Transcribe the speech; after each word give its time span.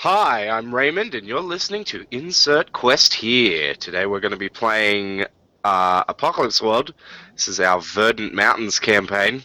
Hi, 0.00 0.50
I'm 0.50 0.74
Raymond, 0.74 1.14
and 1.14 1.26
you're 1.26 1.40
listening 1.40 1.82
to 1.84 2.04
Insert 2.10 2.70
Quest 2.70 3.14
here. 3.14 3.72
Today 3.72 4.04
we're 4.04 4.20
going 4.20 4.32
to 4.32 4.36
be 4.36 4.50
playing 4.50 5.24
uh, 5.64 6.04
Apocalypse 6.06 6.60
World. 6.60 6.92
This 7.32 7.48
is 7.48 7.60
our 7.60 7.80
Verdant 7.80 8.34
Mountains 8.34 8.78
campaign. 8.78 9.42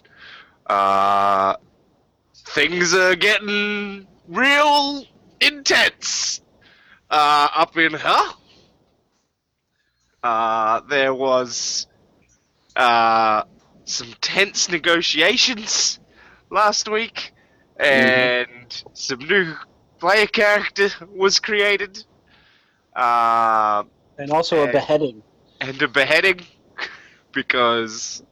Uh, 0.68 1.56
things 2.36 2.94
are 2.94 3.16
getting 3.16 4.06
real 4.28 5.06
intense 5.40 6.42
uh, 7.10 7.47
up 7.56 7.78
in 7.78 7.92
here. 7.92 8.29
Uh, 10.22 10.81
there 10.81 11.13
was 11.13 11.88
uh, 12.76 13.44
some 13.86 14.13
tense 14.20 14.68
negotiations 14.68 15.97
last 16.49 16.90
week, 16.90 17.31
and 17.77 18.84
some 18.91 19.20
new 19.20 19.55
player 20.02 20.27
character 20.27 20.90
was 21.16 21.40
created. 21.40 22.04
Uh, 22.96 23.84
And 24.18 24.32
also 24.32 24.64
a 24.68 24.72
beheading. 24.72 25.24
and 25.62 25.82
a 25.82 25.88
beheading 25.88 26.41
because 27.34 28.24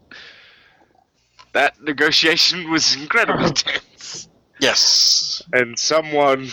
that 1.54 1.82
negotiation 1.82 2.70
was 2.72 2.95
incredibly 2.95 3.52
tense. 3.52 4.28
Yes. 4.62 5.42
And 5.54 5.80
someone 5.80 6.50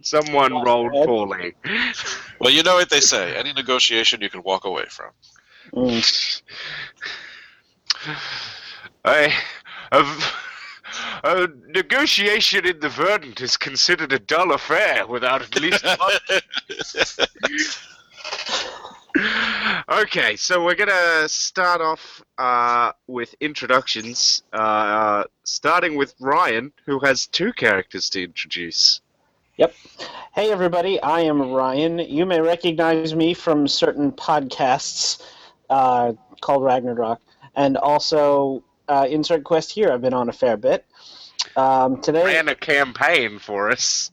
someone 0.00 0.52
Lost 0.54 0.66
rolled 0.66 0.94
their 0.94 1.04
poorly. 1.04 1.54
Well, 2.40 2.50
you 2.50 2.62
know 2.62 2.76
what 2.76 2.88
they 2.88 3.00
say. 3.00 3.36
Any 3.36 3.52
negotiation 3.52 4.22
you 4.22 4.30
can 4.30 4.42
walk 4.42 4.64
away 4.64 4.86
from. 4.88 5.10
Mm. 5.74 6.42
I 9.04 9.34
a, 9.92 9.98
a 11.24 11.48
negotiation 11.68 12.66
in 12.66 12.80
the 12.80 12.88
Verdant 12.88 13.40
is 13.40 13.56
considered 13.56 14.12
a 14.12 14.18
dull 14.18 14.52
affair 14.52 15.06
without 15.06 15.42
at 15.42 15.60
least 15.60 15.84
one 15.98 16.12
okay, 19.88 20.36
so 20.36 20.64
we're 20.64 20.74
gonna 20.74 21.28
start 21.28 21.80
off 21.80 22.22
uh, 22.38 22.92
with 23.06 23.34
introductions, 23.40 24.42
uh, 24.52 25.24
starting 25.44 25.96
with 25.96 26.14
Ryan, 26.20 26.72
who 26.84 26.98
has 27.00 27.26
two 27.26 27.52
characters 27.52 28.10
to 28.10 28.24
introduce. 28.24 29.00
Yep. 29.56 29.74
Hey, 30.34 30.50
everybody, 30.52 31.00
I 31.00 31.20
am 31.20 31.40
Ryan. 31.50 31.98
You 31.98 32.26
may 32.26 32.40
recognize 32.40 33.14
me 33.14 33.32
from 33.32 33.66
certain 33.66 34.12
podcasts 34.12 35.22
uh, 35.70 36.12
called 36.40 36.62
Ragnarok, 36.62 37.20
and 37.54 37.76
also 37.76 38.62
uh, 38.88 39.06
Insert 39.08 39.44
Quest 39.44 39.72
here. 39.72 39.90
I've 39.92 40.02
been 40.02 40.14
on 40.14 40.28
a 40.28 40.32
fair 40.32 40.56
bit. 40.56 40.84
Um, 41.56 42.00
today, 42.00 42.24
Ran 42.24 42.48
a 42.48 42.54
campaign 42.54 43.38
for 43.38 43.70
us. 43.70 44.10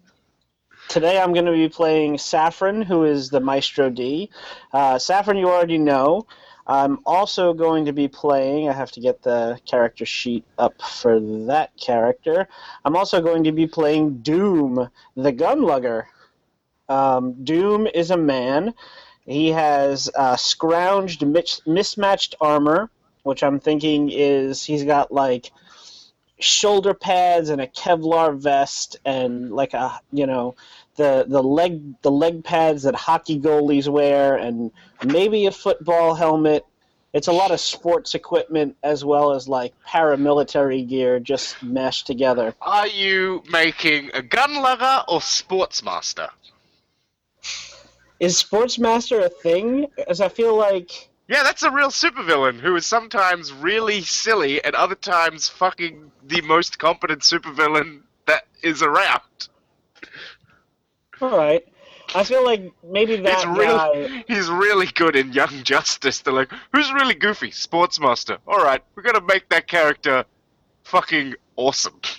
today 0.90 1.20
I'm 1.20 1.34
going 1.34 1.46
to 1.46 1.52
be 1.52 1.70
playing 1.70 2.18
Saffron, 2.18 2.82
who 2.82 3.04
is 3.04 3.30
the 3.30 3.40
Maestro 3.40 3.90
D. 3.90 4.30
Uh, 4.72 5.00
Saffron, 5.00 5.38
you 5.38 5.50
already 5.50 5.78
know. 5.78 6.28
I'm 6.66 7.00
also 7.06 7.54
going 7.54 7.86
to 7.86 7.94
be 7.94 8.08
playing. 8.08 8.70
I 8.70 8.74
have 8.74 8.92
to 8.94 9.02
get 9.02 9.22
the 9.22 9.60
character 9.66 10.06
sheet 10.06 10.46
up 10.58 10.82
for 10.82 11.20
that 11.48 11.76
character. 11.76 12.48
I'm 12.86 12.96
also 12.96 13.22
going 13.22 13.44
to 13.44 13.52
be 13.52 13.68
playing 13.68 14.20
Doom, 14.20 14.90
the 15.16 15.34
Gunlugger. 15.34 16.06
Um, 16.88 17.44
Doom 17.44 17.88
is 17.88 18.12
a 18.12 18.18
man. 18.18 18.74
He 19.26 19.50
has 19.50 20.10
uh, 20.16 20.36
scrounged, 20.36 21.22
mismatched 21.66 22.36
armor, 22.40 22.90
which 23.24 23.44
I'm 23.44 23.60
thinking 23.60 24.10
is 24.12 24.64
he's 24.64 24.84
got 24.84 25.12
like 25.12 25.52
shoulder 26.40 26.94
pads 26.94 27.50
and 27.50 27.62
a 27.62 27.68
Kevlar 27.68 28.38
vest 28.38 28.98
and 29.06 29.52
like 29.52 29.74
a 29.74 30.00
you 30.12 30.28
know 30.28 30.56
the 30.96 31.26
the 31.28 31.42
leg 31.42 32.02
the 32.02 32.12
leg 32.12 32.44
pads 32.44 32.84
that 32.84 32.96
hockey 32.96 33.40
goalies 33.40 33.88
wear 33.88 34.36
and 34.36 34.72
maybe 35.04 35.46
a 35.46 35.52
football 35.52 36.14
helmet. 36.14 36.66
It's 37.14 37.28
a 37.28 37.32
lot 37.32 37.52
of 37.52 37.60
sports 37.60 38.16
equipment 38.16 38.76
as 38.84 39.06
well 39.06 39.34
as 39.34 39.48
like 39.48 39.74
paramilitary 39.88 40.88
gear 40.88 41.20
just 41.20 41.62
mashed 41.62 42.08
together. 42.08 42.56
Are 42.60 42.88
you 42.88 43.44
making 43.52 44.10
a 44.16 44.22
gunlugger 44.22 45.06
or 45.08 45.20
sportsmaster? 45.20 46.30
Is 48.20 48.42
Sportsmaster 48.42 49.24
a 49.24 49.30
thing? 49.30 49.88
As 50.08 50.22
I 50.22 50.30
feel 50.30 50.56
like 50.56 51.10
Yeah, 51.28 51.44
that's 51.44 51.64
a 51.64 51.72
real 51.72 51.90
supervillain 51.90 52.60
who 52.60 52.76
is 52.76 52.86
sometimes 52.86 53.54
really 53.54 54.02
silly 54.02 54.64
and 54.64 54.76
other 54.76 54.96
times 54.96 55.48
fucking 55.50 56.12
the 56.24 56.42
most 56.42 56.80
competent 56.80 57.22
supervillain 57.22 58.02
that 58.28 58.44
is 58.62 58.82
around. 58.84 59.22
all 61.22 61.38
right. 61.38 61.66
I 62.16 62.24
feel 62.26 62.44
like 62.44 62.72
maybe 62.84 63.16
that 63.16 63.36
He's 63.38 63.46
really, 63.48 64.08
guy. 64.08 64.24
he's 64.28 64.48
really 64.50 64.86
good 64.88 65.16
in 65.16 65.32
Young 65.34 65.64
Justice. 65.64 66.20
They're 66.20 66.34
like, 66.34 66.52
who's 66.74 66.92
really 66.92 67.16
goofy? 67.16 67.50
Sportsmaster. 67.50 68.38
All 68.46 68.64
right, 68.64 68.84
we're 68.94 69.04
gonna 69.04 69.22
make 69.26 69.48
that 69.50 69.68
character 69.68 70.26
fucking 70.84 71.36
awesome. 71.56 72.00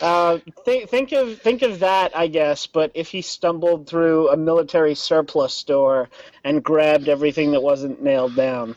Uh, 0.00 0.38
think 0.64 0.88
think 0.88 1.12
of 1.12 1.38
think 1.40 1.62
of 1.62 1.80
that, 1.80 2.16
I 2.16 2.26
guess. 2.26 2.66
But 2.66 2.92
if 2.94 3.08
he 3.08 3.20
stumbled 3.20 3.86
through 3.86 4.30
a 4.30 4.36
military 4.36 4.94
surplus 4.94 5.52
store 5.52 6.08
and 6.42 6.62
grabbed 6.62 7.08
everything 7.08 7.52
that 7.52 7.62
wasn't 7.62 8.02
nailed 8.02 8.34
down. 8.34 8.76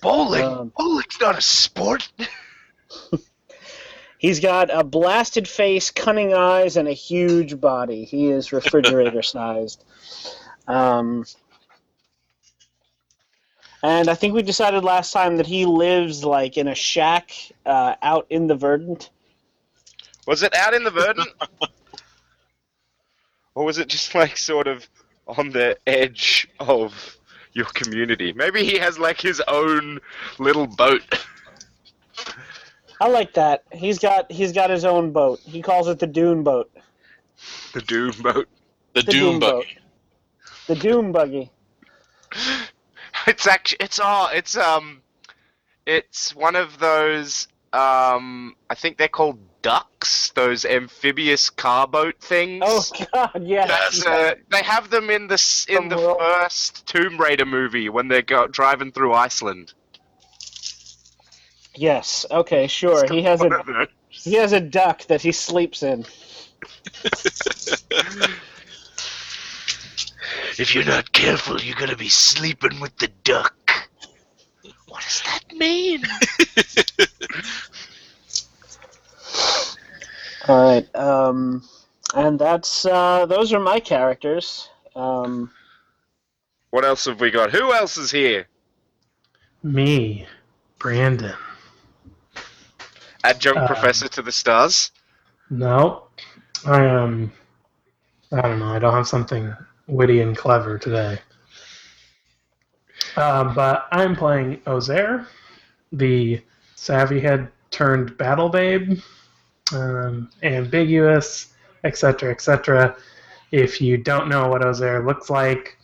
Bowling. 0.00 0.44
Um, 0.44 0.72
Bowling's 0.76 1.20
not 1.20 1.38
a 1.38 1.42
sport. 1.42 2.10
He's 4.18 4.38
got 4.38 4.70
a 4.72 4.84
blasted 4.84 5.48
face, 5.48 5.90
cunning 5.90 6.32
eyes, 6.32 6.76
and 6.76 6.86
a 6.86 6.92
huge 6.92 7.60
body. 7.60 8.04
He 8.04 8.30
is 8.30 8.52
refrigerator 8.52 9.22
sized. 9.22 9.82
Um, 10.68 11.24
and 13.82 14.08
I 14.08 14.14
think 14.14 14.34
we 14.34 14.42
decided 14.42 14.84
last 14.84 15.12
time 15.12 15.38
that 15.38 15.46
he 15.46 15.66
lives 15.66 16.24
like 16.24 16.56
in 16.56 16.68
a 16.68 16.74
shack 16.74 17.32
uh, 17.66 17.96
out 18.00 18.26
in 18.30 18.46
the 18.46 18.54
Verdant. 18.54 19.10
Was 20.26 20.42
it 20.42 20.54
out 20.54 20.74
in 20.74 20.84
the 20.84 20.90
Verdant? 20.92 21.30
or 23.54 23.64
was 23.64 23.78
it 23.78 23.88
just 23.88 24.14
like 24.14 24.36
sort 24.36 24.66
of 24.66 24.88
on 25.26 25.50
the 25.50 25.76
edge 25.86 26.48
of 26.60 27.16
your 27.52 27.66
community? 27.66 28.32
Maybe 28.32 28.64
he 28.64 28.78
has 28.78 28.98
like 28.98 29.20
his 29.20 29.42
own 29.48 30.00
little 30.38 30.66
boat. 30.66 31.02
I 33.00 33.08
like 33.08 33.34
that. 33.34 33.64
He's 33.72 33.98
got 33.98 34.30
he's 34.30 34.52
got 34.52 34.70
his 34.70 34.84
own 34.84 35.10
boat. 35.10 35.40
He 35.40 35.60
calls 35.60 35.88
it 35.88 35.98
the 35.98 36.06
Dune 36.06 36.44
boat. 36.44 36.70
The 37.74 37.80
Doom 37.80 38.12
boat. 38.22 38.48
The, 38.94 39.02
The 39.02 39.12
Doom, 39.12 39.40
boat. 39.40 39.64
Buggy. 39.64 39.78
The 40.68 40.74
Doom 40.76 41.12
buggy. 41.12 41.50
It's 43.26 43.46
actually 43.46 43.78
it's 43.80 43.98
all 43.98 44.28
it's 44.32 44.56
um 44.56 45.02
it's 45.86 46.34
one 46.34 46.56
of 46.56 46.78
those 46.78 47.48
um 47.72 48.56
I 48.70 48.74
think 48.74 48.98
they're 48.98 49.08
called 49.08 49.38
ducks, 49.62 50.30
those 50.34 50.64
amphibious 50.64 51.50
car 51.50 51.86
boat 51.86 52.16
things. 52.20 52.62
Oh 52.66 52.84
God, 53.12 53.42
yes. 53.42 53.68
That's, 53.68 54.06
uh, 54.06 54.34
they 54.50 54.62
have 54.62 54.90
them 54.90 55.08
in 55.10 55.28
the 55.28 55.66
in 55.68 55.88
the 55.88 55.96
From 55.96 56.18
first 56.18 56.86
Tomb 56.86 57.18
Raider 57.18 57.46
movie 57.46 57.88
when 57.88 58.08
they're 58.08 58.22
go- 58.22 58.48
driving 58.48 58.92
through 58.92 59.14
Iceland. 59.14 59.72
Yes. 61.74 62.26
Okay. 62.30 62.66
Sure. 62.66 63.04
He 63.10 63.22
has 63.22 63.40
a 63.40 63.88
he 64.08 64.34
has 64.34 64.52
a 64.52 64.60
duck 64.60 65.06
that 65.06 65.22
he 65.22 65.32
sleeps 65.32 65.82
in. 65.82 66.04
If 70.58 70.74
you're 70.74 70.84
not 70.84 71.12
careful, 71.12 71.60
you're 71.60 71.76
gonna 71.76 71.96
be 71.96 72.08
sleeping 72.08 72.78
with 72.80 72.96
the 72.98 73.08
duck. 73.24 73.54
What 74.86 75.02
does 75.02 75.22
that 75.24 75.56
mean? 75.56 76.02
All 80.48 80.62
right. 80.64 80.96
Um, 80.96 81.62
and 82.14 82.38
that's 82.38 82.84
uh, 82.84 83.26
those 83.26 83.52
are 83.52 83.60
my 83.60 83.80
characters. 83.80 84.68
Um, 84.96 85.50
What 86.70 86.84
else 86.84 87.04
have 87.06 87.20
we 87.20 87.30
got? 87.30 87.50
Who 87.50 87.72
else 87.72 87.96
is 87.96 88.10
here? 88.10 88.46
Me, 89.62 90.26
Brandon. 90.78 91.34
Adjunct 93.24 93.60
Um, 93.60 93.66
professor 93.66 94.08
to 94.08 94.22
the 94.22 94.32
stars. 94.32 94.90
No, 95.48 96.08
I 96.66 96.84
am. 96.84 97.32
I 98.32 98.40
don't 98.40 98.58
know. 98.58 98.74
I 98.74 98.78
don't 98.78 98.94
have 98.94 99.06
something 99.06 99.54
witty 99.86 100.20
and 100.20 100.36
clever 100.36 100.78
today. 100.78 101.18
Uh, 103.16 103.52
but 103.54 103.86
I'm 103.92 104.16
playing 104.16 104.56
Ozair, 104.66 105.26
the 105.92 106.42
savvy 106.74 107.20
head 107.20 107.48
turned 107.70 108.16
battle 108.16 108.48
babe, 108.48 108.98
um, 109.74 110.30
ambiguous, 110.42 111.52
etc., 111.84 112.30
etc. 112.30 112.96
If 113.50 113.80
you 113.80 113.96
don't 113.98 114.28
know 114.28 114.48
what 114.48 114.62
Ozair 114.62 115.04
looks 115.06 115.28
like, 115.30 115.76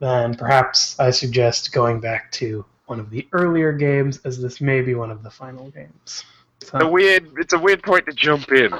then 0.00 0.34
perhaps 0.34 0.98
I 0.98 1.10
suggest 1.10 1.72
going 1.72 2.00
back 2.00 2.30
to 2.32 2.64
one 2.86 3.00
of 3.00 3.10
the 3.10 3.26
earlier 3.32 3.72
games, 3.72 4.20
as 4.24 4.40
this 4.40 4.60
may 4.60 4.80
be 4.82 4.94
one 4.94 5.10
of 5.10 5.22
the 5.22 5.30
final 5.30 5.70
games. 5.70 6.24
So- 6.62 6.78
A 6.78 6.88
weird. 6.88 7.32
It's 7.38 7.52
a 7.52 7.58
weird 7.58 7.82
point 7.82 8.06
to 8.06 8.12
jump 8.12 8.50
in. 8.52 8.72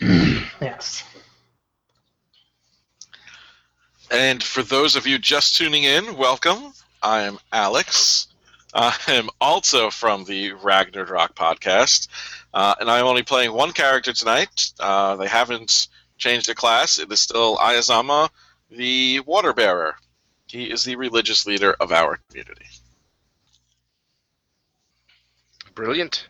yes. 0.60 1.04
And 4.10 4.42
for 4.42 4.62
those 4.62 4.94
of 4.96 5.06
you 5.06 5.18
just 5.18 5.56
tuning 5.56 5.84
in, 5.84 6.16
welcome. 6.16 6.72
I'm 7.02 7.38
Alex. 7.52 8.28
I'm 8.74 9.30
also 9.40 9.90
from 9.90 10.24
the 10.24 10.52
Ragnarok 10.52 11.36
podcast, 11.36 12.08
uh, 12.52 12.74
and 12.80 12.90
I'm 12.90 13.06
only 13.06 13.22
playing 13.22 13.52
one 13.52 13.72
character 13.72 14.12
tonight. 14.12 14.72
Uh, 14.80 15.14
they 15.16 15.28
haven't 15.28 15.88
changed 16.18 16.48
the 16.48 16.54
class. 16.54 16.98
It 16.98 17.10
is 17.12 17.20
still 17.20 17.56
Ayazama, 17.56 18.28
the 18.70 19.20
Water 19.20 19.52
Bearer. 19.52 19.94
He 20.46 20.70
is 20.70 20.84
the 20.84 20.96
religious 20.96 21.46
leader 21.46 21.74
of 21.78 21.92
our 21.92 22.18
community. 22.28 22.66
Brilliant. 25.74 26.28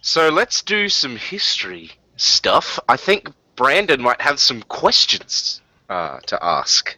So 0.00 0.30
let's 0.30 0.62
do 0.62 0.88
some 0.88 1.16
history 1.16 1.92
stuff. 2.16 2.78
I 2.88 2.96
think 2.96 3.28
Brandon 3.56 4.00
might 4.00 4.20
have 4.20 4.40
some 4.40 4.62
questions 4.62 5.60
uh, 5.88 6.20
to 6.26 6.42
ask. 6.42 6.96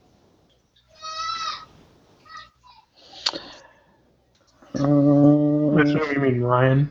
Which 4.74 4.82
Um, 4.82 5.72
one 5.72 5.86
you 6.14 6.20
mean, 6.20 6.40
Ryan? 6.42 6.90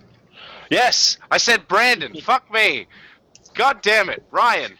Yes, 0.69 1.17
I 1.29 1.37
said 1.37 1.67
Brandon. 1.67 2.15
Fuck 2.21 2.51
me. 2.51 2.87
God 3.55 3.81
damn 3.81 4.09
it, 4.09 4.23
Ryan. 4.31 4.73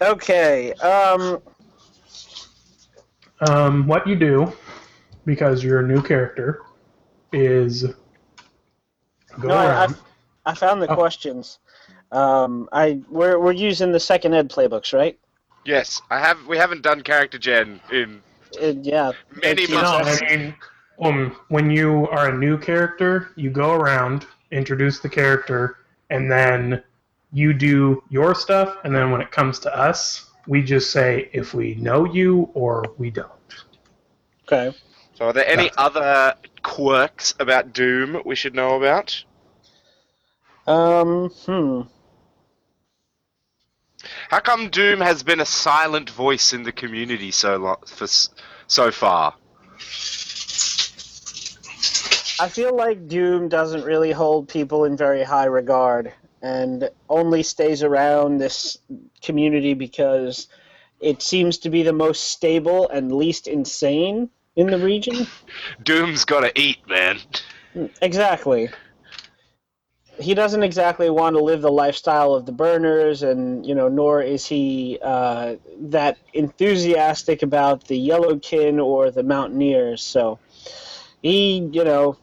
okay. 0.00 0.72
Um, 0.74 1.42
Um, 3.48 3.86
what 3.88 4.06
you 4.06 4.14
do, 4.16 4.52
because 5.26 5.62
you're 5.64 5.80
a 5.80 5.86
new 5.86 6.00
character, 6.00 6.62
is 7.32 7.82
go 9.40 9.48
No, 9.48 9.54
I- 9.56 9.66
around. 9.66 9.96
I 10.46 10.54
found 10.54 10.80
the 10.80 10.88
Oh. 10.88 10.94
questions. 10.94 11.58
Um, 12.12 12.68
I 12.72 13.00
we're 13.10 13.38
we're 13.40 13.52
using 13.52 13.90
the 13.90 13.98
second 14.00 14.34
ed 14.34 14.48
playbooks, 14.48 14.92
right? 14.94 15.18
Yes, 15.64 16.00
I 16.10 16.20
have. 16.20 16.46
We 16.46 16.56
haven't 16.56 16.82
done 16.82 17.00
character 17.02 17.38
gen 17.38 17.80
in 17.90 18.22
Uh, 18.62 18.66
yeah. 18.82 19.10
many 19.42 19.66
Thank. 19.66 19.70
No, 19.70 19.82
months. 19.82 20.22
I 20.22 20.36
mean, 20.36 20.54
um, 21.00 21.36
when 21.48 21.70
you 21.70 22.08
are 22.08 22.30
a 22.30 22.36
new 22.36 22.58
character, 22.58 23.30
you 23.36 23.50
go 23.50 23.72
around, 23.72 24.26
introduce 24.50 25.00
the 25.00 25.08
character, 25.08 25.78
and 26.10 26.30
then 26.30 26.82
you 27.32 27.52
do 27.52 28.02
your 28.10 28.34
stuff. 28.34 28.76
And 28.84 28.94
then 28.94 29.10
when 29.10 29.20
it 29.20 29.30
comes 29.30 29.58
to 29.60 29.76
us, 29.76 30.30
we 30.46 30.62
just 30.62 30.90
say 30.90 31.28
if 31.32 31.54
we 31.54 31.74
know 31.76 32.04
you 32.04 32.50
or 32.54 32.84
we 32.98 33.10
don't. 33.10 33.30
Okay. 34.46 34.76
So, 35.14 35.26
are 35.26 35.32
there 35.32 35.46
any 35.46 35.68
That's- 35.70 35.74
other 35.78 36.34
quirks 36.62 37.34
about 37.38 37.72
Doom 37.72 38.20
we 38.24 38.34
should 38.36 38.54
know 38.54 38.76
about? 38.76 39.24
Um. 40.66 41.30
Hmm. 41.46 41.82
How 44.28 44.40
come 44.40 44.68
Doom 44.70 45.00
has 45.00 45.22
been 45.22 45.40
a 45.40 45.46
silent 45.46 46.10
voice 46.10 46.52
in 46.52 46.62
the 46.62 46.72
community 46.72 47.30
so 47.30 47.56
long, 47.56 47.76
for 47.86 48.04
s- 48.04 48.28
so 48.66 48.90
far? 48.90 49.34
I 52.40 52.48
feel 52.48 52.76
like 52.76 53.08
Doom 53.08 53.48
doesn't 53.48 53.84
really 53.84 54.10
hold 54.10 54.48
people 54.48 54.84
in 54.84 54.96
very 54.96 55.22
high 55.22 55.44
regard 55.44 56.12
and 56.42 56.90
only 57.08 57.42
stays 57.42 57.82
around 57.82 58.38
this 58.38 58.76
community 59.22 59.74
because 59.74 60.48
it 61.00 61.22
seems 61.22 61.58
to 61.58 61.70
be 61.70 61.82
the 61.82 61.92
most 61.92 62.24
stable 62.24 62.88
and 62.88 63.12
least 63.12 63.46
insane 63.46 64.28
in 64.56 64.66
the 64.66 64.78
region. 64.78 65.26
Doom's 65.84 66.24
got 66.24 66.40
to 66.40 66.60
eat, 66.60 66.78
man. 66.88 67.18
Exactly. 68.02 68.68
He 70.20 70.34
doesn't 70.34 70.62
exactly 70.62 71.10
want 71.10 71.34
to 71.36 71.42
live 71.42 71.60
the 71.60 71.72
lifestyle 71.72 72.34
of 72.34 72.46
the 72.46 72.52
burners, 72.52 73.24
and 73.24 73.66
you 73.66 73.74
know, 73.74 73.88
nor 73.88 74.22
is 74.22 74.46
he 74.46 74.98
uh, 75.02 75.56
that 75.80 76.18
enthusiastic 76.32 77.42
about 77.42 77.88
the 77.88 78.08
Yellowkin 78.08 78.84
or 78.84 79.10
the 79.10 79.24
Mountaineers. 79.24 80.02
So 80.02 80.38
he, 81.20 81.68
you 81.72 81.82
know, 81.82 82.16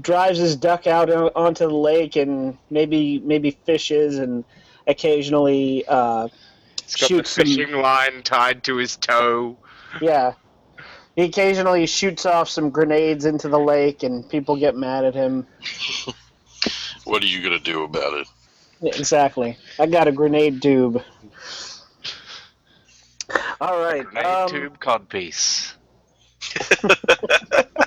drives 0.00 0.38
his 0.38 0.56
duck 0.56 0.86
out 0.86 1.10
onto 1.10 1.66
the 1.68 1.74
lake 1.74 2.16
and 2.16 2.56
maybe 2.70 3.18
maybe 3.20 3.50
fishes 3.66 4.18
and 4.18 4.44
occasionally, 4.86 5.84
uh, 5.86 6.28
He's 6.84 6.96
got 6.96 7.08
Shoots 7.08 7.34
the 7.36 7.44
some- 7.44 7.54
fishing 7.56 7.72
line 7.80 8.22
tied 8.22 8.64
to 8.64 8.76
his 8.76 8.96
toe. 8.96 9.56
yeah, 10.00 10.32
he 11.16 11.22
occasionally 11.24 11.86
shoots 11.86 12.26
off 12.26 12.48
some 12.48 12.70
grenades 12.70 13.24
into 13.24 13.48
the 13.48 13.58
lake, 13.58 14.02
and 14.02 14.28
people 14.28 14.56
get 14.56 14.74
mad 14.76 15.04
at 15.04 15.14
him. 15.14 15.46
What 17.04 17.20
are 17.24 17.26
you 17.26 17.40
going 17.42 17.58
to 17.58 17.64
do 17.64 17.82
about 17.82 18.14
it? 18.14 18.28
Exactly. 18.96 19.58
I 19.80 19.86
got 19.86 20.06
a 20.06 20.12
grenade 20.12 20.62
tube. 20.62 21.02
All 23.60 23.80
right. 23.80 24.04
Grenade 24.04 24.24
um, 24.24 24.48
tube 24.48 24.78
codpiece. 24.78 25.72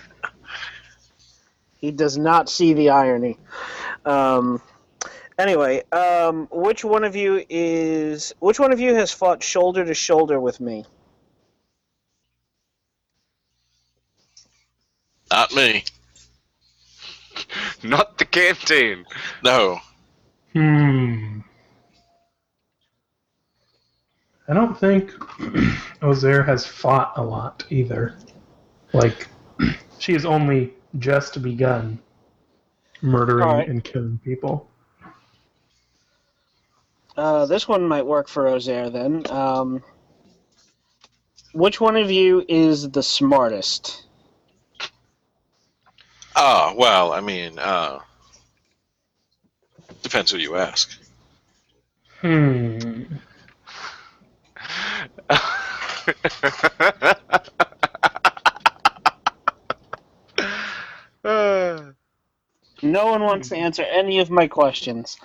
He 1.86 1.92
does 1.92 2.18
not 2.18 2.50
see 2.50 2.74
the 2.74 2.90
irony. 2.90 3.38
Um, 4.06 4.60
anyway, 5.38 5.84
um, 5.92 6.48
which 6.50 6.84
one 6.84 7.04
of 7.04 7.16
you 7.16 7.46
is? 7.48 8.34
Which 8.40 8.60
one 8.60 8.74
of 8.74 8.80
you 8.80 8.96
has 8.96 9.12
fought 9.12 9.44
shoulder 9.44 9.86
to 9.86 9.94
shoulder 9.94 10.40
with 10.40 10.60
me? 10.60 10.84
Not 15.30 15.54
me. 15.54 15.84
Not 17.84 18.18
the 18.18 18.26
canteen. 18.26 19.06
No. 19.44 19.78
Hmm. 20.54 21.42
I 24.48 24.56
don't 24.56 24.76
think 24.76 25.12
Ozair 26.02 26.44
has 26.48 26.66
fought 26.66 27.14
a 27.16 27.24
lot 27.24 27.64
either. 27.70 28.16
Like, 28.92 29.28
she 30.00 30.14
has 30.14 30.26
only 30.26 30.74
just 31.00 31.42
begun 31.42 32.00
murdering 33.02 33.44
Alright. 33.44 33.70
and 33.70 33.84
killing 33.84 34.20
people. 34.24 34.70
Uh, 37.18 37.46
this 37.46 37.68
one 37.68 37.88
might 37.88 38.06
work 38.06 38.28
for 38.28 38.46
Ozair 38.46 38.92
then. 38.92 39.26
Um, 39.30 39.84
which 41.54 41.80
one 41.80 41.96
of 41.96 42.12
you 42.12 42.44
is 42.50 42.90
the 42.90 43.04
smartest? 43.04 44.06
Ah, 46.36 46.74
well, 46.76 47.14
I 47.14 47.22
mean, 47.22 47.58
uh, 47.58 48.00
depends 50.04 50.32
who 50.32 50.38
you 50.38 50.58
ask. 50.58 51.00
Hmm. 52.20 53.04
No 62.92 63.08
one 63.08 63.22
wants 63.24 63.50
to 63.50 63.58
answer 63.58 63.84
any 63.84 64.20
of 64.20 64.30
my 64.30 64.48
questions. 64.48 65.18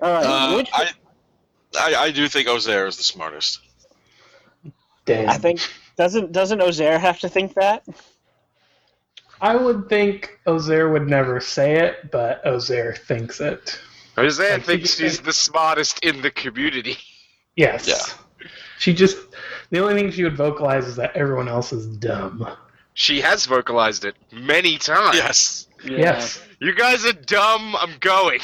All 0.00 0.10
right. 0.12 0.24
Uh, 0.24 0.56
which 0.56 0.70
I, 0.72 0.90
I, 1.78 1.94
I 1.96 2.10
do 2.10 2.28
think 2.28 2.48
Ozair 2.48 2.86
is 2.86 2.96
the 2.96 3.02
smartest. 3.02 3.60
Damn. 5.06 5.28
I 5.28 5.38
think 5.38 5.60
doesn't 5.96 6.32
doesn't 6.32 6.60
Ozair 6.60 6.98
have 7.00 7.18
to 7.20 7.28
think 7.28 7.54
that? 7.54 7.84
I 9.40 9.56
would 9.56 9.88
think 9.88 10.38
Ozair 10.46 10.90
would 10.92 11.06
never 11.08 11.40
say 11.40 11.74
it, 11.76 12.10
but 12.10 12.44
Ozair 12.44 12.96
thinks 12.96 13.40
it. 13.40 13.78
Ozair 14.16 14.52
Like, 14.58 14.64
thinks 14.64 14.98
you- 15.00 15.08
she's 15.08 15.20
the 15.20 15.32
smartest 15.32 16.04
in 16.04 16.22
the 16.22 16.30
community. 16.30 16.96
Yes. 17.56 17.86
Yeah. 17.88 18.48
She 18.78 18.92
just 18.94 19.16
the 19.70 19.78
only 19.80 19.94
thing 19.94 20.10
she 20.10 20.24
would 20.24 20.36
vocalize 20.36 20.86
is 20.86 20.96
that 20.96 21.16
everyone 21.16 21.48
else 21.48 21.72
is 21.72 21.86
dumb. 21.86 22.46
She 22.94 23.20
has 23.20 23.44
vocalized 23.46 24.04
it 24.04 24.14
many 24.32 24.78
times. 24.78 25.16
Yes. 25.16 25.66
Yes. 25.84 26.42
You 26.60 26.74
guys 26.74 27.04
are 27.04 27.12
dumb. 27.12 27.76
I'm 27.76 27.94
going. 28.00 28.40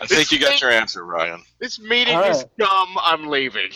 I 0.00 0.06
think 0.06 0.32
you 0.32 0.38
got 0.38 0.60
your 0.60 0.70
answer, 0.70 1.04
Ryan. 1.04 1.42
This 1.58 1.78
meeting 1.78 2.16
All 2.16 2.24
is 2.24 2.44
dumb. 2.58 2.96
I'm 3.02 3.28
leaving. 3.28 3.70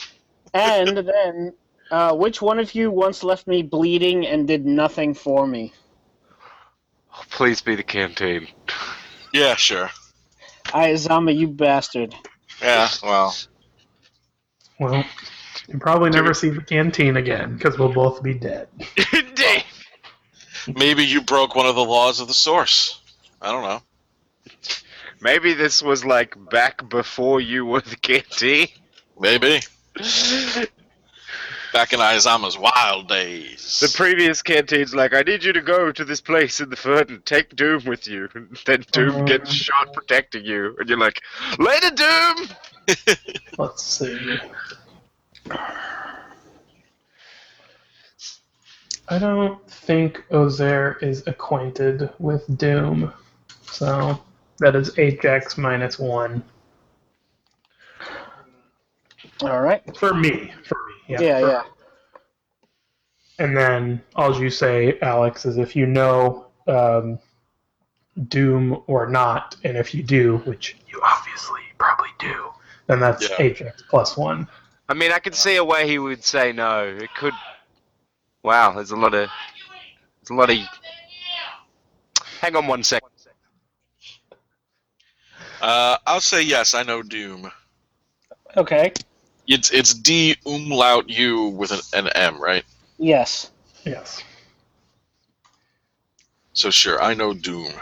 And 0.54 0.96
then, 0.96 1.52
uh, 1.90 2.14
which 2.14 2.40
one 2.40 2.58
of 2.58 2.74
you 2.74 2.90
once 2.90 3.22
left 3.22 3.46
me 3.46 3.62
bleeding 3.62 4.26
and 4.26 4.46
did 4.48 4.64
nothing 4.64 5.14
for 5.14 5.46
me? 5.46 5.72
Oh, 7.14 7.22
please 7.30 7.60
be 7.60 7.74
the 7.74 7.82
canteen. 7.82 8.48
Yeah, 9.32 9.56
sure. 9.56 9.90
Ayazama, 10.66 11.36
you 11.36 11.48
bastard. 11.48 12.14
Yeah, 12.62 12.88
well, 13.02 13.34
Well, 14.80 15.04
you'll 15.68 15.80
probably 15.80 16.10
never 16.10 16.32
see 16.34 16.48
the 16.48 16.62
canteen 16.62 17.16
again 17.16 17.56
because 17.56 17.78
we'll 17.78 17.92
both 17.92 18.22
be 18.22 18.34
dead. 18.34 18.68
Indeed. 20.66 20.78
maybe 20.78 21.04
you 21.04 21.20
broke 21.22 21.54
one 21.54 21.66
of 21.66 21.74
the 21.74 21.84
laws 21.84 22.20
of 22.20 22.28
the 22.28 22.34
source. 22.34 23.00
I 23.40 23.52
don't 23.52 23.62
know. 23.62 23.80
Maybe 25.20 25.54
this 25.54 25.82
was 25.82 26.04
like 26.04 26.34
back 26.50 26.88
before 26.88 27.40
you 27.40 27.64
were 27.64 27.80
the 27.80 27.96
canteen. 27.96 28.68
Maybe. 29.18 29.60
Back 31.72 31.92
in 31.92 31.98
Ayazama's 31.98 32.56
wild 32.56 33.08
days. 33.08 33.80
The 33.80 33.92
previous 33.96 34.42
canteen's 34.42 34.94
like, 34.94 35.12
I 35.14 35.22
need 35.22 35.42
you 35.42 35.52
to 35.52 35.60
go 35.60 35.90
to 35.90 36.04
this 36.04 36.20
place 36.20 36.60
in 36.60 36.70
the 36.70 36.76
foot 36.76 37.08
and 37.08 37.24
take 37.26 37.56
Doom 37.56 37.84
with 37.84 38.06
you. 38.06 38.28
And 38.34 38.56
then 38.66 38.84
Doom 38.92 39.08
Uh-huh. 39.16 39.24
gets 39.24 39.50
shot 39.50 39.92
protecting 39.92 40.44
you. 40.44 40.76
And 40.78 40.88
you're 40.88 40.98
like, 40.98 41.20
Later, 41.58 41.90
Doom! 41.90 42.48
Let's 43.58 43.82
see. 43.82 44.38
I 49.08 49.18
don't 49.18 49.68
think 49.70 50.24
Ozair 50.30 51.02
is 51.02 51.26
acquainted 51.26 52.10
with 52.18 52.44
Doom, 52.58 53.12
so 53.62 54.18
that 54.58 54.74
is 54.74 54.90
Hx 54.94 55.58
minus 55.58 55.98
one 55.98 56.42
All 59.42 59.60
right. 59.60 59.82
for 59.96 60.14
me. 60.14 60.52
For 60.66 60.76
me, 60.86 60.94
yeah. 61.08 61.20
Yeah, 61.20 61.40
for- 61.40 61.48
yeah. 61.48 61.62
And 63.40 63.56
then 63.56 64.00
all 64.14 64.40
you 64.40 64.48
say, 64.48 64.98
Alex, 65.02 65.44
is 65.44 65.56
if 65.58 65.74
you 65.74 65.86
know 65.86 66.46
um, 66.68 67.18
Doom 68.28 68.80
or 68.86 69.08
not, 69.08 69.56
and 69.64 69.76
if 69.76 69.92
you 69.92 70.02
do, 70.04 70.36
which 70.46 70.76
you 70.88 71.00
obviously 71.04 71.60
probably 71.78 72.10
do, 72.20 72.50
then 72.86 73.00
that's 73.00 73.28
Yeah. 73.28 73.36
Hx 73.36 73.82
plus 73.90 74.16
one. 74.16 74.46
I 74.88 74.94
mean, 74.94 75.10
I 75.10 75.18
could 75.18 75.34
see 75.34 75.56
a 75.56 75.64
way 75.64 75.88
he 75.88 75.98
would 75.98 76.22
say 76.22 76.52
no. 76.52 76.84
It 76.84 77.12
could. 77.16 77.34
Wow, 78.44 78.72
there's 78.74 78.90
a 78.90 78.96
lot 78.96 79.14
of. 79.14 79.30
There's 80.20 80.30
a 80.30 80.34
lot 80.34 80.50
of. 80.50 80.58
Hang 82.40 82.54
on 82.54 82.66
one 82.66 82.82
sec. 82.84 83.02
Uh, 85.62 85.96
I'll 86.06 86.20
say 86.20 86.42
yes. 86.42 86.74
I 86.74 86.82
know 86.82 87.02
Doom. 87.02 87.50
Okay. 88.54 88.92
It's 89.48 89.70
it's 89.70 89.94
D 89.94 90.36
umlaut 90.46 91.08
U 91.08 91.48
with 91.48 91.72
an, 91.72 91.80
an 91.94 92.08
M, 92.14 92.40
right? 92.40 92.64
Yes. 92.98 93.50
Yes. 93.84 94.22
So 96.52 96.70
sure, 96.70 97.02
I 97.02 97.14
know 97.14 97.32
Doom. 97.32 97.72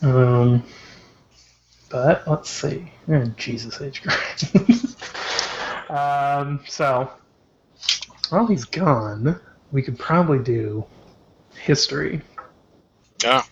Um, 0.00 0.62
but 1.90 2.26
let's 2.26 2.48
see. 2.48 2.90
Oh, 3.08 3.24
Jesus 3.36 3.80
H. 3.80 4.02
Christ. 4.02 4.56
um, 5.88 6.60
so 6.66 7.10
while 8.30 8.46
he's 8.46 8.64
gone, 8.64 9.38
we 9.72 9.82
could 9.82 9.98
probably 9.98 10.38
do 10.38 10.84
history. 11.54 12.20
Yeah. 13.22 13.42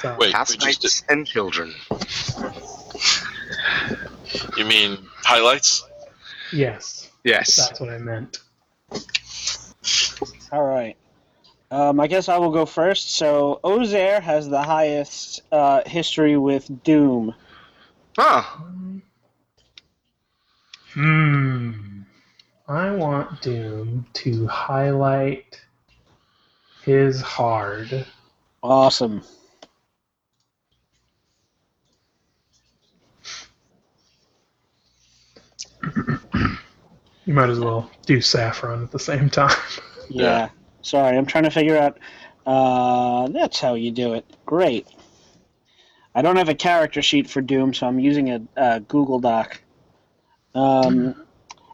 So, 0.00 0.16
Wait, 0.18 0.18
we 0.20 0.32
just 0.32 0.34
Housemates 0.34 1.04
and 1.08 1.26
children. 1.26 1.74
you 4.56 4.64
mean 4.64 4.98
highlights? 5.22 5.86
yes, 6.52 7.10
Yes. 7.24 7.56
that's 7.56 7.80
what 7.80 7.88
I 7.90 7.98
meant. 7.98 8.38
All 10.52 10.62
right. 10.64 10.96
Um, 11.70 11.98
I 11.98 12.06
guess 12.06 12.28
I 12.28 12.38
will 12.38 12.50
go 12.52 12.66
first. 12.66 13.16
So 13.16 13.58
Ozair 13.64 14.20
has 14.22 14.48
the 14.48 14.62
highest 14.62 15.42
uh, 15.50 15.82
history 15.86 16.36
with 16.36 16.70
Doom. 16.84 17.34
Huh. 18.16 18.44
Hmm. 20.94 22.02
I 22.68 22.92
want 22.92 23.42
Doom 23.42 24.06
to 24.14 24.46
highlight 24.46 25.60
his 26.82 27.20
hard. 27.20 28.06
Awesome. 28.62 29.22
You 37.26 37.32
might 37.32 37.50
as 37.50 37.58
well 37.58 37.90
do 38.06 38.20
saffron 38.20 38.82
at 38.82 38.90
the 38.90 38.98
same 38.98 39.30
time. 39.30 39.56
Yeah. 40.10 40.50
Sorry, 40.82 41.16
I'm 41.16 41.24
trying 41.24 41.44
to 41.44 41.50
figure 41.50 41.78
out. 41.78 41.98
Uh, 42.44 43.26
that's 43.28 43.58
how 43.58 43.72
you 43.72 43.90
do 43.90 44.12
it. 44.12 44.26
Great. 44.44 44.86
I 46.14 46.20
don't 46.20 46.36
have 46.36 46.50
a 46.50 46.54
character 46.54 47.00
sheet 47.00 47.28
for 47.28 47.40
Doom, 47.40 47.72
so 47.72 47.86
I'm 47.86 47.98
using 47.98 48.30
a, 48.30 48.42
a 48.54 48.80
Google 48.80 49.18
Doc. 49.18 49.62
Um, 50.54 51.14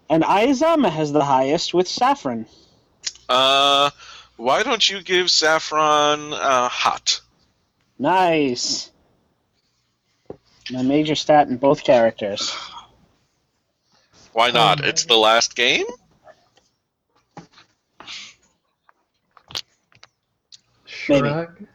and 0.08 0.22
Ayazama 0.22 0.90
has 0.90 1.12
the 1.12 1.24
highest 1.24 1.74
with 1.74 1.86
Saffron. 1.86 2.46
Uh, 3.28 3.90
why 4.36 4.62
don't 4.62 4.88
you 4.88 5.02
give 5.02 5.30
Saffron 5.30 6.32
uh, 6.32 6.68
hot? 6.68 7.20
Nice. 7.98 8.90
My 10.70 10.82
major 10.82 11.14
stat 11.14 11.48
in 11.48 11.56
both 11.58 11.84
characters. 11.84 12.56
Why 14.32 14.50
not? 14.50 14.80
Um, 14.80 14.86
It's 14.86 15.04
the 15.04 15.16
last 15.16 15.54
game. 15.56 15.84
Maybe. 21.08 21.28
Shrug. 21.28 21.66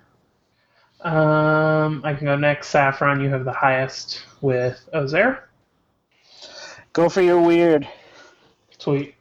Um, 1.01 2.01
I 2.03 2.13
can 2.15 2.25
go 2.25 2.35
next. 2.35 2.69
Saffron, 2.69 3.21
you 3.21 3.29
have 3.29 3.45
the 3.45 3.51
highest 3.51 4.23
with 4.41 4.81
Ozair. 4.93 5.41
Go 6.95 7.09
for 7.09 7.21
your 7.21 7.41
weird. 7.41 7.85
Sweet. 8.77 9.15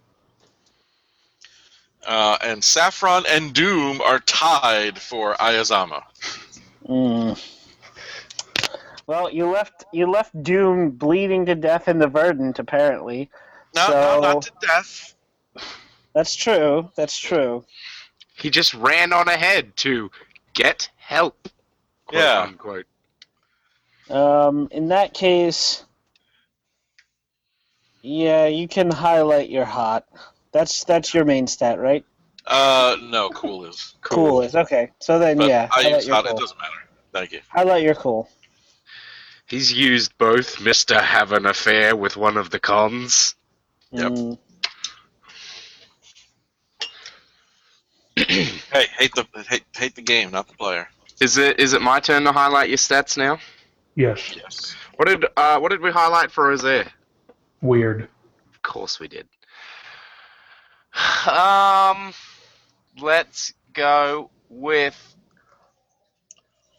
Uh, 2.06 2.38
and 2.40 2.62
Saffron 2.62 3.24
and 3.28 3.52
Doom 3.52 4.00
are 4.00 4.20
tied 4.20 4.96
for 4.96 5.34
Ayazama. 5.34 6.04
Mm. 6.88 7.36
Well, 9.08 9.28
you 9.28 9.50
left 9.50 9.86
you 9.92 10.08
left 10.08 10.40
Doom 10.44 10.90
bleeding 10.92 11.46
to 11.46 11.56
death 11.56 11.88
in 11.88 11.98
the 11.98 12.06
Verdant, 12.06 12.60
apparently. 12.60 13.28
No, 13.74 13.86
So- 13.88 13.92
no, 13.92 14.20
not 14.20 14.42
to 14.42 14.52
death. 14.60 15.14
That's 16.14 16.36
true. 16.36 16.92
That's 16.94 17.18
true. 17.18 17.64
He 18.36 18.50
just 18.50 18.72
ran 18.74 19.12
on 19.12 19.26
ahead 19.26 19.76
to 19.78 20.12
get 20.52 20.88
help. 20.96 21.48
Quote 22.06 22.22
Yeah. 22.22 22.42
Unquote. 22.42 22.86
Um, 24.08 24.68
in 24.70 24.88
that 24.88 25.12
case, 25.12 25.84
yeah, 28.04 28.46
you 28.46 28.68
can 28.68 28.90
highlight 28.90 29.48
your 29.48 29.64
hot. 29.64 30.06
That's 30.52 30.84
that's 30.84 31.14
your 31.14 31.24
main 31.24 31.46
stat, 31.46 31.78
right? 31.78 32.04
Uh, 32.46 32.96
no, 33.02 33.30
cool 33.30 33.64
is. 33.64 33.94
Cool, 34.02 34.42
is 34.42 34.54
okay. 34.54 34.90
So 35.00 35.18
then, 35.18 35.38
But 35.38 35.48
yeah, 35.48 35.68
I 35.72 35.82
highlight 35.82 35.94
use 35.94 36.06
your 36.06 36.16
hot. 36.16 36.26
It 36.26 36.36
doesn't 36.36 36.58
matter. 36.58 36.74
Thank 37.12 37.32
you. 37.32 37.40
Highlight 37.48 37.82
your 37.82 37.94
cool. 37.94 38.28
He's 39.46 39.72
used 39.72 40.16
both 40.18 40.56
Mr. 40.56 41.00
Have 41.00 41.32
an 41.32 41.46
Affair 41.46 41.96
with 41.96 42.16
one 42.16 42.36
of 42.36 42.50
the 42.50 42.58
cons. 42.58 43.34
Yep. 43.90 44.12
Mm, 44.12 44.38
Hey, 48.74 48.86
hate 48.98 49.14
the 49.14 49.26
hate, 49.48 49.64
hate 49.74 49.94
the 49.94 50.02
game, 50.02 50.30
not 50.30 50.48
the 50.48 50.54
player. 50.54 50.88
Is 51.20 51.38
it 51.38 51.58
is 51.58 51.72
it 51.72 51.80
my 51.80 52.00
turn 52.00 52.24
to 52.24 52.32
highlight 52.32 52.68
your 52.68 52.78
stats 52.78 53.16
now? 53.16 53.38
Yes. 53.94 54.36
Yes. 54.36 54.74
What 54.96 55.08
did 55.08 55.24
uh, 55.36 55.58
what 55.58 55.70
did 55.70 55.80
we 55.80 55.90
highlight 55.90 56.30
for 56.30 56.54
Ozair? 56.54 56.90
Weird. 57.64 58.02
Of 58.52 58.60
course 58.60 59.00
we 59.00 59.08
did. 59.08 59.26
Um, 61.26 62.12
let's 63.00 63.54
go 63.72 64.30
with 64.50 65.16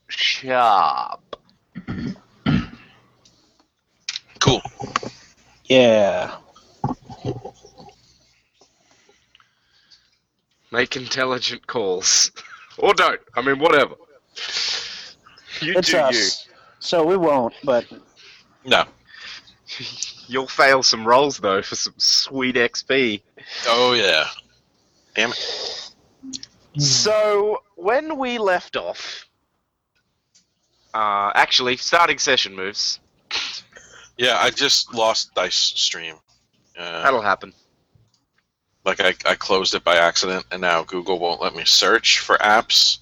sharp. 0.08 1.22
Cool. 4.39 4.62
yeah. 5.63 6.36
Make 10.72 10.96
intelligent 10.96 11.65
calls, 11.65 12.32
or 12.77 12.94
don't. 12.94 13.20
I 13.36 13.42
mean, 13.42 13.58
whatever. 13.58 13.96
You 15.62 15.74
It's 15.77 15.89
do 15.89 15.98
us. 15.98 16.48
So 16.77 17.04
we 17.04 17.18
won't, 17.18 17.56
but 17.63 17.86
No. 18.63 18.84
you. 20.27 20.34
You'll 20.34 20.48
fail 20.48 20.84
some 20.84 21.08
rolls 21.08 21.38
though 21.38 21.62
for 21.62 21.75
some 21.75 21.94
sweet 21.98 22.55
XP. 22.55 23.22
Oh 23.67 23.94
yeah. 23.94 24.25
Damn 25.15 25.32
it. 25.32 25.91
So 26.77 27.62
when 27.75 28.17
we 28.17 28.38
left 28.38 28.75
off, 28.75 29.25
uh, 30.94 31.32
actually, 31.36 31.77
starting 31.77 32.17
session 32.17 32.55
moves. 32.55 33.00
Yeah, 34.17 34.38
I 34.39 34.50
just 34.50 34.94
lost 34.94 35.34
Dice 35.36 35.55
Stream. 35.55 36.15
Uh, 36.77 37.03
That'll 37.03 37.22
happen. 37.22 37.53
like 38.86 39.00
I, 39.01 39.13
I 39.25 39.36
closed 39.36 39.75
it 39.75 39.84
by 39.84 39.98
accident, 39.98 40.46
and 40.51 40.62
now 40.62 40.84
Google 40.84 41.20
won't 41.20 41.41
let 41.41 41.53
me 41.55 41.63
search 41.65 42.20
for 42.20 42.38
apps 42.38 43.00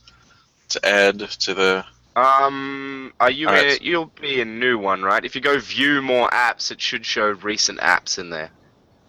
to 0.70 0.86
add 0.86 1.20
to 1.20 1.54
the. 1.54 1.86
Um, 2.16 3.14
are 3.20 3.32
you? 3.32 3.48
All 3.48 3.54
right. 3.54 3.80
a- 3.80 3.84
you'll 3.84 4.12
be 4.22 4.42
a 4.42 4.46
new 4.46 4.78
one, 4.78 5.02
right? 5.02 5.24
If 5.26 5.36
you 5.36 5.42
go 5.42 5.58
view 5.60 6.02
more 6.02 6.30
apps, 6.30 6.72
it 6.72 6.80
should 6.80 7.06
show 7.06 7.32
recent 7.32 7.80
apps 7.80 8.20
in 8.20 8.30
there. 8.30 8.50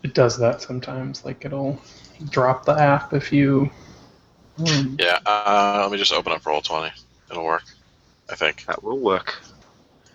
It 0.02 0.14
does 0.14 0.38
that 0.38 0.62
sometimes. 0.62 1.24
Like 1.24 1.44
it'll 1.44 1.80
drop 2.30 2.64
the 2.64 2.72
app 2.72 3.12
if 3.12 3.32
you. 3.32 3.70
Um, 4.58 4.96
Yeah. 4.98 5.18
Uh, 5.26 5.80
let 5.82 5.92
me 5.92 5.98
just 5.98 6.12
open 6.12 6.32
up 6.32 6.46
Roll 6.46 6.60
Twenty. 6.62 6.92
It'll 7.30 7.44
work. 7.44 7.64
I 8.30 8.34
think. 8.36 8.64
That 8.66 8.82
will 8.82 8.98
work. 8.98 9.40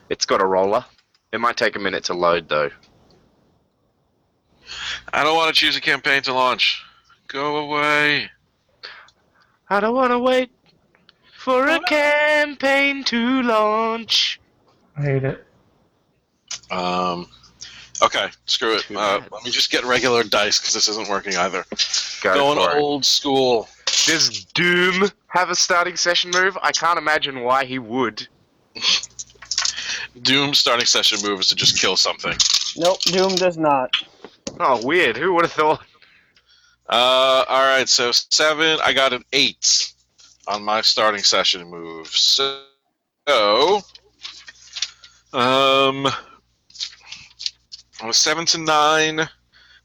It's 0.10 0.25
got 0.25 0.41
a 0.41 0.46
roller. 0.46 0.84
It 1.31 1.39
might 1.39 1.58
take 1.58 1.75
a 1.75 1.79
minute 1.79 2.05
to 2.05 2.13
load 2.15 2.50
though. 2.50 2.72
I 5.13 5.24
don't 5.24 5.36
want 5.36 5.53
to 5.53 5.60
choose 5.60 5.75
a 5.75 5.81
campaign 5.81 6.22
to 6.24 6.34
launch. 6.34 6.84
Go 7.27 7.58
away. 7.58 8.29
I 9.69 9.79
don't 9.79 9.93
want 9.93 10.12
to 10.12 10.19
wait 10.19 10.51
for 11.39 11.69
a 11.69 11.79
campaign 11.81 13.03
to 13.05 13.41
launch. 13.43 14.39
I 14.98 15.01
hate 15.01 15.24
it. 15.24 15.46
Um, 16.69 17.27
okay, 18.03 18.27
screw 18.46 18.75
it. 18.75 18.86
Uh, 18.91 19.22
let 19.31 19.43
me 19.46 19.50
just 19.50 19.72
get 19.72 19.86
regular 19.86 20.24
dice 20.24 20.60
because 20.60 20.74
this 20.74 20.89
isn't 20.89 21.08
working 21.08 21.38
either. 21.38 21.63
Go 22.22 22.34
Going 22.34 22.58
for 22.60 22.77
it. 22.77 22.81
old 22.81 23.05
school. 23.05 23.69
Does 24.05 24.43
Doom 24.53 25.10
have 25.27 25.50
a 25.50 25.55
starting 25.55 25.96
session 25.96 26.31
move? 26.34 26.58
I 26.62 26.72
can't 26.74 27.00
imagine 27.00 27.41
why 27.41 27.63
he 27.63 27.79
would. 27.79 28.27
Doom 30.22 30.53
starting 30.53 30.86
session 30.86 31.19
move 31.24 31.39
is 31.39 31.48
to 31.48 31.55
just 31.55 31.79
kill 31.79 31.96
something. 31.96 32.36
Nope, 32.75 33.00
Doom 33.01 33.36
does 33.36 33.58
not. 33.58 33.91
Oh, 34.60 34.86
weird. 34.86 35.15
Who 35.15 35.34
would 35.36 35.46
have 35.46 35.53
thought? 35.53 35.81
Uh, 36.89 37.46
all 37.48 37.65
right, 37.65 37.88
so 37.88 38.12
seven. 38.12 38.79
I 38.84 38.91
got 38.93 39.13
an 39.13 39.24
eight 39.31 39.93
on 40.49 40.63
my 40.63 40.81
starting 40.81 41.21
session 41.21 41.69
move. 41.69 42.07
So, 42.07 42.65
um, 45.31 46.07
on 48.01 48.09
a 48.09 48.13
seven 48.13 48.45
to 48.47 48.57
nine, 48.57 49.29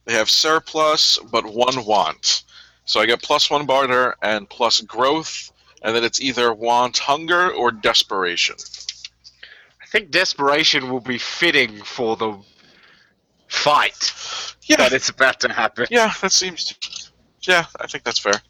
they 0.06 0.14
have 0.14 0.30
surplus, 0.30 1.18
but 1.30 1.44
one 1.44 1.84
want. 1.84 2.44
So 2.86 3.00
I 3.00 3.06
get 3.06 3.22
plus 3.22 3.50
one 3.50 3.66
barter 3.66 4.14
and 4.22 4.48
plus 4.48 4.80
growth, 4.80 5.52
and 5.82 5.94
then 5.94 6.02
it's 6.02 6.20
either 6.20 6.52
want 6.54 6.98
hunger 6.98 7.50
or 7.52 7.70
desperation. 7.70 8.56
I 9.82 9.86
think 9.86 10.10
desperation 10.10 10.90
will 10.90 11.00
be 11.00 11.18
fitting 11.18 11.82
for 11.82 12.16
the 12.16 12.38
fight 13.48 14.12
Yeah, 14.66 14.76
that 14.76 14.92
is 14.92 15.10
about 15.10 15.40
to 15.40 15.52
happen. 15.52 15.86
yeah, 15.90 16.12
that 16.22 16.32
seems. 16.32 16.64
To, 16.64 17.10
Yeah, 17.42 17.66
I 17.80 17.86
think 17.86 18.04
that's 18.04 18.18
fair. 18.18 18.40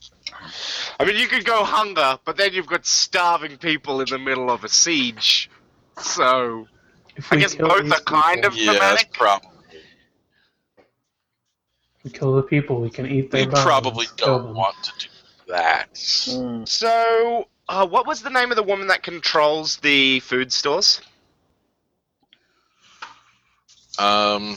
I 1.00 1.05
mean, 1.05 1.17
you 1.17 1.26
could 1.29 1.45
go 1.45 1.64
hunger, 1.64 2.19
but 2.25 2.37
then 2.37 2.53
you've 2.53 2.67
got 2.67 2.87
starving 2.87 3.57
people 3.57 4.00
in 4.00 4.07
the 4.09 4.19
middle 4.19 4.50
of 4.50 4.64
a 4.64 4.69
siege. 4.69 5.50
So, 6.00 6.69
I 7.31 7.37
guess 7.37 7.55
both 7.55 7.91
are 7.91 8.00
kind 8.00 8.43
people- 8.43 8.49
of 8.50 8.57
Yeah, 8.57 8.73
that's 8.73 9.03
thematic. 9.03 9.12
probably. 9.12 9.50
we 12.05 12.11
kill 12.11 12.35
the 12.37 12.43
people, 12.43 12.81
we 12.81 12.91
can 12.91 13.07
eat 13.07 13.31
their 13.31 13.47
We 13.47 13.53
probably 13.53 14.07
don't 14.17 14.49
them. 14.49 14.55
want 14.55 14.76
to 14.85 14.93
do 14.99 15.09
that. 15.49 15.95
Mm. 15.95 16.69
So, 16.69 17.49
uh, 17.69 17.87
what 17.87 18.07
was 18.07 18.21
the 18.21 18.29
name 18.31 18.50
of 18.50 18.57
the 18.57 18.62
woman 18.62 18.88
that 18.88 19.03
controls 19.03 19.79
the 19.79 20.21
food 20.21 20.53
stores? 20.53 21.00
Um. 23.99 24.57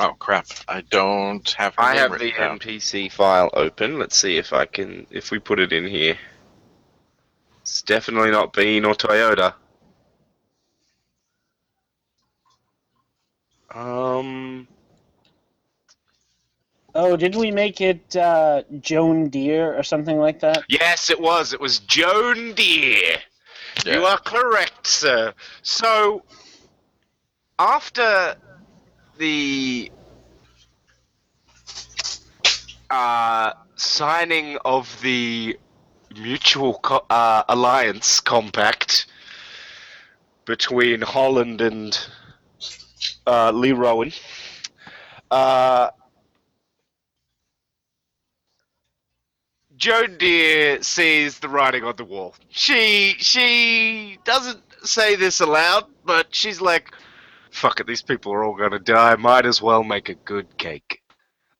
Oh 0.00 0.14
crap! 0.18 0.46
I 0.68 0.82
don't 0.82 1.48
have. 1.50 1.74
I 1.76 1.96
have 1.96 2.12
the 2.12 2.18
written 2.18 2.40
down. 2.40 2.58
NPC 2.60 3.10
file 3.10 3.50
open. 3.52 3.98
Let's 3.98 4.16
see 4.16 4.36
if 4.36 4.52
I 4.52 4.64
can 4.64 5.06
if 5.10 5.30
we 5.32 5.38
put 5.40 5.58
it 5.58 5.72
in 5.72 5.86
here. 5.88 6.16
It's 7.62 7.82
definitely 7.82 8.30
not 8.30 8.52
Bean 8.52 8.84
or 8.84 8.94
Toyota. 8.94 9.54
Um, 13.74 14.66
Oh, 16.94 17.16
did 17.16 17.36
we 17.36 17.50
make 17.50 17.80
it 17.80 18.16
uh, 18.16 18.62
Joan 18.80 19.28
Deere 19.28 19.76
or 19.78 19.82
something 19.82 20.18
like 20.18 20.40
that? 20.40 20.64
yes, 20.68 21.10
it 21.10 21.20
was. 21.20 21.52
It 21.52 21.60
was 21.60 21.80
Joan 21.80 22.54
Deere. 22.54 23.18
You 23.84 24.04
are 24.04 24.18
correct, 24.18 24.86
sir. 24.86 25.32
So, 25.62 26.24
after 27.58 28.34
the 29.18 29.90
uh, 32.90 33.52
signing 33.76 34.58
of 34.64 35.00
the 35.02 35.58
mutual 36.16 36.74
co- 36.80 37.04
uh, 37.10 37.44
alliance 37.48 38.20
compact 38.20 39.06
between 40.46 41.02
Holland 41.02 41.60
and 41.60 41.98
uh, 43.26 43.50
Lee 43.52 43.72
Rowan, 43.72 44.12
uh, 45.30 45.90
Joan 49.76 50.16
Deere 50.18 50.82
sees 50.82 51.38
the 51.38 51.48
writing 51.48 51.84
on 51.84 51.94
the 51.96 52.04
wall. 52.04 52.34
She 52.48 53.14
she 53.18 54.18
doesn't 54.24 54.62
say 54.84 55.14
this 55.14 55.40
aloud, 55.40 55.84
but 56.04 56.34
she's 56.34 56.60
like, 56.60 56.90
"Fuck 57.50 57.80
it, 57.80 57.86
these 57.86 58.02
people 58.02 58.32
are 58.32 58.44
all 58.44 58.56
gonna 58.56 58.78
die. 58.78 59.16
Might 59.16 59.46
as 59.46 59.62
well 59.62 59.82
make 59.84 60.08
a 60.08 60.14
good 60.14 60.56
cake." 60.58 61.02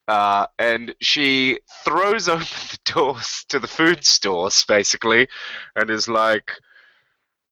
Uh, 0.06 0.46
and 0.58 0.94
she 1.00 1.58
throws 1.84 2.28
open 2.28 2.46
the 2.46 2.78
doors 2.84 3.44
to 3.48 3.58
the 3.58 3.66
food 3.66 4.04
stores, 4.04 4.64
basically, 4.64 5.28
and 5.76 5.90
is 5.90 6.08
like, 6.08 6.52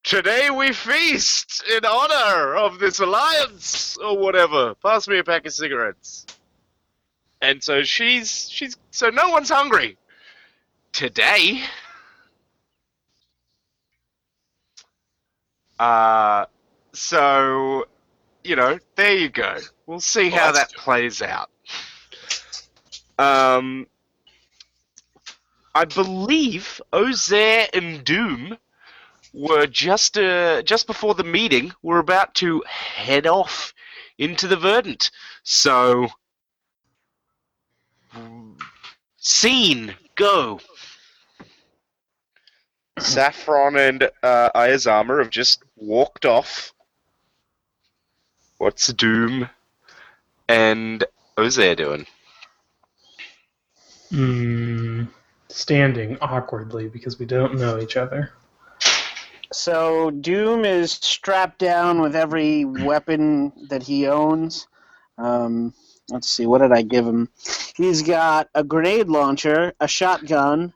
"Today 0.04 0.50
we 0.50 0.72
feast 0.72 1.62
in 1.68 1.84
honor 1.84 2.54
of 2.56 2.78
this 2.78 2.98
alliance, 3.00 3.96
or 3.98 4.16
whatever. 4.18 4.74
Pass 4.76 5.08
me 5.08 5.18
a 5.18 5.24
pack 5.24 5.46
of 5.46 5.52
cigarettes." 5.52 6.26
And 7.42 7.62
so 7.62 7.82
she's 7.82 8.48
she's 8.50 8.76
so 8.90 9.10
no 9.10 9.28
one's 9.28 9.50
hungry 9.50 9.98
today. 10.92 11.62
Uh, 15.78 16.46
so, 16.94 17.84
you 18.46 18.56
know, 18.56 18.78
there 18.96 19.16
you 19.16 19.28
go. 19.30 19.58
We'll 19.86 20.00
see 20.00 20.30
Well, 20.30 20.40
how 20.40 20.52
that's 20.52 20.64
that 20.70 20.74
plays 20.74 21.22
out. 21.22 21.50
Um, 23.18 23.86
I 25.74 25.84
believe 25.86 26.80
Ozair 26.92 27.68
and 27.74 28.04
Doom 28.04 28.58
were 29.34 29.66
just 29.66 30.18
uh, 30.18 30.62
just 30.62 30.86
before 30.86 31.14
the 31.14 31.24
meeting. 31.24 31.72
Were 31.82 31.98
about 31.98 32.34
to 32.36 32.62
head 32.68 33.26
off 33.26 33.74
into 34.18 34.48
the 34.48 34.56
Verdant. 34.56 35.10
So, 35.44 36.08
scene 39.18 39.94
go. 40.16 40.60
Saffron 42.98 43.76
and 43.76 44.04
uh, 44.22 44.50
Ayazama 44.54 45.18
have 45.20 45.30
just 45.30 45.62
walked 45.76 46.26
off. 46.26 46.72
What's 48.58 48.92
Doom 48.92 49.48
and 50.48 51.04
Ozair 51.36 51.76
doing? 51.76 52.06
Mm, 54.12 55.08
standing 55.48 56.16
awkwardly 56.20 56.88
because 56.88 57.18
we 57.18 57.26
don't 57.26 57.58
know 57.58 57.78
each 57.78 57.96
other. 57.96 58.32
So 59.52 60.10
Doom 60.10 60.64
is 60.64 60.92
strapped 60.92 61.58
down 61.58 62.00
with 62.00 62.16
every 62.16 62.64
weapon 62.64 63.52
that 63.68 63.82
he 63.82 64.06
owns. 64.06 64.66
Um, 65.18 65.72
let's 66.10 66.28
see, 66.28 66.46
what 66.46 66.58
did 66.58 66.72
I 66.72 66.82
give 66.82 67.06
him? 67.06 67.28
He's 67.76 68.02
got 68.02 68.48
a 68.54 68.64
grenade 68.64 69.08
launcher, 69.08 69.72
a 69.80 69.88
shotgun, 69.88 70.72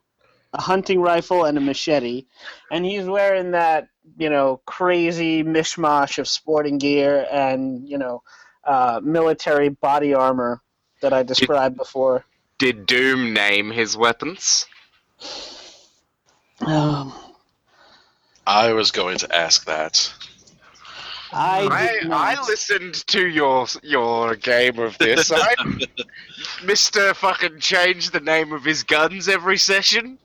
a 0.52 0.60
hunting 0.60 1.00
rifle, 1.00 1.44
and 1.44 1.56
a 1.58 1.60
machete. 1.60 2.26
And 2.70 2.84
he's 2.84 3.06
wearing 3.06 3.52
that, 3.52 3.88
you 4.18 4.30
know, 4.30 4.60
crazy 4.66 5.42
mishmash 5.42 6.18
of 6.18 6.28
sporting 6.28 6.78
gear 6.78 7.26
and, 7.30 7.88
you 7.88 7.98
know, 7.98 8.22
uh, 8.64 9.00
military 9.02 9.68
body 9.68 10.14
armor 10.14 10.60
that 11.02 11.12
I 11.12 11.22
described 11.22 11.76
before. 11.76 12.24
Did 12.58 12.86
Doom 12.86 13.32
name 13.32 13.70
his 13.70 13.96
weapons? 13.96 14.66
Um, 16.66 17.12
I 18.46 18.72
was 18.72 18.90
going 18.90 19.18
to 19.18 19.34
ask 19.34 19.64
that. 19.64 20.12
I, 21.32 22.00
I, 22.10 22.34
I 22.36 22.46
listened 22.46 23.06
to 23.06 23.26
your 23.26 23.66
your 23.82 24.34
game 24.34 24.78
of 24.80 24.98
this. 24.98 25.30
I, 25.34 25.54
Mister 26.64 27.14
fucking 27.14 27.60
changed 27.60 28.12
the 28.12 28.20
name 28.20 28.52
of 28.52 28.64
his 28.64 28.82
guns 28.82 29.28
every 29.28 29.56
session. 29.56 30.18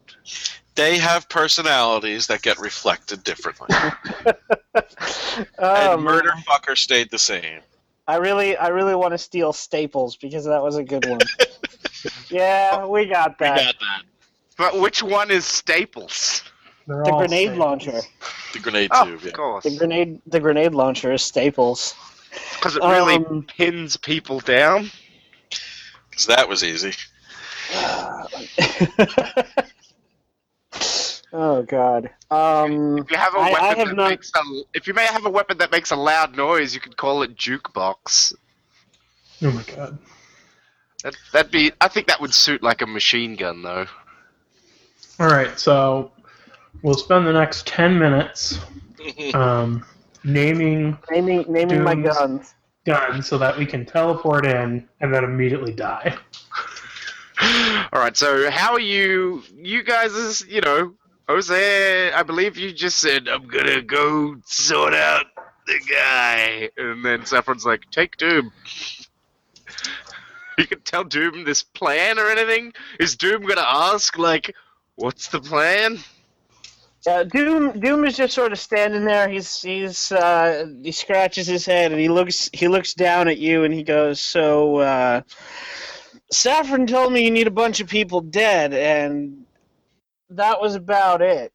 They 0.75 0.97
have 0.97 1.29
personalities 1.29 2.27
that 2.27 2.41
get 2.41 2.59
reflected 2.59 3.23
differently. 3.23 3.67
Oh, 5.59 5.93
and 5.95 6.01
Murder 6.03 6.29
man. 6.33 6.43
Fucker 6.47 6.77
stayed 6.77 7.11
the 7.11 7.19
same. 7.19 7.59
I 8.07 8.15
really, 8.17 8.55
I 8.55 8.69
really 8.69 8.95
want 8.95 9.11
to 9.13 9.17
steal 9.17 9.51
Staples 9.51 10.15
because 10.15 10.45
that 10.45 10.61
was 10.61 10.77
a 10.77 10.83
good 10.83 11.05
one. 11.05 11.19
yeah, 12.29 12.85
we 12.85 13.05
got 13.05 13.37
that. 13.39 13.57
We 13.57 13.63
got 13.65 13.75
that. 13.79 14.01
But 14.57 14.79
which 14.79 15.03
one 15.03 15.31
is 15.31 15.43
Staples? 15.45 16.43
They're 16.87 17.03
The 17.03 17.11
grenade 17.17 17.49
safe. 17.49 17.57
launcher. 17.57 18.01
The 18.53 18.59
grenade 18.59 18.91
Oh, 18.93 19.05
tube, 19.05 19.21
yeah. 19.23 19.27
of 19.29 19.33
course. 19.33 19.63
The 19.65 19.77
grenade, 19.77 20.21
the 20.27 20.39
grenade 20.39 20.73
launcher 20.73 21.11
is 21.11 21.21
Staples. 21.21 21.93
Because 22.55 22.75
it 22.77 22.83
really 22.83 23.15
Um, 23.15 23.45
pins 23.57 23.97
people 23.97 24.39
down. 24.39 24.89
Because 26.09 26.27
that 26.27 26.47
was 26.47 26.63
easy. 26.63 26.93
oh 31.37 31.61
God. 31.63 32.09
Um, 32.31 32.97
If 32.97 33.11
you 33.11 33.17
have 33.17 33.35
a 33.35 33.39
I- 33.39 33.49
I 33.49 33.51
weapon 33.51 33.77
have 33.79 33.87
that 33.89 33.95
not- 33.95 34.09
makes 34.09 34.31
a, 34.35 34.39
if 34.73 34.87
you 34.87 34.93
may 34.93 35.05
have 35.05 35.25
a 35.25 35.29
weapon 35.29 35.57
that 35.59 35.71
makes 35.71 35.91
a 35.91 35.95
loud 35.95 36.35
noise, 36.35 36.73
you 36.73 36.81
could 36.81 36.97
call 36.97 37.21
it 37.23 37.35
jukebox. 37.35 38.33
Oh 39.43 39.51
my 39.51 39.63
god. 39.75 39.97
That, 41.03 41.15
that'd 41.33 41.51
be. 41.51 41.71
I 41.79 41.87
think 41.87 42.07
that 42.07 42.19
would 42.21 42.33
suit 42.33 42.63
like 42.63 42.81
a 42.81 42.87
machine 42.87 43.35
gun, 43.35 43.61
though. 43.61 43.85
All 45.19 45.27
right, 45.27 45.57
so 45.59 46.11
we'll 46.81 46.95
spend 46.95 47.27
the 47.27 47.33
next 47.33 47.67
ten 47.67 47.99
minutes 47.99 48.59
um, 49.33 49.85
naming 50.23 50.97
Naming 51.11 51.45
naming 51.47 51.83
my 51.83 51.95
guns. 51.95 52.55
guns 52.85 53.27
so 53.27 53.37
that 53.37 53.55
we 53.57 53.65
can 53.65 53.85
teleport 53.85 54.45
in 54.45 54.87
and 55.01 55.13
then 55.13 55.23
immediately 55.23 55.73
die. 55.73 56.15
All 57.93 57.99
right. 57.99 58.15
So 58.17 58.49
how 58.49 58.73
are 58.73 58.79
you? 58.79 59.43
You 59.55 59.83
guys 59.83 60.13
is 60.13 60.45
you 60.47 60.61
know 60.61 60.93
Jose. 61.27 62.11
I 62.11 62.23
believe 62.23 62.57
you 62.57 62.71
just 62.71 62.99
said 62.99 63.27
I'm 63.27 63.47
gonna 63.47 63.81
go 63.81 64.35
sort 64.45 64.93
out 64.93 65.25
the 65.65 65.79
guy, 65.91 66.69
and 66.77 67.03
then 67.03 67.25
Saffron's 67.25 67.65
like, 67.65 67.89
take 67.91 68.17
Doom. 68.17 68.51
You 70.57 70.67
can 70.67 70.79
tell 70.81 71.03
Doom 71.03 71.43
this 71.43 71.63
plan 71.63 72.17
or 72.17 72.29
anything. 72.29 72.73
Is 72.99 73.17
Doom 73.17 73.41
gonna 73.45 73.65
ask 73.65 74.17
like, 74.17 74.55
what's 74.95 75.27
the 75.27 75.41
plan? 75.41 75.99
Uh, 77.07 77.23
Doom 77.23 77.79
Doom 77.79 78.05
is 78.05 78.17
just 78.17 78.33
sort 78.33 78.51
of 78.51 78.59
standing 78.59 79.05
there. 79.05 79.27
He's 79.29 79.61
he's 79.61 80.11
uh, 80.11 80.65
he 80.81 80.91
scratches 80.91 81.45
his 81.45 81.65
head 81.65 81.91
and 81.91 82.01
he 82.01 82.09
looks 82.09 82.49
he 82.51 82.67
looks 82.67 82.93
down 82.93 83.27
at 83.27 83.37
you 83.37 83.63
and 83.63 83.73
he 83.73 83.83
goes, 83.83 84.19
"So 84.19 84.77
uh, 84.77 85.21
Saffron 86.31 86.87
told 86.87 87.13
me 87.13 87.23
you 87.23 87.31
need 87.31 87.47
a 87.47 87.51
bunch 87.51 87.79
of 87.79 87.87
people 87.87 88.21
dead, 88.21 88.73
and 88.73 89.44
that 90.29 90.59
was 90.61 90.75
about 90.75 91.21
it. 91.21 91.51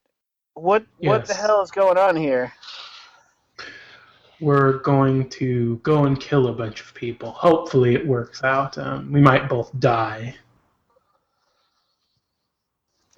What 0.54 0.84
what 0.98 1.26
the 1.26 1.34
hell 1.34 1.62
is 1.62 1.70
going 1.70 1.98
on 1.98 2.16
here?" 2.16 2.52
We're 4.40 4.78
going 4.78 5.28
to 5.30 5.76
go 5.82 6.04
and 6.06 6.18
kill 6.18 6.48
a 6.48 6.52
bunch 6.54 6.80
of 6.80 6.94
people. 6.94 7.30
Hopefully, 7.32 7.94
it 7.94 8.06
works 8.06 8.42
out. 8.42 8.78
Um, 8.78 9.12
we 9.12 9.20
might 9.20 9.50
both 9.50 9.70
die. 9.78 10.34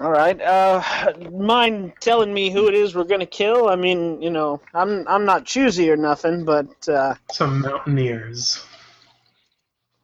All 0.00 0.10
right. 0.10 0.40
Uh, 0.40 0.82
mind 1.30 1.92
telling 2.00 2.34
me 2.34 2.50
who 2.50 2.66
it 2.66 2.74
is 2.74 2.96
we're 2.96 3.04
gonna 3.04 3.24
kill? 3.26 3.68
I 3.68 3.76
mean, 3.76 4.20
you 4.20 4.30
know, 4.30 4.60
I'm 4.74 5.06
I'm 5.06 5.24
not 5.24 5.44
choosy 5.44 5.88
or 5.90 5.96
nothing, 5.96 6.44
but 6.44 6.88
uh, 6.88 7.14
Some 7.30 7.60
mountaineers. 7.60 8.64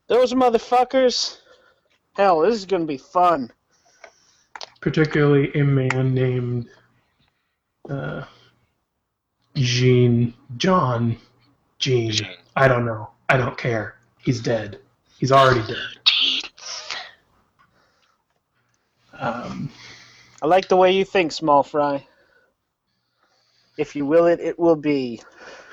those 0.06 0.32
motherfuckers. 0.34 1.38
Hell, 2.14 2.40
this 2.40 2.54
is 2.54 2.66
gonna 2.66 2.84
be 2.84 2.98
fun. 2.98 3.50
Particularly 4.88 5.52
a 5.52 5.62
man 5.62 6.14
named 6.14 6.66
uh, 7.90 8.24
Jean 9.54 10.32
John 10.56 11.14
Jean. 11.78 12.10
Jean. 12.10 12.36
I 12.56 12.68
don't 12.68 12.86
know. 12.86 13.10
I 13.28 13.36
don't 13.36 13.58
care. 13.58 13.96
He's 14.18 14.40
dead. 14.40 14.78
He's 15.18 15.30
already 15.30 15.60
dead. 15.66 15.76
Um, 19.12 19.70
I 20.40 20.46
like 20.46 20.68
the 20.68 20.76
way 20.78 20.92
you 20.92 21.04
think, 21.04 21.32
small 21.32 21.62
fry. 21.62 22.06
If 23.76 23.94
you 23.94 24.06
will 24.06 24.24
it, 24.24 24.40
it 24.40 24.58
will 24.58 24.76
be. 24.76 25.20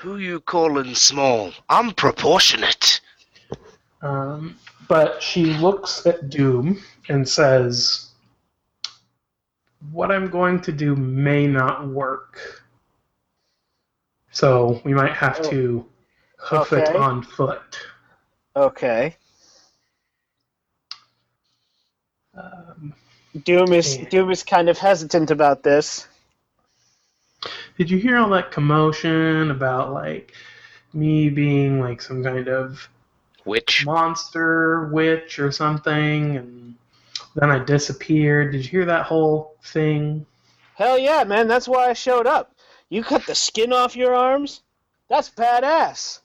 Who 0.00 0.18
you 0.18 0.40
calling 0.40 0.94
small? 0.94 1.52
I'm 1.70 1.92
proportionate. 1.92 3.00
um, 4.02 4.58
but 4.88 5.22
she 5.22 5.54
looks 5.54 6.04
at 6.06 6.28
Doom 6.28 6.82
and 7.08 7.26
says, 7.26 8.05
"What 9.92 10.10
I'm 10.10 10.28
going 10.28 10.60
to 10.62 10.72
do 10.72 10.96
may 10.96 11.46
not 11.46 11.88
work. 11.88 12.62
So 14.30 14.80
we 14.84 14.94
might 14.94 15.12
have 15.12 15.42
to 15.50 15.86
hoof 16.38 16.72
it 16.72 16.94
on 16.94 17.22
foot." 17.22 17.78
Okay. 18.54 19.16
Um, 22.34 22.94
Doom 23.44 23.72
is 23.72 23.98
Yeah. 23.98 24.08
Doom 24.08 24.30
is 24.30 24.42
kind 24.42 24.68
of 24.68 24.78
hesitant 24.78 25.30
about 25.30 25.62
this. 25.62 26.06
Did 27.78 27.90
you 27.90 27.98
hear 27.98 28.16
all 28.16 28.30
that 28.30 28.50
commotion 28.50 29.50
about 29.50 29.92
like 29.92 30.32
me 30.92 31.28
being 31.28 31.80
like 31.80 32.00
some 32.00 32.22
kind 32.24 32.48
of 32.48 32.88
witch 33.44 33.84
monster 33.84 34.88
witch 34.88 35.38
or 35.38 35.52
something 35.52 36.36
and 36.36 36.74
then 37.36 37.50
I 37.50 37.58
disappeared? 37.58 38.52
Did 38.52 38.64
you 38.64 38.70
hear 38.70 38.84
that 38.86 39.06
whole 39.06 39.56
thing? 39.62 40.26
Hell 40.74 40.98
yeah, 40.98 41.22
man! 41.24 41.46
That's 41.46 41.68
why 41.68 41.88
I 41.88 41.92
showed 41.92 42.26
up. 42.26 42.54
You 42.88 43.02
cut 43.02 43.26
the 43.26 43.34
skin 43.34 43.72
off 43.72 43.94
your 43.94 44.14
arms. 44.14 44.62
That's 45.08 45.30
badass. 45.30 46.20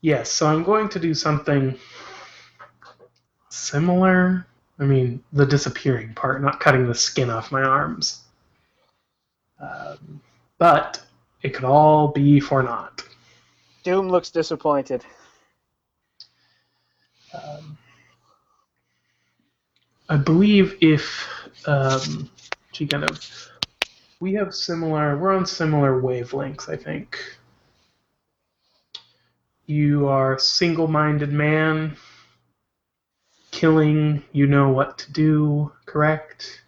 Yes, 0.00 0.30
so 0.30 0.46
I'm 0.46 0.64
going 0.64 0.88
to 0.90 0.98
do 0.98 1.14
something 1.14 1.78
similar. 3.48 4.46
I 4.78 4.84
mean, 4.84 5.22
the 5.32 5.46
disappearing 5.46 6.14
part, 6.14 6.42
not 6.42 6.60
cutting 6.60 6.86
the 6.86 6.94
skin 6.94 7.30
off 7.30 7.52
my 7.52 7.62
arms. 7.62 8.22
Um, 9.60 10.20
but 10.58 11.00
it 11.42 11.54
could 11.54 11.64
all 11.64 12.08
be 12.08 12.40
for 12.40 12.62
naught. 12.62 13.02
Doom 13.84 14.08
looks 14.08 14.30
disappointed. 14.30 15.04
Um, 17.32 17.78
I 20.14 20.16
believe 20.16 20.78
if 20.80 21.26
um, 21.66 22.30
she 22.70 22.86
kind 22.86 23.02
of, 23.02 23.50
we 24.20 24.32
have 24.34 24.54
similar, 24.54 25.18
we're 25.18 25.34
on 25.34 25.44
similar 25.44 26.00
wavelengths. 26.00 26.68
I 26.68 26.76
think. 26.76 27.18
You 29.66 30.06
are 30.06 30.36
a 30.36 30.38
single-minded 30.38 31.32
man. 31.32 31.96
Killing, 33.50 34.22
you 34.30 34.46
know 34.46 34.68
what 34.68 34.98
to 34.98 35.12
do, 35.12 35.72
correct? 35.84 36.62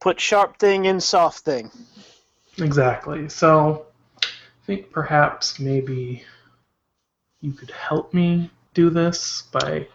Put 0.00 0.18
sharp 0.18 0.58
thing 0.58 0.86
in 0.86 1.00
soft 1.00 1.40
thing. 1.44 1.70
Exactly. 2.56 3.28
So, 3.28 3.88
I 4.22 4.26
think 4.66 4.90
perhaps 4.90 5.60
maybe 5.60 6.24
you 7.42 7.52
could 7.52 7.72
help 7.72 8.14
me 8.14 8.50
do 8.72 8.88
this 8.88 9.42
by 9.52 9.86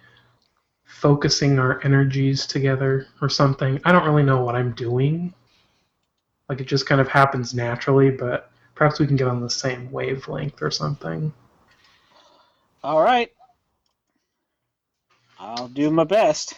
focusing 0.99 1.59
our 1.59 1.83
energies 1.83 2.47
together 2.47 3.07
or 3.21 3.29
something. 3.29 3.79
I 3.85 3.91
don't 3.91 4.05
really 4.05 4.23
know 4.23 4.43
what 4.43 4.55
I'm 4.55 4.73
doing. 4.73 5.33
Like, 6.49 6.59
it 6.61 6.67
just 6.67 6.87
kind 6.87 6.99
of 6.99 7.07
happens 7.07 7.53
naturally, 7.53 8.09
but 8.09 8.49
perhaps 8.73 8.99
we 8.99 9.07
can 9.07 9.15
get 9.15 9.27
on 9.27 9.41
the 9.41 9.49
same 9.49 9.91
wavelength 9.91 10.61
or 10.61 10.71
something. 10.71 11.33
All 12.83 13.01
right. 13.01 13.31
I'll 15.39 15.67
do 15.67 15.91
my 15.91 16.03
best. 16.03 16.55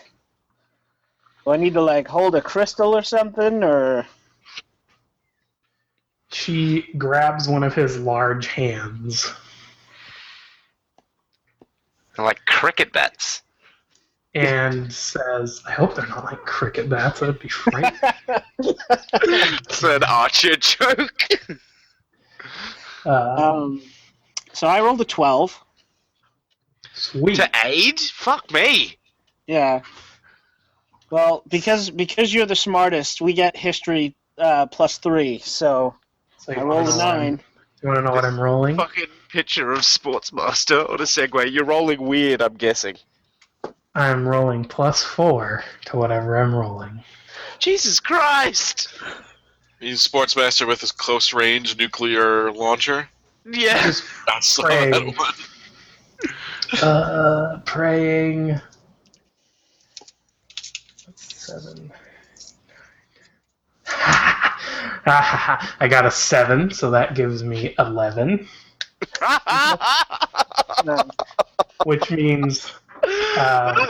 Do 1.44 1.52
I 1.52 1.58
need 1.58 1.74
to 1.74 1.82
like 1.82 2.08
hold 2.08 2.36
a 2.36 2.42
crystal 2.42 2.96
or 2.96 3.02
something, 3.02 3.64
or 3.64 4.06
She 6.32 6.94
grabs 6.98 7.50
one 7.50 7.64
of 7.64 7.74
his 7.74 8.00
large 8.00 8.48
hands 8.48 9.34
like 12.18 12.46
cricket 12.46 12.92
bats. 12.94 13.42
And 14.36 14.92
says, 14.92 15.62
I 15.68 15.72
hope 15.72 15.96
they're 15.96 16.08
not 16.08 16.26
like 16.26 16.40
cricket 16.46 16.90
bats. 16.90 17.20
That'd 17.20 17.40
be 17.40 17.50
frightening. 17.50 18.00
It's 18.62 19.84
an 19.84 20.04
archer 20.04 20.56
joke. 20.58 21.28
Uh, 23.06 23.36
um? 23.54 23.82
So 24.54 24.68
I 24.68 24.82
rolled 24.82 25.00
a 25.02 25.06
twelve. 25.06 25.58
sweet. 26.94 27.36
to 27.36 27.50
aid? 27.64 28.00
Fuck 28.00 28.52
me. 28.52 28.98
Yeah. 29.48 29.82
Well, 31.10 31.44
because 31.48 31.90
because 31.90 32.34
you're 32.34 32.46
the 32.46 32.56
smartest, 32.56 33.22
we 33.22 33.34
get 33.34 33.56
history 33.56 34.16
uh, 34.38 34.66
plus 34.68 34.98
three. 34.98 35.40
So 35.40 35.96
So 36.38 36.54
I 36.54 36.62
rolled 36.62 36.88
a 36.88 36.92
know 36.92 36.98
nine. 36.98 37.42
You 37.82 37.88
want 37.88 38.00
to 38.00 38.04
know 38.04 38.12
what 38.12 38.26
I'm 38.26 38.40
rolling? 38.40 38.76
Fucking 38.76 39.06
picture 39.30 39.72
of 39.72 39.80
Sportsmaster 39.80 40.90
on 40.90 41.00
a 41.00 41.04
Segway. 41.04 41.52
You're 41.52 41.64
rolling 41.66 42.02
weird, 42.02 42.42
I'm 42.42 42.56
guessing. 42.56 42.98
I'm 43.96 44.28
rolling 44.28 44.66
plus 44.66 45.04
four 45.04 45.64
to 45.86 45.98
whatever 45.98 46.38
I'm 46.38 46.54
rolling. 46.54 47.04
Jesus 47.60 48.00
Christ! 48.00 48.90
He's 49.80 50.06
Sportsmaster 50.06 50.68
with 50.68 50.82
his 50.82 50.92
close 50.92 51.34
range 51.34 51.78
nuclear 51.78 52.52
launcher. 52.52 53.10
Yeah. 53.50 53.82
Just 53.84 54.04
That's 54.28 54.56
the 54.56 54.64
Praying. 54.64 54.92
that 54.92 55.18
one. 55.18 56.82
uh, 56.84 57.60
praying. 57.66 58.60
Seven. 61.16 61.92
I 65.06 65.88
got 65.90 66.06
a 66.06 66.12
seven, 66.12 66.72
so 66.72 66.92
that 66.92 67.16
gives 67.16 67.44
me 67.44 67.74
eleven, 67.80 68.48
which 71.86 72.12
means 72.12 72.72
uh, 73.38 73.88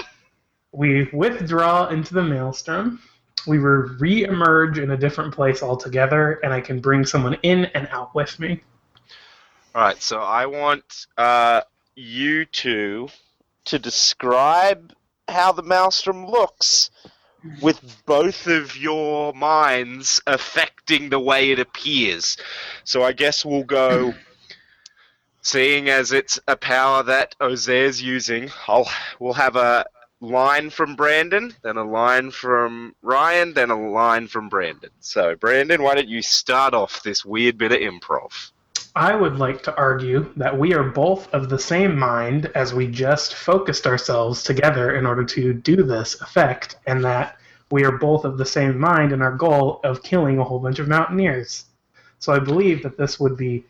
we 0.71 1.09
withdraw 1.13 1.87
into 1.87 2.13
the 2.13 2.23
maelstrom. 2.23 3.01
We 3.47 3.57
re- 3.57 3.95
re-emerge 3.99 4.77
in 4.77 4.91
a 4.91 4.97
different 4.97 5.33
place 5.33 5.63
altogether, 5.63 6.39
and 6.43 6.53
I 6.53 6.61
can 6.61 6.79
bring 6.79 7.05
someone 7.05 7.35
in 7.43 7.65
and 7.65 7.87
out 7.91 8.13
with 8.13 8.39
me. 8.39 8.61
Alright, 9.75 10.01
so 10.01 10.19
I 10.19 10.45
want 10.45 11.07
uh, 11.17 11.61
you 11.95 12.45
two 12.45 13.09
to 13.65 13.79
describe 13.79 14.93
how 15.27 15.51
the 15.51 15.63
maelstrom 15.63 16.25
looks 16.25 16.89
with 17.61 17.81
both 18.05 18.47
of 18.47 18.75
your 18.75 19.33
minds 19.33 20.21
affecting 20.27 21.09
the 21.09 21.19
way 21.19 21.51
it 21.51 21.59
appears. 21.59 22.37
So 22.83 23.03
I 23.03 23.13
guess 23.13 23.45
we'll 23.45 23.63
go. 23.63 24.13
Seeing 25.41 25.89
as 25.89 26.11
it's 26.11 26.39
a 26.47 26.57
power 26.57 27.01
that 27.03 27.35
Ozair's 27.39 28.01
using, 28.01 28.51
I'll 28.67 28.89
we'll 29.19 29.33
have 29.33 29.55
a 29.55 29.85
line 30.21 30.69
from 30.69 30.95
Brandon, 30.95 31.53
then 31.61 31.77
a 31.77 31.83
line 31.83 32.29
from 32.31 32.93
Ryan, 33.01 33.53
then 33.53 33.69
a 33.69 33.89
line 33.89 34.27
from 34.27 34.49
Brandon. 34.49 34.89
So 34.99 35.35
Brandon, 35.35 35.81
why 35.81 35.95
don't 35.95 36.09
you 36.09 36.21
start 36.21 36.73
off 36.73 37.03
this 37.03 37.23
weird 37.23 37.57
bit 37.57 37.71
of 37.71 37.79
improv? 37.79 38.51
I 38.95 39.15
would 39.15 39.37
like 39.37 39.63
to 39.63 39.75
argue 39.77 40.29
that 40.35 40.57
we 40.57 40.73
are 40.73 40.83
both 40.83 41.33
of 41.33 41.47
the 41.47 41.59
same 41.59 41.97
mind 41.97 42.47
as 42.55 42.73
we 42.73 42.87
just 42.87 43.35
focused 43.35 43.87
ourselves 43.87 44.43
together 44.43 44.95
in 44.95 45.05
order 45.05 45.23
to 45.23 45.53
do 45.53 45.83
this 45.83 46.19
effect, 46.21 46.75
and 46.85 47.03
that 47.05 47.37
we 47.71 47.85
are 47.85 47.97
both 47.97 48.25
of 48.25 48.37
the 48.37 48.45
same 48.45 48.77
mind 48.77 49.13
in 49.13 49.21
our 49.21 49.31
goal 49.31 49.79
of 49.83 50.03
killing 50.03 50.39
a 50.39 50.43
whole 50.43 50.59
bunch 50.59 50.79
of 50.79 50.87
mountaineers. 50.87 51.65
So 52.17 52.33
I 52.33 52.39
believe 52.39 52.83
that 52.83 52.97
this 52.97 53.19
would 53.19 53.37
be 53.37 53.63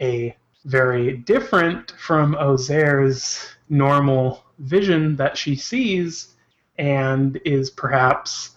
a 0.00 0.36
very 0.64 1.16
different 1.16 1.92
from 1.92 2.34
Ozair's 2.34 3.46
normal 3.68 4.44
vision 4.58 5.16
that 5.16 5.36
she 5.36 5.56
sees 5.56 6.34
and 6.78 7.40
is 7.44 7.70
perhaps 7.70 8.50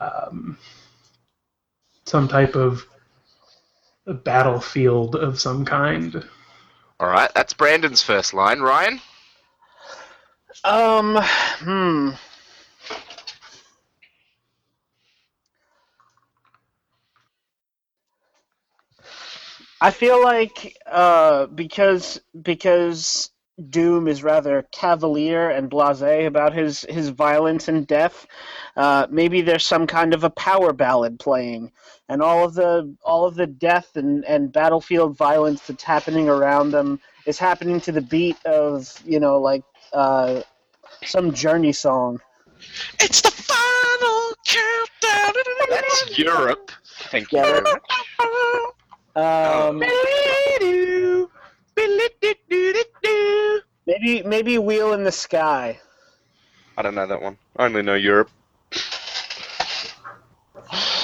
um, 0.00 0.58
some 2.06 2.28
type 2.28 2.54
of 2.56 2.86
a 4.06 4.14
battlefield 4.14 5.14
of 5.14 5.40
some 5.40 5.64
kind. 5.64 6.24
All 6.98 7.08
right, 7.08 7.30
that's 7.34 7.52
Brandon's 7.52 8.02
first 8.02 8.34
line. 8.34 8.60
Ryan, 8.60 9.00
Um, 10.64 11.16
hmm. 11.16 12.10
I 19.82 19.90
feel 19.90 20.22
like 20.22 20.78
uh, 20.86 21.46
because 21.46 22.20
because 22.40 23.30
Doom 23.68 24.06
is 24.06 24.22
rather 24.22 24.62
cavalier 24.70 25.50
and 25.50 25.68
blasé 25.68 26.28
about 26.28 26.52
his 26.54 26.82
his 26.88 27.08
violence 27.08 27.66
and 27.66 27.84
death, 27.84 28.28
uh, 28.76 29.08
maybe 29.10 29.40
there's 29.42 29.66
some 29.66 29.88
kind 29.88 30.14
of 30.14 30.22
a 30.22 30.30
power 30.30 30.72
ballad 30.72 31.18
playing, 31.18 31.72
and 32.08 32.22
all 32.22 32.44
of 32.44 32.54
the 32.54 32.94
all 33.04 33.26
of 33.26 33.34
the 33.34 33.48
death 33.48 33.96
and, 33.96 34.24
and 34.24 34.52
battlefield 34.52 35.16
violence 35.16 35.66
that's 35.66 35.82
happening 35.82 36.28
around 36.28 36.70
them 36.70 37.00
is 37.26 37.40
happening 37.40 37.80
to 37.80 37.90
the 37.90 38.02
beat 38.02 38.36
of 38.46 38.88
you 39.04 39.18
know 39.18 39.40
like 39.40 39.64
uh, 39.92 40.42
some 41.04 41.32
journey 41.32 41.72
song. 41.72 42.20
It's 43.00 43.20
the 43.20 43.32
final 43.32 44.32
countdown. 44.46 45.42
that's 45.70 46.16
Europe. 46.16 46.70
Thank 47.10 47.32
you 47.32 47.38
Yeah, 47.38 47.60
very 47.60 47.62
much. 47.72 48.78
Um, 49.14 49.82
maybe 53.86 54.22
maybe 54.22 54.58
Wheel 54.58 54.94
in 54.94 55.04
the 55.04 55.12
Sky. 55.12 55.78
I 56.76 56.82
don't 56.82 56.94
know 56.94 57.06
that 57.06 57.20
one. 57.20 57.36
I 57.56 57.64
only 57.64 57.82
know 57.82 57.94
Europe. 57.94 58.30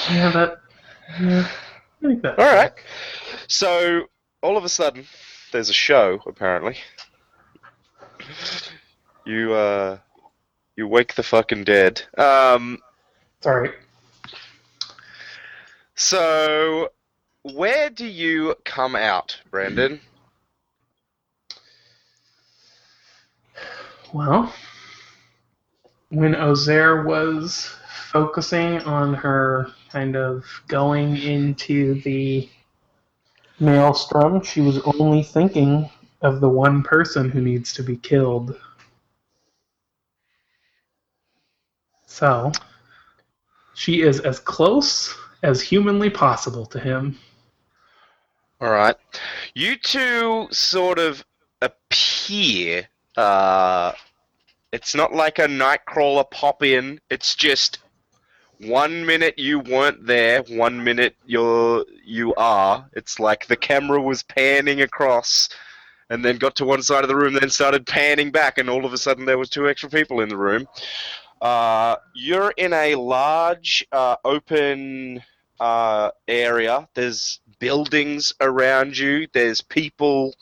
Yeah, 0.09 0.31
that. 0.31 0.57
Yeah, 1.21 1.47
I 2.01 2.07
think 2.07 2.21
that. 2.23 2.39
All 2.39 2.55
right. 2.55 2.73
So 3.47 4.05
all 4.41 4.57
of 4.57 4.63
a 4.63 4.69
sudden, 4.69 5.05
there's 5.51 5.69
a 5.69 5.73
show. 5.73 6.19
Apparently, 6.25 6.77
you 9.25 9.53
uh, 9.53 9.99
you 10.75 10.87
wake 10.87 11.13
the 11.13 11.23
fucking 11.23 11.65
dead. 11.65 12.01
Um, 12.17 12.79
Sorry. 13.41 13.71
so 15.95 16.89
where 17.53 17.89
do 17.89 18.05
you 18.05 18.55
come 18.65 18.95
out, 18.95 19.39
Brandon? 19.49 19.99
Well, 24.13 24.53
when 26.09 26.33
Ozair 26.33 27.05
was 27.05 27.69
focusing 28.11 28.79
on 28.81 29.13
her 29.13 29.71
kind 29.91 30.15
of 30.15 30.45
going 30.67 31.17
into 31.17 32.01
the 32.01 32.49
maelstrom, 33.59 34.43
she 34.43 34.61
was 34.61 34.79
only 34.79 35.21
thinking 35.21 35.89
of 36.21 36.41
the 36.41 36.49
one 36.49 36.81
person 36.81 37.29
who 37.29 37.41
needs 37.41 37.73
to 37.73 37.83
be 37.83 37.97
killed. 37.97 38.59
So, 42.07 42.51
she 43.75 44.01
is 44.01 44.19
as 44.21 44.39
close 44.39 45.15
as 45.43 45.61
humanly 45.61 46.09
possible 46.09 46.65
to 46.65 46.79
him. 46.79 47.17
All 48.61 48.69
right. 48.69 48.95
You 49.53 49.77
two 49.77 50.47
sort 50.51 50.99
of 50.99 51.23
appear. 51.61 52.87
Uh, 53.15 53.93
it's 54.73 54.93
not 54.93 55.13
like 55.13 55.39
a 55.39 55.47
nightcrawler 55.47 56.29
pop 56.29 56.61
in. 56.61 56.99
It's 57.09 57.35
just 57.35 57.79
one 58.59 59.05
minute 59.05 59.39
you 59.39 59.59
weren't 59.59 60.05
there, 60.05 60.43
one 60.49 60.83
minute 60.83 61.15
you're 61.25 61.85
you 62.03 62.35
are. 62.35 62.85
It's 62.93 63.19
like 63.19 63.47
the 63.47 63.55
camera 63.55 64.01
was 64.01 64.23
panning 64.23 64.81
across, 64.81 65.47
and 66.09 66.23
then 66.25 66.37
got 66.37 66.55
to 66.57 66.65
one 66.65 66.83
side 66.83 67.03
of 67.03 67.07
the 67.07 67.15
room, 67.15 67.35
then 67.35 67.49
started 67.49 67.87
panning 67.87 68.29
back, 68.31 68.57
and 68.57 68.69
all 68.69 68.85
of 68.85 68.91
a 68.91 68.97
sudden 68.97 69.25
there 69.25 69.37
was 69.37 69.49
two 69.49 69.69
extra 69.69 69.89
people 69.89 70.19
in 70.19 70.27
the 70.27 70.37
room. 70.37 70.67
Uh, 71.41 71.95
you're 72.13 72.53
in 72.57 72.73
a 72.73 72.95
large 72.95 73.87
uh, 73.93 74.17
open 74.25 75.23
uh, 75.61 76.11
area. 76.27 76.87
There's 76.93 77.39
buildings 77.59 78.33
around 78.41 78.97
you. 78.97 79.27
There's 79.33 79.61
people 79.61 80.33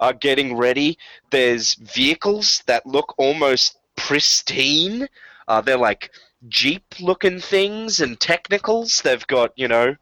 uh, 0.00 0.12
getting 0.12 0.56
ready. 0.56 0.98
There's 1.30 1.74
vehicles 1.74 2.62
that 2.66 2.86
look 2.86 3.14
almost 3.18 3.78
pristine. 3.96 5.08
Uh, 5.48 5.60
they're 5.60 5.76
like 5.76 6.10
Jeep 6.48 6.94
looking 7.00 7.38
things 7.38 8.00
and 8.00 8.18
technicals. 8.18 9.00
They've 9.02 9.26
got, 9.26 9.52
you 9.56 9.68
know, 9.68 9.96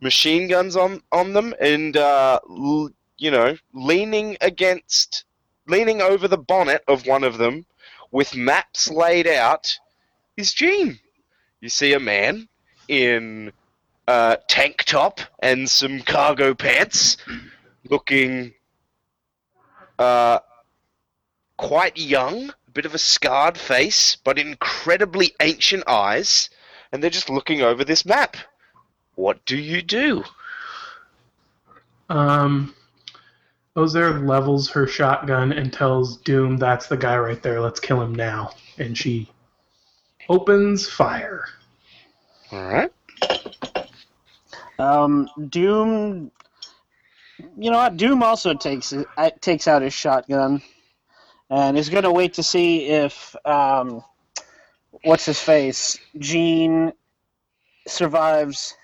machine 0.00 0.48
guns 0.48 0.76
on, 0.76 1.02
on 1.12 1.32
them 1.32 1.54
and, 1.60 1.96
uh, 1.96 2.40
l- 2.48 2.90
you 3.16 3.30
know, 3.30 3.56
leaning 3.72 4.36
against, 4.40 5.24
leaning 5.66 6.02
over 6.02 6.28
the 6.28 6.38
bonnet 6.38 6.82
of 6.88 7.06
one 7.06 7.24
of 7.24 7.38
them 7.38 7.64
with 8.10 8.36
maps 8.36 8.90
laid 8.90 9.26
out 9.26 9.78
is 10.36 10.52
Gene. 10.52 10.98
You 11.60 11.68
see 11.68 11.92
a 11.94 12.00
man 12.00 12.48
in 12.86 13.52
uh, 14.08 14.36
tank 14.48 14.84
top 14.84 15.20
and 15.40 15.68
some 15.68 16.00
cargo 16.00 16.54
pants, 16.54 17.18
looking 17.90 18.54
uh, 19.98 20.38
quite 21.58 21.98
young, 21.98 22.48
a 22.48 22.70
bit 22.72 22.86
of 22.86 22.94
a 22.94 22.98
scarred 22.98 23.58
face, 23.58 24.16
but 24.16 24.38
incredibly 24.38 25.34
ancient 25.42 25.84
eyes, 25.86 26.48
and 26.90 27.02
they're 27.02 27.10
just 27.10 27.28
looking 27.28 27.60
over 27.60 27.84
this 27.84 28.06
map. 28.06 28.38
What 29.14 29.44
do 29.44 29.58
you 29.58 29.82
do? 29.82 30.24
Um, 32.08 32.74
Ozair 33.76 34.26
levels 34.26 34.70
her 34.70 34.86
shotgun 34.86 35.52
and 35.52 35.70
tells 35.70 36.16
Doom, 36.16 36.56
"That's 36.56 36.86
the 36.86 36.96
guy 36.96 37.18
right 37.18 37.42
there. 37.42 37.60
Let's 37.60 37.78
kill 37.78 38.00
him 38.00 38.14
now." 38.14 38.52
And 38.78 38.96
she 38.96 39.30
opens 40.30 40.88
fire. 40.88 41.44
All 42.50 42.64
right. 42.64 42.90
Um, 44.78 45.28
Doom. 45.48 46.30
You 47.56 47.70
know 47.70 47.78
what? 47.78 47.96
Doom 47.96 48.22
also 48.22 48.54
takes 48.54 48.92
uh, 48.92 49.30
takes 49.40 49.68
out 49.68 49.82
his 49.82 49.94
shotgun, 49.94 50.62
and 51.50 51.78
is 51.78 51.88
going 51.88 52.04
to 52.04 52.12
wait 52.12 52.34
to 52.34 52.42
see 52.42 52.86
if 52.86 53.34
um, 53.44 54.02
what's 55.04 55.26
his 55.26 55.40
face, 55.40 55.98
Gene, 56.18 56.92
survives 57.86 58.74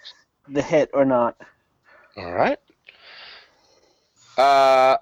the 0.48 0.62
hit 0.62 0.90
or 0.94 1.04
not. 1.04 1.36
All 2.16 2.32
right. 2.32 2.58
Uh, 4.36 4.96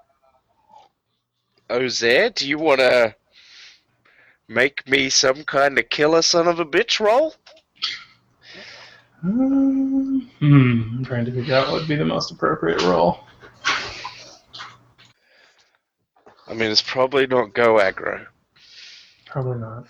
Ozair, 1.71 2.35
do 2.35 2.49
you 2.49 2.59
want 2.59 2.81
to 2.81 3.15
make 4.49 4.89
me 4.89 5.09
some 5.09 5.45
kind 5.45 5.79
of 5.79 5.89
killer 5.89 6.23
son 6.23 6.47
of 6.49 6.61
a 6.61 6.65
bitch 6.65 7.01
roll? 7.01 7.35
Um, 9.25 10.31
hmm, 10.41 10.83
I'm 10.99 11.05
trying 11.05 11.25
to 11.27 11.33
figure 11.33 11.55
out 11.55 11.69
what 11.69 11.81
would 11.81 11.89
be 11.89 11.95
the 11.97 12.05
most 12.05 12.31
appropriate 12.31 12.83
role. 12.83 13.21
I 16.49 16.55
mean, 16.55 16.71
it's 16.71 16.83
probably 16.83 17.27
not 17.27 17.55
go 17.55 17.77
aggro. 17.77 18.27
Probably 19.27 19.59
not. 19.59 19.87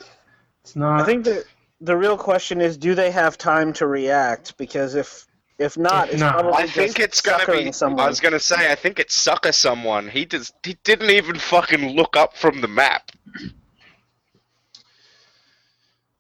It's 0.63 0.77
not. 0.77 1.01
I 1.01 1.05
think 1.05 1.25
the 1.25 1.45
the 1.81 1.97
real 1.97 2.17
question 2.17 2.61
is, 2.61 2.77
do 2.77 2.95
they 2.95 3.11
have 3.11 3.37
time 3.39 3.73
to 3.75 3.87
react? 3.87 4.57
Because 4.59 4.95
if 4.95 5.27
if 5.59 5.77
not, 5.79 6.09
If 6.09 6.15
it's 6.15 6.21
not- 6.21 6.35
probably 6.35 6.53
I 6.63 6.67
think 6.67 6.97
just 6.97 6.99
it's 6.99 7.21
gonna 7.21 7.47
be. 7.47 7.73
someone. 7.73 8.05
I 8.05 8.09
was 8.09 8.21
gonna 8.21 8.39
say, 8.39 8.71
I 8.71 8.75
think 8.75 8.99
it's 9.01 9.15
sucker 9.15 9.53
someone. 9.53 10.09
He 10.09 10.25
does. 10.25 10.53
He 10.65 10.77
didn't 10.85 11.11
even 11.11 11.37
fucking 11.37 11.97
look 11.97 12.17
up 12.17 12.37
from 12.37 12.61
the 12.61 12.69
map. 12.69 13.11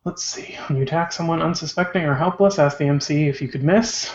Let's 0.05 0.25
see. 0.25 0.57
When 0.67 0.79
you 0.79 0.83
attack 0.83 1.13
someone 1.13 1.41
unsuspecting 1.41 2.05
or 2.05 2.15
helpless, 2.15 2.59
ask 2.59 2.79
the 2.79 2.87
MC 2.87 3.29
if 3.29 3.41
you 3.41 3.49
could 3.49 3.63
miss. 3.63 4.13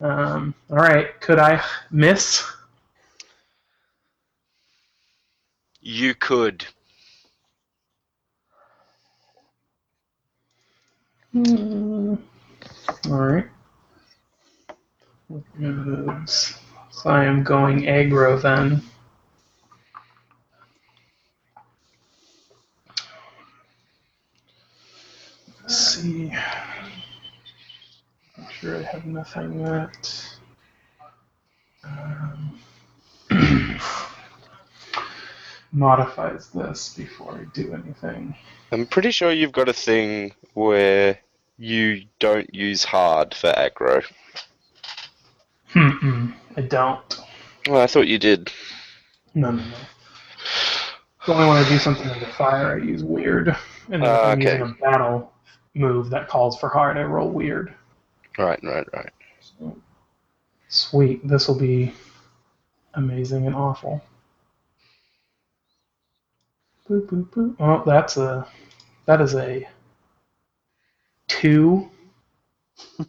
Um, 0.00 0.54
all 0.70 0.78
right. 0.78 1.20
Could 1.20 1.38
I 1.38 1.62
miss? 1.90 2.46
You 5.82 6.14
could. 6.14 6.64
Hmm. 11.32 12.14
All 13.06 13.18
right. 13.18 13.46
So 16.18 17.10
I 17.10 17.24
am 17.24 17.44
going 17.44 17.82
aggro 17.82 18.40
then. 18.40 18.82
Let's 25.70 26.02
see. 26.02 26.32
I'm 28.36 28.48
sure 28.50 28.78
I 28.78 28.82
have 28.82 29.06
nothing 29.06 29.62
that. 29.62 30.26
Um, 31.84 32.58
modifies 35.72 36.48
this 36.48 36.92
before 36.94 37.34
I 37.34 37.44
do 37.54 37.72
anything. 37.72 38.34
I'm 38.72 38.84
pretty 38.84 39.12
sure 39.12 39.30
you've 39.30 39.52
got 39.52 39.68
a 39.68 39.72
thing 39.72 40.34
where 40.54 41.20
you 41.56 42.02
don't 42.18 42.52
use 42.52 42.82
hard 42.82 43.32
for 43.32 43.52
aggro. 43.52 44.04
Hmm. 45.68 46.30
I 46.56 46.62
don't. 46.62 47.20
Well, 47.68 47.80
I 47.80 47.86
thought 47.86 48.08
you 48.08 48.18
did. 48.18 48.50
No, 49.36 49.52
no, 49.52 49.62
no. 49.62 49.76
So 51.26 51.32
when 51.32 51.48
I 51.48 51.68
do 51.68 51.78
something 51.78 52.08
under 52.10 52.26
fire, 52.26 52.74
I 52.74 52.84
use 52.84 53.04
weird. 53.04 53.54
And 53.92 54.02
then 54.02 54.02
if 54.02 54.08
Uh, 54.08 54.22
I'm 54.24 54.40
okay. 54.40 54.54
using 54.54 54.62
a 54.62 54.74
battle 54.82 55.32
move 55.74 56.10
that 56.10 56.28
calls 56.28 56.58
for 56.58 56.68
hard, 56.68 56.96
I 56.96 57.02
roll 57.02 57.30
weird. 57.30 57.74
Right, 58.38 58.60
right, 58.62 58.86
right. 58.92 59.12
So, 59.40 59.76
sweet. 60.68 61.26
This 61.26 61.48
will 61.48 61.58
be 61.58 61.92
amazing 62.94 63.46
and 63.46 63.54
awful. 63.54 64.02
Boop, 66.88 67.06
boop, 67.06 67.28
boop. 67.30 67.56
Oh, 67.60 67.82
that's 67.86 68.16
a. 68.16 68.46
That 69.06 69.20
is 69.20 69.34
a. 69.34 69.68
Two. 71.28 71.88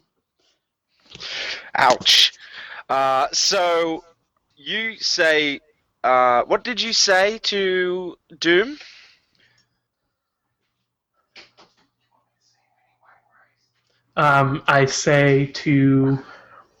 Ouch. 1.74 2.32
Uh, 2.88 3.26
so 3.32 4.04
you 4.56 4.96
say, 4.96 5.60
uh, 6.04 6.42
what 6.44 6.62
did 6.62 6.80
you 6.80 6.92
say 6.92 7.38
to 7.38 8.16
Doom? 8.38 8.78
Um, 14.16 14.62
I 14.66 14.84
say 14.86 15.46
to. 15.46 16.18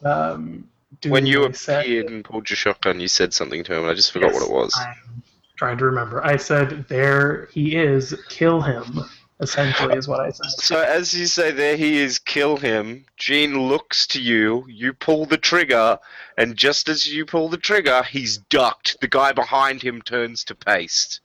Um, 0.04 0.68
do 1.00 1.10
when 1.10 1.26
you 1.26 1.46
I 1.48 1.52
said- 1.52 1.84
appeared 1.84 2.10
and 2.10 2.24
pulled 2.24 2.48
your 2.50 2.56
shotgun, 2.56 3.00
you 3.00 3.08
said 3.08 3.32
something 3.34 3.64
to 3.64 3.74
him. 3.74 3.88
I 3.88 3.94
just 3.94 4.12
forgot 4.12 4.32
Yes, 4.32 4.40
what 4.40 4.48
it 4.48 4.52
was. 4.52 4.74
I'm 4.78 5.22
trying 5.56 5.78
to 5.78 5.84
remember. 5.86 6.24
I 6.24 6.36
said, 6.36 6.86
"There 6.88 7.48
he 7.52 7.76
is. 7.76 8.14
Kill 8.28 8.60
him." 8.60 9.00
Essentially, 9.40 9.96
is 9.96 10.06
what 10.06 10.20
I 10.20 10.30
said. 10.30 10.46
So 10.50 10.80
as 10.80 11.12
you 11.12 11.26
say, 11.26 11.50
there 11.50 11.76
he 11.76 11.98
is. 11.98 12.20
Kill 12.20 12.56
him. 12.58 13.04
Gene 13.16 13.66
looks 13.66 14.06
to 14.08 14.20
you. 14.22 14.64
You 14.68 14.92
pull 14.92 15.26
the 15.26 15.36
trigger, 15.38 15.98
and 16.38 16.56
just 16.56 16.88
as 16.88 17.12
you 17.12 17.26
pull 17.26 17.48
the 17.48 17.56
trigger, 17.56 18.04
he's 18.04 18.38
ducked. 18.38 19.00
The 19.00 19.08
guy 19.08 19.32
behind 19.32 19.82
him 19.82 20.00
turns 20.02 20.44
to 20.44 20.54
paste. 20.54 21.20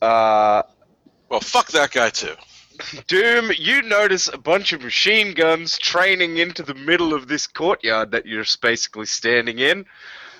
Uh, 0.00 0.62
Well, 1.28 1.40
fuck 1.40 1.68
that 1.72 1.90
guy 1.90 2.10
too. 2.10 2.34
Doom, 3.06 3.50
you 3.56 3.82
notice 3.82 4.28
a 4.28 4.38
bunch 4.38 4.72
of 4.72 4.82
machine 4.82 5.32
guns 5.32 5.78
training 5.78 6.38
into 6.38 6.62
the 6.62 6.74
middle 6.74 7.14
of 7.14 7.28
this 7.28 7.46
courtyard 7.46 8.10
that 8.10 8.26
you're 8.26 8.44
basically 8.60 9.06
standing 9.06 9.58
in, 9.58 9.86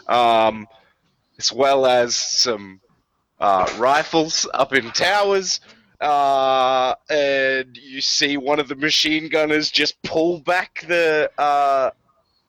um, 0.08 0.66
as 1.38 1.52
well 1.52 1.86
as 1.86 2.16
some 2.16 2.80
uh, 3.40 3.72
rifles 3.78 4.48
up 4.52 4.72
in 4.72 4.90
towers. 4.90 5.60
Uh, 6.00 6.94
and 7.08 7.76
you 7.76 8.00
see 8.00 8.36
one 8.36 8.58
of 8.58 8.68
the 8.68 8.74
machine 8.74 9.28
gunners 9.28 9.70
just 9.70 10.00
pull 10.02 10.40
back 10.40 10.84
the, 10.88 11.30
uh, 11.38 11.90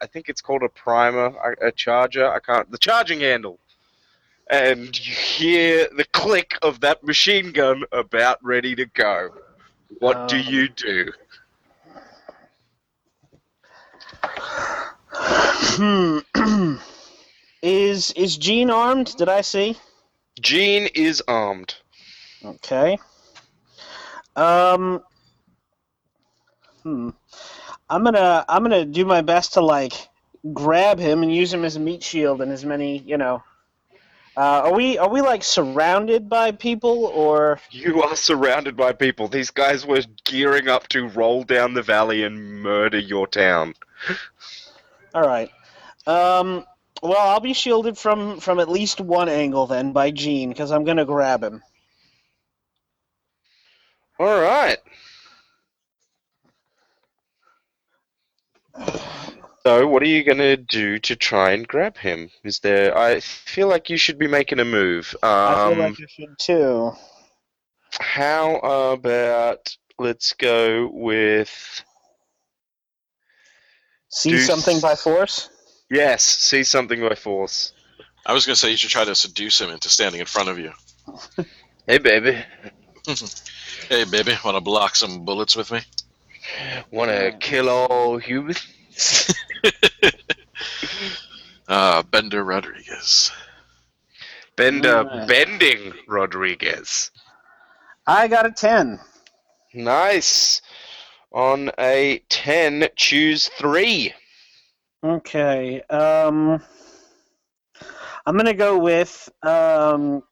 I 0.02 0.08
think 0.08 0.30
it's 0.30 0.42
called 0.42 0.64
a 0.64 0.70
primer, 0.70 1.28
a, 1.28 1.68
a 1.68 1.72
charger. 1.72 2.30
I 2.30 2.40
can't, 2.40 2.70
the 2.72 2.78
charging 2.78 3.20
handle. 3.22 3.60
And 4.50 4.98
you 5.06 5.14
hear 5.14 5.88
the 5.96 6.06
click 6.06 6.58
of 6.62 6.82
that 6.82 7.04
machine 7.04 7.52
gun 7.52 7.84
about 7.92 8.40
ready 8.44 8.76
to 8.76 8.86
go. 8.86 9.30
What 10.00 10.28
do 10.28 10.38
Um, 10.38 10.44
you 10.44 10.70
do? 10.70 11.12
Hmm. 15.12 16.20
is 17.62 18.12
is 18.12 18.38
Gene 18.38 18.70
armed? 18.70 19.16
Did 19.18 19.30
I 19.30 19.42
see? 19.42 19.78
Gene 20.42 20.88
is 20.94 21.22
armed. 21.28 21.76
Okay. 22.44 22.98
Um. 24.36 25.02
Hmm. 26.84 27.10
I'm 27.90 28.04
gonna 28.04 28.46
I'm 28.48 28.64
gonna 28.64 28.86
do 28.86 29.06
my 29.06 29.22
best 29.22 29.54
to 29.54 29.62
like 29.62 29.94
grab 30.54 31.00
him 31.00 31.24
and 31.24 31.34
use 31.34 31.54
him 31.54 31.66
as 31.66 31.76
a 31.76 31.80
meat 31.80 32.04
shield 32.04 32.42
and 32.42 32.52
as 32.52 32.66
many 32.66 33.00
you 33.00 33.18
know. 33.18 33.44
Uh, 34.38 34.64
are 34.66 34.74
we 34.74 34.98
are 34.98 35.10
we 35.10 35.22
like 35.22 35.44
surrounded 35.44 36.28
by 36.28 36.52
people 36.52 37.06
or? 37.06 37.60
You 37.72 38.04
are 38.04 38.16
surrounded 38.16 38.76
by 38.76 38.92
people. 38.92 39.30
These 39.30 39.50
guys 39.50 39.86
were 39.86 40.02
gearing 40.26 40.68
up 40.68 40.90
to 40.90 41.08
roll 41.08 41.44
down 41.44 41.74
the 41.74 41.82
valley 41.82 42.24
and 42.24 42.62
murder 42.62 43.00
your 43.00 43.28
town. 43.28 43.76
All 45.16 45.26
right. 45.26 45.50
Um. 46.06 46.66
Well, 47.02 47.18
I'll 47.18 47.40
be 47.40 47.54
shielded 47.54 47.98
from 47.98 48.40
from 48.40 48.60
at 48.60 48.68
least 48.68 49.00
one 49.00 49.30
angle 49.30 49.68
then 49.68 49.94
by 49.94 50.12
Gene 50.12 50.50
because 50.50 50.72
I'm 50.72 50.84
gonna 50.84 51.06
grab 51.06 51.42
him. 51.42 51.64
All 54.20 54.42
right. 54.42 54.78
So, 59.66 59.88
what 59.88 60.04
are 60.04 60.08
you 60.08 60.24
gonna 60.24 60.58
do 60.58 61.00
to 61.00 61.16
try 61.16 61.52
and 61.54 61.68
grab 61.68 61.98
him? 61.98 62.30
Is 62.44 62.60
there? 62.60 62.96
I 62.96 63.20
feel 63.20 63.68
like 63.68 63.90
you 63.90 63.98
should 63.98 64.20
be 64.20 64.28
making 64.28 64.60
a 64.60 64.66
move. 64.66 65.16
Um, 65.24 65.30
I 65.32 65.70
feel 65.70 65.78
like 65.80 66.00
you 66.00 66.08
should 66.08 66.38
too. 66.40 66.92
how 68.00 68.58
about 68.58 69.76
let's 69.98 70.34
go 70.34 70.90
with 70.94 71.84
See 74.10 74.30
Do- 74.30 74.38
something 74.38 74.80
by 74.82 74.96
force. 74.96 75.50
yes, 75.90 76.24
see 76.24 76.64
something 76.64 77.02
by 77.02 77.16
force. 77.16 77.74
I 78.26 78.34
was 78.34 78.46
gonna 78.46 78.56
say 78.56 78.70
you 78.70 78.78
should 78.78 78.92
try 78.92 79.04
to 79.06 79.16
seduce 79.16 79.60
him 79.60 79.72
into 79.72 79.90
standing 79.90 80.20
in 80.22 80.28
front 80.28 80.50
of 80.50 80.60
you. 80.60 80.72
Hey, 81.88 82.00
baby, 82.00 82.44
Hey, 83.90 84.06
baby, 84.06 84.36
want 84.44 84.58
to 84.58 84.62
block 84.62 84.96
some 84.96 85.24
bullets 85.24 85.56
with 85.56 85.72
me? 85.72 85.82
wanna 86.92 87.32
kill 87.40 87.70
all 87.70 88.18
humans? 88.18 88.66
Uh, 91.68 92.04
Bender 92.04 92.44
Rodriguez. 92.44 93.32
Bender 94.56 94.98
Alright. 94.98 95.28
bending 95.28 95.94
Rodriguez. 96.08 97.10
I 98.06 98.28
got 98.28 98.46
a 98.46 98.52
ten. 98.52 99.00
Nice. 99.74 100.62
On 101.32 101.72
a 101.80 102.22
10, 102.30 102.88
choose 102.96 103.50
3. 103.58 104.14
Okay. 105.04 105.82
Um, 105.90 106.62
I'm 108.26 108.38
gonna 108.38 108.54
go 108.54 108.78
with 108.78 109.28
um, 109.44 110.24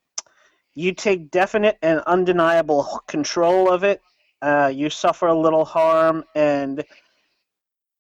you 0.76 0.94
take 0.94 1.30
definite 1.30 1.78
and 1.82 2.00
undeniable 2.02 3.02
control 3.08 3.70
of 3.70 3.84
it. 3.84 4.02
Uh, 4.42 4.72
you 4.74 4.90
suffer 4.90 5.28
a 5.28 5.38
little 5.38 5.66
harm, 5.66 6.24
and 6.36 6.84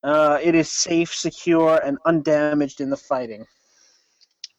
uh, 0.04 0.40
it 0.42 0.56
is 0.56 0.72
safe, 0.72 1.14
secure, 1.14 1.80
and 1.84 1.98
undamaged 2.06 2.82
in 2.82 2.90
the 2.90 2.98
fighting. 2.98 3.46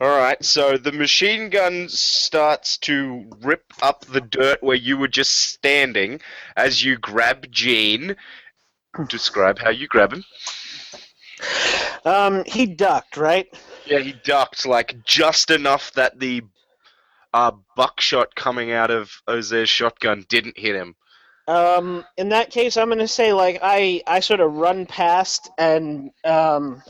Alright, 0.03 0.45
so 0.45 0.77
the 0.77 0.93
machine 0.93 1.51
gun 1.51 1.89
starts 1.89 2.79
to 2.79 3.31
rip 3.41 3.65
up 3.81 4.05
the 4.05 4.21
dirt 4.21 4.63
where 4.63 4.77
you 4.77 4.99
were 4.99 5.09
just 5.09 5.31
standing 5.31 6.21
as 6.57 6.83
you 6.83 6.99
grab 6.99 7.51
Gene. 7.51 8.17
Describe 9.09 9.59
how 9.59 9.71
you 9.71 9.87
grab 9.87 10.13
him. 10.13 10.25
Um, 12.05 12.45
he 12.45 12.67
ducked, 12.67 13.17
right? 13.17 13.47
Yeah, 13.87 14.01
he 14.01 14.15
ducked 14.25 14.67
like 14.67 15.05
just 15.05 15.51
enough 15.51 15.93
that 15.93 16.19
the 16.19 16.43
uh, 17.33 17.53
buckshot 17.77 18.35
coming 18.35 18.73
out 18.73 18.91
of 18.91 19.11
Ozair's 19.29 19.69
shotgun 19.69 20.27
didn't 20.29 20.59
hit 20.59 20.75
him. 20.75 20.97
Um, 21.47 22.05
in 22.17 22.31
that 22.31 22.51
case, 22.51 22.77
I'm 22.77 22.89
gonna 22.89 23.07
say 23.09 23.33
like 23.33 23.59
I 23.63 24.03
I 24.07 24.21
sort 24.21 24.41
of 24.41 24.55
run 24.55 24.87
past 24.87 25.51
and 25.59 26.11
um, 26.25 26.83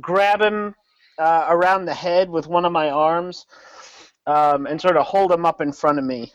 grab 0.00 0.40
him 0.40 0.74
uh, 1.18 1.46
around 1.48 1.84
the 1.84 1.94
head 1.94 2.30
with 2.30 2.46
one 2.46 2.64
of 2.64 2.72
my 2.72 2.90
arms, 2.90 3.46
um, 4.26 4.66
and 4.66 4.80
sort 4.80 4.96
of 4.96 5.06
hold 5.06 5.30
him 5.30 5.44
up 5.44 5.60
in 5.60 5.72
front 5.72 5.98
of 5.98 6.04
me, 6.04 6.32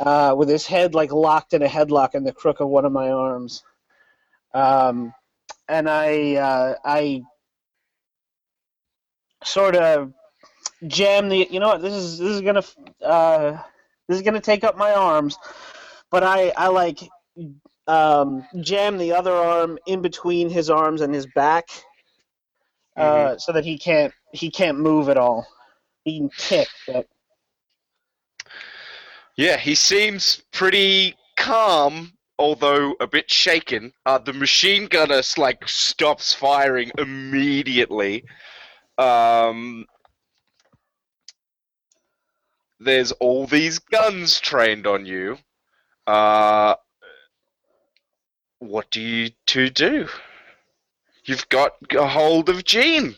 uh, 0.00 0.34
with 0.38 0.48
his 0.48 0.66
head 0.66 0.94
like 0.94 1.12
locked 1.12 1.52
in 1.52 1.62
a 1.62 1.68
headlock 1.68 2.14
in 2.14 2.22
the 2.22 2.32
crook 2.32 2.60
of 2.60 2.68
one 2.68 2.84
of 2.84 2.92
my 2.92 3.10
arms. 3.10 3.64
Um, 4.54 5.12
and 5.68 5.88
I 5.90 6.34
uh, 6.36 6.74
I 6.84 7.22
sort 9.44 9.74
of 9.74 10.12
jam 10.86 11.28
the. 11.28 11.48
You 11.50 11.58
know 11.60 11.68
what? 11.68 11.82
This 11.82 11.94
is 11.94 12.18
this 12.18 12.28
is 12.28 12.40
gonna 12.40 12.64
uh, 13.04 13.60
this 14.08 14.18
is 14.18 14.22
gonna 14.22 14.40
take 14.40 14.64
up 14.64 14.76
my 14.76 14.92
arms, 14.92 15.36
but 16.10 16.22
I 16.22 16.52
I 16.56 16.68
like 16.68 17.00
um, 17.86 18.46
jam 18.60 18.98
the 18.98 19.12
other 19.12 19.32
arm 19.32 19.78
in 19.86 20.02
between 20.02 20.50
his 20.50 20.70
arms 20.70 21.00
and 21.00 21.14
his 21.14 21.26
back, 21.34 21.68
uh, 22.96 23.36
so 23.38 23.52
that 23.52 23.64
he 23.64 23.78
can't 23.78 24.12
he 24.32 24.50
can't 24.50 24.78
move 24.78 25.08
at 25.08 25.16
all. 25.16 25.46
He 26.04 26.18
can 26.18 26.30
kick, 26.36 26.68
but 26.86 27.06
Yeah, 29.36 29.56
he 29.56 29.74
seems 29.74 30.42
pretty 30.52 31.14
calm, 31.36 32.12
although 32.38 32.94
a 33.00 33.06
bit 33.06 33.30
shaken. 33.30 33.92
Uh, 34.04 34.18
the 34.18 34.32
machine 34.32 34.86
gunner 34.86 35.22
like 35.36 35.68
stops 35.68 36.34
firing 36.34 36.90
immediately. 36.98 38.24
Um, 38.98 39.86
there's 42.80 43.12
all 43.12 43.46
these 43.46 43.78
guns 43.78 44.40
trained 44.40 44.86
on 44.86 45.06
you. 45.06 45.38
Uh, 46.08 46.74
what 48.60 48.90
do 48.90 49.00
you 49.02 49.30
two 49.46 49.70
do? 49.70 50.08
You've 51.24 51.48
got 51.50 51.74
a 51.96 52.08
hold 52.08 52.48
of 52.48 52.64
Jean. 52.64 53.14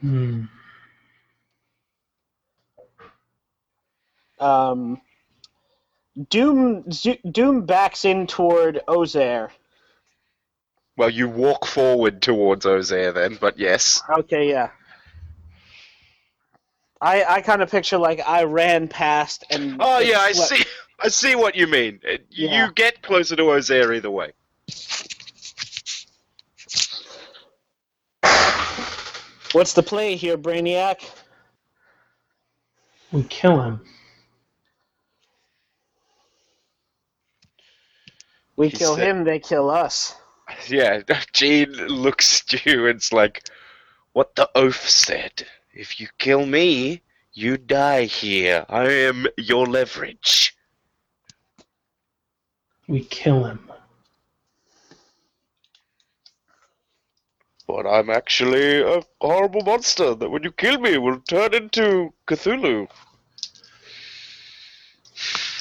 Hmm. 0.00 0.44
um, 4.40 5.00
Doom 6.30 6.90
Zo- 6.92 7.18
Doom 7.30 7.66
backs 7.66 8.04
in 8.04 8.26
toward 8.26 8.80
Ozair. 8.88 9.50
Well, 10.96 11.10
you 11.10 11.28
walk 11.28 11.66
forward 11.66 12.22
towards 12.22 12.66
Ozair 12.66 13.14
then, 13.14 13.38
but 13.40 13.58
yes. 13.58 14.02
Okay, 14.10 14.50
yeah. 14.50 14.70
I 17.00 17.24
I 17.24 17.40
kind 17.42 17.62
of 17.62 17.70
picture 17.70 17.98
like 17.98 18.20
I 18.26 18.44
ran 18.44 18.88
past 18.88 19.44
and. 19.50 19.76
Oh 19.80 19.98
yeah, 20.00 20.18
I 20.20 20.32
see. 20.32 20.62
I 21.00 21.08
see 21.08 21.36
what 21.36 21.54
you 21.54 21.68
mean. 21.68 22.00
Uh, 22.04 22.16
Yeah. 22.28 22.66
You 22.66 22.72
get 22.72 23.02
closer 23.02 23.36
to 23.36 23.42
Ozair 23.44 23.94
either 23.96 24.10
way. 24.10 24.32
What's 29.52 29.72
the 29.72 29.82
play 29.82 30.16
here, 30.16 30.36
Brainiac? 30.36 31.08
We 33.12 33.22
kill 33.24 33.62
him. 33.62 33.80
We 38.56 38.68
He 38.68 38.76
kill 38.76 38.96
said- 38.96 39.08
him, 39.08 39.24
they 39.24 39.38
kill 39.38 39.70
us. 39.70 40.14
Yeah, 40.68 41.02
Jean 41.34 41.70
looks 41.72 42.42
at 42.54 42.64
you 42.64 42.86
and 42.86 42.96
it's 42.96 43.12
like, 43.12 43.46
what 44.14 44.34
the 44.34 44.48
oath 44.54 44.88
said. 44.88 45.46
If 45.78 46.00
you 46.00 46.08
kill 46.18 46.44
me, 46.44 47.02
you 47.34 47.56
die 47.56 48.06
here. 48.06 48.66
I 48.68 48.90
am 48.90 49.28
your 49.36 49.64
leverage. 49.64 50.56
We 52.88 53.04
kill 53.04 53.44
him. 53.44 53.70
But 57.68 57.86
I'm 57.86 58.10
actually 58.10 58.82
a 58.82 59.02
horrible 59.20 59.60
monster 59.60 60.16
that 60.16 60.28
when 60.28 60.42
you 60.42 60.50
kill 60.50 60.80
me 60.80 60.98
will 60.98 61.20
turn 61.20 61.54
into 61.54 62.12
Cthulhu. 62.26 62.88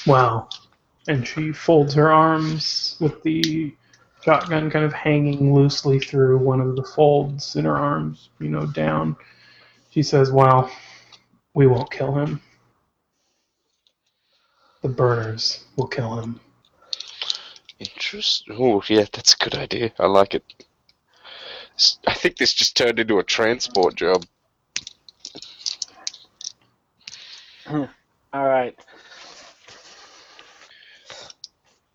Wow. 0.07 0.49
And 1.07 1.27
she 1.27 1.51
folds 1.51 1.93
her 1.93 2.11
arms 2.11 2.97
with 2.99 3.21
the 3.21 3.71
shotgun 4.23 4.71
kind 4.71 4.83
of 4.83 4.93
hanging 4.93 5.53
loosely 5.53 5.99
through 5.99 6.39
one 6.39 6.59
of 6.59 6.75
the 6.75 6.83
folds 6.83 7.55
in 7.55 7.65
her 7.65 7.77
arms, 7.77 8.29
you 8.39 8.49
know, 8.49 8.65
down. 8.65 9.15
She 9.97 10.03
says, 10.03 10.31
Well, 10.31 10.69
we 11.55 11.65
won't 11.65 11.89
kill 11.89 12.13
him. 12.13 12.39
The 14.83 14.89
burners 14.89 15.65
will 15.75 15.87
kill 15.87 16.19
him. 16.19 16.39
Interesting. 17.79 18.57
Oh, 18.59 18.83
yeah, 18.87 19.05
that's 19.11 19.33
a 19.33 19.43
good 19.43 19.55
idea. 19.55 19.91
I 19.97 20.05
like 20.05 20.35
it. 20.35 20.43
I 22.05 22.13
think 22.13 22.37
this 22.37 22.53
just 22.53 22.77
turned 22.77 22.99
into 22.99 23.17
a 23.17 23.23
transport 23.23 23.95
job. 23.95 24.23
All 27.67 27.87
right. 28.31 28.77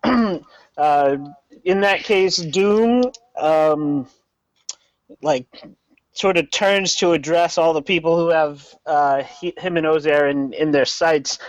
uh, 0.77 1.17
in 1.63 1.79
that 1.79 2.03
case, 2.03 2.35
Doom, 2.35 3.03
um, 3.37 4.09
like, 5.21 5.47
sort 6.13 6.37
of 6.37 6.49
turns 6.51 6.95
to 6.95 7.13
address 7.13 7.57
all 7.57 7.73
the 7.73 7.81
people 7.81 8.17
who 8.17 8.29
have 8.29 8.67
uh, 8.85 9.23
he, 9.23 9.53
him 9.57 9.77
and 9.77 9.85
Ozair 9.85 10.29
in, 10.29 10.53
in 10.53 10.71
their 10.71 10.85
sights, 10.85 11.39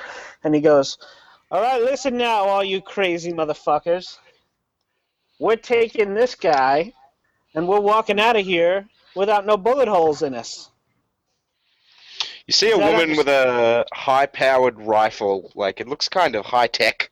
and 0.42 0.54
he 0.54 0.60
goes, 0.60 0.98
"All 1.50 1.62
right, 1.62 1.80
listen 1.80 2.16
now, 2.16 2.44
all 2.44 2.64
you 2.64 2.80
crazy 2.80 3.32
motherfuckers. 3.32 4.18
We're 5.38 5.56
taking 5.56 6.14
this 6.14 6.34
guy, 6.34 6.92
and 7.54 7.68
we're 7.68 7.80
walking 7.80 8.20
out 8.20 8.36
of 8.36 8.44
here 8.44 8.88
without 9.14 9.46
no 9.46 9.56
bullet 9.56 9.88
holes 9.88 10.22
in 10.22 10.34
us." 10.34 10.70
You 12.46 12.52
see 12.52 12.70
a 12.70 12.78
woman 12.78 13.16
with 13.16 13.28
a 13.28 13.86
high-powered 13.94 14.78
rifle, 14.78 15.50
like 15.54 15.80
it 15.80 15.88
looks 15.88 16.10
kind 16.10 16.34
of 16.36 16.44
high-tech, 16.44 17.10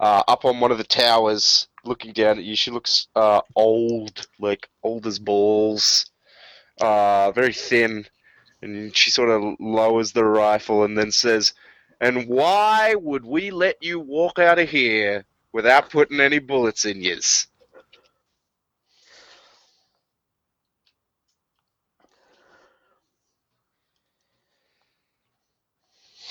uh, 0.00 0.22
up 0.26 0.46
on 0.46 0.60
one 0.60 0.72
of 0.72 0.78
the 0.78 0.84
towers, 0.84 1.68
looking 1.84 2.12
down 2.14 2.38
at 2.38 2.44
you. 2.44 2.56
She 2.56 2.70
looks 2.70 3.06
uh, 3.14 3.42
old, 3.54 4.26
like 4.38 4.70
old 4.82 5.06
as 5.06 5.18
balls, 5.18 6.06
uh, 6.80 7.32
very 7.32 7.52
thin, 7.52 8.06
and 8.62 8.94
she 8.96 9.10
sort 9.10 9.30
of 9.30 9.56
lowers 9.60 10.12
the 10.12 10.24
rifle 10.24 10.84
and 10.84 10.96
then 10.96 11.10
says, 11.12 11.52
"And 12.00 12.26
why 12.28 12.94
would 12.94 13.24
we 13.24 13.50
let 13.50 13.82
you 13.82 14.00
walk 14.00 14.38
out 14.38 14.58
of 14.58 14.68
here 14.70 15.24
without 15.52 15.90
putting 15.90 16.20
any 16.20 16.38
bullets 16.38 16.84
in 16.84 17.02
yous?" 17.02 17.46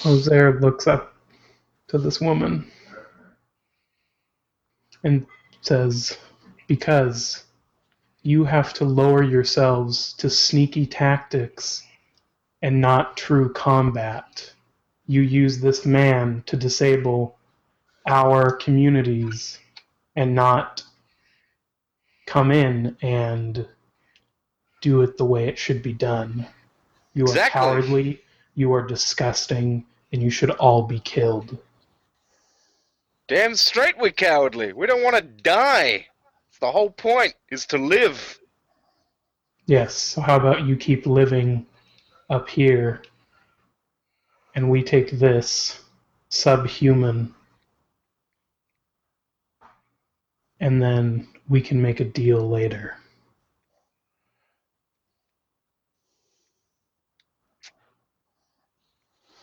Ozair 0.03 0.59
looks 0.61 0.87
up 0.87 1.13
to 1.89 1.97
this 1.99 2.19
woman 2.19 2.71
and 5.03 5.25
says, 5.61 6.17
Because 6.67 7.43
you 8.23 8.43
have 8.43 8.73
to 8.73 8.85
lower 8.85 9.23
yourselves 9.23 10.13
to 10.13 10.29
sneaky 10.29 10.85
tactics 10.85 11.83
and 12.61 12.79
not 12.79 13.17
true 13.17 13.51
combat. 13.53 14.53
You 15.07 15.21
use 15.21 15.59
this 15.59 15.85
man 15.85 16.43
to 16.45 16.55
disable 16.55 17.37
our 18.07 18.51
communities 18.51 19.59
and 20.15 20.35
not 20.35 20.83
come 22.27 22.51
in 22.51 22.95
and 23.01 23.67
do 24.81 25.01
it 25.01 25.17
the 25.17 25.25
way 25.25 25.47
it 25.47 25.57
should 25.57 25.81
be 25.81 25.93
done. 25.93 26.47
You 27.13 27.25
are 27.25 27.29
Exactly. 27.29 27.59
cowardly, 27.59 28.21
you 28.55 28.73
are 28.73 28.85
disgusting, 28.85 29.85
and 30.11 30.21
you 30.21 30.29
should 30.29 30.51
all 30.51 30.83
be 30.83 30.99
killed. 30.99 31.57
Damn 33.27 33.55
straight 33.55 33.97
we're 33.97 34.11
cowardly. 34.11 34.73
We 34.73 34.87
don't 34.87 35.03
want 35.03 35.15
to 35.15 35.21
die. 35.21 36.07
The 36.61 36.71
whole 36.71 36.91
point 36.91 37.33
is 37.49 37.65
to 37.67 37.77
live. 37.77 38.39
Yes, 39.65 39.95
so 39.95 40.21
how 40.21 40.35
about 40.35 40.65
you 40.65 40.77
keep 40.77 41.07
living 41.07 41.65
up 42.29 42.47
here 42.49 43.01
and 44.53 44.69
we 44.69 44.83
take 44.83 45.11
this 45.11 45.81
subhuman 46.29 47.33
and 50.59 50.81
then 50.81 51.27
we 51.49 51.61
can 51.61 51.81
make 51.81 51.99
a 51.99 52.05
deal 52.05 52.47
later. 52.47 52.95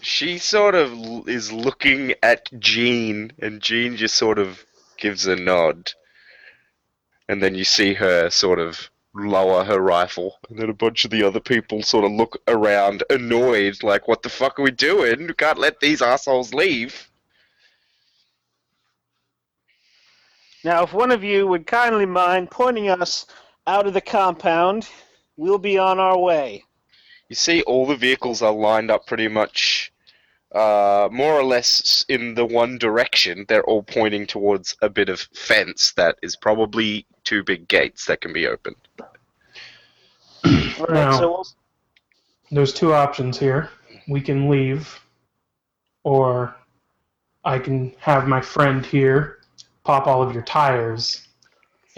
She 0.00 0.38
sort 0.38 0.76
of 0.76 1.28
is 1.28 1.52
looking 1.52 2.14
at 2.22 2.48
Jean, 2.60 3.32
and 3.40 3.60
Jean 3.60 3.96
just 3.96 4.14
sort 4.14 4.38
of 4.38 4.64
gives 4.96 5.26
a 5.26 5.34
nod. 5.34 5.92
And 7.28 7.42
then 7.42 7.54
you 7.54 7.64
see 7.64 7.94
her 7.94 8.30
sort 8.30 8.58
of 8.58 8.90
lower 9.14 9.64
her 9.64 9.80
rifle, 9.80 10.38
and 10.48 10.58
then 10.58 10.70
a 10.70 10.74
bunch 10.74 11.04
of 11.04 11.10
the 11.10 11.22
other 11.22 11.40
people 11.40 11.82
sort 11.82 12.04
of 12.04 12.12
look 12.12 12.40
around, 12.46 13.02
annoyed, 13.10 13.82
like, 13.82 14.06
what 14.06 14.22
the 14.22 14.28
fuck 14.28 14.58
are 14.58 14.62
we 14.62 14.70
doing? 14.70 15.26
We 15.26 15.34
can't 15.34 15.58
let 15.58 15.80
these 15.80 16.02
assholes 16.02 16.54
leave. 16.54 17.08
Now, 20.64 20.84
if 20.84 20.92
one 20.92 21.10
of 21.10 21.24
you 21.24 21.46
would 21.46 21.66
kindly 21.66 22.06
mind 22.06 22.50
pointing 22.50 22.88
us 22.88 23.26
out 23.68 23.86
of 23.86 23.92
the 23.92 24.00
compound. 24.00 24.88
We'll 25.36 25.58
be 25.58 25.78
on 25.78 26.00
our 26.00 26.18
way. 26.18 26.64
You 27.28 27.36
see, 27.36 27.62
all 27.62 27.86
the 27.86 27.94
vehicles 27.94 28.40
are 28.42 28.52
lined 28.52 28.90
up 28.90 29.06
pretty 29.06 29.28
much, 29.28 29.92
uh, 30.52 31.08
more 31.12 31.34
or 31.34 31.44
less 31.44 32.04
in 32.08 32.34
the 32.34 32.46
one 32.46 32.78
direction. 32.78 33.44
They're 33.46 33.62
all 33.64 33.82
pointing 33.82 34.26
towards 34.26 34.74
a 34.80 34.88
bit 34.88 35.10
of 35.10 35.20
fence 35.34 35.92
that 35.92 36.16
is 36.22 36.34
probably 36.34 37.06
two 37.28 37.44
big 37.44 37.68
gates 37.68 38.06
that 38.06 38.22
can 38.22 38.32
be 38.32 38.46
opened. 38.46 38.76
All 40.46 40.86
right, 40.86 40.90
Now- 40.90 41.18
so 41.18 41.28
we'll, 41.30 41.46
There's 42.50 42.72
two 42.72 42.94
options 42.94 43.38
here. 43.38 43.68
We 44.08 44.22
can 44.22 44.48
leave, 44.48 44.98
or 46.04 46.56
I 47.44 47.58
can 47.58 47.92
have 47.98 48.26
my 48.26 48.40
friend 48.40 48.86
here 48.86 49.40
pop 49.84 50.06
all 50.06 50.22
of 50.22 50.32
your 50.32 50.42
tires, 50.42 51.28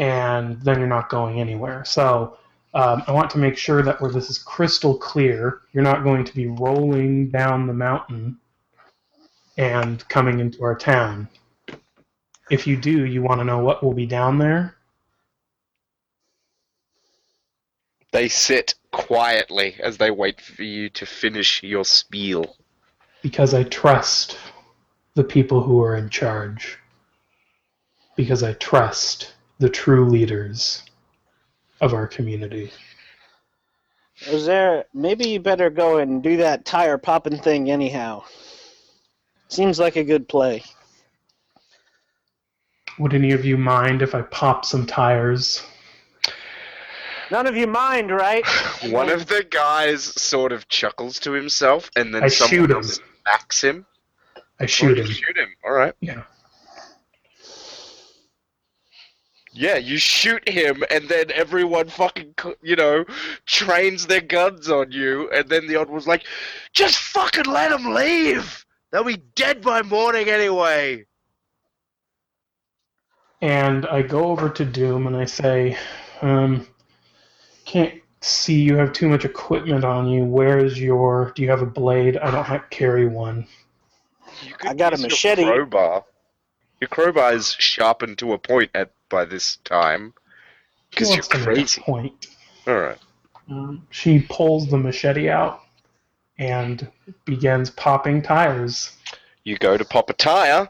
and 0.01 0.61
then 0.63 0.81
you're 0.81 0.89
not 0.89 1.09
going 1.09 1.41
anywhere. 1.41 1.85
So 1.85 2.37
um, 2.75 3.05
I 3.07 3.13
want 3.13 3.31
to 3.31 3.39
make 3.39 3.57
sure 3.57 3.83
that 3.83 4.01
where 4.01 4.11
this 4.11 4.31
is 4.31 4.39
crystal 4.39 4.97
clear, 4.97 5.61
you're 5.73 5.85
not 5.85 6.03
going 6.03 6.25
to 6.25 6.35
be 6.35 6.49
rolling 6.49 7.31
down 7.31 7.69
the 7.69 7.73
mountain 7.73 8.37
and 9.57 10.09
coming 10.09 10.41
into 10.41 10.65
our 10.65 10.75
town. 10.75 11.29
If 12.51 12.67
you 12.67 12.77
do, 12.77 13.05
you 13.05 13.23
want 13.23 13.41
to 13.41 13.45
know 13.45 13.59
what 13.59 13.85
will 13.85 13.95
be 13.95 14.07
down 14.07 14.37
there? 14.39 14.77
They 18.13 18.29
sit 18.29 18.75
quietly 18.91 19.77
as 19.81 19.99
they 19.99 20.11
wait 20.11 20.41
for 20.41 20.63
you 20.63 20.91
to 20.91 21.07
finish 21.07 21.63
your 21.63 21.85
spiel. 21.85 22.57
Because 23.23 23.55
I 23.55 23.63
trust 23.65 24.37
the 25.15 25.25
people 25.25 25.63
who 25.63 25.83
are 25.83 25.97
in 25.97 26.11
charge. 26.11 26.79
Because 28.17 28.43
I 28.43 28.55
trust 28.55 29.35
the 29.59 29.69
true 29.69 30.09
leaders 30.09 30.83
of 31.81 31.95
our 31.95 32.07
community. 32.07 32.73
is 34.27 34.47
there 34.47 34.85
maybe 34.93 35.29
you 35.29 35.41
better 35.41 35.71
go 35.71 35.99
and 35.99 36.23
do 36.23 36.39
that 36.39 36.65
tire 36.65 36.99
popping 36.99 37.39
thing 37.39 37.71
anyhow. 37.71 38.23
Seems 39.49 39.79
like 39.79 39.97
a 39.97 40.05
good 40.05 40.29
play. 40.29 40.63
Would 42.99 43.15
any 43.15 43.33
of 43.33 43.45
you 43.45 43.57
mind 43.57 44.03
if 44.03 44.15
I 44.15 44.23
pop 44.23 44.65
some 44.65 44.87
tires? 44.87 45.63
None 47.31 47.47
of 47.47 47.57
you 47.57 47.67
mind, 47.67 48.11
right? 48.11 48.45
One 48.87 49.09
of 49.09 49.27
the 49.27 49.45
guys 49.49 50.03
sort 50.03 50.53
of 50.53 50.69
chuckles 50.69 51.19
to 51.21 51.33
himself, 51.33 51.91
and 51.97 52.15
then 52.15 52.25
I 52.25 52.29
someone 52.29 52.51
shoot 52.51 52.71
him. 52.71 52.77
else 52.79 53.01
smacks 53.23 53.63
him. 53.63 53.87
I 54.59 54.67
shoot 54.67 54.99
Oh, 54.99 55.03
him. 55.03 55.07
Shoot 55.09 55.37
him. 55.39 55.49
All 55.65 55.73
right. 55.73 55.95
Yeah. 56.01 56.23
Yeah, 59.53 59.77
you 59.79 59.97
shoot 59.99 60.49
him, 60.49 60.85
and 60.91 61.09
then 61.09 61.33
everyone 61.33 61.89
fucking, 61.89 62.35
you 62.63 62.77
know, 62.77 63.05
trains 63.47 64.07
their 64.07 64.21
guns 64.21 64.69
on 64.71 64.93
you, 64.93 65.29
and 65.31 65.49
then 65.49 65.67
the 65.67 65.75
odd 65.77 65.91
one's 65.91 66.07
like, 66.07 66.23
just 66.73 66.99
fucking 66.99 67.47
let 67.47 67.73
him 67.73 67.93
leave. 67.93 68.65
They'll 68.93 69.03
be 69.03 69.17
dead 69.35 69.61
by 69.61 69.83
morning 69.83 70.29
anyway. 70.29 71.05
And 73.43 73.87
I 73.87 74.03
go 74.03 74.27
over 74.31 74.49
to 74.51 74.65
Doom 74.65 75.07
and 75.09 75.17
I 75.17 75.25
say, 75.25 75.77
um, 76.23 76.67
can't 77.71 78.03
see 78.21 78.61
you 78.61 78.77
have 78.77 78.93
too 78.93 79.09
much 79.09 79.25
equipment 79.25 79.85
on 79.85 80.09
you. 80.09 80.25
Where's 80.25 80.79
your. 80.79 81.33
Do 81.37 81.43
you 81.43 81.51
have 81.51 81.63
a 81.63 81.67
blade? 81.67 82.17
I 82.17 82.31
don't 82.31 82.45
have, 82.45 82.69
carry 82.71 83.07
one. 83.07 83.47
You 84.43 84.55
I 84.63 84.75
got 84.75 84.93
a 84.93 84.97
use 84.97 85.03
your 85.03 85.11
machete. 85.11 85.45
crowbar. 85.45 86.05
Your 86.81 86.89
crowbar 86.89 87.33
is 87.33 87.53
sharpened 87.53 88.19
to 88.19 88.33
a 88.33 88.39
point 88.39 88.71
at 88.75 88.91
by 89.09 89.25
this 89.25 89.57
time. 89.59 90.15
Because 90.91 91.11
you're 91.11 91.17
wants 91.19 91.29
to 91.29 91.39
make 91.39 91.47
a 91.47 91.53
crazy. 91.53 91.81
Point. 91.83 92.27
All 92.67 92.79
right. 92.79 92.99
Um, 93.49 93.87
she 93.91 94.21
pulls 94.29 94.69
the 94.69 94.79
machete 94.79 95.29
out 95.29 95.61
and 96.39 96.91
begins 97.25 97.71
popping 97.71 98.23
tires. 98.23 98.97
You 99.45 99.57
go 99.59 99.77
to 99.77 99.85
pop 99.85 100.11
a 100.11 100.15
tire. 100.15 100.69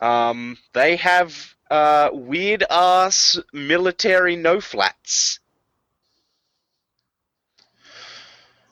Um, 0.00 0.58
they 0.74 0.96
have 0.96 1.54
uh, 1.70 2.10
weird 2.12 2.64
ass 2.70 3.38
military 3.52 4.36
no 4.36 4.60
flats. 4.60 5.40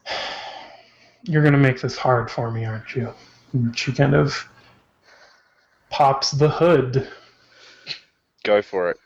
You're 1.25 1.43
going 1.43 1.55
to 1.55 1.59
make 1.59 1.81
this 1.81 1.97
hard 1.97 2.31
for 2.31 2.51
me, 2.51 2.65
aren't 2.65 2.95
you? 2.95 3.13
And 3.53 3.77
She 3.77 3.93
kind 3.93 4.15
of 4.15 4.49
pops 5.91 6.33
the 6.33 6.49
hood 6.49 7.09
Go 8.43 8.61
for 8.61 8.91
it. 8.91 8.99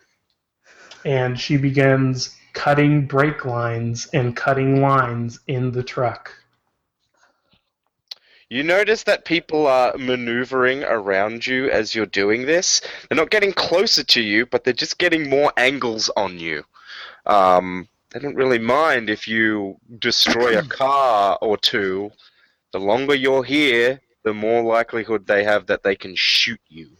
and 1.05 1.39
she 1.39 1.57
begins 1.57 2.35
cutting 2.55 3.07
brake 3.07 3.45
lines 3.45 4.09
and 4.13 4.35
cutting 4.35 4.81
lines 4.81 5.39
in 5.47 5.71
the 5.71 5.83
truck. 5.83 6.33
You 8.51 8.63
notice 8.63 9.03
that 9.05 9.27
people 9.27 9.67
are 9.67 9.97
maneuvering 9.99 10.83
around 10.83 11.47
you 11.47 11.71
as 11.71 11.95
you're 11.95 12.07
doing 12.07 12.47
this. 12.47 12.81
They're 13.09 13.17
not 13.17 13.31
getting 13.31 13.53
closer 13.53 14.03
to 14.03 14.23
you, 14.23 14.47
but 14.47 14.65
they're 14.65 14.73
just 14.73 14.99
getting 14.99 15.29
more 15.29 15.53
angles 15.59 16.09
on 16.17 16.39
you. 16.39 16.65
Um, 17.27 17.89
they 18.11 18.21
don't 18.21 18.35
really 18.37 18.59
mind 18.59 19.11
if 19.11 19.29
you 19.29 19.77
destroy 19.99 20.59
a 20.59 20.63
car 20.63 21.39
or 21.43 21.57
two. 21.57 22.11
The 22.73 22.81
longer 22.81 23.15
you're 23.15 23.45
here, 23.45 24.01
the 24.25 24.35
more 24.35 24.63
likelihood 24.63 25.27
they 25.27 25.45
have 25.45 25.67
that 25.67 25.83
they 25.83 25.95
can 25.97 26.15
shoot 26.17 26.61
you. 26.69 26.91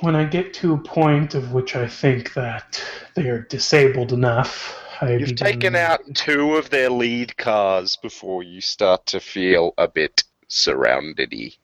When 0.00 0.14
I 0.14 0.24
get 0.24 0.54
to 0.54 0.74
a 0.74 0.78
point 0.78 1.34
of 1.34 1.52
which 1.52 1.74
I 1.74 1.86
think 1.88 2.34
that 2.34 2.82
they 3.14 3.28
are 3.30 3.40
disabled 3.42 4.12
enough, 4.12 4.78
I 5.00 5.12
You've 5.12 5.20
begin- 5.30 5.36
taken 5.36 5.76
out 5.76 6.00
two 6.14 6.56
of 6.56 6.70
their 6.70 6.90
lead 6.90 7.36
cars 7.36 7.96
before 7.96 8.42
you 8.42 8.60
start 8.60 9.06
to 9.06 9.20
feel 9.20 9.72
a 9.78 9.88
bit 9.88 10.24
surrounded 10.48 11.32
Let's, 11.32 11.56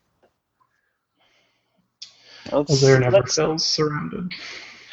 Well, 2.53 2.65
there 2.65 3.01
never 3.01 3.19
let's- 3.19 3.65
surrounded. 3.65 4.33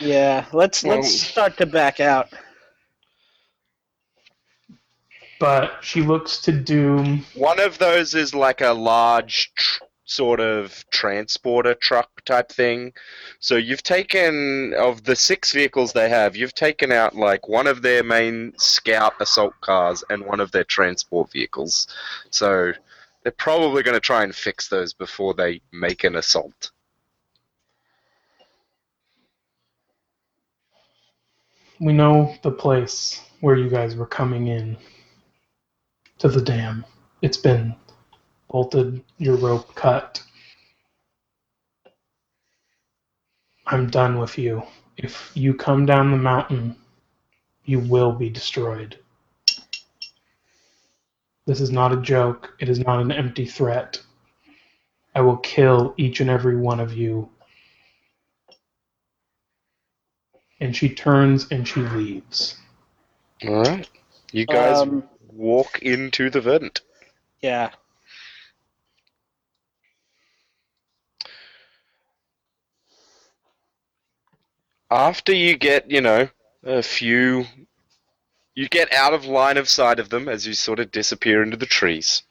Yeah, 0.02 0.46
let's 0.54 0.84
Well- 0.84 0.98
let's 0.98 1.12
start 1.22 1.58
to 1.58 1.66
back 1.66 2.00
out. 2.00 2.30
But 5.40 5.80
she 5.82 6.02
looks 6.02 6.40
to 6.42 6.52
Doom. 6.52 7.26
One 7.34 7.60
of 7.60 7.80
those 7.80 8.14
is 8.14 8.36
like 8.36 8.62
a 8.62 8.74
large 8.74 9.52
tr- 9.56 9.84
sort 10.06 10.40
of 10.40 10.86
transporter 10.92 11.74
truck 11.74 12.24
type 12.26 12.52
thing. 12.52 12.94
So 13.40 13.56
you've 13.56 13.82
taken 13.82 14.74
of 14.76 15.04
the 15.04 15.16
six 15.16 15.52
vehicles 15.52 15.94
they 15.94 16.10
have, 16.10 16.36
you've 16.36 16.54
taken 16.54 16.92
out 16.92 17.16
like 17.16 17.48
one 17.48 17.66
of 17.66 17.82
their 17.82 18.04
main 18.04 18.54
scout 18.58 19.14
assault 19.20 19.54
cars 19.62 20.04
and 20.10 20.24
one 20.26 20.42
of 20.42 20.52
their 20.52 20.66
transport 20.66 21.32
vehicles. 21.32 21.88
So 22.30 22.74
they're 23.24 23.32
probably 23.32 23.84
going 23.84 23.96
to 23.96 24.02
try 24.02 24.24
and 24.24 24.36
fix 24.36 24.68
those 24.68 24.94
before 24.94 25.34
they 25.34 25.62
make 25.72 26.04
an 26.04 26.18
assault. 26.18 26.72
We 31.82 31.94
know 31.94 32.36
the 32.44 32.52
place 32.52 33.20
where 33.40 33.56
you 33.56 33.68
guys 33.68 33.96
were 33.96 34.06
coming 34.06 34.50
in 34.50 34.78
to 36.20 36.28
the 36.28 36.40
dam. 36.40 36.86
It's 37.24 37.38
been 37.38 37.76
bolted, 38.52 39.04
your 39.18 39.36
rope 39.36 39.74
cut. 39.74 40.22
I'm 43.66 43.90
done 43.90 44.20
with 44.20 44.38
you. 44.38 44.62
If 44.96 45.32
you 45.34 45.56
come 45.56 45.88
down 45.88 46.12
the 46.12 46.18
mountain, 46.18 46.76
you 47.66 47.80
will 47.80 48.12
be 48.12 48.30
destroyed. 48.30 49.00
This 51.48 51.62
is 51.62 51.72
not 51.72 51.94
a 51.94 51.98
joke. 51.98 52.54
It 52.60 52.70
is 52.70 52.78
not 52.78 53.02
an 53.02 53.12
empty 53.12 53.48
threat. 53.48 54.00
I 55.16 55.22
will 55.22 55.38
kill 55.38 55.96
each 55.98 56.20
and 56.20 56.30
every 56.30 56.58
one 56.58 56.80
of 56.80 56.94
you. 56.94 57.28
And 60.62 60.74
she 60.76 60.88
turns 60.88 61.48
and 61.52 61.68
she 61.68 61.82
leaves. 61.82 62.56
All 63.44 63.64
right. 63.64 63.90
You 64.32 64.46
guys 64.46 64.78
Um, 64.78 65.04
walk 65.34 65.80
into 65.82 66.30
the 66.30 66.40
verdant. 66.40 66.82
yeah. 67.42 67.72
after 74.92 75.34
you 75.34 75.58
get, 75.58 75.90
you 75.90 76.02
know, 76.02 76.30
a 76.64 76.84
few, 76.84 77.46
you 78.54 78.68
get 78.68 78.94
out 78.94 79.14
of 79.14 79.26
line 79.26 79.58
of 79.58 79.70
sight 79.70 80.00
of 80.00 80.10
them 80.10 80.28
as 80.28 80.46
you 80.46 80.54
sort 80.54 80.80
of 80.80 80.92
disappear 80.92 81.42
into 81.42 81.58
the 81.58 81.66
trees. 81.66 82.24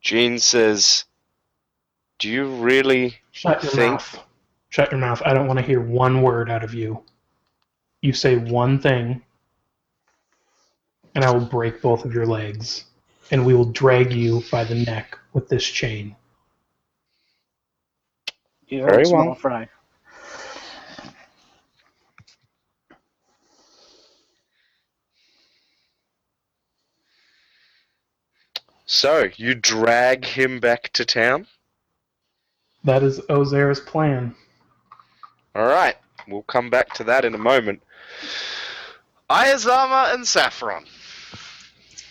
Jean 0.00 0.38
says, 0.38 1.04
"Do 2.18 2.28
you 2.28 2.46
really 2.46 3.18
Shut 3.32 3.62
your 3.62 3.72
think?" 3.72 3.92
mouth. 3.92 4.25
Shut 4.70 4.90
your 4.90 5.00
mouth. 5.00 5.22
I 5.24 5.32
don't 5.32 5.46
want 5.46 5.58
to 5.58 5.64
hear 5.64 5.80
one 5.80 6.22
word 6.22 6.50
out 6.50 6.64
of 6.64 6.74
you. 6.74 7.02
You 8.02 8.12
say 8.12 8.36
one 8.36 8.78
thing, 8.78 9.22
and 11.14 11.24
I 11.24 11.30
will 11.30 11.46
break 11.46 11.80
both 11.80 12.04
of 12.04 12.12
your 12.14 12.26
legs, 12.26 12.84
and 13.30 13.44
we 13.46 13.54
will 13.54 13.64
drag 13.64 14.12
you 14.12 14.42
by 14.50 14.64
the 14.64 14.74
neck 14.74 15.18
with 15.32 15.48
this 15.48 15.64
chain. 15.64 16.14
You're 18.68 18.88
Very 18.88 19.04
small 19.06 19.26
well. 19.26 19.34
fry. 19.34 19.68
So 28.86 29.28
you 29.36 29.54
drag 29.54 30.24
him 30.24 30.60
back 30.60 30.92
to 30.92 31.04
town. 31.04 31.46
That 32.84 33.02
is 33.02 33.20
Ozair's 33.28 33.80
plan. 33.80 34.34
Alright, 35.56 35.96
we'll 36.28 36.42
come 36.42 36.68
back 36.68 36.92
to 36.94 37.04
that 37.04 37.24
in 37.24 37.34
a 37.34 37.38
moment. 37.38 37.82
Ayazama 39.30 40.12
and 40.12 40.26
Saffron. 40.26 40.84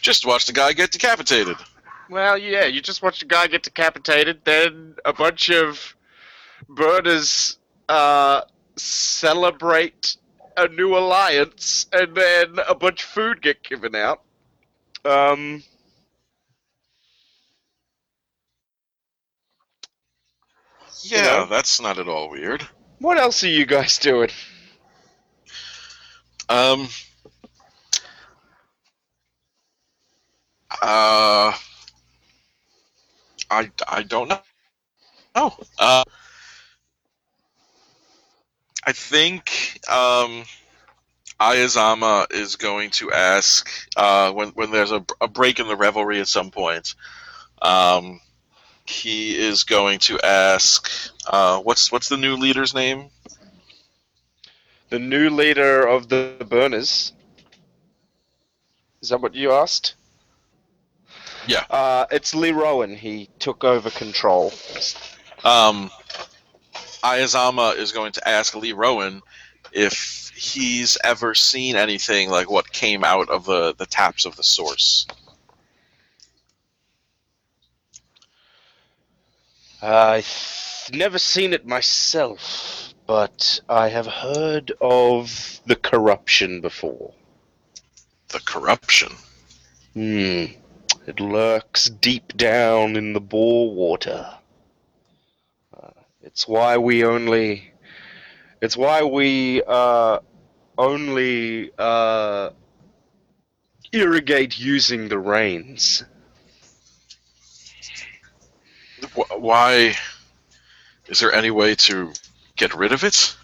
Just 0.01 0.25
watch 0.25 0.47
the 0.47 0.53
guy 0.53 0.73
get 0.73 0.89
decapitated. 0.89 1.55
Well, 2.09 2.39
yeah, 2.39 2.65
you 2.65 2.81
just 2.81 3.03
watched 3.03 3.21
a 3.21 3.27
guy 3.27 3.45
get 3.45 3.61
decapitated, 3.61 4.41
then 4.45 4.95
a 5.05 5.13
bunch 5.13 5.51
of 5.51 5.95
burners 6.67 7.59
uh, 7.87 8.41
celebrate 8.77 10.17
a 10.57 10.67
new 10.69 10.97
alliance, 10.97 11.85
and 11.93 12.15
then 12.15 12.55
a 12.67 12.73
bunch 12.73 13.03
of 13.03 13.09
food 13.09 13.43
get 13.43 13.61
given 13.61 13.93
out. 13.93 14.23
Um, 15.03 15.63
Yeah, 21.05 21.21
know? 21.21 21.45
that's 21.45 21.79
not 21.79 21.99
at 21.99 22.07
all 22.07 22.31
weird. 22.31 22.67
What 23.05 23.19
else 23.19 23.43
are 23.43 23.49
you 23.49 23.67
guys 23.67 23.99
doing? 23.99 24.31
Um. 26.49 26.87
Uh. 30.81 31.53
I, 33.51 33.69
I 33.87 34.01
don't 34.01 34.27
know. 34.27 34.39
Oh. 35.35 35.55
Uh. 35.77 36.03
I 38.87 38.91
think 38.91 39.79
um, 39.87 40.43
Ayazama 41.39 42.31
is 42.31 42.55
going 42.55 42.89
to 42.91 43.11
ask 43.11 43.69
uh, 43.95 44.31
when 44.31 44.49
when 44.49 44.71
there's 44.71 44.91
a, 44.91 45.05
a 45.21 45.27
break 45.27 45.59
in 45.59 45.67
the 45.67 45.75
revelry 45.75 46.21
at 46.21 46.27
some 46.27 46.49
point. 46.49 46.95
Um, 47.61 48.19
he 48.85 49.37
is 49.37 49.63
going 49.63 49.99
to 49.99 50.19
ask, 50.21 50.89
uh, 51.27 51.59
"What's 51.59 51.91
what's 51.91 52.09
the 52.09 52.17
new 52.17 52.35
leader's 52.35 52.73
name?" 52.73 53.09
The 54.89 54.99
new 54.99 55.29
leader 55.29 55.85
of 55.87 56.09
the 56.09 56.45
burners. 56.47 57.13
Is 59.01 59.09
that 59.09 59.21
what 59.21 59.35
you 59.35 59.51
asked? 59.51 59.95
Yeah. 61.47 61.65
Uh, 61.69 62.05
it's 62.11 62.33
Lee 62.33 62.51
Rowan. 62.51 62.95
He 62.95 63.29
took 63.39 63.63
over 63.63 63.89
control. 63.89 64.51
um, 65.43 65.91
Ayazama 67.03 67.77
is 67.77 67.91
going 67.91 68.13
to 68.13 68.27
ask 68.27 68.55
Lee 68.55 68.73
Rowan 68.73 69.21
if 69.71 70.31
he's 70.35 70.97
ever 71.03 71.35
seen 71.35 71.75
anything 71.75 72.29
like 72.29 72.49
what 72.49 72.71
came 72.71 73.03
out 73.03 73.29
of 73.29 73.45
the, 73.45 73.75
the 73.77 73.85
taps 73.85 74.25
of 74.25 74.35
the 74.35 74.43
source. 74.43 75.05
I've 79.85 80.89
never 80.93 81.19
seen 81.19 81.53
it 81.53 81.67
myself, 81.67 82.95
but 83.05 83.59
I 83.69 83.89
have 83.89 84.07
heard 84.07 84.71
of 84.81 85.61
the 85.67 85.75
corruption 85.75 86.59
before. 86.59 87.13
The 88.29 88.39
corruption. 88.39 89.11
Hmm. 89.93 90.45
It 91.05 91.19
lurks 91.19 91.85
deep 91.85 92.35
down 92.35 92.95
in 92.95 93.13
the 93.13 93.21
bore 93.21 93.75
water. 93.75 94.27
Uh, 95.71 95.91
it's 96.23 96.47
why 96.47 96.77
we 96.77 97.05
only. 97.05 97.71
It's 98.63 98.75
why 98.75 99.03
we 99.03 99.61
uh, 99.67 100.17
only 100.79 101.69
uh, 101.77 102.49
irrigate 103.91 104.57
using 104.57 105.09
the 105.09 105.19
rains. 105.19 106.03
Wh- 109.15 109.39
Why? 109.39 109.95
Is 111.07 111.19
there 111.19 111.33
any 111.33 111.51
way 111.51 111.75
to 111.75 112.13
get 112.55 112.73
rid 112.73 112.91
of 112.91 113.03
it? 113.03 113.35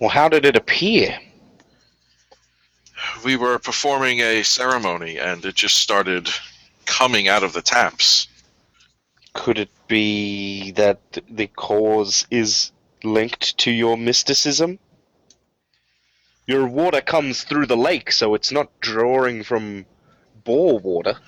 Well, 0.00 0.10
how 0.10 0.28
did 0.28 0.44
it 0.44 0.56
appear? 0.56 1.18
We 3.24 3.36
were 3.36 3.58
performing 3.58 4.20
a 4.20 4.42
ceremony 4.42 5.18
and 5.18 5.44
it 5.44 5.54
just 5.54 5.76
started 5.76 6.28
coming 6.86 7.28
out 7.28 7.42
of 7.42 7.52
the 7.52 7.62
taps. 7.62 8.28
Could 9.34 9.58
it 9.58 9.70
be 9.88 10.72
that 10.72 11.00
the 11.30 11.46
cause 11.48 12.26
is 12.30 12.72
linked 13.04 13.58
to 13.58 13.70
your 13.70 13.96
mysticism? 13.96 14.78
Your 16.46 16.66
water 16.66 17.00
comes 17.00 17.44
through 17.44 17.66
the 17.66 17.76
lake, 17.76 18.10
so 18.10 18.34
it's 18.34 18.50
not 18.50 18.80
drawing 18.80 19.42
from 19.42 19.84
bore 20.44 20.78
water. 20.78 21.18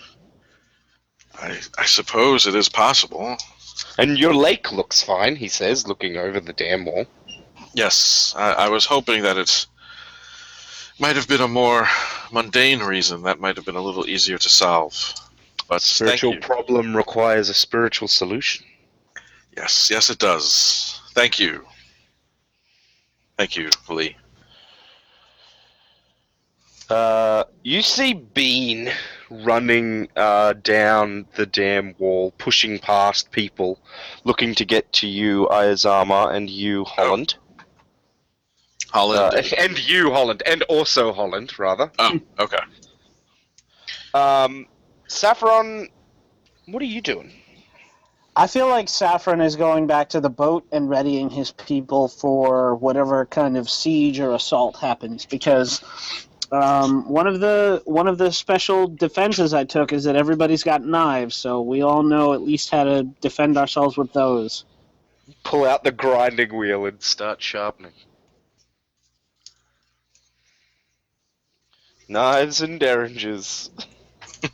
I, 1.38 1.58
I 1.78 1.84
suppose 1.86 2.46
it 2.46 2.54
is 2.54 2.68
possible. 2.68 3.36
And 3.98 4.18
your 4.18 4.34
lake 4.34 4.72
looks 4.72 5.02
fine, 5.02 5.36
he 5.36 5.48
says, 5.48 5.86
looking 5.86 6.16
over 6.16 6.40
the 6.40 6.52
dam 6.52 6.84
wall. 6.84 7.06
Yes, 7.74 8.34
I, 8.36 8.52
I 8.52 8.68
was 8.68 8.84
hoping 8.84 9.22
that 9.22 9.38
it 9.38 9.66
might 10.98 11.16
have 11.16 11.28
been 11.28 11.40
a 11.40 11.48
more 11.48 11.88
mundane 12.32 12.80
reason 12.80 13.22
that 13.22 13.40
might 13.40 13.56
have 13.56 13.64
been 13.64 13.76
a 13.76 13.80
little 13.80 14.08
easier 14.08 14.38
to 14.38 14.48
solve. 14.48 15.14
But 15.68 15.82
Spiritual 15.82 16.36
problem 16.38 16.96
requires 16.96 17.48
a 17.48 17.54
spiritual 17.54 18.08
solution. 18.08 18.66
yes, 19.56 19.88
yes, 19.90 20.10
it 20.10 20.18
does. 20.18 21.00
Thank 21.14 21.38
you. 21.38 21.64
Thank 23.38 23.56
you, 23.56 23.70
Lee. 23.88 24.16
Uh, 26.90 27.44
you 27.62 27.82
see 27.82 28.14
Bean 28.14 28.90
running 29.30 30.08
uh, 30.16 30.54
down 30.54 31.26
the 31.36 31.46
dam 31.46 31.94
wall, 31.98 32.32
pushing 32.32 32.78
past 32.78 33.30
people, 33.30 33.78
looking 34.24 34.54
to 34.56 34.64
get 34.64 34.92
to 34.94 35.08
you, 35.08 35.48
Ayazama, 35.50 36.34
and 36.34 36.50
you, 36.50 36.84
Holland. 36.84 37.36
Holland. 38.90 39.34
Uh, 39.34 39.42
and 39.58 39.78
you, 39.88 40.10
Holland, 40.10 40.42
and 40.46 40.62
also 40.64 41.12
Holland, 41.12 41.58
rather. 41.58 41.90
oh, 41.98 42.20
okay. 42.38 42.58
Um, 44.12 44.66
Saffron, 45.06 45.88
what 46.66 46.82
are 46.82 46.86
you 46.86 47.00
doing? 47.00 47.32
I 48.36 48.46
feel 48.46 48.68
like 48.68 48.88
Saffron 48.88 49.40
is 49.40 49.56
going 49.56 49.86
back 49.86 50.08
to 50.10 50.20
the 50.20 50.30
boat 50.30 50.64
and 50.72 50.88
readying 50.88 51.30
his 51.30 51.50
people 51.50 52.08
for 52.08 52.74
whatever 52.76 53.26
kind 53.26 53.56
of 53.56 53.68
siege 53.68 54.20
or 54.20 54.32
assault 54.34 54.76
happens 54.76 55.26
because 55.26 55.82
um, 56.52 57.08
one 57.08 57.26
of 57.26 57.40
the 57.40 57.82
one 57.84 58.08
of 58.08 58.18
the 58.18 58.32
special 58.32 58.88
defenses 58.88 59.54
I 59.54 59.64
took 59.64 59.92
is 59.92 60.04
that 60.04 60.16
everybody's 60.16 60.62
got 60.64 60.84
knives, 60.84 61.36
so 61.36 61.60
we 61.62 61.82
all 61.82 62.02
know 62.02 62.32
at 62.32 62.42
least 62.42 62.70
how 62.70 62.84
to 62.84 63.04
defend 63.20 63.56
ourselves 63.56 63.96
with 63.96 64.12
those. 64.12 64.64
Pull 65.44 65.64
out 65.64 65.84
the 65.84 65.92
grinding 65.92 66.56
wheel 66.56 66.86
and 66.86 67.00
start 67.02 67.40
sharpening. 67.40 67.92
Knives 72.08 72.60
and 72.60 72.80
derringers. 72.80 73.70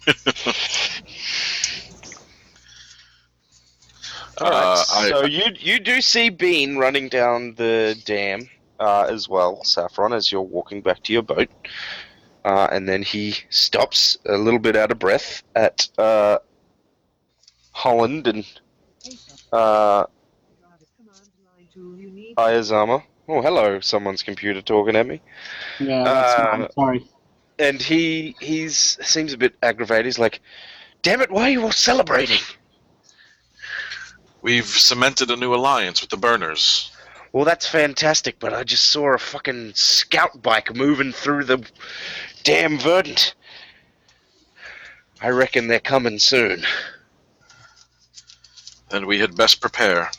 Alright, 4.39 4.63
Uh, 4.63 4.85
I- 4.91 5.09
so 5.09 5.25
you 5.25 5.45
you 5.59 5.79
do 5.81 6.01
see 6.03 6.29
Bean 6.29 6.77
running 6.77 7.09
down 7.09 7.55
the 7.55 7.97
dam 8.05 8.51
uh, 8.81 9.07
as 9.11 9.29
well, 9.29 9.63
Saffron, 9.65 10.13
as 10.13 10.31
you're 10.31 10.43
walking 10.43 10.81
back 10.83 11.03
to 11.05 11.13
your 11.13 11.23
boat, 11.23 11.49
uh, 12.45 12.69
and 12.71 12.89
then 12.89 13.03
he 13.03 13.35
stops 13.51 14.17
a 14.27 14.37
little 14.37 14.61
bit 14.61 14.77
out 14.77 14.91
of 14.93 14.99
breath 14.99 15.43
at 15.55 15.89
uh, 15.99 16.39
Holland 17.73 18.27
and 18.27 18.45
uh, 19.53 20.05
Ayazama. 22.37 23.03
Oh, 23.29 23.43
hello! 23.43 23.81
Someone's 23.81 24.23
computer 24.23 24.63
talking 24.63 24.95
at 24.97 25.07
me, 25.07 25.21
Yeah, 25.81 26.05
that's 26.05 26.41
Uh. 26.41 26.69
Sorry. 26.75 27.05
and 27.59 27.81
he 27.83 28.37
he's 28.41 28.99
seems 29.03 29.33
a 29.33 29.39
bit 29.39 29.55
aggravated. 29.63 30.05
He's 30.07 30.19
like, 30.19 30.41
"Damn 31.03 31.21
it! 31.23 31.31
Why 31.31 31.43
are 31.49 31.51
you 31.51 31.63
all 31.65 31.73
celebrating?" 31.73 32.39
We've 34.43 34.67
cemented 34.67 35.31
a 35.31 35.37
new 35.37 35.55
alliance 35.55 36.01
with 36.01 36.11
the 36.11 36.17
Burners. 36.17 36.93
Well, 37.37 37.45
that's 37.45 37.69
fantastic, 37.69 38.39
but 38.39 38.55
I 38.55 38.65
just 38.65 38.85
saw 38.85 39.13
a 39.13 39.19
fucking 39.19 39.75
scout 39.75 40.41
bike 40.41 40.75
moving 40.75 41.13
through 41.13 41.45
the 41.45 41.63
damn 42.45 42.79
verdant. 42.79 43.35
I 45.21 45.29
reckon 45.29 45.69
they're 45.69 45.79
coming 45.79 46.19
soon. 46.19 46.65
Then 48.89 49.07
we 49.07 49.19
had 49.19 49.37
best 49.37 49.61
prepare. 49.61 50.11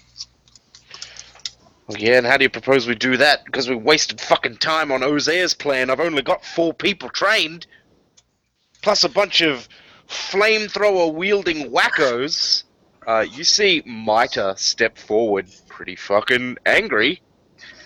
Well, 1.88 1.98
yeah, 1.98 2.20
and 2.20 2.28
how 2.28 2.38
do 2.38 2.44
you 2.44 2.52
propose 2.52 2.86
we 2.86 2.94
do 2.94 3.18
that? 3.18 3.46
Because 3.46 3.68
we 3.68 3.74
wasted 3.74 4.22
fucking 4.22 4.58
time 4.58 4.92
on 4.92 5.02
Ozair's 5.02 5.56
plan. 5.56 5.90
I've 5.90 6.00
only 6.00 6.22
got 6.22 6.46
four 6.46 6.72
people 6.72 7.10
trained, 7.10 7.66
plus 8.84 9.04
a 9.04 9.10
bunch 9.10 9.42
of 9.42 9.68
flamethrower 10.08 11.12
wielding 11.12 11.72
wackos. 11.72 12.64
Uh, 13.08 13.22
you 13.22 13.46
see 13.46 13.82
Miter 13.86 14.54
step 14.58 14.98
forward, 14.98 15.48
pretty 15.70 15.96
fucking 15.96 16.58
angry 16.66 17.22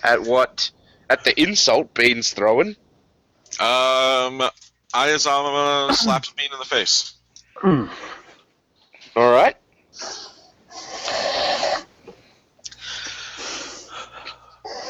at 0.02 0.20
what 0.20 0.72
at 1.08 1.22
the 1.22 1.40
insult 1.40 1.94
Bean's 1.94 2.32
throwing. 2.32 2.74
Um, 3.60 4.42
Ayazama 4.92 5.92
slaps 5.92 6.30
Bean 6.30 6.50
in 6.52 6.58
the 6.58 6.64
face. 6.64 7.14
All 7.62 7.88
right. 9.30 9.56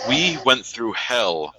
We 0.09 0.39
went 0.47 0.64
through 0.64 0.93
hell 0.93 1.55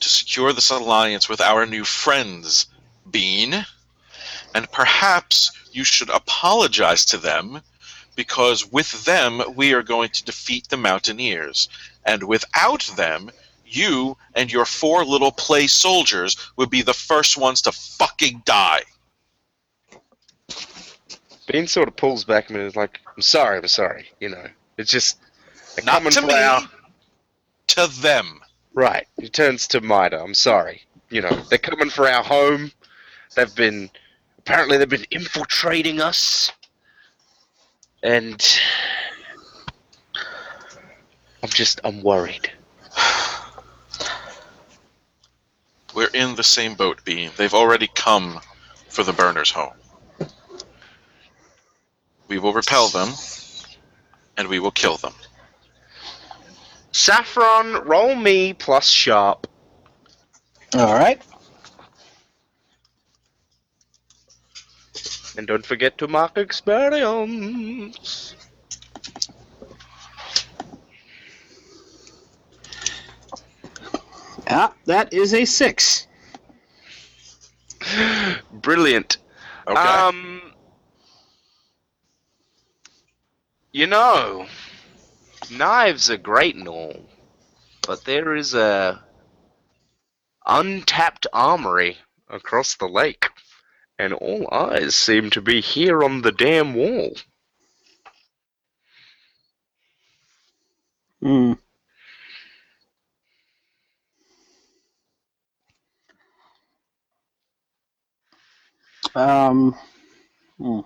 to 0.00 0.08
secure 0.08 0.52
this 0.52 0.70
alliance 0.70 1.28
with 1.28 1.40
our 1.40 1.64
new 1.64 1.84
friends, 1.84 2.66
Bean. 3.08 3.64
And 4.52 4.70
perhaps 4.72 5.52
you 5.70 5.84
should 5.84 6.10
apologize 6.10 7.04
to 7.06 7.16
them 7.16 7.60
because 8.20 8.70
with 8.70 9.06
them 9.06 9.40
we 9.56 9.72
are 9.72 9.82
going 9.82 10.10
to 10.10 10.22
defeat 10.22 10.68
the 10.68 10.76
Mountaineers. 10.76 11.70
And 12.04 12.22
without 12.24 12.82
them, 12.98 13.30
you 13.64 14.14
and 14.34 14.52
your 14.52 14.66
four 14.66 15.06
little 15.06 15.32
play 15.32 15.66
soldiers 15.66 16.36
would 16.58 16.68
be 16.68 16.82
the 16.82 16.92
first 16.92 17.38
ones 17.38 17.62
to 17.62 17.72
fucking 17.72 18.42
die. 18.44 18.82
Bean 21.46 21.66
sort 21.66 21.88
of 21.88 21.96
pulls 21.96 22.24
back 22.24 22.50
a 22.50 22.52
minute. 22.52 22.66
Is 22.66 22.76
like, 22.76 23.00
I'm 23.16 23.22
sorry, 23.22 23.56
I'm 23.56 23.68
sorry. 23.68 24.10
You 24.20 24.28
know, 24.28 24.44
it's 24.76 24.90
just 24.90 25.18
they're 25.76 25.86
Not 25.86 26.02
coming 26.02 26.12
to 26.12 26.20
me, 26.20 26.68
to 27.68 27.86
them. 28.02 28.40
Right. 28.74 29.06
He 29.18 29.30
turns 29.30 29.66
to 29.68 29.80
Mida. 29.80 30.20
I'm 30.20 30.34
sorry. 30.34 30.82
You 31.08 31.22
know, 31.22 31.34
they're 31.48 31.56
coming 31.56 31.88
for 31.88 32.06
our 32.06 32.22
home. 32.22 32.70
They've 33.34 33.54
been 33.54 33.88
apparently 34.36 34.76
they've 34.76 34.90
been 34.90 35.06
infiltrating 35.10 36.02
us. 36.02 36.52
And 38.02 38.60
I'm 41.42 41.48
just 41.48 41.80
I'm 41.84 42.02
worried. 42.02 42.50
We're 45.94 46.08
in 46.14 46.36
the 46.36 46.44
same 46.44 46.74
boat, 46.74 47.04
Bean. 47.04 47.30
They've 47.36 47.54
already 47.54 47.88
come 47.94 48.40
for 48.88 49.02
the 49.02 49.12
burners 49.12 49.50
home. 49.50 49.72
We 52.28 52.38
will 52.38 52.52
repel 52.52 52.88
them, 52.88 53.08
and 54.36 54.48
we 54.48 54.60
will 54.60 54.70
kill 54.70 54.96
them. 54.96 55.14
Saffron, 56.92 57.84
roll 57.86 58.14
me 58.14 58.52
plus 58.52 58.86
sharp. 58.88 59.46
All 60.74 60.94
right. 60.94 61.20
And 65.36 65.46
don't 65.46 65.64
forget 65.64 65.96
to 65.98 66.08
mark 66.08 66.36
experience. 66.36 68.34
Yeah, 74.46 74.70
that 74.86 75.12
is 75.12 75.32
a 75.32 75.44
six. 75.44 76.08
Brilliant. 78.52 79.18
Okay. 79.66 79.80
Um, 79.80 80.52
you 83.72 83.86
know, 83.86 84.46
knives 85.50 86.10
are 86.10 86.16
great 86.16 86.56
and 86.56 86.66
all, 86.66 87.08
but 87.86 88.04
there 88.04 88.34
is 88.34 88.54
a 88.54 89.02
untapped 90.46 91.28
armory 91.32 91.96
across 92.28 92.74
the 92.74 92.88
lake, 92.88 93.29
and 94.00 94.14
all 94.14 94.48
eyes 94.50 94.96
seem 94.96 95.28
to 95.28 95.42
be 95.42 95.60
here 95.60 96.02
on 96.02 96.22
the 96.22 96.32
damn 96.32 96.74
wall. 96.74 97.12
Hmm. 101.20 101.52
Um. 109.14 109.76
hmm. 110.56 110.80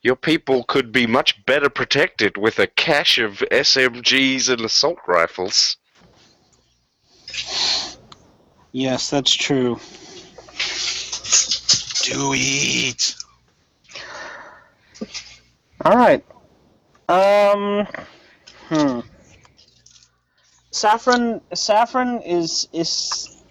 Your 0.00 0.16
people 0.16 0.64
could 0.64 0.92
be 0.92 1.06
much 1.06 1.44
better 1.44 1.68
protected 1.68 2.38
with 2.38 2.58
a 2.58 2.68
cache 2.68 3.18
of 3.18 3.44
SMGs 3.50 4.48
and 4.48 4.62
assault 4.62 4.98
rifles. 5.06 5.76
Yes, 8.72 9.10
that's 9.10 9.34
true. 9.34 9.78
Do 12.06 12.34
eat. 12.34 13.16
All 15.84 15.96
right. 15.96 16.24
Um. 17.08 17.84
Hmm. 18.68 19.00
Saffron. 20.70 21.40
Saffron 21.52 22.22
is 22.22 22.68
is 22.72 23.42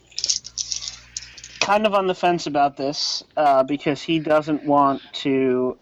kind 1.59 1.85
of 1.85 1.93
on 1.93 2.07
the 2.07 2.15
fence 2.15 2.47
about 2.47 2.77
this 2.77 3.25
uh, 3.35 3.63
because 3.63 4.01
he 4.01 4.19
doesn't 4.19 4.63
want 4.63 5.01
to 5.11 5.77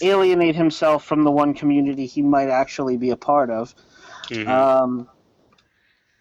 alienate 0.00 0.54
himself 0.54 1.04
from 1.04 1.24
the 1.24 1.32
one 1.32 1.52
community 1.52 2.06
he 2.06 2.22
might 2.22 2.48
actually 2.48 2.96
be 2.96 3.10
a 3.10 3.16
part 3.16 3.50
of. 3.50 3.74
Um, 4.46 5.08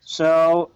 so 0.02 0.72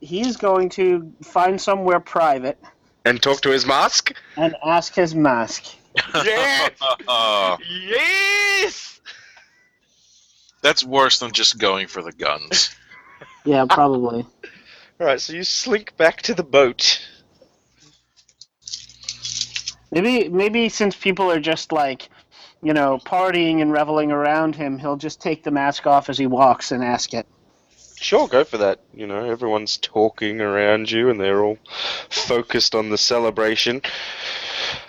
he's 0.00 0.36
going 0.36 0.68
to 0.68 1.12
find 1.22 1.60
somewhere 1.60 1.98
private 1.98 2.58
and 3.04 3.22
talk 3.22 3.40
to 3.42 3.50
his 3.50 3.66
mask? 3.66 4.14
and 4.36 4.54
ask 4.64 4.94
his 4.94 5.14
mask. 5.14 5.64
Yes! 6.14 6.70
Yes! 7.68 9.00
that's 10.62 10.84
worse 10.84 11.18
than 11.18 11.32
just 11.32 11.58
going 11.58 11.86
for 11.86 12.02
the 12.02 12.12
guns. 12.12 12.70
Yeah, 13.44 13.64
probably. 13.68 14.26
Alright, 15.00 15.20
so 15.20 15.32
you 15.32 15.44
slink 15.44 15.96
back 15.96 16.22
to 16.22 16.34
the 16.34 16.42
boat. 16.42 17.00
Maybe 19.90 20.28
maybe 20.28 20.68
since 20.68 20.94
people 20.94 21.30
are 21.30 21.40
just 21.40 21.72
like, 21.72 22.10
you 22.62 22.74
know, 22.74 22.98
partying 22.98 23.62
and 23.62 23.72
reveling 23.72 24.12
around 24.12 24.54
him, 24.54 24.78
he'll 24.78 24.96
just 24.96 25.20
take 25.20 25.42
the 25.42 25.50
mask 25.50 25.86
off 25.86 26.08
as 26.08 26.18
he 26.18 26.26
walks 26.26 26.70
and 26.70 26.84
ask 26.84 27.14
it. 27.14 27.26
Sure, 28.00 28.26
go 28.26 28.44
for 28.44 28.56
that. 28.58 28.80
You 28.94 29.06
know, 29.06 29.30
everyone's 29.30 29.76
talking 29.76 30.40
around 30.40 30.90
you 30.90 31.10
and 31.10 31.20
they're 31.20 31.44
all 31.44 31.58
focused 32.08 32.74
on 32.74 32.88
the 32.88 32.96
celebration. 32.96 33.82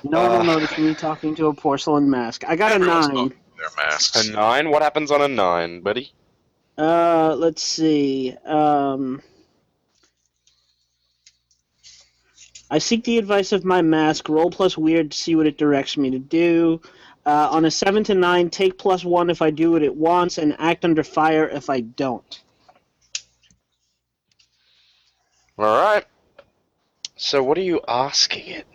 No 0.04 0.22
one 0.22 0.32
Uh. 0.32 0.38
will 0.38 0.44
notice 0.46 0.78
me 0.78 0.96
talking 0.96 1.36
to 1.36 1.48
a 1.48 1.54
porcelain 1.54 2.10
mask. 2.10 2.44
I 2.48 2.56
got 2.56 2.72
a 2.72 2.76
Everyone's 2.76 3.08
nine. 3.08 3.16
talking 3.16 3.38
Their 3.58 3.70
masks. 3.86 4.28
A 4.28 4.32
nine? 4.32 4.70
What 4.72 4.82
happens 4.82 5.12
on 5.12 5.22
a 5.22 5.28
nine, 5.28 5.82
buddy? 5.82 6.14
Uh, 6.78 7.36
let's 7.38 7.62
see. 7.62 8.34
Um, 8.46 9.22
I 12.72 12.78
seek 12.78 13.04
the 13.04 13.18
advice 13.18 13.52
of 13.52 13.66
my 13.66 13.82
mask. 13.82 14.30
Roll 14.30 14.50
plus 14.50 14.78
weird 14.78 15.12
to 15.12 15.18
see 15.18 15.36
what 15.36 15.46
it 15.48 15.58
directs 15.58 15.98
me 15.98 16.10
to 16.12 16.18
do. 16.20 16.82
Uh, 17.26 17.50
on 17.52 17.66
a 17.66 17.72
seven 17.72 18.04
to 18.06 18.16
nine, 18.16 18.50
take 18.50 18.78
plus 18.78 19.04
one 19.04 19.30
if 19.30 19.42
I 19.42 19.52
do 19.52 19.72
what 19.72 19.84
it 19.84 19.94
wants, 19.96 20.38
and 20.38 20.56
act 20.60 20.86
under 20.86 21.04
fire 21.04 21.48
if 21.50 21.70
I 21.70 21.82
don't. 21.82 22.42
Alright. 25.62 26.08
So 27.18 27.44
what 27.44 27.56
are 27.56 27.62
you 27.62 27.82
asking 27.88 28.48
it? 28.48 28.68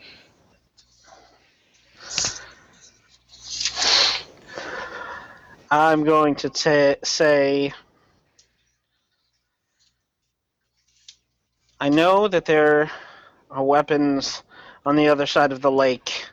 I'm 5.69 6.05
going 6.05 6.37
to 6.37 6.49
ta 6.49 6.95
say. 7.03 7.73
I 11.81 11.89
know 11.89 12.29
that 12.29 12.45
there 12.45 12.89
are 13.51 13.65
weapons 13.65 14.45
on 14.85 14.95
the 14.95 15.09
other 15.09 15.27
side 15.27 15.51
of 15.51 15.63
the 15.63 15.73
lake. 15.73 16.25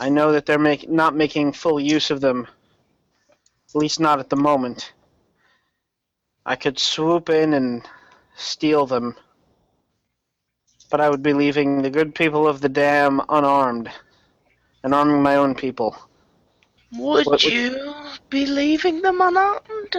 I 0.00 0.08
know 0.08 0.32
that 0.32 0.46
they're 0.46 0.58
make, 0.58 0.88
not 0.88 1.14
making 1.14 1.52
full 1.52 1.78
use 1.78 2.10
of 2.10 2.22
them, 2.22 2.48
at 3.68 3.74
least 3.74 4.00
not 4.00 4.20
at 4.20 4.30
the 4.30 4.36
moment. 4.36 4.94
I 6.46 6.56
could 6.56 6.78
swoop 6.78 7.28
in 7.28 7.52
and 7.52 7.86
steal 8.34 8.86
them, 8.86 9.16
but 10.92 11.00
I 11.00 11.08
would 11.08 11.22
be 11.22 11.32
leaving 11.32 11.80
the 11.80 11.88
good 11.88 12.14
people 12.14 12.46
of 12.46 12.60
the 12.60 12.68
dam 12.68 13.22
unarmed 13.30 13.90
and 14.84 14.94
arming 14.94 15.22
my 15.22 15.36
own 15.36 15.54
people. 15.54 15.96
Would 16.92 17.24
What 17.24 17.42
would- 17.44 17.52
you 17.52 17.94
be 18.28 18.44
leaving 18.44 19.00
them 19.00 19.22
unarmed? 19.22 19.96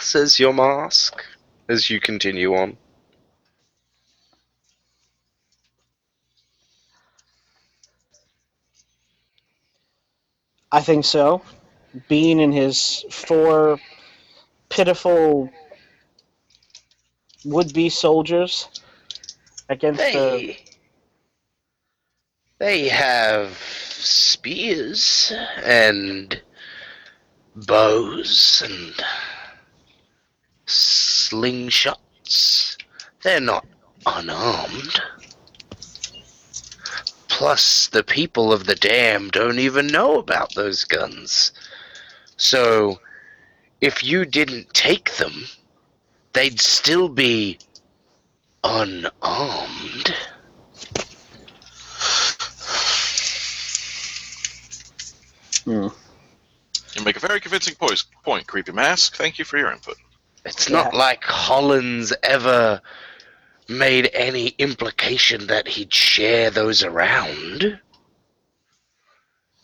Says 0.00 0.40
your 0.40 0.52
mask 0.52 1.24
as 1.68 1.88
you 1.88 2.00
continue 2.00 2.52
on. 2.56 2.76
I 10.72 10.80
think 10.80 11.04
so. 11.04 11.42
Bean 12.08 12.40
and 12.40 12.52
his 12.52 13.04
four 13.08 13.78
pitiful 14.68 15.48
would-be 17.44 17.88
soldiers 17.88 18.68
against 19.68 20.00
the 20.00 20.12
They 20.12 20.58
they 22.58 22.88
have 22.88 23.56
spears 23.58 25.32
and 25.62 26.42
bows 27.54 28.62
and 28.64 28.94
slingshots. 30.66 32.76
They're 33.22 33.40
not 33.40 33.64
unarmed. 34.06 35.00
Plus, 37.28 37.86
the 37.88 38.02
people 38.02 38.52
of 38.52 38.66
the 38.66 38.74
dam 38.74 39.30
don't 39.30 39.60
even 39.60 39.86
know 39.86 40.18
about 40.18 40.54
those 40.54 40.84
guns. 40.84 41.52
So, 42.36 43.00
if 43.80 44.02
you 44.02 44.24
didn't 44.24 44.74
take 44.74 45.14
them, 45.16 45.44
they'd 46.32 46.60
still 46.60 47.08
be 47.08 47.58
unarmed. 48.64 50.14
Hmm. 55.64 55.88
You 56.94 57.04
make 57.04 57.16
a 57.16 57.20
very 57.20 57.40
convincing 57.40 57.74
pois- 57.74 58.06
point, 58.24 58.46
Creepy 58.46 58.72
Mask. 58.72 59.16
Thank 59.16 59.38
you 59.38 59.44
for 59.44 59.58
your 59.58 59.70
input. 59.70 59.96
It's 60.44 60.70
not 60.70 60.94
like 60.94 61.22
Hollins 61.24 62.12
ever 62.22 62.80
made 63.68 64.10
any 64.14 64.48
implication 64.58 65.46
that 65.48 65.68
he'd 65.68 65.92
share 65.92 66.50
those 66.50 66.82
around. 66.82 67.78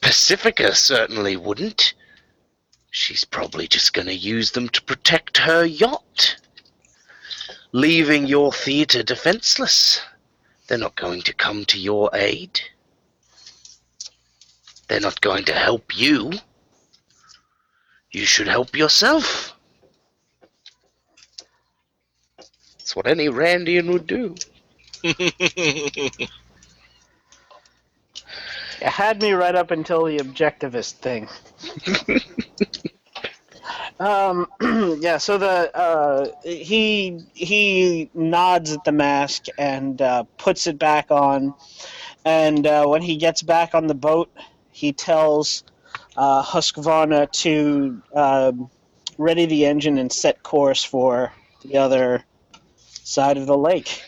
Pacifica 0.02 0.74
certainly 0.74 1.36
wouldn't. 1.36 1.94
She's 2.90 3.24
probably 3.24 3.66
just 3.66 3.94
going 3.94 4.06
to 4.08 4.14
use 4.14 4.50
them 4.50 4.68
to 4.68 4.82
protect 4.82 5.38
her 5.38 5.64
yacht, 5.64 6.36
leaving 7.74 8.24
your 8.24 8.52
theater 8.52 9.02
defenseless. 9.02 10.00
They're 10.68 10.78
not 10.78 10.94
going 10.94 11.22
to 11.22 11.34
come 11.34 11.64
to 11.64 11.78
your 11.78 12.08
aid. 12.14 12.60
They're 14.86 15.00
not 15.00 15.20
going 15.20 15.44
to 15.46 15.52
help 15.52 15.98
you. 15.98 16.34
You 18.12 18.24
should 18.26 18.46
help 18.46 18.76
yourself. 18.76 19.56
That's 22.38 22.94
what 22.94 23.08
any 23.08 23.26
Randian 23.26 23.92
would 23.92 24.06
do. 24.06 24.36
It 28.80 28.90
had 28.90 29.22
me 29.22 29.32
right 29.32 29.54
up 29.54 29.70
until 29.70 30.04
the 30.04 30.18
objectivist 30.18 30.94
thing. 30.96 31.26
um, 34.00 34.46
yeah. 35.00 35.18
So 35.18 35.38
the 35.38 35.76
uh, 35.76 36.28
he 36.42 37.20
he 37.34 38.10
nods 38.14 38.72
at 38.72 38.84
the 38.84 38.92
mask 38.92 39.46
and 39.58 40.00
uh, 40.00 40.24
puts 40.38 40.66
it 40.66 40.78
back 40.78 41.10
on, 41.10 41.54
and 42.24 42.66
uh, 42.66 42.86
when 42.86 43.02
he 43.02 43.16
gets 43.16 43.42
back 43.42 43.74
on 43.74 43.86
the 43.86 43.94
boat, 43.94 44.30
he 44.70 44.92
tells 44.92 45.64
uh, 46.16 46.42
Husqvarna 46.42 47.30
to 47.42 48.02
um 48.14 48.70
ready 49.18 49.46
the 49.46 49.66
engine 49.66 49.98
and 49.98 50.12
set 50.12 50.42
course 50.42 50.82
for 50.82 51.32
the 51.62 51.76
other 51.76 52.24
side 52.82 53.36
of 53.36 53.46
the 53.46 53.56
lake. 53.56 54.02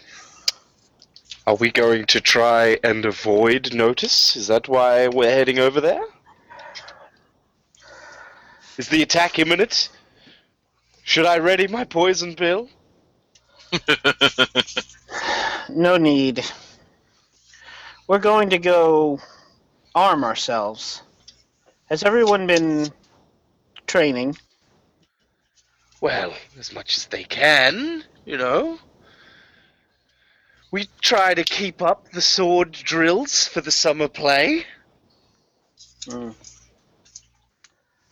Are 1.47 1.55
we 1.55 1.71
going 1.71 2.07
to 2.07 2.21
try 2.21 2.79
and 2.83 3.05
avoid 3.05 3.73
notice? 3.73 4.35
Is 4.35 4.49
that 4.49 4.69
why 4.69 5.07
we're 5.07 5.31
heading 5.31 5.61
over 5.61 5.81
there? 5.81 6.03
Is 8.79 8.89
the 8.89 9.03
attack 9.03 9.39
imminent? 9.39 9.89
Should 11.03 11.27
I 11.27 11.39
ready 11.39 11.67
my 11.69 11.85
poison 11.85 12.35
pill? 12.35 12.69
No 15.69 15.97
need. 15.97 16.45
We're 18.07 18.19
going 18.19 18.51
to 18.51 18.59
go 18.59 19.21
arm 19.95 20.23
ourselves. 20.23 21.03
Has 21.87 22.03
everyone 22.03 22.47
been 22.47 22.91
training? 23.87 24.37
Well, 26.01 26.35
as 26.59 26.73
much 26.73 26.97
as 26.97 27.07
they 27.07 27.25
can, 27.25 28.05
you 28.25 28.37
know. 28.37 28.79
We 30.71 30.89
try 31.01 31.35
to 31.35 31.43
keep 31.43 31.83
up 31.83 32.11
the 32.11 32.21
sword 32.21 32.73
drills 32.73 33.49
for 33.49 33.61
the 33.61 33.71
summer 33.71 34.09
play. 34.09 34.67
Mm. 36.07 36.35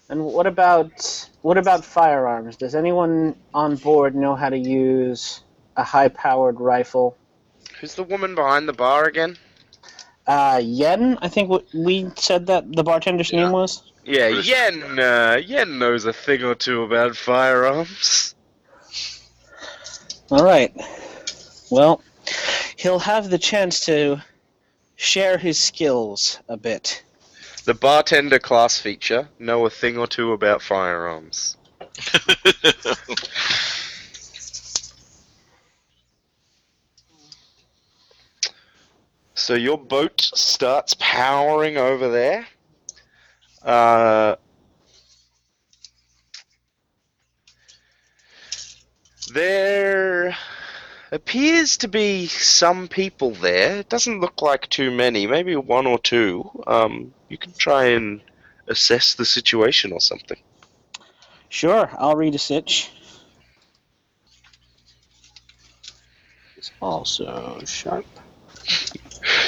And 0.09 0.25
what 0.25 0.47
about 0.47 1.29
what 1.43 1.59
about 1.59 1.85
firearms? 1.85 2.57
Does 2.57 2.75
anyone 2.75 3.37
on 3.53 3.77
board 3.77 4.15
know 4.15 4.35
how 4.35 4.51
to 4.51 4.59
use 4.59 5.43
a 5.77 5.85
high-powered 5.85 6.61
rifle? 6.61 7.17
Who's 7.81 7.95
the 7.95 8.03
woman 8.03 8.35
behind 8.35 8.69
the 8.69 8.73
bar 8.73 9.05
again? 9.05 9.37
Uh, 10.27 10.61
Yen, 10.63 11.19
I 11.21 11.29
think 11.29 11.51
what 11.51 11.67
we 11.75 12.11
said 12.17 12.47
that 12.47 12.73
the 12.73 12.83
bartender's 12.83 13.31
Yeah. 13.31 13.45
name 13.45 13.53
was. 13.53 13.83
Yeah, 14.05 14.29
Yen. 14.29 14.99
Uh, 14.99 15.41
Yen 15.45 15.79
knows 15.79 16.05
a 16.05 16.13
thing 16.13 16.43
or 16.43 16.55
two 16.55 16.83
about 16.83 17.17
firearms. 17.17 18.35
All 20.31 20.45
right. 20.45 20.73
Well, 21.71 22.03
he'll 22.77 22.99
have 23.01 23.31
the 23.31 23.39
chance 23.39 23.81
to 23.87 24.23
share 24.97 25.39
his 25.39 25.59
skills 25.59 26.39
a 26.49 26.57
bit. 26.57 27.04
The 27.65 27.75
bartender 27.75 28.39
class 28.39 28.79
feature: 28.79 29.29
know 29.39 29.65
a 29.65 29.71
thing 29.71 29.97
or 29.99 30.07
two 30.07 30.33
about 30.33 30.62
firearms. 30.62 31.57
So 39.45 39.53
your 39.53 39.77
boat 39.77 40.23
starts 40.23 40.95
powering 40.99 41.77
over 41.77 42.09
there. 42.09 42.47
Uh, 43.62 44.37
there 49.35 50.35
appears 51.12 51.77
to 51.79 51.89
be 51.89 52.27
some 52.27 52.89
people 52.89 53.33
there. 53.33 53.81
It 53.81 53.91
doesn't 53.91 54.21
look 54.21 54.41
like 54.41 54.69
too 54.71 54.91
many, 54.91 55.27
maybe 55.27 55.57
one 55.57 55.87
or 55.87 55.99
two. 55.99 56.51
Um, 56.67 57.12
you 57.35 57.39
can 57.39 57.53
try 57.55 57.87
and 57.87 58.20
assess 58.68 59.14
the 59.14 59.24
situation 59.24 59.91
or 59.91 60.01
something. 60.01 60.39
Sure, 61.49 61.91
I'll 61.99 62.14
read 62.14 62.32
a 62.37 62.39
sitch. 62.39 62.93
It's 66.57 66.70
also 66.80 67.61
sharp. 67.64 68.07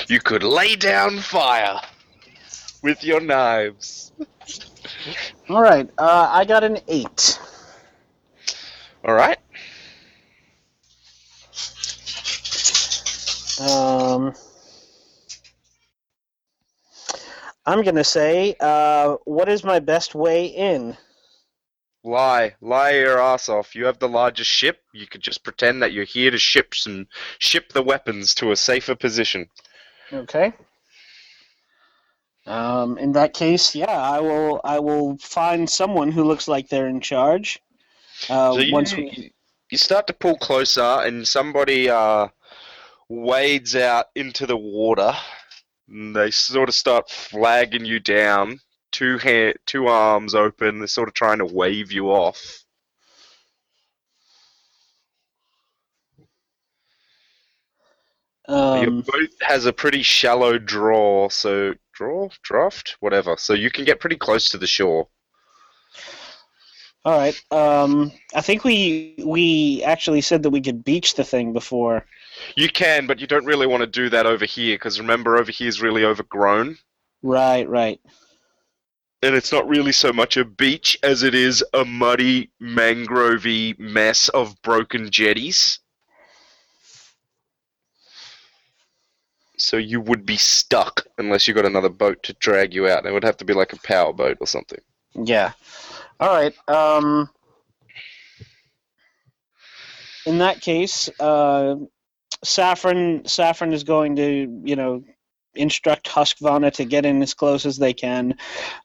You 0.09 0.19
could 0.19 0.43
lay 0.43 0.75
down 0.75 1.21
fire 1.21 1.79
with 2.83 3.05
your 3.05 3.21
knives. 3.21 4.11
All 5.49 5.63
right, 5.63 5.89
uh, 5.97 6.29
I 6.33 6.45
got 6.45 6.65
an 6.65 6.79
eight. 6.89 7.39
All 9.05 9.15
right. 9.15 9.39
Um, 13.61 14.35
I'm 17.67 17.83
gonna 17.83 18.05
say, 18.05 18.55
uh, 18.61 19.17
what 19.25 19.49
is 19.49 19.65
my 19.65 19.81
best 19.81 20.15
way 20.15 20.47
in? 20.47 20.97
Lie, 22.05 22.55
lie 22.61 22.93
your 22.93 23.21
ass 23.21 23.49
off. 23.49 23.75
You 23.75 23.87
have 23.87 23.99
the 23.99 24.09
largest 24.09 24.49
ship. 24.49 24.79
You 24.93 25.09
could 25.09 25.21
just 25.21 25.43
pretend 25.43 25.83
that 25.83 25.93
you're 25.93 26.05
here 26.05 26.31
to 26.31 26.39
ship 26.39 26.73
some, 26.75 27.09
ship 27.41 27.73
the 27.73 27.83
weapons 27.83 28.33
to 28.37 28.53
a 28.53 28.57
safer 28.57 28.95
position. 28.95 29.49
Okay. 30.13 30.53
Um, 32.47 32.97
in 32.99 33.11
that 33.13 33.35
case, 33.35 33.75
yeah, 33.75 33.91
I 33.91 34.21
will. 34.21 34.61
I 34.63 34.79
will 34.79 35.17
find 35.19 35.69
someone 35.69 36.13
who 36.13 36.23
looks 36.23 36.47
like 36.47 36.69
they're 36.69 36.87
in 36.87 37.01
charge. 37.01 37.59
Uh, 38.31 38.53
So 38.53 38.59
you, 38.61 38.73
once 38.73 38.95
we, 38.95 39.33
you 39.71 39.79
start 39.79 40.07
to 40.07 40.13
pull 40.13 40.37
closer, 40.37 40.81
and 40.81 41.27
somebody 41.27 41.91
uh, 41.91 42.29
wades 43.09 43.75
out 43.75 44.07
into 44.15 44.47
the 44.47 44.57
water. 44.57 45.13
They 45.89 46.31
sort 46.31 46.69
of 46.69 46.75
start 46.75 47.11
flagging 47.11 47.85
you 47.85 48.01
down. 48.01 48.61
Two 48.93 49.19
hand, 49.19 49.57
two 49.67 49.87
arms 49.87 50.35
open. 50.35 50.79
They're 50.79 50.89
sort 50.89 51.09
of 51.09 51.15
trying 51.15 51.39
to 51.39 51.45
wave 51.45 51.93
you 51.93 52.11
off. 52.11 52.65
Your 58.49 58.89
um, 58.89 59.01
boat 59.01 59.31
has 59.41 59.67
a 59.67 59.73
pretty 59.73 60.03
shallow 60.03 60.59
draw, 60.59 61.29
so 61.29 61.75
draw, 61.93 62.29
draft, 62.43 62.97
whatever. 63.01 63.37
So 63.39 63.55
you 63.55 63.71
can 63.71 63.85
get 63.85 63.99
pretty 63.99 64.17
close 64.17 64.49
to 64.51 64.59
the 64.59 64.69
shore. 64.69 65.09
all 67.05 67.19
right. 67.19 67.41
Um, 67.51 68.13
I 68.35 68.41
think 68.41 68.63
we 68.63 69.17
we 69.25 69.83
actually 69.83 70.21
said 70.21 70.45
that 70.45 70.51
we 70.51 70.61
could 70.61 70.85
beach 70.85 71.15
the 71.15 71.25
thing 71.25 71.53
before. 71.53 72.07
You 72.55 72.69
can, 72.69 73.07
but 73.07 73.21
you 73.21 73.27
don't 73.27 73.45
really 73.45 73.67
want 73.67 73.83
to 73.83 73.87
do 73.87 74.09
that 74.11 74.27
over 74.27 74.45
here 74.45 74.75
because 74.77 74.99
remember, 75.01 75.37
over 75.37 75.51
here 75.51 75.69
is 75.69 75.81
really 75.83 76.05
overgrown, 76.05 76.79
Right, 77.23 77.69
right. 77.69 78.01
and 79.23 79.35
it's 79.35 79.53
not 79.53 79.69
really 79.69 79.93
so 79.93 80.13
much 80.13 80.37
a 80.37 80.45
beach 80.45 80.99
as 81.03 81.23
it 81.23 81.35
is 81.35 81.65
a 81.73 81.85
muddy, 81.85 82.51
mangrovey 82.63 83.79
mess 83.79 84.29
of 84.31 84.61
broken 84.63 85.11
jetties. 85.11 85.81
So 89.59 89.79
you 89.79 90.01
would 90.03 90.27
be 90.27 90.37
stuck 90.37 91.07
unless 91.17 91.49
you 91.49 91.55
got 91.55 91.65
another 91.65 91.89
boat 91.89 92.23
to 92.25 92.35
drag 92.35 92.75
you 92.75 92.89
out. 92.89 93.07
It 93.07 93.13
would 93.13 93.25
have 93.25 93.39
to 93.39 93.45
be 93.45 93.55
like 93.55 93.73
a 93.73 93.79
power 93.81 94.13
boat 94.13 94.37
or 94.41 94.47
something. 94.47 94.81
Yeah. 95.15 95.53
All 96.21 96.29
right. 96.29 96.55
Um, 96.69 97.31
in 100.27 100.39
that 100.39 100.61
case, 100.61 101.09
uh, 101.19 101.77
Saffron 102.45 103.27
Saffron 103.27 103.73
is 103.73 103.85
going 103.85 104.17
to 104.17 104.63
you 104.65 104.77
know 104.77 105.05
instruct 105.55 106.07
Husqvarna 106.07 106.73
to 106.75 106.85
get 106.85 107.07
in 107.07 107.23
as 107.23 107.35
close 107.35 107.67
as 107.67 107.79
they 107.79 107.95
can, 107.95 108.37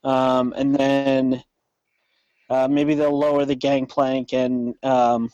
um, 0.04 0.54
and 0.56 0.76
then 0.76 1.44
uh, 2.50 2.68
maybe 2.68 2.96
they'll 2.96 3.18
lower 3.18 3.46
the 3.46 3.56
gangplank, 3.56 4.34
and 4.34 4.76
um, 4.84 5.30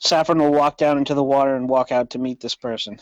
Saffron 0.00 0.38
will 0.38 0.52
walk 0.52 0.76
down 0.76 0.98
into 0.98 1.14
the 1.14 1.22
water 1.22 1.54
and 1.56 1.68
walk 1.68 1.92
out 1.92 2.10
to 2.10 2.18
meet 2.18 2.40
this 2.40 2.54
person. 2.54 2.98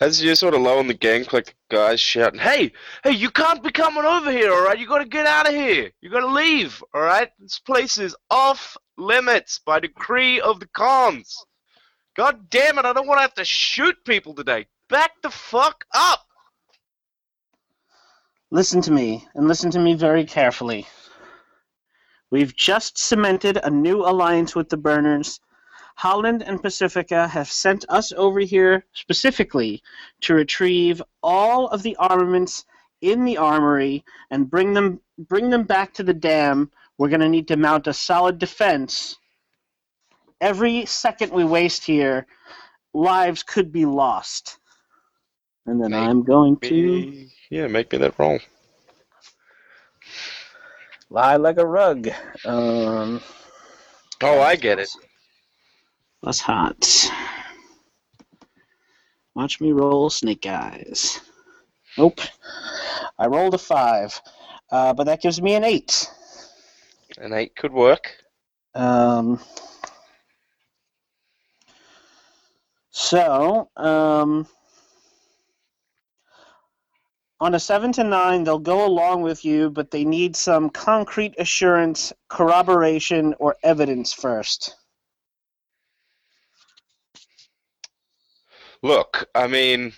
As 0.00 0.24
you're 0.24 0.34
sort 0.34 0.54
of 0.54 0.62
low 0.62 0.78
on 0.78 0.86
the 0.86 0.94
gangplank, 0.94 1.54
guys 1.70 2.00
shouting, 2.00 2.40
"Hey, 2.40 2.72
hey! 3.04 3.10
You 3.10 3.30
can't 3.30 3.62
be 3.62 3.70
coming 3.70 4.04
over 4.04 4.32
here, 4.32 4.50
all 4.50 4.64
right? 4.64 4.78
You 4.78 4.86
got 4.86 5.00
to 5.00 5.04
get 5.08 5.26
out 5.26 5.46
of 5.46 5.54
here. 5.54 5.90
You 6.00 6.08
got 6.08 6.20
to 6.20 6.26
leave, 6.26 6.82
all 6.94 7.02
right? 7.02 7.30
This 7.38 7.58
place 7.58 7.98
is 7.98 8.16
off 8.30 8.78
limits 8.96 9.58
by 9.58 9.78
decree 9.78 10.40
of 10.40 10.58
the 10.58 10.68
cons. 10.68 11.44
God 12.16 12.50
damn 12.50 12.78
it! 12.78 12.84
I 12.84 12.92
don't 12.92 13.06
want 13.06 13.18
to 13.18 13.22
have 13.22 13.34
to 13.34 13.44
shoot 13.44 13.96
people 14.04 14.34
today. 14.34 14.66
Back 14.88 15.22
the 15.22 15.30
fuck 15.30 15.84
up." 15.94 16.26
Listen 18.50 18.80
to 18.82 18.90
me, 18.90 19.28
and 19.34 19.46
listen 19.46 19.70
to 19.70 19.78
me 19.78 19.94
very 19.94 20.24
carefully. 20.24 20.86
We've 22.30 22.54
just 22.54 22.98
cemented 22.98 23.58
a 23.62 23.70
new 23.70 24.02
alliance 24.02 24.54
with 24.54 24.68
the 24.68 24.76
Burners. 24.76 25.40
Holland 25.96 26.42
and 26.42 26.62
Pacifica 26.62 27.28
have 27.28 27.50
sent 27.50 27.84
us 27.88 28.12
over 28.12 28.40
here 28.40 28.86
specifically 28.92 29.82
to 30.22 30.34
retrieve 30.34 31.02
all 31.22 31.68
of 31.68 31.82
the 31.82 31.94
armaments 31.96 32.64
in 33.00 33.24
the 33.24 33.36
armory 33.36 34.04
and 34.30 34.50
bring 34.50 34.72
them 34.74 35.00
bring 35.18 35.50
them 35.50 35.64
back 35.64 35.92
to 35.94 36.02
the 36.02 36.14
dam. 36.14 36.70
We're 36.98 37.08
going 37.08 37.20
to 37.20 37.28
need 37.28 37.48
to 37.48 37.56
mount 37.56 37.86
a 37.86 37.92
solid 37.92 38.38
defense. 38.38 39.18
Every 40.40 40.86
second 40.86 41.32
we 41.32 41.44
waste 41.44 41.84
here, 41.84 42.26
lives 42.94 43.42
could 43.42 43.72
be 43.72 43.84
lost. 43.84 44.58
And 45.66 45.82
then 45.82 45.92
Make 45.92 46.10
I'm 46.10 46.24
going 46.24 46.56
to 46.62 47.28
Yeah, 47.50 47.66
make 47.66 47.92
me 47.92 47.98
that 47.98 48.18
roll. 48.18 48.40
lie 51.10 51.36
like 51.36 51.58
a 51.58 51.66
rug. 51.66 52.08
Um, 52.44 53.20
Oh, 54.22 54.40
I 54.40 54.56
get 54.56 54.78
it. 54.78 54.90
That's 56.22 56.40
hot. 56.40 57.10
Watch 59.34 59.60
me 59.60 59.72
roll 59.72 60.10
snake 60.10 60.46
eyes. 60.46 61.20
Nope. 61.96 62.20
I 63.18 63.26
rolled 63.26 63.54
a 63.54 63.58
five, 63.58 64.20
uh, 64.70 64.92
but 64.94 65.04
that 65.04 65.22
gives 65.22 65.40
me 65.40 65.54
an 65.54 65.64
eight. 65.64 66.10
An 67.18 67.32
eight 67.32 67.54
could 67.56 67.72
work. 67.72 68.16
Um, 68.74 69.40
so, 72.90 73.68
um, 73.76 74.46
on 77.40 77.54
a 77.54 77.60
seven 77.60 77.92
to 77.92 78.04
nine, 78.04 78.44
they'll 78.44 78.58
go 78.58 78.84
along 78.84 79.22
with 79.22 79.44
you, 79.44 79.70
but 79.70 79.90
they 79.90 80.04
need 80.04 80.36
some 80.36 80.68
concrete 80.68 81.34
assurance, 81.38 82.12
corroboration, 82.28 83.34
or 83.38 83.56
evidence 83.62 84.12
first. 84.12 84.76
Look, 88.82 89.28
I 89.34 89.46
mean, 89.46 89.92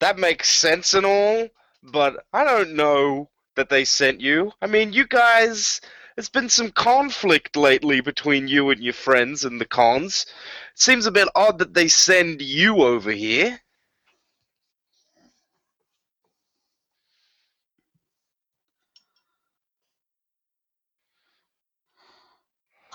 that 0.00 0.18
makes 0.18 0.50
sense 0.50 0.94
and 0.94 1.06
all, 1.06 1.48
but 1.82 2.24
I 2.32 2.44
don't 2.44 2.74
know 2.74 3.30
that 3.56 3.68
they 3.68 3.84
sent 3.84 4.20
you. 4.20 4.52
I 4.60 4.66
mean, 4.66 4.92
you 4.92 5.06
guys, 5.06 5.80
there's 6.18 6.28
been 6.28 6.48
some 6.48 6.72
conflict 6.72 7.56
lately 7.56 8.00
between 8.00 8.48
you 8.48 8.70
and 8.70 8.82
your 8.82 8.92
friends 8.92 9.44
and 9.44 9.60
the 9.60 9.64
cons. 9.64 10.26
It 10.74 10.80
seems 10.80 11.06
a 11.06 11.12
bit 11.12 11.28
odd 11.36 11.60
that 11.60 11.74
they 11.74 11.86
send 11.86 12.42
you 12.42 12.82
over 12.82 13.12
here. 13.12 13.60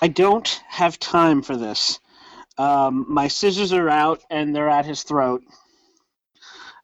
I 0.01 0.09
don't 0.09 0.61
have 0.67 0.99
time 0.99 1.43
for 1.43 1.55
this. 1.55 2.01
Um, 2.57 3.05
my 3.07 3.29
scissors 3.29 3.71
are 3.71 3.87
out 3.87 4.21
and 4.29 4.53
they're 4.53 4.67
at 4.67 4.85
his 4.85 5.03
throat. 5.03 5.43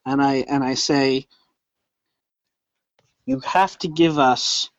And 0.06 0.22
I 0.22 0.46
and 0.48 0.64
I 0.64 0.76
say, 0.76 1.28
you 3.26 3.42
have 3.42 3.78
to 3.80 3.90
give 3.90 4.18
us 4.18 4.70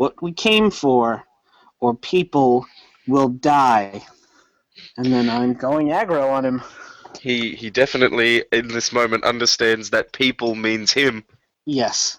what 0.00 0.22
we 0.22 0.32
came 0.32 0.70
for, 0.70 1.22
or 1.78 1.94
people 1.94 2.64
will 3.06 3.28
die. 3.28 4.00
And 4.96 5.12
then 5.12 5.28
I'm 5.28 5.52
going 5.52 5.88
aggro 5.88 6.30
on 6.30 6.42
him. 6.42 6.62
He 7.20 7.54
he 7.54 7.68
definitely 7.68 8.42
in 8.50 8.68
this 8.68 8.94
moment 8.94 9.24
understands 9.24 9.90
that 9.90 10.14
people 10.14 10.54
means 10.54 10.90
him. 10.90 11.22
Yes. 11.66 12.18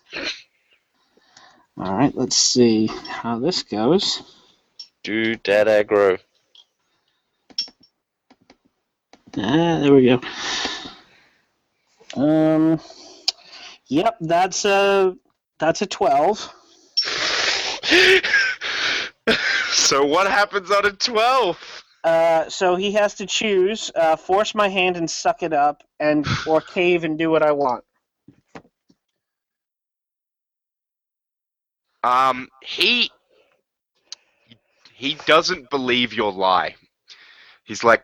All 1.76 1.92
right, 1.92 2.14
let's 2.14 2.36
see 2.36 2.86
how 2.86 3.40
this 3.40 3.64
goes. 3.64 4.22
Do 5.02 5.36
dad 5.38 5.66
aggro. 5.66 6.20
Ah, 9.38 9.80
there 9.80 9.96
we 9.96 10.06
go. 10.06 10.22
Um, 12.22 12.80
yep, 13.88 14.18
that's 14.22 14.66
a 14.66 15.18
that's 15.58 15.82
a 15.82 15.88
twelve. 15.88 16.54
so 19.72 20.06
what 20.06 20.30
happens 20.30 20.72
on 20.72 20.86
a 20.86 20.92
twelve? 20.92 21.58
Uh, 22.04 22.50
so 22.50 22.76
he 22.76 22.92
has 22.94 23.16
to 23.16 23.26
choose: 23.26 23.92
uh, 23.96 24.16
force 24.16 24.56
my 24.56 24.68
hand 24.68 24.98
and 24.98 25.10
suck 25.10 25.44
it 25.44 25.54
up, 25.54 25.84
and 26.00 26.26
or 26.48 26.62
cave 26.74 27.04
and 27.04 27.18
do 27.18 27.30
what 27.30 27.44
I 27.44 27.52
want. 27.52 27.84
Um, 32.04 32.48
he 32.64 33.12
he 34.94 35.18
doesn't 35.26 35.70
believe 35.70 36.14
your 36.14 36.32
lie. 36.32 36.76
He's 37.64 37.84
like, 37.84 38.04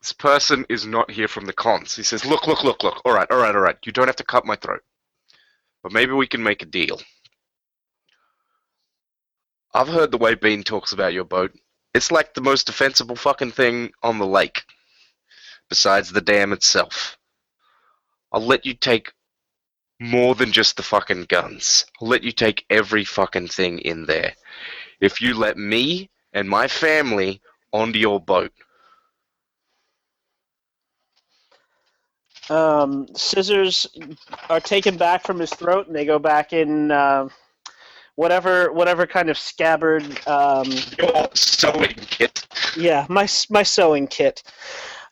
this 0.00 0.12
person 0.12 0.64
is 0.68 0.86
not 0.86 1.10
here 1.10 1.28
from 1.28 1.46
the 1.46 1.52
cons. 1.52 1.94
He 1.96 2.02
says, 2.02 2.24
look, 2.24 2.46
look, 2.46 2.64
look, 2.64 2.82
look. 2.82 3.00
All 3.04 3.12
right, 3.12 3.30
all 3.30 3.38
right, 3.38 3.54
all 3.54 3.60
right. 3.60 3.76
You 3.84 3.92
don't 3.92 4.06
have 4.08 4.16
to 4.16 4.24
cut 4.24 4.44
my 4.44 4.56
throat, 4.56 4.82
but 5.82 5.92
maybe 5.92 6.12
we 6.12 6.26
can 6.26 6.42
make 6.42 6.62
a 6.62 6.66
deal. 6.66 7.00
I've 9.74 9.88
heard 9.88 10.10
the 10.10 10.18
way 10.18 10.34
Bean 10.34 10.62
talks 10.62 10.92
about 10.92 11.12
your 11.12 11.24
boat. 11.24 11.52
It's 11.94 12.10
like 12.10 12.34
the 12.34 12.40
most 12.40 12.66
defensible 12.66 13.16
fucking 13.16 13.52
thing 13.52 13.92
on 14.02 14.18
the 14.18 14.26
lake, 14.26 14.64
besides 15.68 16.10
the 16.10 16.20
dam 16.20 16.52
itself. 16.52 17.18
I'll 18.32 18.44
let 18.44 18.66
you 18.66 18.74
take 18.74 19.12
more 20.00 20.34
than 20.34 20.52
just 20.52 20.76
the 20.76 20.82
fucking 20.82 21.24
guns. 21.24 21.86
I'll 22.00 22.08
let 22.08 22.22
you 22.22 22.32
take 22.32 22.64
every 22.70 23.04
fucking 23.04 23.48
thing 23.48 23.78
in 23.80 24.06
there. 24.06 24.34
If 25.00 25.20
you 25.20 25.34
let 25.34 25.56
me 25.56 26.10
and 26.32 26.48
my 26.48 26.68
family 26.68 27.40
onto 27.72 27.98
your 27.98 28.20
boat. 28.20 28.52
Um, 32.50 33.06
scissors 33.14 33.86
are 34.48 34.60
taken 34.60 34.96
back 34.96 35.24
from 35.24 35.38
his 35.38 35.50
throat, 35.50 35.86
and 35.86 35.94
they 35.94 36.06
go 36.06 36.18
back 36.18 36.52
in 36.52 36.90
uh, 36.90 37.28
whatever 38.18 38.72
whatever 38.72 39.06
kind 39.06 39.30
of 39.30 39.38
scabbard. 39.38 40.02
Um, 40.26 40.66
Your 40.98 41.28
sewing 41.34 41.94
kit. 41.94 42.44
yeah, 42.76 43.06
my 43.08 43.28
my 43.48 43.62
sewing 43.62 44.08
kit. 44.08 44.42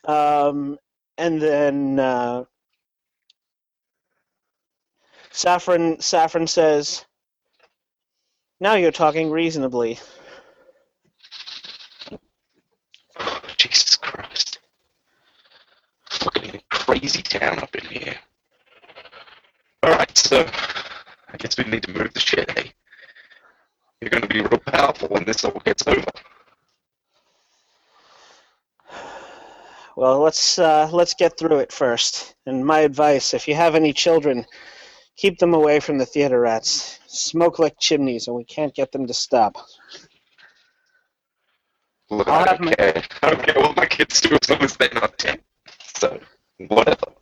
Um, 0.05 0.77
and 1.17 1.41
then 1.41 2.01
uh, 2.01 2.45
Saffron 5.31 6.01
Saffron 6.01 6.49
says, 6.49 7.05
"Now 8.59 8.75
you're 8.75 8.91
talking 8.91 9.31
reasonably." 9.31 10.01
Jesus 13.57 13.97
Christ. 13.97 14.59
Fucking 16.11 16.61
crazy 16.71 17.23
town 17.23 17.61
up 17.61 17.75
in 17.77 17.85
here. 17.85 18.17
Alright, 19.85 20.19
so 20.19 20.45
I 21.33 21.37
guess 21.39 21.57
we 21.57 21.65
need 21.65 21.85
to 21.85 21.93
move 21.93 22.13
the 22.13 22.21
shit, 22.21 22.51
eh? 22.59 22.65
You're 24.01 24.11
gonna 24.11 24.27
be 24.27 24.41
real 24.41 24.59
powerful 24.59 25.09
when 25.09 25.25
this 25.25 25.45
all 25.45 25.61
gets 25.65 25.87
over. 25.87 26.05
Well, 29.97 30.21
let's 30.21 30.59
uh, 30.59 30.89
let's 30.93 31.15
get 31.15 31.39
through 31.39 31.61
it 31.61 31.73
first. 31.73 32.35
And 32.45 32.65
my 32.65 32.81
advice: 32.81 33.33
if 33.33 33.49
you 33.49 33.55
have 33.55 33.75
any 33.75 33.93
children, 33.95 34.45
keep 35.17 35.39
them 35.39 35.55
away 35.55 35.81
from 35.81 35.97
the 35.97 36.05
theater 36.07 36.41
rats. 36.41 36.99
Smoke 37.07 37.59
like 37.59 37.79
chimneys, 37.81 38.27
and 38.27 38.37
we 38.37 38.45
can't 38.45 38.75
get 38.75 38.93
them 38.93 39.07
to 39.07 39.15
stop. 39.15 39.57
Look, 42.11 42.29
I'll 42.29 42.35
I 42.45 42.49
have 42.49 42.59
don't 42.59 42.65
my- 42.67 42.73
care. 42.75 43.03
I 43.23 43.31
don't 43.31 43.43
care 43.43 43.63
what 43.63 43.77
my 43.77 43.87
kids 43.87 44.21
do 44.21 44.37
as 44.41 44.51
long 44.51 44.63
as 44.63 44.77
they're 44.77 44.91
not 44.95 45.17
dead. 45.17 45.41
So, 45.97 46.21
whatever. 46.69 47.13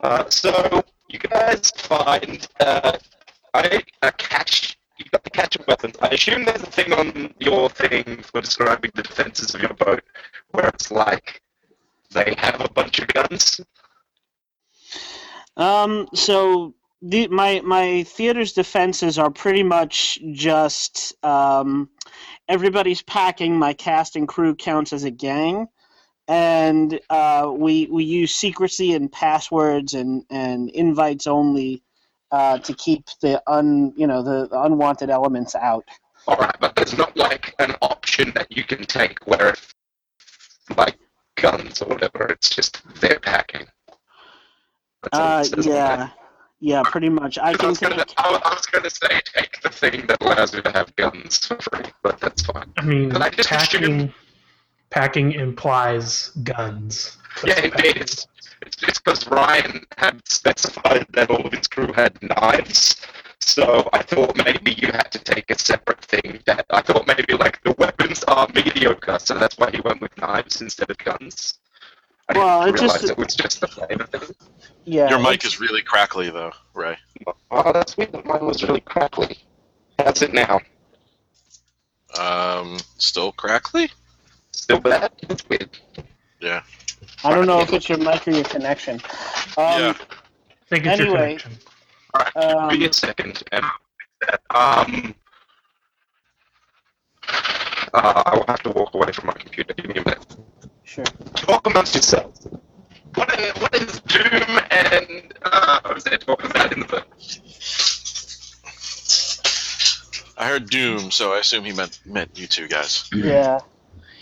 Uh, 0.00 0.28
so, 0.28 0.84
you 1.08 1.18
guys 1.18 1.70
find 1.70 2.46
uh, 2.60 2.92
I, 3.54 3.82
a 4.02 4.12
catch. 4.12 4.78
You 4.98 5.06
got 5.12 5.24
the 5.24 5.30
catch 5.30 5.56
of 5.56 5.66
weapons. 5.66 5.94
I 6.02 6.08
assume 6.08 6.44
there's 6.44 6.62
a 6.62 6.66
thing 6.66 6.92
on 6.92 7.34
your 7.38 7.68
thing 7.70 8.22
for 8.22 8.40
describing 8.40 8.90
the 8.94 9.02
defenses 9.02 9.54
of 9.54 9.62
your 9.62 9.74
boat 9.74 10.02
where 10.50 10.68
it's 10.68 10.90
like 10.90 11.40
they 12.10 12.34
have 12.38 12.60
a 12.60 12.68
bunch 12.68 12.98
of 12.98 13.08
guns. 13.08 13.60
Um, 15.56 16.08
so 16.14 16.74
the 17.02 17.28
my 17.28 17.60
my 17.64 18.02
theater's 18.04 18.52
defenses 18.52 19.18
are 19.18 19.30
pretty 19.30 19.62
much 19.62 20.18
just 20.32 21.14
um, 21.24 21.90
everybody's 22.48 23.02
packing. 23.02 23.56
My 23.56 23.72
cast 23.72 24.16
and 24.16 24.26
crew 24.26 24.54
counts 24.54 24.92
as 24.92 25.04
a 25.04 25.10
gang, 25.10 25.68
and 26.26 26.98
uh, 27.08 27.50
we 27.54 27.86
we 27.86 28.04
use 28.04 28.34
secrecy 28.34 28.94
and 28.94 29.12
passwords 29.12 29.94
and 29.94 30.24
and 30.30 30.70
invites 30.70 31.26
only 31.26 31.82
uh, 32.30 32.58
to 32.58 32.74
keep 32.74 33.04
the 33.22 33.42
un 33.46 33.92
you 33.96 34.06
know 34.06 34.22
the, 34.22 34.48
the 34.48 34.60
unwanted 34.62 35.10
elements 35.10 35.54
out. 35.54 35.84
All 36.26 36.36
right, 36.36 36.54
but 36.60 36.74
there's 36.76 36.96
not 36.96 37.16
like 37.16 37.54
an 37.58 37.74
option 37.80 38.32
that 38.34 38.54
you 38.54 38.62
can 38.64 38.84
take 38.84 39.26
where, 39.26 39.50
if, 39.50 39.74
like 40.76 40.98
guns 41.36 41.80
or 41.80 41.88
whatever, 41.88 42.26
it's 42.26 42.50
just 42.50 42.82
they're 43.00 43.20
packing. 43.20 43.66
That's 45.04 45.18
Uh, 45.18 45.42
it 45.44 45.48
says 45.56 45.66
on 45.66 45.72
yeah, 45.72 45.96
there. 45.96 46.12
yeah, 46.60 46.82
pretty 46.84 47.08
much. 47.08 47.38
I 47.38 47.54
I 47.58 47.66
was, 47.66 47.78
gonna, 47.78 47.96
take. 48.04 48.14
I 48.18 48.28
I 48.44 48.54
was 48.54 48.66
gonna 48.66 48.90
say 48.90 49.20
take 49.34 49.60
the 49.62 49.70
thing 49.70 50.06
that 50.08 50.20
allows 50.20 50.52
you 50.54 50.60
to 50.62 50.70
have 50.72 50.94
guns 50.96 51.46
for 51.46 51.56
free, 51.60 51.84
but 52.02 52.20
that's 52.20 52.42
fine. 52.42 52.70
I 52.76 52.82
mean, 52.84 53.14
I 53.16 53.30
packing 53.30 53.82
assumed- 53.84 54.14
packing 54.90 55.32
implies 55.32 56.28
guns. 56.42 57.16
Yeah, 57.44 57.60
indeed. 57.60 57.96
It's 57.96 58.26
it's 58.62 58.76
because 59.00 59.26
Ryan 59.28 59.84
had 59.96 60.20
specified 60.28 61.06
that 61.10 61.30
all 61.30 61.46
of 61.46 61.52
his 61.52 61.66
crew 61.68 61.92
had 61.92 62.20
knives. 62.22 62.96
So 63.40 63.88
I 63.92 64.02
thought 64.02 64.36
maybe 64.44 64.72
you 64.74 64.88
had 64.88 65.10
to 65.12 65.18
take 65.20 65.50
a 65.50 65.58
separate 65.58 66.04
thing. 66.04 66.40
That 66.46 66.66
I 66.70 66.82
thought 66.82 67.06
maybe 67.06 67.34
like 67.34 67.62
the 67.62 67.72
weapons 67.78 68.24
are 68.24 68.48
mediocre, 68.54 69.18
so 69.20 69.34
that's 69.38 69.56
why 69.58 69.70
he 69.70 69.80
went 69.80 70.00
with 70.00 70.16
knives 70.18 70.60
instead 70.60 70.90
of 70.90 70.98
guns. 70.98 71.54
I 72.28 72.36
Well, 72.38 72.64
didn't 72.64 72.74
it 72.76 72.80
realize 72.82 73.00
just- 73.00 73.12
it 73.12 73.18
was 73.18 73.34
just 73.36 73.60
the 73.60 73.68
flavor 73.68 74.04
thing. 74.04 74.34
Yeah, 74.84 75.08
Your 75.08 75.18
mic 75.18 75.34
it's- 75.34 75.54
is 75.54 75.60
really 75.60 75.82
crackly, 75.82 76.28
though, 76.30 76.52
Ray. 76.74 76.98
Oh, 77.50 77.72
that's 77.72 77.96
weird. 77.96 78.12
that 78.12 78.26
Mine 78.26 78.44
was 78.44 78.62
really 78.62 78.80
crackly. 78.80 79.38
How's 79.98 80.20
it 80.22 80.32
now? 80.34 80.60
Um, 82.18 82.78
still 82.98 83.32
crackly? 83.32 83.90
Still 84.52 84.80
bad? 84.80 85.12
That's 85.26 85.48
weird. 85.48 85.70
I 87.24 87.34
don't 87.34 87.46
know 87.46 87.60
if 87.60 87.72
it's 87.72 87.88
your 87.88 87.98
mic 87.98 88.26
or 88.28 88.32
your 88.32 88.44
connection. 88.44 88.96
Um, 88.96 89.02
Yeah. 89.56 89.94
I 89.98 90.64
think 90.70 90.86
it's 90.86 90.98
your 90.98 91.06
Anyway. 91.06 91.08
connection. 91.08 91.52
All 92.14 92.24
right, 92.24 92.32
Um, 92.36 92.70
give 92.70 92.80
me 92.80 92.86
a 92.86 92.92
second. 92.92 93.42
Um, 94.50 95.14
uh, 97.94 98.22
I 98.26 98.36
will 98.36 98.44
have 98.48 98.62
to 98.64 98.70
walk 98.70 98.94
away 98.94 99.12
from 99.12 99.26
my 99.28 99.34
computer. 99.34 99.74
Give 99.74 99.86
me 99.86 100.00
a 100.00 100.04
minute. 100.04 100.36
Sure. 100.84 101.04
Talk 101.34 101.66
amongst 101.66 101.94
yourselves. 101.94 102.46
What 103.14 103.40
is, 103.40 103.52
what 103.54 103.74
is 103.74 104.00
Doom 104.02 104.60
and 104.70 105.34
uh, 105.42 105.80
what 105.82 105.94
was 105.94 106.06
it 106.06 106.20
talking 106.20 106.50
about 106.50 106.72
in 106.72 106.80
the 106.80 106.86
book? 106.86 107.06
I 110.36 110.46
heard 110.48 110.70
Doom, 110.70 111.10
so 111.10 111.32
I 111.34 111.38
assume 111.40 111.64
he 111.64 111.72
meant 111.72 112.00
meant 112.06 112.38
you 112.38 112.46
two 112.46 112.68
guys. 112.68 113.08
Yeah. 113.12 113.60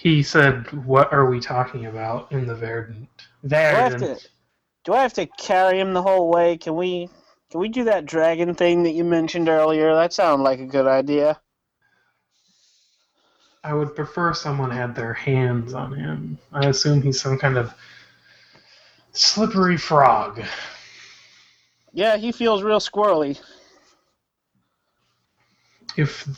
He 0.07 0.23
said, 0.23 0.71
"What 0.87 1.13
are 1.13 1.27
we 1.27 1.41
talking 1.41 1.87
about 1.87 2.31
in 2.31 2.47
the 2.47 2.55
Verdant?" 2.55 3.09
Do 3.45 3.57
I 3.57 3.73
Verdant. 3.73 4.21
to? 4.21 4.29
Do 4.85 4.93
I 4.93 5.03
have 5.03 5.15
to 5.15 5.27
carry 5.27 5.81
him 5.81 5.95
the 5.95 6.03
whole 6.03 6.31
way? 6.31 6.59
Can 6.59 6.77
we? 6.77 7.11
Can 7.51 7.59
we 7.59 7.69
do 7.69 7.83
that 7.83 8.07
dragon 8.07 8.55
thing 8.55 8.85
that 8.85 8.93
you 8.93 9.03
mentioned 9.03 9.49
earlier? 9.49 9.97
That 9.97 10.13
sounded 10.13 10.45
like 10.45 10.61
a 10.61 10.65
good 10.65 10.87
idea. 10.87 11.41
I 13.65 13.75
would 13.75 13.97
prefer 13.97 14.33
someone 14.33 14.71
had 14.71 14.95
their 14.95 15.13
hands 15.13 15.75
on 15.75 15.93
him. 15.93 16.39
I 16.53 16.67
assume 16.67 17.03
he's 17.03 17.21
some 17.21 17.37
kind 17.37 17.57
of 17.57 17.75
slippery 19.11 19.77
frog. 19.77 20.41
Yeah, 21.93 22.17
he 22.17 22.31
feels 22.31 22.63
real 22.63 22.79
squirrely. 22.79 23.41
If. 25.97 26.29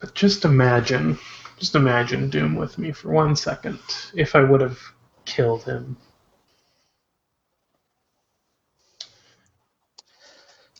But 0.00 0.14
just 0.14 0.46
imagine, 0.46 1.18
just 1.58 1.74
imagine 1.74 2.30
Doom 2.30 2.56
with 2.56 2.78
me 2.78 2.90
for 2.90 3.10
one 3.10 3.36
second. 3.36 3.78
If 4.14 4.34
I 4.34 4.42
would 4.42 4.62
have 4.62 4.78
killed 5.26 5.62
him. 5.64 5.96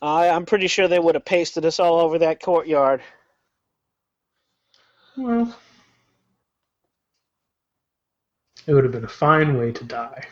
I, 0.02 0.30
I'm 0.30 0.46
pretty 0.46 0.66
sure 0.66 0.88
they 0.88 0.98
would 0.98 1.14
have 1.14 1.26
pasted 1.26 1.66
us 1.66 1.78
all 1.78 2.00
over 2.00 2.18
that 2.18 2.42
courtyard. 2.42 3.02
Well, 5.16 5.54
it 8.66 8.72
would 8.72 8.84
have 8.84 8.92
been 8.92 9.04
a 9.04 9.08
fine 9.08 9.58
way 9.58 9.72
to 9.72 9.84
die. 9.84 10.26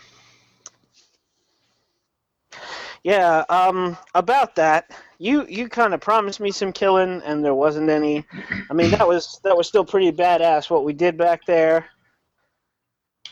Yeah. 3.04 3.44
Um. 3.48 3.96
About 4.14 4.54
that, 4.56 4.90
you 5.18 5.46
you 5.48 5.68
kind 5.68 5.94
of 5.94 6.00
promised 6.00 6.40
me 6.40 6.50
some 6.50 6.72
killing, 6.72 7.22
and 7.24 7.44
there 7.44 7.54
wasn't 7.54 7.90
any. 7.90 8.24
I 8.70 8.74
mean, 8.74 8.90
that 8.90 9.06
was 9.06 9.40
that 9.44 9.56
was 9.56 9.68
still 9.68 9.84
pretty 9.84 10.12
badass 10.12 10.70
what 10.70 10.84
we 10.84 10.92
did 10.92 11.16
back 11.16 11.44
there. 11.46 11.86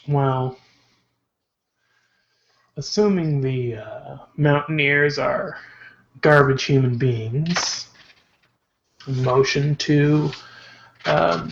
Well, 0.08 0.56
assuming 2.76 3.40
the 3.40 3.76
uh, 3.76 4.18
Mountaineers 4.36 5.18
are 5.18 5.58
garbage 6.20 6.64
human 6.64 6.96
beings, 6.96 7.88
motion 9.06 9.74
to 9.76 10.30
um, 11.06 11.50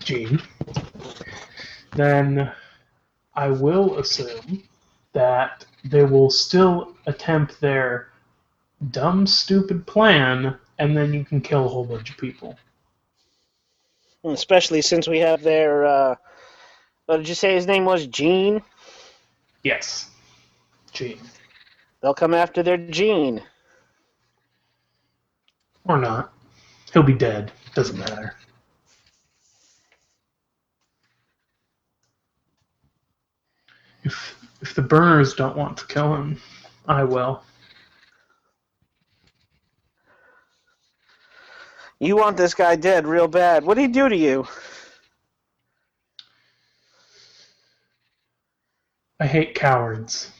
Gene, 0.00 0.40
then 1.94 2.52
I 3.34 3.48
will 3.48 3.98
assume 3.98 4.62
that 5.12 5.64
they 5.90 6.04
will 6.04 6.30
still 6.30 6.94
attempt 7.06 7.60
their 7.60 8.08
dumb, 8.90 9.26
stupid 9.26 9.86
plan, 9.86 10.56
and 10.78 10.96
then 10.96 11.14
you 11.14 11.24
can 11.24 11.40
kill 11.40 11.64
a 11.64 11.68
whole 11.68 11.84
bunch 11.84 12.10
of 12.10 12.16
people. 12.18 12.56
Especially 14.24 14.82
since 14.82 15.06
we 15.06 15.18
have 15.18 15.42
their. 15.42 15.86
Uh, 15.86 16.14
what 17.06 17.18
did 17.18 17.28
you 17.28 17.34
say 17.34 17.54
his 17.54 17.66
name 17.66 17.84
was? 17.84 18.06
Gene. 18.08 18.60
Yes, 19.62 20.10
Gene. 20.92 21.20
They'll 22.00 22.14
come 22.14 22.34
after 22.34 22.62
their 22.62 22.76
Gene. 22.76 23.42
Or 25.84 25.98
not. 25.98 26.32
He'll 26.92 27.04
be 27.04 27.14
dead. 27.14 27.52
Doesn't 27.74 27.98
matter. 27.98 28.34
If 34.02 34.36
if 34.66 34.74
the 34.74 34.82
burners 34.82 35.32
don't 35.32 35.56
want 35.56 35.76
to 35.76 35.86
kill 35.86 36.12
him, 36.16 36.40
I 36.88 37.04
will. 37.04 37.40
You 42.00 42.16
want 42.16 42.36
this 42.36 42.52
guy 42.52 42.74
dead 42.74 43.06
real 43.06 43.28
bad. 43.28 43.64
What 43.64 43.74
did 43.74 43.82
he 43.82 43.86
do 43.86 44.08
to 44.08 44.16
you? 44.16 44.44
I 49.20 49.26
hate 49.26 49.54
cowards. 49.54 50.32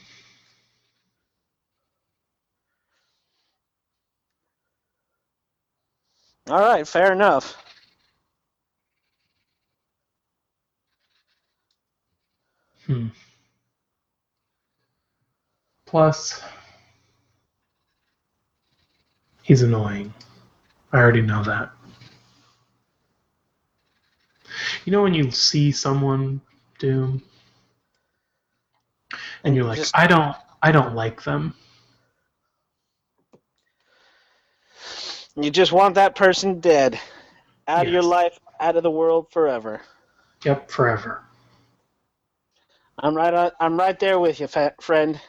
All 6.49 6.59
right, 6.59 6.85
fair 6.85 7.13
enough. 7.13 7.55
Hmm. 12.85 13.07
Plus, 15.87 16.41
he's 19.41 19.61
annoying. 19.63 20.13
I 20.91 20.97
already 20.97 21.21
know 21.21 21.43
that. 21.43 21.71
You 24.85 24.91
know 24.91 25.01
when 25.01 25.13
you 25.13 25.31
see 25.31 25.71
someone 25.71 26.41
Doom, 26.77 27.23
and 29.43 29.55
you're 29.55 29.65
like, 29.65 29.77
Just- 29.77 29.97
I 29.97 30.07
don't, 30.07 30.35
I 30.61 30.71
don't 30.71 30.93
like 30.93 31.23
them. 31.23 31.55
You 35.35 35.51
just 35.51 35.71
want 35.71 35.95
that 35.95 36.15
person 36.15 36.59
dead. 36.59 36.99
Out 37.67 37.85
of 37.85 37.93
your 37.93 38.01
life, 38.01 38.39
out 38.59 38.75
of 38.75 38.83
the 38.83 38.91
world 38.91 39.27
forever. 39.31 39.81
Yep, 40.43 40.69
forever. 40.71 41.23
I'm 42.99 43.15
right 43.15 43.33
on, 43.33 43.51
I'm 43.59 43.77
right 43.77 43.99
there 43.99 44.19
with 44.19 44.39
you, 44.39 44.47
friend. 44.81 45.19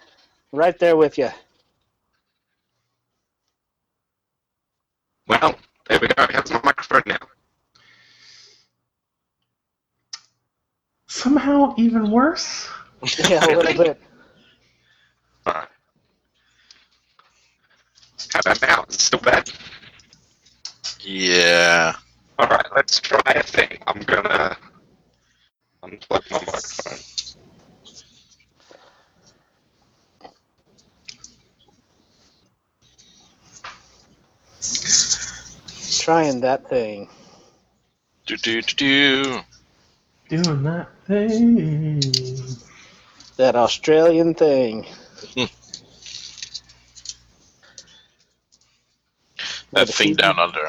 Right 0.52 0.78
there 0.78 0.96
with 0.96 1.18
you. 1.18 1.30
Well, 5.26 5.56
there 5.88 5.98
we 6.00 6.08
go. 6.08 6.26
How's 6.30 6.50
my 6.50 6.60
microphone 6.64 7.02
now? 7.06 7.18
Somehow 11.06 11.74
even 11.76 12.10
worse. 12.10 12.68
Yeah, 13.28 13.44
a 13.44 13.54
little 13.54 13.84
bit. 13.84 14.00
Alright. 15.46 15.68
How 18.32 18.40
about 18.40 18.62
now? 18.62 18.84
Is 18.88 18.96
it 18.96 19.00
still 19.00 19.20
bad? 19.20 19.50
Yeah. 21.00 21.94
Alright, 22.40 22.66
let's 22.74 22.98
try 23.00 23.20
a 23.26 23.42
thing. 23.42 23.78
I'm 23.86 24.00
gonna 24.00 24.56
unplug 25.84 26.30
my 26.30 26.38
microphone. 26.38 27.17
Trying 36.08 36.40
that 36.40 36.66
thing. 36.70 37.06
Do 38.24 38.38
do 38.38 38.62
do 38.62 38.74
do. 38.76 39.40
Doing 40.30 40.62
that 40.62 40.88
thing. 41.06 42.00
That 43.36 43.54
Australian 43.54 44.32
thing. 44.34 44.86
Hmm. 45.36 45.44
That 49.72 49.86
the 49.86 49.92
thing 49.92 49.92
season- 49.92 50.16
down 50.16 50.38
under. 50.38 50.66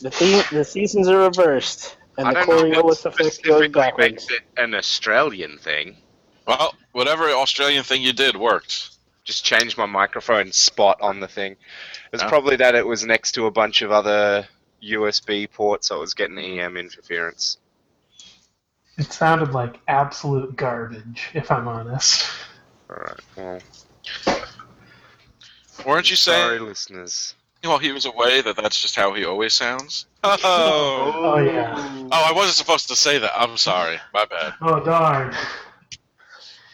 The, 0.00 0.10
theme, 0.10 0.42
the 0.52 0.64
seasons 0.64 1.06
are 1.08 1.18
reversed, 1.18 1.96
and 2.16 2.26
I 2.28 2.32
the 2.32 2.46
don't 2.46 2.70
know 2.70 2.82
what 2.82 2.96
Coriolis 2.98 3.04
effect 3.04 3.42
goes 3.42 3.68
backwards. 3.68 4.10
makes 4.12 4.30
it 4.30 4.40
an 4.56 4.74
Australian 4.74 5.58
thing. 5.58 5.96
Well, 6.46 6.74
whatever 6.92 7.28
Australian 7.28 7.84
thing 7.84 8.00
you 8.02 8.14
did 8.14 8.36
worked. 8.38 8.96
Just 9.24 9.44
changed 9.44 9.76
my 9.76 9.84
microphone 9.84 10.52
spot 10.52 10.98
on 11.02 11.20
the 11.20 11.28
thing. 11.28 11.56
It's 12.14 12.22
Yeah. 12.22 12.28
probably 12.30 12.56
that 12.56 12.74
it 12.74 12.86
was 12.86 13.04
next 13.04 13.32
to 13.32 13.44
a 13.44 13.50
bunch 13.50 13.82
of 13.82 13.90
other 13.92 14.48
USB 14.82 15.50
port, 15.50 15.84
so 15.84 15.96
it 15.96 16.00
was 16.00 16.14
getting 16.14 16.38
EM 16.38 16.76
interference. 16.76 17.58
It 18.96 19.12
sounded 19.12 19.52
like 19.52 19.78
absolute 19.86 20.56
garbage, 20.56 21.30
if 21.34 21.50
I'm 21.50 21.68
honest. 21.68 22.26
Alright, 22.90 23.20
well. 23.36 23.60
Weren't 25.86 26.10
you 26.10 26.16
Sorry, 26.16 26.56
saying 26.56 26.68
listeners. 26.68 27.34
while 27.62 27.78
he 27.78 27.92
was 27.92 28.04
away 28.06 28.40
that 28.40 28.56
that's 28.56 28.80
just 28.82 28.96
how 28.96 29.14
he 29.14 29.24
always 29.24 29.54
sounds? 29.54 30.06
Oh. 30.24 31.12
Oh, 31.28 31.38
yeah. 31.38 31.74
Oh, 32.10 32.24
I 32.28 32.32
wasn't 32.32 32.56
supposed 32.56 32.88
to 32.88 32.96
say 32.96 33.18
that. 33.18 33.32
I'm 33.36 33.56
sorry. 33.56 33.98
My 34.14 34.24
bad. 34.24 34.54
Oh, 34.62 34.80
darn. 34.82 35.34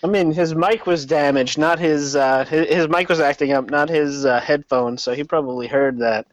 I 0.03 0.07
mean, 0.07 0.33
his 0.33 0.55
mic 0.55 0.87
was 0.87 1.05
damaged, 1.07 1.59
not 1.59 1.79
his. 1.79 2.15
Uh, 2.15 2.45
his, 2.45 2.69
his 2.69 2.89
mic 2.89 3.09
was 3.09 3.21
acting 3.21 3.53
up, 3.53 3.69
not 3.69 3.89
his 3.89 4.25
uh, 4.25 4.41
headphones. 4.41 5.03
So 5.03 5.13
he 5.15 5.25
probably 5.25 5.67
heard 5.67 5.99
that. 5.99 6.27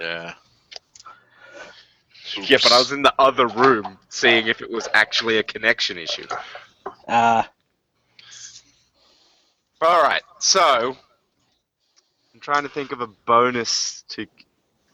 Yeah. 0.00 0.34
Yeah, 2.42 2.58
but 2.62 2.72
I 2.72 2.78
was 2.78 2.92
in 2.92 3.02
the 3.02 3.14
other 3.18 3.46
room 3.46 3.98
seeing 4.08 4.46
if 4.46 4.60
it 4.60 4.70
was 4.70 4.88
actually 4.94 5.38
a 5.38 5.42
connection 5.42 5.98
issue. 5.98 6.26
Ah, 7.08 7.48
Alright, 9.84 10.22
so. 10.38 10.96
I'm 12.32 12.40
trying 12.40 12.62
to 12.62 12.70
think 12.70 12.92
of 12.92 13.02
a 13.02 13.06
bonus 13.06 14.02
to 14.08 14.26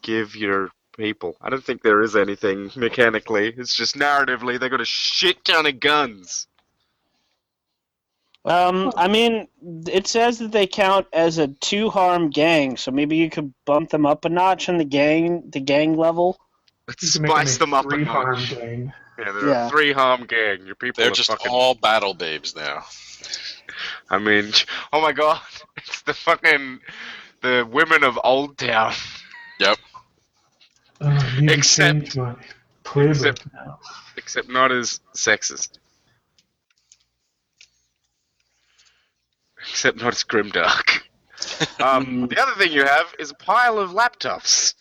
give 0.03 0.35
your 0.35 0.71
people. 0.97 1.37
I 1.41 1.49
don't 1.49 1.63
think 1.63 1.83
there 1.83 2.03
is 2.03 2.17
anything 2.17 2.73
mechanically. 2.75 3.55
It's 3.57 3.75
just 3.75 3.97
narratively, 3.97 4.59
they 4.59 4.69
got 4.69 4.81
a 4.81 4.85
shit 4.85 5.45
ton 5.45 5.67
of 5.67 5.79
guns. 5.79 6.49
um, 8.45 8.93
I 8.97 9.07
mean, 9.07 9.47
it 9.87 10.09
says 10.09 10.39
that 10.41 10.51
they 10.51 10.67
count 10.67 11.07
as 11.13 11.39
a 11.39 11.49
two 11.49 11.89
harm 11.89 12.31
gang, 12.31 12.77
so 12.77 12.91
maybe 12.91 13.17
you 13.17 13.31
could 13.31 13.55
bump 13.65 13.91
them 13.91 14.07
up 14.07 14.25
a 14.25 14.29
notch 14.29 14.69
in 14.69 14.77
the 14.79 14.85
gang, 14.85 15.51
the 15.51 15.61
gang 15.61 15.97
level. 15.97 16.37
Let's 16.91 17.05
You 17.05 17.21
can 17.21 17.23
make 17.23 17.31
spice 17.31 17.59
them 17.59 17.73
up 17.73 17.87
a 17.87 17.89
three 17.89 18.05
harm 18.05 18.45
gang. 18.47 18.93
Yeah, 19.17 19.31
they're 19.33 19.49
Yeah. 19.49 19.67
a 19.67 19.71
three 19.71 19.93
harm 19.93 20.27
gang. 20.27 20.67
Your 20.67 20.75
people 20.75 21.03
They're 21.03 21.13
are 21.13 21.15
just 21.15 21.31
fucking. 21.31 21.47
all 21.53 21.75
battle 21.77 22.15
babes 22.15 22.57
now. 22.57 22.83
I 24.11 24.19
mean, 24.19 24.51
oh 24.93 25.01
my 25.01 25.13
god, 25.13 25.41
it's 25.77 26.03
the 26.03 26.15
fucking 26.15 26.81
the 27.43 27.65
women 27.71 28.03
of 28.03 28.19
Old 28.25 28.59
Town. 28.59 28.93
You 29.61 29.77
need 31.41 31.51
Except- 31.53 31.95
to 31.95 32.01
change 32.07 32.17
my 32.17 32.35
playbook 32.83 33.11
except- 33.11 33.47
except 34.17 34.49
not 34.49 34.73
as 34.73 34.99
sexist. 35.15 35.79
Except 39.61 39.99
not 39.99 40.13
as 40.15 40.25
grimdark. 40.25 41.03
um, 41.81 42.27
the 42.27 42.41
other 42.43 42.53
thing 42.55 42.73
you 42.73 42.85
have 42.85 43.15
is 43.21 43.31
a 43.31 43.35
pile 43.35 43.79
of 43.79 43.91
laptops. 43.91 44.75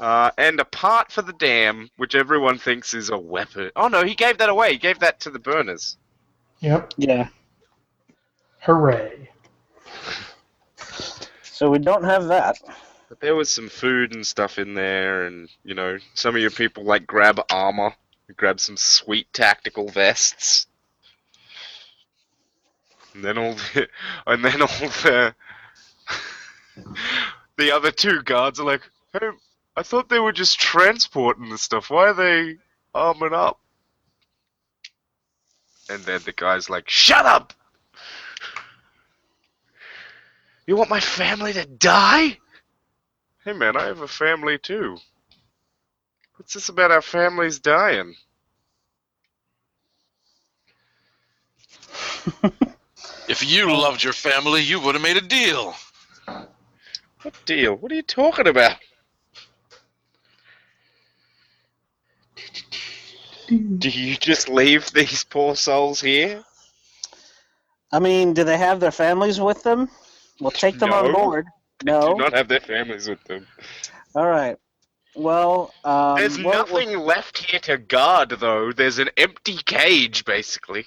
Uh, 0.00 0.30
and 0.36 0.58
a 0.58 0.64
part 0.64 1.12
for 1.12 1.22
the 1.22 1.32
dam, 1.34 1.88
which 1.96 2.14
everyone 2.14 2.58
thinks 2.58 2.94
is 2.94 3.10
a 3.10 3.18
weapon. 3.18 3.70
Oh 3.76 3.88
no, 3.88 4.04
he 4.04 4.14
gave 4.14 4.38
that 4.38 4.48
away. 4.48 4.72
He 4.72 4.78
gave 4.78 4.98
that 5.00 5.20
to 5.20 5.30
the 5.30 5.38
burners. 5.38 5.96
Yep. 6.60 6.94
Yeah. 6.96 7.28
Hooray. 8.60 9.28
So 11.42 11.70
we 11.70 11.78
don't 11.78 12.04
have 12.04 12.26
that. 12.28 12.58
But 13.08 13.20
there 13.20 13.36
was 13.36 13.50
some 13.50 13.68
food 13.68 14.14
and 14.14 14.26
stuff 14.26 14.58
in 14.58 14.74
there, 14.74 15.26
and 15.26 15.48
you 15.64 15.74
know, 15.74 15.98
some 16.14 16.34
of 16.34 16.40
your 16.40 16.50
people 16.50 16.84
like 16.84 17.06
grab 17.06 17.40
armor, 17.50 17.94
grab 18.36 18.58
some 18.58 18.76
sweet 18.76 19.32
tactical 19.32 19.88
vests, 19.88 20.66
and 23.14 23.24
then 23.24 23.38
all 23.38 23.54
the, 23.54 23.88
and 24.26 24.44
then 24.44 24.62
all 24.62 24.68
the 24.68 25.34
the 27.56 27.70
other 27.70 27.90
two 27.90 28.22
guards 28.22 28.58
are 28.58 28.66
like, 28.66 28.82
"Hey, 29.12 29.28
I 29.76 29.82
thought 29.82 30.08
they 30.08 30.18
were 30.18 30.32
just 30.32 30.60
transporting 30.60 31.48
the 31.48 31.58
stuff. 31.58 31.90
Why 31.90 32.08
are 32.08 32.14
they 32.14 32.58
arming 32.94 33.32
up?" 33.32 33.60
And 35.88 36.02
then 36.04 36.20
the 36.24 36.32
guy's 36.32 36.70
like, 36.70 36.88
"Shut 36.88 37.26
up! 37.26 37.52
You 40.66 40.76
want 40.76 40.90
my 40.90 41.00
family 41.00 41.52
to 41.54 41.64
die?" 41.64 42.38
Hey 43.44 43.52
man, 43.52 43.76
I 43.76 43.84
have 43.84 44.00
a 44.00 44.08
family 44.08 44.58
too. 44.58 44.98
What's 46.36 46.54
this 46.54 46.68
about 46.68 46.90
our 46.90 47.02
families 47.02 47.58
dying? 47.58 48.14
If 53.28 53.48
you 53.48 53.72
loved 53.72 54.02
your 54.02 54.12
family, 54.12 54.62
you 54.62 54.80
would 54.80 54.94
have 54.94 55.02
made 55.02 55.16
a 55.16 55.20
deal. 55.20 55.74
What 56.26 57.34
deal? 57.46 57.76
What 57.76 57.92
are 57.92 57.94
you 57.94 58.02
talking 58.02 58.48
about? 58.48 58.76
Do 63.48 63.88
you 63.90 64.16
just 64.16 64.48
leave 64.48 64.90
these 64.92 65.24
poor 65.24 65.56
souls 65.56 66.00
here? 66.00 66.42
I 67.92 67.98
mean, 67.98 68.32
do 68.32 68.44
they 68.44 68.56
have 68.56 68.80
their 68.80 68.90
families 68.90 69.40
with 69.40 69.62
them? 69.62 69.90
We'll 70.40 70.50
take 70.50 70.78
them 70.78 70.92
on 70.92 71.06
No. 71.06 71.12
board. 71.12 71.46
They 71.84 71.92
No. 71.92 72.14
do 72.14 72.14
not 72.16 72.32
have 72.32 72.48
their 72.48 72.60
families 72.60 73.08
with 73.08 73.22
them. 73.24 73.46
All 74.14 74.26
right. 74.26 74.56
Well, 75.14 75.74
um, 75.84 76.16
There's 76.16 76.38
what- 76.40 76.54
nothing 76.70 76.98
left 76.98 77.36
here 77.36 77.60
to 77.60 77.76
guard, 77.76 78.30
though. 78.30 78.72
There's 78.72 78.98
an 78.98 79.10
empty 79.18 79.58
cage, 79.58 80.24
basically. 80.24 80.86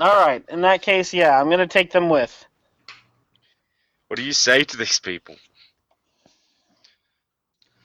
All 0.00 0.16
right. 0.16 0.42
In 0.48 0.62
that 0.62 0.80
case, 0.80 1.12
yeah, 1.12 1.38
I'm 1.38 1.50
gonna 1.50 1.66
take 1.66 1.90
them 1.92 2.08
with. 2.08 2.46
What 4.08 4.16
do 4.16 4.22
you 4.22 4.32
say 4.32 4.64
to 4.64 4.76
these 4.76 4.98
people? 5.00 5.36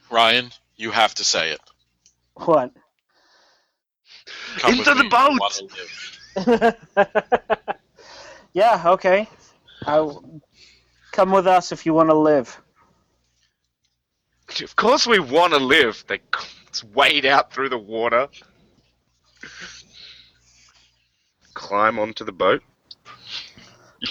Ryan, 0.10 0.52
you 0.76 0.92
have 0.92 1.16
to 1.16 1.24
say 1.24 1.52
it. 1.52 1.62
What? 2.36 2.72
Come 4.58 4.76
Into 4.76 4.94
the 4.94 5.04
boat! 5.10 5.32
You 6.36 6.46
wanna 6.46 6.76
live. 6.76 6.78
yeah. 8.54 8.84
Okay. 8.86 9.28
I'll 9.86 10.42
come 11.12 11.32
with 11.32 11.48
us 11.48 11.72
if 11.72 11.86
you 11.86 11.94
want 11.94 12.10
to 12.10 12.16
live. 12.16 12.62
Of 14.62 14.76
course 14.76 15.08
we 15.08 15.20
want 15.20 15.54
to 15.54 15.60
live. 15.60 16.04
They 16.08 16.18
c- 16.18 16.88
wade 16.94 17.26
out 17.26 17.54
through 17.54 17.70
the 17.70 17.78
water, 17.78 18.28
climb 21.54 22.00
onto 22.00 22.24
the 22.24 22.32
boat. 22.32 22.62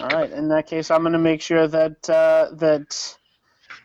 All 0.00 0.08
right. 0.08 0.30
In 0.30 0.48
that 0.48 0.66
case, 0.66 0.90
I'm 0.90 1.02
gonna 1.02 1.18
make 1.18 1.42
sure 1.42 1.68
that 1.68 2.08
uh, 2.08 2.48
that 2.54 3.16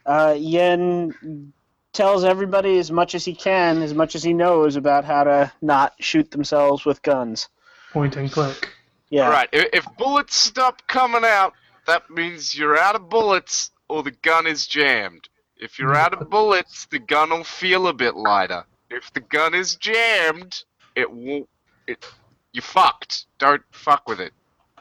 uh, 0.06 0.36
Yen 0.38 1.54
tells 1.96 2.24
everybody 2.24 2.78
as 2.78 2.92
much 2.92 3.16
as 3.16 3.26
he 3.26 3.34
can, 3.34 3.82
as 3.82 3.94
much 3.94 4.16
as 4.16 4.24
he 4.24 4.34
knows 4.34 4.76
about 4.76 5.06
how 5.06 5.24
to 5.24 5.52
not 5.62 5.94
shoot 6.00 6.30
themselves 6.32 6.86
with 6.86 7.02
guns. 7.02 7.50
Point 7.92 8.16
and 8.18 8.32
click. 8.32 8.70
Yeah. 9.10 9.26
All 9.26 9.32
right. 9.32 9.50
If, 9.52 9.70
if 9.74 9.86
bullets 9.98 10.36
stop 10.36 10.86
coming 10.88 11.24
out, 11.24 11.54
that 11.88 12.10
means 12.10 12.58
you're 12.58 12.78
out 12.78 12.96
of 12.96 13.10
bullets 13.10 13.72
or 13.88 14.04
the 14.04 14.12
gun 14.12 14.46
is 14.46 14.68
jammed. 14.68 15.30
If 15.58 15.80
you're 15.80 15.96
out 15.96 16.14
of 16.14 16.30
bullets, 16.30 16.86
the 16.88 17.00
gun 17.00 17.30
will 17.30 17.44
feel 17.44 17.88
a 17.88 17.94
bit 17.94 18.16
lighter. 18.16 18.66
If 18.90 19.14
the 19.14 19.22
gun 19.22 19.54
is 19.54 19.76
jammed, 19.76 20.64
it 20.96 21.12
won't. 21.12 21.48
It 21.88 22.06
you 22.52 22.62
fucked. 22.62 23.26
Don't 23.38 23.64
fuck 23.72 24.08
with 24.08 24.20
it. 24.20 24.34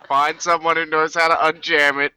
Find 0.09 0.41
someone 0.41 0.77
who 0.77 0.87
knows 0.87 1.15
how 1.15 1.29
to 1.29 1.35
unjam 1.35 2.05
it. 2.05 2.13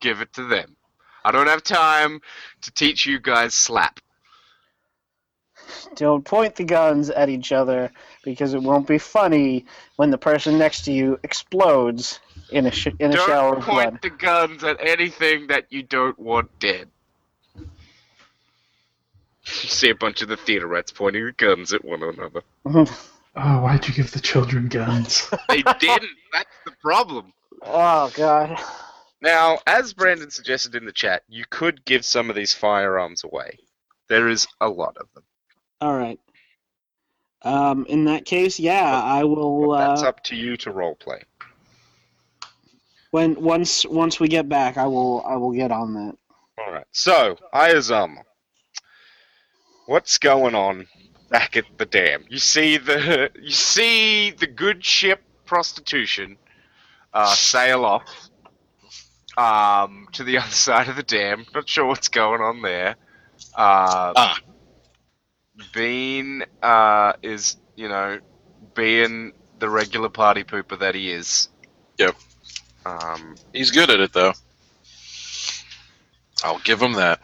Give 0.00 0.20
it 0.20 0.32
to 0.34 0.44
them. 0.44 0.76
I 1.24 1.32
don't 1.32 1.46
have 1.46 1.62
time 1.62 2.20
to 2.62 2.70
teach 2.70 3.06
you 3.06 3.20
guys 3.20 3.54
slap. 3.54 4.00
Don't 5.96 6.24
point 6.24 6.56
the 6.56 6.64
guns 6.64 7.10
at 7.10 7.28
each 7.28 7.52
other 7.52 7.90
because 8.24 8.54
it 8.54 8.62
won't 8.62 8.86
be 8.86 8.98
funny 8.98 9.66
when 9.96 10.10
the 10.10 10.18
person 10.18 10.58
next 10.58 10.84
to 10.86 10.92
you 10.92 11.18
explodes 11.22 12.20
in 12.50 12.66
a 12.66 12.70
sh- 12.70 12.88
in 12.98 13.12
a 13.12 13.16
shower 13.16 13.56
of 13.56 13.64
blood. 13.64 13.76
Don't 13.76 13.90
point 13.90 14.02
the 14.02 14.10
guns 14.10 14.64
at 14.64 14.76
anything 14.80 15.46
that 15.48 15.66
you 15.70 15.82
don't 15.82 16.18
want 16.18 16.58
dead. 16.58 16.88
You 17.56 17.68
see 19.68 19.90
a 19.90 19.94
bunch 19.94 20.22
of 20.22 20.28
the 20.28 20.36
theater 20.36 20.66
rats 20.66 20.92
pointing 20.92 21.24
the 21.24 21.32
guns 21.32 21.72
at 21.72 21.84
one 21.84 22.02
another. 22.02 22.42
Oh, 23.36 23.60
why'd 23.62 23.86
you 23.86 23.94
give 23.94 24.10
the 24.10 24.18
children 24.18 24.66
guns? 24.66 25.30
They 25.48 25.62
didn't. 25.62 26.10
That's 26.32 26.50
the 26.66 26.72
problem. 26.82 27.32
oh 27.62 28.10
god. 28.16 28.58
Now, 29.22 29.58
as 29.68 29.92
Brandon 29.92 30.30
suggested 30.30 30.74
in 30.74 30.84
the 30.84 30.90
chat, 30.92 31.22
you 31.28 31.44
could 31.48 31.84
give 31.84 32.04
some 32.04 32.28
of 32.28 32.34
these 32.34 32.52
firearms 32.52 33.22
away. 33.22 33.58
There 34.08 34.28
is 34.28 34.48
a 34.60 34.68
lot 34.68 34.96
of 34.96 35.06
them. 35.14 35.22
All 35.80 35.96
right. 35.96 36.18
Um, 37.42 37.86
in 37.88 38.04
that 38.04 38.26
case, 38.26 38.60
yeah, 38.60 39.00
I 39.02 39.24
will. 39.24 39.68
But 39.68 39.78
that's 39.78 40.02
Uh, 40.02 40.08
up 40.08 40.22
to 40.24 40.36
you 40.36 40.56
to 40.58 40.70
role 40.70 40.94
play. 40.94 41.22
when 43.12 43.34
once 43.40 43.84
once 43.86 44.20
we 44.20 44.28
get 44.28 44.48
back, 44.48 44.76
I 44.76 44.86
will 44.86 45.24
I 45.26 45.36
will 45.36 45.52
get 45.52 45.72
on 45.72 45.94
that. 45.94 46.16
All 46.58 46.72
right. 46.72 46.84
So, 46.92 47.36
Ayazama, 47.54 48.22
what's 49.86 50.18
going 50.18 50.54
on 50.54 50.86
back 51.30 51.56
at 51.56 51.64
the 51.78 51.86
dam? 51.86 52.24
You 52.28 52.38
see 52.38 52.76
the 52.76 53.30
you 53.40 53.50
see 53.50 54.30
the 54.32 54.46
good 54.46 54.84
ship 54.84 55.22
prostitution 55.46 56.36
uh, 57.14 57.34
sail 57.34 57.84
off 57.86 58.04
um, 59.38 60.06
to 60.12 60.24
the 60.24 60.36
other 60.42 60.50
side 60.50 60.88
of 60.88 60.96
the 60.96 61.02
dam. 61.02 61.46
Not 61.54 61.68
sure 61.68 61.86
what's 61.86 62.08
going 62.08 62.42
on 62.42 62.60
there. 62.60 62.96
Uh, 63.54 64.12
Ah. 64.14 64.38
Bean 65.72 66.44
uh, 66.62 67.12
is, 67.22 67.56
you 67.76 67.88
know, 67.88 68.18
being 68.74 69.32
the 69.58 69.68
regular 69.68 70.08
party 70.08 70.44
pooper 70.44 70.78
that 70.78 70.94
he 70.94 71.10
is. 71.10 71.48
Yep. 71.98 72.16
Um, 72.86 73.34
He's 73.52 73.70
good 73.70 73.90
at 73.90 74.00
it, 74.00 74.12
though. 74.12 74.32
I'll 76.42 76.58
give 76.60 76.80
him 76.80 76.94
that. 76.94 77.20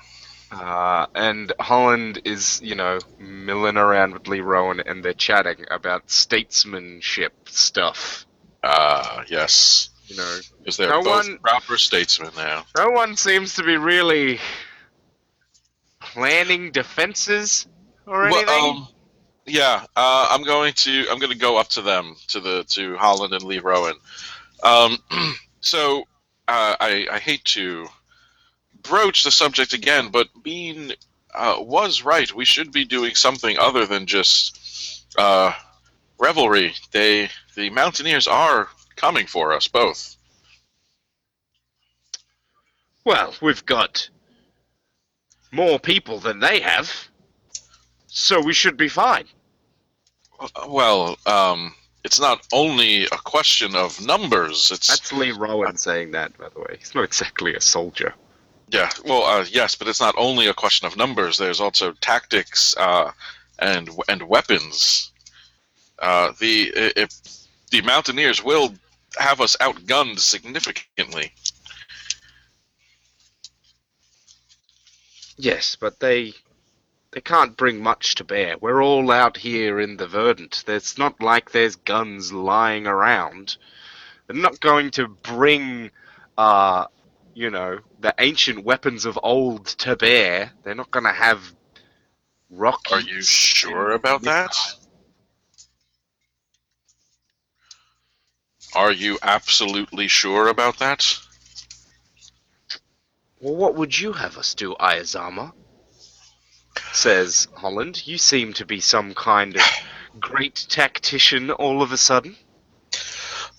Uh, 0.53 1.07
and 1.15 1.53
Holland 1.59 2.21
is, 2.25 2.61
you 2.63 2.75
know, 2.75 2.99
milling 3.19 3.77
around 3.77 4.13
with 4.13 4.29
Lee 4.29 4.41
Rowan 4.41 4.81
and 4.81 5.05
they're 5.05 5.13
chatting 5.15 5.65
about 5.71 6.11
statesmanship 6.11 7.33
stuff. 7.49 8.27
Ah, 8.63 9.25
yes. 9.29 9.91
You 10.07 10.17
know, 10.17 10.39
Because 10.59 10.77
they're 10.77 10.91
No 10.91 11.03
both 11.03 11.27
one- 11.27 11.39
proper 11.39 11.77
statesmen 11.79 12.31
now. 12.37 12.65
no 12.77 12.91
one 12.91 13.17
seems 13.17 13.55
to 13.55 13.65
be 13.65 13.77
really 13.77 14.39
planning 16.01 16.71
defenses 16.71 17.67
or 18.07 18.27
anything. 18.27 18.47
Well, 18.47 18.71
um, 18.71 18.89
yeah, 19.47 19.85
uh, 19.95 20.29
I'm 20.31 20.43
going 20.43 20.73
to 20.75 21.07
I'm 21.11 21.19
going 21.19 21.33
to 21.33 21.39
go 21.39 21.57
up 21.57 21.69
to 21.71 21.83
them 21.83 22.17
to 22.29 22.41
the 22.41 22.65
to 22.71 22.97
Holland 22.97 23.33
and 23.35 23.43
Lee 23.43 23.59
Rowan. 23.59 23.95
Um, 24.63 24.99
so 25.61 26.01
uh, 26.49 26.77
I 26.81 27.07
I 27.11 27.19
hate 27.19 27.45
to 27.45 27.89
broach 28.83 29.25
the 29.25 29.31
subject 29.31 29.73
again, 29.73 30.09
but 30.11 30.29
Bean 30.43 30.93
uh, 31.35 31.57
was 31.59 32.03
right. 32.03 32.33
We 32.33 32.45
should 32.45 32.73
be 32.73 32.85
doing 32.85 33.15
something 33.15 33.59
other 33.59 33.87
than 33.87 34.07
just 34.07 35.05
uh, 35.19 35.53
revelry. 36.19 36.75
They 36.93 37.31
the 37.55 37.71
Mountaineers 37.71 38.27
are 38.27 38.69
coming 38.97 39.27
for 39.27 39.53
us 39.53 39.69
both. 39.69 40.17
well, 43.07 43.33
we've 43.41 43.65
got 43.65 44.11
more 45.53 45.79
people 45.79 46.19
than 46.19 46.41
they 46.41 46.61
have, 46.61 47.09
so 48.17 48.41
we 48.41 48.55
should 48.55 48.79
be 48.79 48.89
fine. 48.89 49.27
Well, 50.67 51.19
um, 51.27 51.75
it's 52.03 52.19
not 52.19 52.47
only 52.51 53.05
a 53.05 53.19
question 53.19 53.77
of 53.77 54.01
numbers. 54.05 54.71
It's 54.73 54.89
That's 54.89 55.13
Lee 55.13 55.33
Rowan 55.33 55.77
saying 55.77 56.13
that, 56.13 56.37
by 56.39 56.49
the 56.49 56.61
way. 56.61 56.77
He's 56.79 56.95
not 56.95 57.05
exactly 57.05 57.55
a 57.55 57.61
soldier. 57.61 58.15
Yeah, 58.71 58.91
well, 59.05 59.23
uh, 59.25 59.45
yes, 59.51 59.75
but 59.75 59.87
it's 59.87 60.01
not 60.01 60.15
only 60.17 60.47
a 60.47 60.55
question 60.55 60.87
of 60.87 60.97
numbers. 60.97 61.37
There's 61.37 61.61
also 61.61 61.93
tactics 62.01 62.75
uh, 62.79 63.13
and 63.59 63.91
and 64.09 64.23
weapons. 64.23 65.13
Uh, 65.99 66.33
the 66.41 66.73
if 66.75 67.11
the 67.71 67.83
Mountaineers 67.83 68.43
will 68.43 68.75
have 69.19 69.43
us 69.43 69.57
outgunned 69.61 70.21
significantly. 70.21 71.33
Yes, 75.37 75.77
but 75.79 76.01
they 76.01 76.33
they 77.17 77.23
can't 77.23 77.57
bring 77.57 77.83
much 77.83 78.17
to 78.17 78.25
bear. 78.25 78.59
We're 78.61 78.85
all 78.85 79.11
out 79.11 79.39
here 79.39 79.81
in 79.81 79.97
the 79.97 80.07
Verdant. 80.07 80.63
It's 80.69 80.99
not 80.99 81.23
like 81.23 81.51
there's 81.51 81.77
guns 81.77 82.31
lying 82.31 82.87
around. 82.87 83.57
They're 84.27 84.37
not 84.37 84.61
going 84.61 84.91
to 84.93 85.09
bring 85.09 85.93
uh 86.37 86.85
you 87.33 87.49
know, 87.49 87.79
the 88.01 88.15
ancient 88.19 88.65
weapons 88.65 89.07
of 89.07 89.19
old 89.23 89.65
to 89.65 89.97
bear. 89.97 90.53
They're 90.63 90.75
not 90.75 90.91
gonna 90.91 91.11
have 91.11 91.41
rocky 92.51 92.95
Are 92.95 93.01
you 93.01 93.23
sure 93.23 93.93
about 93.93 94.21
that? 94.25 94.55
Are 98.75 98.93
you 98.93 99.19
absolutely 99.23 100.09
sure 100.09 100.49
about 100.49 100.81
that? 100.81 101.19
Well, 103.41 103.57
what 103.57 103.75
would 103.75 103.99
you 103.99 104.13
have 104.13 104.37
us 104.37 104.53
do, 104.55 104.75
Ayazama? 104.79 105.55
Says 106.93 107.49
Holland. 107.55 108.07
You 108.07 108.19
seem 108.19 108.53
to 108.55 108.65
be 108.65 108.81
some 108.81 109.15
kind 109.15 109.57
of 109.57 109.63
great 110.21 110.67
tactician 110.69 111.51
all 111.51 111.83
of 111.83 111.93
a 111.93 111.97
sudden. 111.97 112.37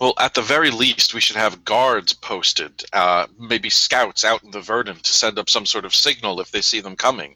Well, 0.00 0.14
at 0.18 0.34
the 0.34 0.42
very 0.42 0.70
least, 0.70 1.12
we 1.14 1.20
should 1.20 1.36
have 1.36 1.64
guards 1.64 2.12
posted, 2.12 2.84
uh, 2.92 3.26
maybe 3.36 3.68
scouts 3.68 4.24
out 4.24 4.44
in 4.44 4.52
the 4.52 4.60
Verdant 4.60 5.02
to 5.02 5.12
send 5.12 5.38
up 5.38 5.50
some 5.50 5.66
sort 5.66 5.84
of 5.84 5.94
signal 5.94 6.40
if 6.40 6.52
they 6.52 6.60
see 6.60 6.80
them 6.80 6.94
coming. 6.94 7.34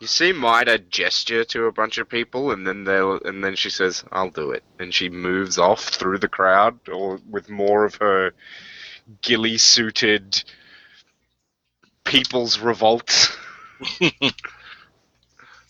You 0.00 0.06
see 0.06 0.32
Mida 0.32 0.78
gesture 0.78 1.44
to 1.44 1.64
a 1.64 1.72
bunch 1.72 1.96
of 1.96 2.08
people, 2.08 2.50
and 2.50 2.66
then 2.66 2.84
they'll, 2.84 3.18
and 3.24 3.42
then 3.42 3.56
she 3.56 3.70
says, 3.70 4.04
"I'll 4.12 4.28
do 4.28 4.50
it," 4.50 4.62
and 4.78 4.92
she 4.92 5.08
moves 5.08 5.56
off 5.56 5.84
through 5.84 6.18
the 6.18 6.28
crowd, 6.28 6.78
or 6.90 7.18
with 7.30 7.48
more 7.48 7.86
of 7.86 7.94
her 7.96 8.34
ghillie-suited 9.22 10.44
people's 12.04 12.58
revolt 12.58 13.38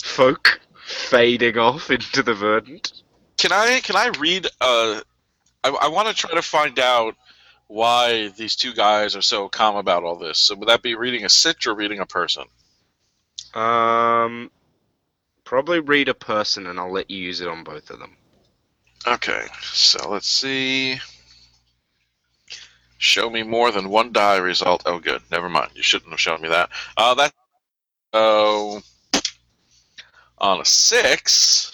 folk 0.05 0.60
fading 0.85 1.56
off 1.56 1.90
into 1.90 2.22
the 2.22 2.35
verdant. 2.35 2.93
Can 3.39 3.52
I 3.52 3.81
can 3.81 3.97
I 3.97 4.09
read? 4.18 4.47
Uh, 4.60 5.01
I, 5.64 5.70
I 5.70 5.89
want 5.89 6.09
to 6.09 6.14
try 6.14 6.32
to 6.32 6.43
find 6.43 6.78
out 6.78 7.16
why 7.66 8.28
these 8.28 8.55
two 8.55 8.74
guys 8.74 9.16
are 9.16 9.22
so 9.22 9.48
calm 9.48 9.76
about 9.76 10.05
all 10.05 10.16
this. 10.16 10.39
So 10.39 10.55
would 10.56 10.68
that 10.68 10.82
be 10.82 10.94
reading 10.94 11.24
a 11.24 11.28
sit 11.28 11.66
or 11.66 11.74
reading 11.74 12.01
a 12.01 12.06
person? 12.06 12.44
Um, 13.55 14.51
probably 15.44 15.81
read 15.81 16.09
a 16.09 16.14
person, 16.14 16.66
and 16.66 16.78
I'll 16.78 16.93
let 16.93 17.10
you 17.10 17.18
use 17.18 17.40
it 17.40 17.48
on 17.48 17.64
both 17.64 17.90
of 17.90 17.98
them. 17.98 18.16
Okay, 19.06 19.47
so 19.62 20.10
let's 20.10 20.28
see. 20.28 21.01
Show 22.98 23.28
me 23.31 23.43
more 23.43 23.70
than 23.72 23.89
one 23.89 24.12
die 24.12 24.36
result. 24.36 24.82
Oh, 24.86 24.98
good. 24.98 25.22
Never 25.31 25.48
mind. 25.48 25.72
You 25.74 25.82
shouldn't 25.82 26.10
have 26.10 26.20
shown 26.20 26.40
me 26.40 26.48
that. 26.48 26.70
Uh, 26.97 27.14
that. 27.14 27.32
Oh. 28.12 28.82
On 30.44 30.60
a 30.60 30.64
six. 30.64 31.72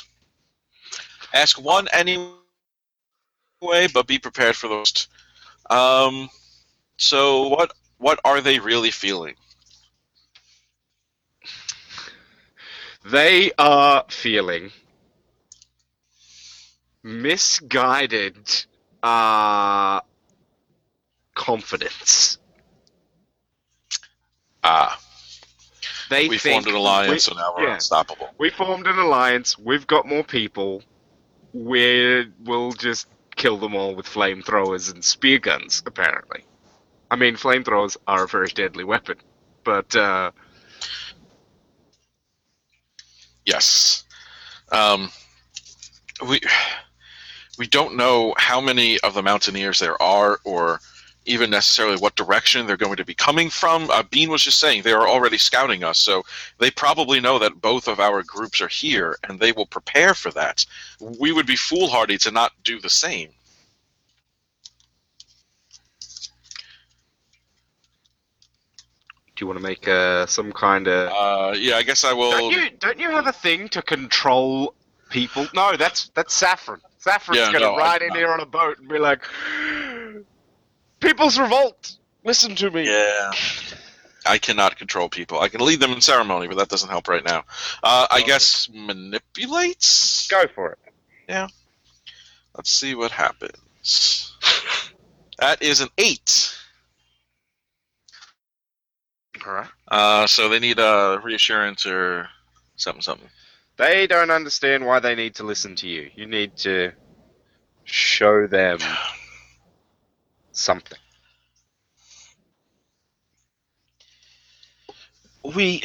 Ask 1.35 1.61
one 1.61 1.89
anyway, 1.93 2.29
but 3.93 4.07
be 4.07 4.19
prepared 4.19 4.57
for 4.57 4.69
the 4.69 4.77
worst. 4.77 5.09
Um. 5.69 6.29
So 6.97 7.49
what? 7.49 7.73
What 7.99 8.21
are 8.25 8.41
they 8.41 8.59
really 8.59 8.91
feeling? 8.91 9.35
They 13.05 13.51
are 13.59 14.05
feeling 14.09 14.71
misguided 17.03 18.37
uh, 19.03 20.01
confidence. 21.35 22.39
Ah, 24.63 25.01
They 26.11 26.29
we 26.29 26.37
formed 26.39 26.67
an 26.67 26.75
alliance, 26.75 27.11
we- 27.11 27.19
so 27.21 27.35
now 27.35 27.55
we're 27.57 27.69
yeah. 27.69 27.75
unstoppable. 27.75 28.29
We 28.37 28.51
formed 28.51 28.87
an 28.87 28.99
alliance. 28.99 29.59
We've 29.59 29.87
got 29.87 30.07
more 30.07 30.25
people. 30.25 30.83
We 31.55 32.29
will 32.45 32.73
just 32.73 33.07
kill 33.37 33.57
them 33.57 33.75
all 33.75 33.95
with 33.95 34.07
flamethrowers 34.07 34.93
and 34.93 35.03
spear 35.03 35.39
guns. 35.39 35.83
Apparently, 35.87 36.45
I 37.11 37.17
mean, 37.17 37.37
flamethrowers 37.37 37.97
are 38.07 38.25
a 38.25 38.29
very 38.29 38.49
deadly 38.49 38.85
weapon, 38.85 39.17
but 39.65 39.95
uh, 39.97 40.33
Yes. 43.47 44.05
Um, 44.71 45.11
we 46.29 46.41
we 47.59 47.67
don't 47.67 47.97
know 47.97 48.35
how 48.39 48.61
many 48.61 48.99
of 49.01 49.15
the 49.15 49.23
mountaineers 49.23 49.79
there 49.79 50.01
are, 50.01 50.39
or 50.45 50.81
even 51.27 51.51
necessarily 51.51 51.97
what 51.97 52.17
direction 52.17 52.67
they're 52.67 52.77
going 52.77 52.97
to 52.97 53.05
be 53.05 53.15
coming 53.15 53.51
from. 53.51 53.91
Uh, 53.91 54.03
Bean 54.03 54.31
was 54.31 54.43
just 54.43 54.59
saying 54.61 54.83
they 54.83 54.93
are 54.93 55.09
already 55.09 55.39
scouting 55.39 55.85
us, 55.85 55.99
so 55.99 56.23
they 56.59 56.71
probably 56.71 57.21
know 57.21 57.39
that 57.39 57.61
both 57.61 57.89
of 57.89 58.01
our 58.01 58.23
groups 58.23 58.61
are 58.61 58.69
here, 58.69 59.17
and 59.29 59.39
they 59.39 59.53
will 59.53 59.67
prepare 59.67 60.15
for 60.15 60.31
that. 60.33 60.65
We 61.21 61.33
would 61.33 61.47
be 61.47 61.57
foolhardy 61.57 62.19
to 62.19 62.31
not 62.31 62.53
do 62.65 62.81
the 62.81 62.91
same. 62.91 63.31
do 69.37 69.45
you 69.45 69.47
want 69.47 69.59
to 69.59 69.63
make 69.63 69.89
uh, 69.89 70.27
some 70.27 70.53
kind 70.53 70.87
of? 70.87 71.09
Uh, 71.11 71.55
yeah, 71.57 71.77
I 71.77 71.83
guess 71.83 72.05
I 72.05 72.13
will. 72.13 72.31
Don't 72.31 72.51
you 72.53 72.71
don't 72.79 72.99
you 72.99 73.11
have 73.11 73.27
a 73.27 73.33
thing 73.33 73.69
to 73.71 73.81
control 73.81 74.75
people? 75.09 75.47
No, 75.55 75.77
that's 75.79 76.11
that's 76.15 76.35
Saffron. 76.35 76.81
Saffron's 76.99 77.39
Yeah, 77.39 77.47
gonna 77.47 77.61
no, 77.65 77.75
I- 77.77 77.79
ride 77.79 78.03
in 78.03 78.15
here 78.15 78.31
on 78.31 78.41
a 78.41 78.47
boat 78.47 78.79
and 78.79 78.87
be 78.89 78.99
like, 78.99 79.23
"People's 81.01 81.39
revolt, 81.39 81.97
listen 82.25 82.55
to 82.57 82.71
me." 82.71 82.87
Yeah. 82.87 83.33
I 84.27 84.39
cannot 84.39 84.77
control 84.77 85.09
people. 85.09 85.41
I 85.41 85.49
can 85.49 85.61
lead 85.61 85.81
them 85.81 85.93
in 85.93 86.01
ceremony, 86.01 86.47
but 86.47 86.59
that 86.59 86.69
doesn't 86.69 86.91
help 86.91 87.09
right 87.09 87.25
now. 87.25 87.45
Uh, 87.83 88.07
I 88.11 88.23
guess 88.23 88.69
manipulates. 88.73 90.29
Go 90.29 90.45
for 90.55 90.73
it. 90.73 90.79
Yeah. 91.29 91.49
Let's 92.55 92.71
see 92.71 92.95
what 92.95 93.11
happens. 93.11 94.33
That 95.39 95.63
is 95.63 95.81
an 95.81 95.89
eight. 95.97 96.55
All 99.47 99.53
right. 99.55 99.69
Uh, 99.89 100.27
so 100.27 100.51
they 100.51 100.59
need 100.59 100.79
a 100.79 101.19
reassurance 101.23 101.87
or 101.87 102.29
something, 102.77 103.01
something. 103.01 103.29
They 103.79 104.07
don't 104.07 104.31
understand 104.31 104.85
why 104.85 104.99
they 104.99 105.15
need 105.15 105.37
to 105.37 105.45
listen 105.45 105.77
to 105.77 105.89
you. 105.89 106.11
You 106.15 106.27
need 106.27 106.57
to 106.59 106.93
show 107.85 108.47
them 108.47 108.81
something. 110.61 110.99
We 115.43 115.83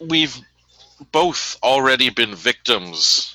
we've 0.00 0.36
both 1.12 1.56
already 1.62 2.10
been 2.10 2.34
victims 2.34 3.34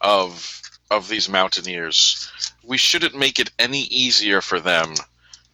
of 0.00 0.60
of 0.90 1.08
these 1.08 1.28
mountaineers. 1.28 2.30
We 2.64 2.78
shouldn't 2.78 3.18
make 3.18 3.38
it 3.38 3.50
any 3.58 3.82
easier 3.82 4.40
for 4.40 4.60
them 4.60 4.94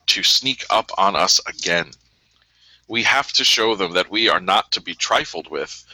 to 0.06 0.22
sneak 0.22 0.64
up 0.70 0.90
on 0.98 1.16
us 1.16 1.40
again. 1.46 1.90
We 2.88 3.02
have 3.04 3.32
to 3.32 3.44
show 3.44 3.74
them 3.74 3.92
that 3.92 4.10
we 4.10 4.28
are 4.28 4.40
not 4.40 4.70
to 4.72 4.80
be 4.80 4.94
trifled 4.94 5.50
with, 5.50 5.84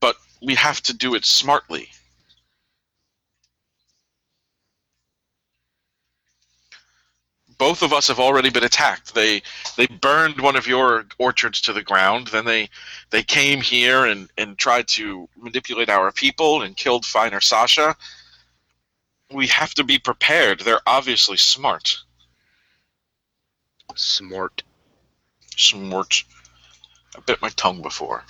but 0.00 0.16
we 0.40 0.54
have 0.54 0.80
to 0.82 0.94
do 0.94 1.14
it 1.14 1.24
smartly. 1.24 1.90
Both 7.58 7.82
of 7.82 7.92
us 7.92 8.06
have 8.08 8.20
already 8.20 8.50
been 8.50 8.64
attacked. 8.64 9.14
They 9.14 9.42
they 9.76 9.86
burned 9.86 10.40
one 10.40 10.56
of 10.56 10.66
your 10.66 11.04
orchards 11.18 11.60
to 11.62 11.72
the 11.72 11.82
ground. 11.82 12.28
Then 12.28 12.44
they 12.44 12.70
they 13.10 13.22
came 13.22 13.60
here 13.60 14.06
and 14.06 14.30
and 14.38 14.56
tried 14.56 14.88
to 14.88 15.28
manipulate 15.36 15.90
our 15.90 16.12
people 16.12 16.62
and 16.62 16.76
killed 16.76 17.04
Finer 17.04 17.40
Sasha. 17.40 17.96
We 19.32 19.48
have 19.48 19.74
to 19.74 19.84
be 19.84 19.98
prepared. 19.98 20.60
They're 20.60 20.80
obviously 20.86 21.36
smart. 21.36 21.96
Smart. 23.94 24.62
Smart. 25.56 26.24
I 27.16 27.20
bit 27.26 27.42
my 27.42 27.50
tongue 27.50 27.82
before. 27.82 28.24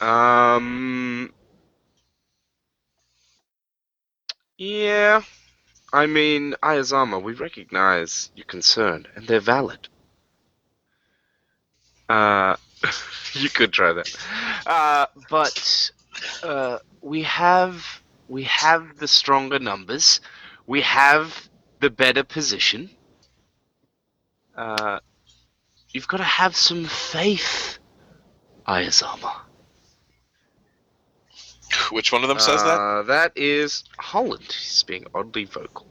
Um. 0.00 1.32
Yeah. 4.58 5.22
I 5.92 6.06
mean, 6.06 6.54
Ayazama, 6.62 7.20
we 7.22 7.32
recognize 7.32 8.30
your 8.36 8.44
concern, 8.46 9.06
and 9.16 9.26
they're 9.26 9.40
valid. 9.40 9.88
Uh, 12.08 12.56
you 13.34 13.48
could 13.48 13.72
try 13.72 13.92
that. 13.92 14.16
Uh, 14.66 15.06
but 15.28 15.90
uh, 16.42 16.78
we 17.00 17.22
have 17.22 17.84
we 18.28 18.44
have 18.44 18.98
the 18.98 19.08
stronger 19.08 19.58
numbers. 19.58 20.20
We 20.66 20.82
have 20.82 21.48
the 21.80 21.90
better 21.90 22.22
position. 22.22 22.90
Uh, 24.56 25.00
you've 25.90 26.06
got 26.08 26.18
to 26.18 26.22
have 26.24 26.54
some 26.54 26.84
faith, 26.84 27.78
Ayazama. 28.68 29.32
Which 31.90 32.12
one 32.12 32.22
of 32.22 32.28
them 32.28 32.38
says 32.38 32.62
that? 32.62 32.78
Uh, 32.80 33.02
that 33.04 33.32
is 33.36 33.84
Holland. 33.98 34.44
He's 34.46 34.82
being 34.82 35.06
oddly 35.14 35.44
vocal. 35.44 35.86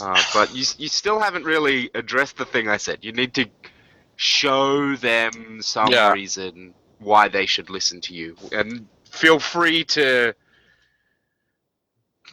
Uh, 0.00 0.20
but 0.34 0.54
you, 0.54 0.64
you 0.78 0.88
still 0.88 1.20
haven't 1.20 1.44
really 1.44 1.90
addressed 1.94 2.36
the 2.36 2.44
thing 2.44 2.68
I 2.68 2.76
said. 2.76 2.98
You 3.02 3.12
need 3.12 3.34
to 3.34 3.46
show 4.16 4.96
them 4.96 5.62
some 5.62 5.88
Yeah. 5.92 6.12
reason 6.12 6.74
why 6.98 7.28
they 7.28 7.46
should 7.46 7.70
listen 7.70 8.00
to 8.02 8.14
you. 8.14 8.36
And 8.52 8.86
feel 9.10 9.38
free 9.38 9.84
to 9.84 10.34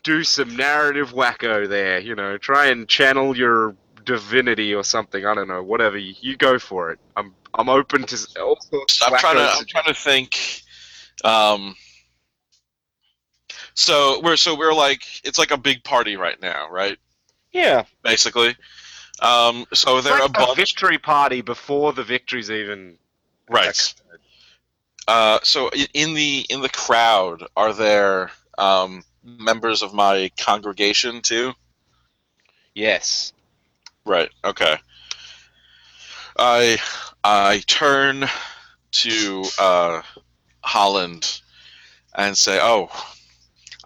do 0.04 0.24
some 0.24 0.56
narrative 0.56 1.14
wacko 1.14 1.68
there. 1.68 2.00
You 2.00 2.16
know, 2.16 2.38
try 2.38 2.68
and 2.68 2.88
channel 2.88 3.38
your 3.38 3.76
divinity 4.06 4.74
or 4.74 4.84
something. 4.84 5.26
I 5.26 5.36
don't 5.36 5.48
know. 5.48 5.62
Whatever. 5.62 5.98
You, 5.98 6.16
you 6.22 6.38
go 6.38 6.58
for 6.60 6.92
it. 6.92 7.00
I'm 7.16 7.36
I'm 7.54 7.70
open 7.70 8.04
to 8.04 8.42
all 8.42 8.60
sorts 8.62 9.02
of 9.02 9.14
I'm 9.14 9.20
trying 9.20 9.36
to. 9.36 9.52
I'm 9.60 9.66
trying 9.66 9.86
to 9.86 9.94
think. 9.94 10.64
Um. 11.24 11.76
So 13.74 14.22
we're 14.24 14.38
so 14.38 14.56
we're 14.58 14.74
like 14.74 15.04
it's 15.24 15.38
like 15.40 15.52
a 15.52 15.58
big 15.58 15.84
party 15.84 16.18
right 16.18 16.42
now, 16.42 16.70
right? 16.70 16.98
Yeah. 17.52 17.84
Basically. 18.04 18.56
Um. 19.22 19.66
So 19.74 19.98
It's 19.98 20.08
there 20.08 20.16
are 20.16 20.28
like 20.28 20.50
a 20.50 20.56
victory 20.56 20.98
party 20.98 21.42
before 21.42 21.94
the 21.94 22.04
victory's 22.04 22.50
even 22.52 22.98
Right. 23.50 23.94
Uh, 25.08 25.40
so 25.44 25.72
in 25.94 26.14
the 26.14 26.46
in 26.50 26.62
the 26.62 26.70
crowd, 26.70 27.44
are 27.58 27.74
there 27.74 28.30
um, 28.58 29.04
members 29.24 29.82
of 29.82 29.94
my 29.94 30.30
congregation 30.38 31.22
too? 31.22 31.54
Yes. 32.76 33.34
Right. 34.06 34.30
Okay. 34.46 34.76
I 36.38 36.78
I 37.24 37.64
turn 37.66 38.26
to 38.92 39.44
uh, 39.60 40.02
Holland 40.62 41.42
and 42.16 42.38
say, 42.38 42.60
"Oh, 42.62 42.90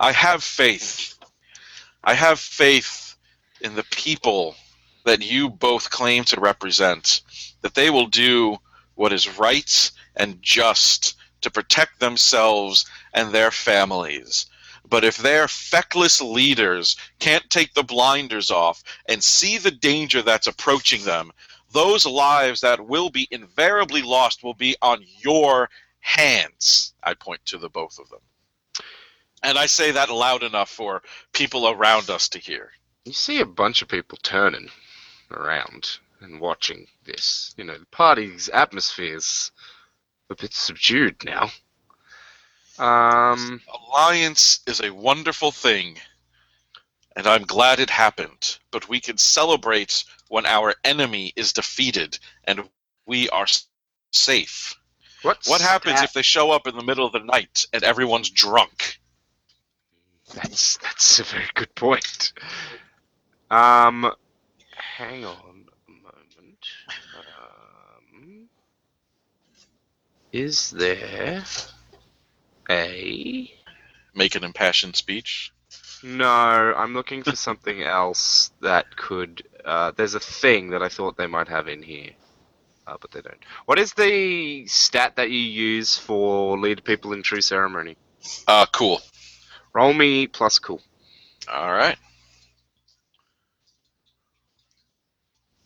I 0.04 0.12
have 0.12 0.44
faith. 0.44 1.18
I 2.04 2.14
have 2.14 2.38
faith 2.38 3.16
in 3.62 3.76
the 3.76 3.86
people 3.86 4.58
that 5.06 5.22
you 5.22 5.50
both 5.50 5.92
claim 5.92 6.26
to 6.26 6.42
represent. 6.42 7.22
That 7.62 7.76
they 7.76 7.90
will 7.90 8.08
do 8.08 8.58
what 8.96 9.14
is 9.14 9.40
right 9.40 9.92
and 10.18 10.42
just 10.42 11.16
to 11.40 11.50
protect 11.50 12.02
themselves 12.02 12.86
and 13.14 13.32
their 13.32 13.50
families." 13.50 14.46
But 14.84 15.06
if 15.06 15.16
their 15.16 15.48
feckless 15.48 16.20
leaders 16.20 16.98
can't 17.20 17.50
take 17.50 17.74
the 17.74 17.84
blinders 17.84 18.52
off 18.52 18.84
and 19.08 19.24
see 19.24 19.58
the 19.58 19.72
danger 19.72 20.22
that's 20.22 20.48
approaching 20.48 21.06
them, 21.06 21.32
those 21.72 22.06
lives 22.06 22.60
that 22.60 22.88
will 22.88 23.10
be 23.10 23.30
invariably 23.32 24.02
lost 24.02 24.44
will 24.44 24.54
be 24.54 24.76
on 24.82 25.06
your 25.20 25.70
hands. 26.02 26.94
I 27.02 27.14
point 27.14 27.46
to 27.46 27.58
the 27.58 27.70
both 27.70 27.98
of 28.00 28.10
them. 28.10 28.20
And 29.44 29.58
I 29.58 29.66
say 29.66 29.92
that 29.92 30.10
loud 30.10 30.42
enough 30.42 30.70
for 30.70 31.02
people 31.34 31.70
around 31.70 32.10
us 32.10 32.30
to 32.30 32.40
hear. 32.40 32.72
You 33.06 33.12
see 33.12 33.42
a 33.42 33.46
bunch 33.46 33.82
of 33.82 33.90
people 33.90 34.18
turning 34.24 34.70
around 35.30 36.00
and 36.22 36.40
watching 36.40 36.88
this. 37.04 37.54
You 37.58 37.66
know, 37.66 37.78
the 37.78 37.86
party's 37.88 38.48
atmosphere's 38.48 39.52
a 40.30 40.36
bit 40.36 40.54
subdued 40.54 41.26
now. 41.26 41.52
Um, 42.80 43.62
Alliance 43.72 44.62
is 44.66 44.82
a 44.82 44.94
wonderful 44.94 45.52
thing, 45.52 46.00
and 47.16 47.28
I'm 47.28 47.44
glad 47.44 47.80
it 47.80 47.90
happened. 47.90 48.58
But 48.72 48.88
we 48.88 49.02
can 49.02 49.18
celebrate 49.18 50.06
when 50.30 50.46
our 50.46 50.74
enemy 50.84 51.34
is 51.36 51.54
defeated 51.54 52.18
and 52.46 52.68
we 53.06 53.30
are 53.30 53.46
safe. 54.12 54.76
What 55.22 55.62
happens 55.62 56.00
that? 56.00 56.06
if 56.06 56.14
they 56.14 56.22
show 56.22 56.52
up 56.52 56.68
in 56.68 56.76
the 56.76 56.84
middle 56.84 57.06
of 57.06 57.14
the 57.14 57.20
night 57.20 57.66
and 57.74 57.84
everyone's 57.84 58.30
drunk? 58.30 59.00
That's 60.32 60.78
that's 60.78 61.20
a 61.20 61.24
very 61.24 61.50
good 61.54 61.74
point. 61.76 62.34
Um, 63.52 64.12
hang 64.98 65.26
on 65.26 65.66
a 65.88 65.92
moment. 65.92 66.68
Um, 67.18 68.50
is 70.32 70.72
there 70.72 71.44
a? 72.70 73.52
Make 74.16 74.36
an 74.36 74.44
impassioned 74.44 74.96
speech. 74.96 75.52
No, 76.04 76.26
I'm 76.28 76.94
looking 76.94 77.24
for 77.24 77.36
something 77.36 77.82
else 77.82 78.52
that 78.62 78.96
could. 78.96 79.44
Uh, 79.64 79.92
there's 79.96 80.16
a 80.16 80.20
thing 80.20 80.70
that 80.72 80.84
I 80.84 80.90
thought 80.90 81.18
they 81.18 81.28
might 81.28 81.48
have 81.48 81.68
in 81.68 81.82
here, 81.82 82.12
uh, 82.86 82.98
but 83.00 83.12
they 83.12 83.22
don't. 83.22 83.40
What 83.66 83.80
is 83.80 83.94
the 83.94 84.68
stat 84.68 85.16
that 85.16 85.32
you 85.32 85.40
use 85.40 85.98
for 85.98 86.60
lead 86.60 86.84
people 86.84 87.14
in 87.14 87.24
true 87.24 87.42
ceremony? 87.42 87.96
Uh, 88.48 88.66
cool. 88.72 89.02
Roll 89.74 89.94
me 89.94 90.28
plus 90.28 90.60
cool. 90.60 90.82
All 91.52 91.72
right. 91.72 91.98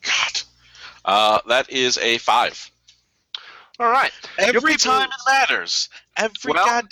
God. 0.02 0.42
Uh, 1.06 1.40
that 1.48 1.70
is 1.70 1.98
a 1.98 2.18
five. 2.20 2.72
All 3.80 3.90
right. 3.92 4.12
Every 4.38 4.72
people- 4.74 4.92
time 4.92 5.10
it 5.10 5.32
matters. 5.32 5.90
Every 6.16 6.54
Well- 6.54 6.66
god. 6.66 6.86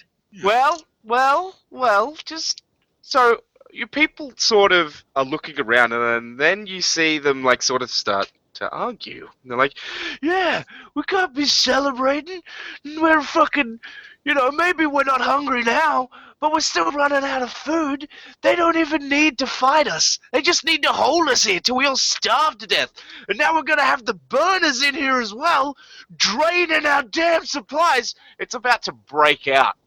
Well, 0.44 0.84
well, 1.04 1.60
well. 1.70 2.18
Just 2.26 2.62
so 3.02 3.42
your 3.72 3.88
people 3.88 4.34
sort 4.38 4.72
of 4.72 5.04
are 5.16 5.24
looking 5.26 5.60
around, 5.60 5.94
and 5.94 6.38
then 6.40 6.68
you 6.68 6.82
see 6.82 7.18
them 7.20 7.44
like 7.44 7.64
sort 7.64 7.82
of 7.82 7.90
start 7.90 8.32
to 8.56 8.70
argue. 8.70 9.30
And 9.42 9.52
they're 9.52 9.58
like, 9.58 9.78
"Yeah, 10.22 10.64
we 10.94 11.04
can't 11.04 11.34
be 11.34 11.46
celebrating. 11.46 12.42
We're 12.84 13.22
fucking, 13.22 13.80
You 14.26 14.34
know, 14.34 14.52
maybe 14.52 14.88
we're 14.88 15.04
not 15.04 15.22
hungry 15.22 15.62
now, 15.64 16.10
but 16.42 16.52
we're 16.52 16.60
still 16.60 16.92
running 16.92 17.24
out 17.24 17.44
of 17.44 17.52
food. 17.52 18.10
They 18.42 18.56
don't 18.56 18.76
even 18.76 19.08
need 19.08 19.38
to 19.38 19.48
fight 19.48 19.88
us. 19.88 20.18
They 20.34 20.42
just 20.42 20.66
need 20.66 20.82
to 20.82 20.92
hold 20.92 21.30
us 21.30 21.44
here 21.44 21.60
till 21.60 21.76
we 21.76 21.86
all 21.86 21.96
starve 21.96 22.58
to 22.58 22.68
death. 22.68 22.92
And 23.30 23.38
now 23.38 23.54
we're 23.56 23.62
gonna 23.62 23.84
have 23.84 24.04
the 24.04 24.16
burners 24.16 24.82
in 24.82 24.96
here 24.96 25.22
as 25.22 25.32
well, 25.32 25.78
draining 26.18 26.88
our 26.88 27.04
damn 27.04 27.46
supplies. 27.46 28.16
It's 28.40 28.56
about 28.56 28.82
to 28.84 28.94
break 28.94 29.48
out 29.48 29.78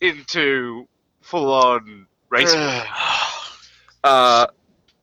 into 0.00 0.88
full-on 1.20 2.08
race. 2.30 2.52
uh, 4.04 4.48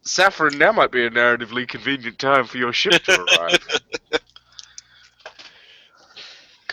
Saffron, 0.02 0.58
now 0.58 0.74
might 0.74 0.92
be 0.92 1.06
a 1.06 1.10
narratively 1.10 1.66
convenient 1.66 2.20
time 2.20 2.46
for 2.46 2.58
your 2.58 2.74
ship 2.74 3.02
to 3.04 3.22
arrive. 3.40 3.82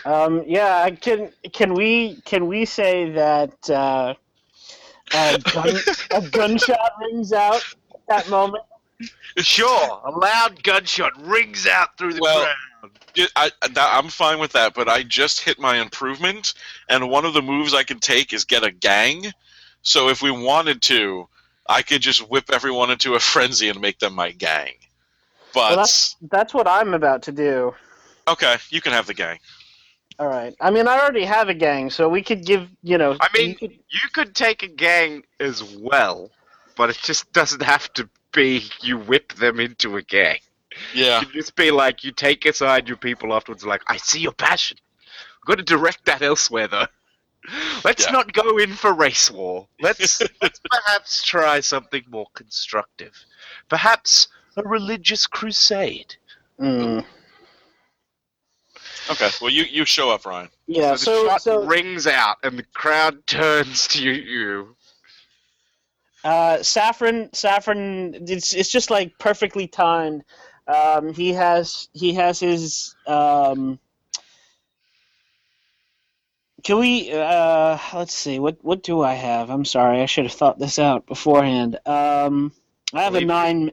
Um, 0.05 0.43
yeah, 0.47 0.89
can 0.91 1.31
can 1.53 1.73
we 1.73 2.15
can 2.25 2.47
we 2.47 2.65
say 2.65 3.11
that 3.11 3.69
uh, 3.69 4.13
a, 5.13 5.39
gun, 5.53 5.75
a 6.11 6.21
gunshot 6.21 6.91
rings 7.01 7.33
out 7.33 7.63
at 7.93 8.07
that 8.07 8.29
moment? 8.29 8.63
sure, 9.37 10.01
a 10.05 10.11
loud 10.11 10.63
gunshot 10.63 11.13
rings 11.27 11.67
out 11.67 11.97
through 11.97 12.13
the 12.13 12.21
Well, 12.21 12.43
crowd. 12.43 12.91
Yeah, 13.15 13.25
I, 13.35 13.51
I'm 13.77 14.07
fine 14.09 14.39
with 14.39 14.53
that, 14.53 14.73
but 14.73 14.87
I 14.87 15.03
just 15.03 15.41
hit 15.41 15.59
my 15.59 15.77
improvement, 15.81 16.53
and 16.87 17.09
one 17.09 17.25
of 17.25 17.33
the 17.33 17.41
moves 17.41 17.73
I 17.73 17.83
can 17.83 17.99
take 17.99 18.33
is 18.33 18.45
get 18.45 18.63
a 18.63 18.71
gang. 18.71 19.33
So 19.81 20.09
if 20.09 20.21
we 20.21 20.31
wanted 20.31 20.81
to, 20.83 21.27
I 21.67 21.81
could 21.81 22.01
just 22.01 22.29
whip 22.29 22.45
everyone 22.51 22.91
into 22.91 23.15
a 23.15 23.19
frenzy 23.31 23.69
and 23.69 23.81
make 23.81 23.99
them 23.99 24.13
my 24.13 24.31
gang. 24.31 24.73
But 25.53 25.75
Well, 25.75 25.77
that's 25.77 26.15
that's 26.29 26.53
what 26.53 26.67
I'm 26.67 26.93
about 26.93 27.23
to 27.23 27.31
do. 27.31 27.75
okay, 28.27 28.57
you 28.69 28.81
can 28.81 28.93
have 28.93 29.07
the 29.07 29.13
gang. 29.13 29.39
All 30.19 30.27
right. 30.27 30.53
I 30.59 30.69
mean, 30.69 30.87
I 30.87 30.99
already 30.99 31.23
have 31.23 31.47
a 31.47 31.53
gang, 31.53 31.89
so 31.89 32.09
we 32.09 32.21
could 32.21 32.45
give 32.45 32.67
you 32.83 32.97
know. 32.97 33.15
I 33.21 33.27
mean- 33.33 33.49
you 33.51 33.55
could- 33.55 33.79
You 33.89 34.09
could 34.13 34.35
take 34.35 34.61
a 34.63 34.67
gang 34.67 35.23
as 35.39 35.63
well, 35.63 36.29
but 36.75 36.89
it 36.89 36.97
just 37.01 37.31
doesn't 37.31 37.61
have 37.63 37.91
to 37.93 38.07
be 38.33 38.69
you 38.81 38.97
whip 38.97 39.33
them 39.33 39.59
into 39.59 39.95
a 39.97 40.01
gang. 40.03 40.39
Yeah, 40.93 41.19
You 41.21 41.25
can 41.25 41.33
just 41.35 41.55
be 41.55 41.71
like, 41.71 42.03
you 42.03 42.11
take 42.11 42.45
aside 42.45 42.87
your 42.87 42.97
people 42.97 43.33
afterwards, 43.33 43.65
like, 43.65 43.81
I 43.87 43.97
see 43.97 44.19
your 44.19 44.31
passion. 44.33 44.77
We've 45.41 45.57
got 45.57 45.57
to 45.57 45.63
direct 45.75 46.05
that 46.05 46.21
elsewhere, 46.21 46.67
though. 46.67 46.85
Let's 47.83 48.05
Yeah. 48.05 48.11
not 48.11 48.31
go 48.33 48.57
in 48.59 48.73
for 48.73 48.93
race 48.93 49.31
war. 49.31 49.67
Let's, 49.81 50.21
let's 50.41 50.59
perhaps 50.69 51.23
try 51.23 51.59
something 51.61 52.03
more 52.09 52.27
constructive. 52.35 53.13
Perhaps 53.69 54.27
a 54.57 54.63
religious 54.63 55.25
crusade. 55.25 56.15
Mm. 56.59 57.03
Okay. 59.09 59.29
Well, 59.41 59.49
you 59.49 59.63
you 59.63 59.85
show 59.85 60.09
up, 60.11 60.25
Ryan. 60.25 60.49
Yeah. 60.67 60.95
so 60.95 60.95
the 60.95 60.97
So 60.97 61.27
shot 61.27 61.41
so 61.41 61.65
rings 61.65 62.07
out, 62.07 62.37
and 62.43 62.57
the 62.57 62.63
crowd 62.73 63.25
turns 63.27 63.87
to 63.89 64.03
you. 64.11 64.75
uh, 66.23 66.61
Saffron 66.63 67.29
Saffron 67.33 68.15
it's 68.27 68.53
it's 68.53 68.69
just 68.69 68.89
like 68.91 69.17
perfectly 69.19 69.67
timed. 69.67 70.23
Um, 70.67 71.13
he 71.13 71.33
has 71.33 71.89
he 71.93 72.13
has 72.13 72.39
his 72.39 72.95
um. 73.07 73.79
Can 76.63 76.77
we? 76.79 77.09
Uh, 77.11 77.77
let's 77.93 78.13
see. 78.13 78.37
What 78.37 78.57
what 78.61 78.83
do 78.83 79.01
I 79.01 79.13
have? 79.13 79.49
I'm 79.49 79.63
sorry. 79.65 80.01
I 80.01 80.05
should 80.05 80.25
have 80.25 80.33
thought 80.33 80.59
this 80.59 80.77
out 80.77 81.05
beforehand. 81.07 81.79
Um, 81.85 82.51
I 82.93 83.03
have 83.03 83.15
a 83.15 83.21
nine. 83.21 83.71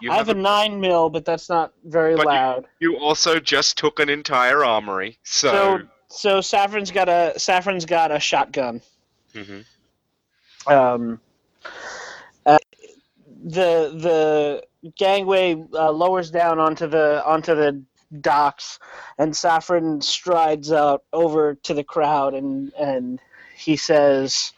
You, 0.00 0.10
I 0.10 0.16
have 0.16 0.28
a 0.28 0.34
nine 0.34 0.80
mil, 0.80 1.08
but 1.08 1.24
that's 1.24 1.48
not 1.48 1.72
very 1.84 2.16
But 2.16 2.26
loud. 2.26 2.66
you 2.80 2.96
also 2.98 3.38
just 3.38 3.78
took 3.78 4.00
an 4.00 4.08
entire 4.08 4.64
armory, 4.64 5.18
so. 5.22 5.50
So 5.50 5.88
so 6.08 6.40
Saffron's 6.40 6.90
got 6.90 7.08
a 7.08 7.38
Saffron's 7.38 7.86
got 7.86 8.10
a 8.12 8.20
shotgun. 8.20 8.80
Mhm. 9.34 9.64
Um, 10.66 11.20
uh, 12.46 12.58
the 13.44 13.90
the 13.94 14.92
gangway 14.96 15.62
uh, 15.72 15.90
lowers 15.90 16.30
down 16.30 16.58
onto 16.58 16.86
the 16.86 17.22
onto 17.24 17.54
the 17.54 17.82
docks, 18.20 18.78
and 19.18 19.36
Saffron 19.36 20.00
strides 20.00 20.70
out 20.72 21.04
over 21.12 21.54
to 21.54 21.74
the 21.74 21.84
crowd, 21.84 22.34
and 22.34 22.72
and 22.74 23.20
he 23.56 23.76
says, 23.76 24.52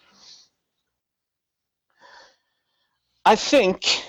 "I 3.25 3.37
think, 3.37 4.03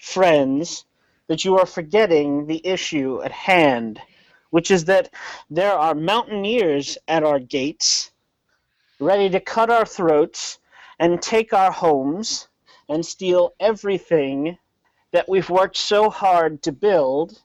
friends, 0.00 0.84
that 1.28 1.44
you 1.44 1.58
are 1.58 1.66
forgetting 1.66 2.46
the 2.46 2.66
issue 2.66 3.22
at 3.22 3.32
hand." 3.32 4.00
Which 4.50 4.72
is 4.72 4.86
that 4.86 5.14
there 5.48 5.78
are 5.78 5.94
mountaineers 5.94 6.98
at 7.06 7.22
our 7.22 7.38
gates, 7.38 8.10
ready 8.98 9.30
to 9.30 9.38
cut 9.38 9.70
our 9.70 9.86
throats 9.86 10.58
and 10.98 11.22
take 11.22 11.52
our 11.52 11.70
homes 11.70 12.48
and 12.88 13.06
steal 13.06 13.54
everything 13.60 14.58
that 15.12 15.28
we've 15.28 15.48
worked 15.50 15.76
so 15.76 16.10
hard 16.10 16.62
to 16.64 16.72
build 16.72 17.40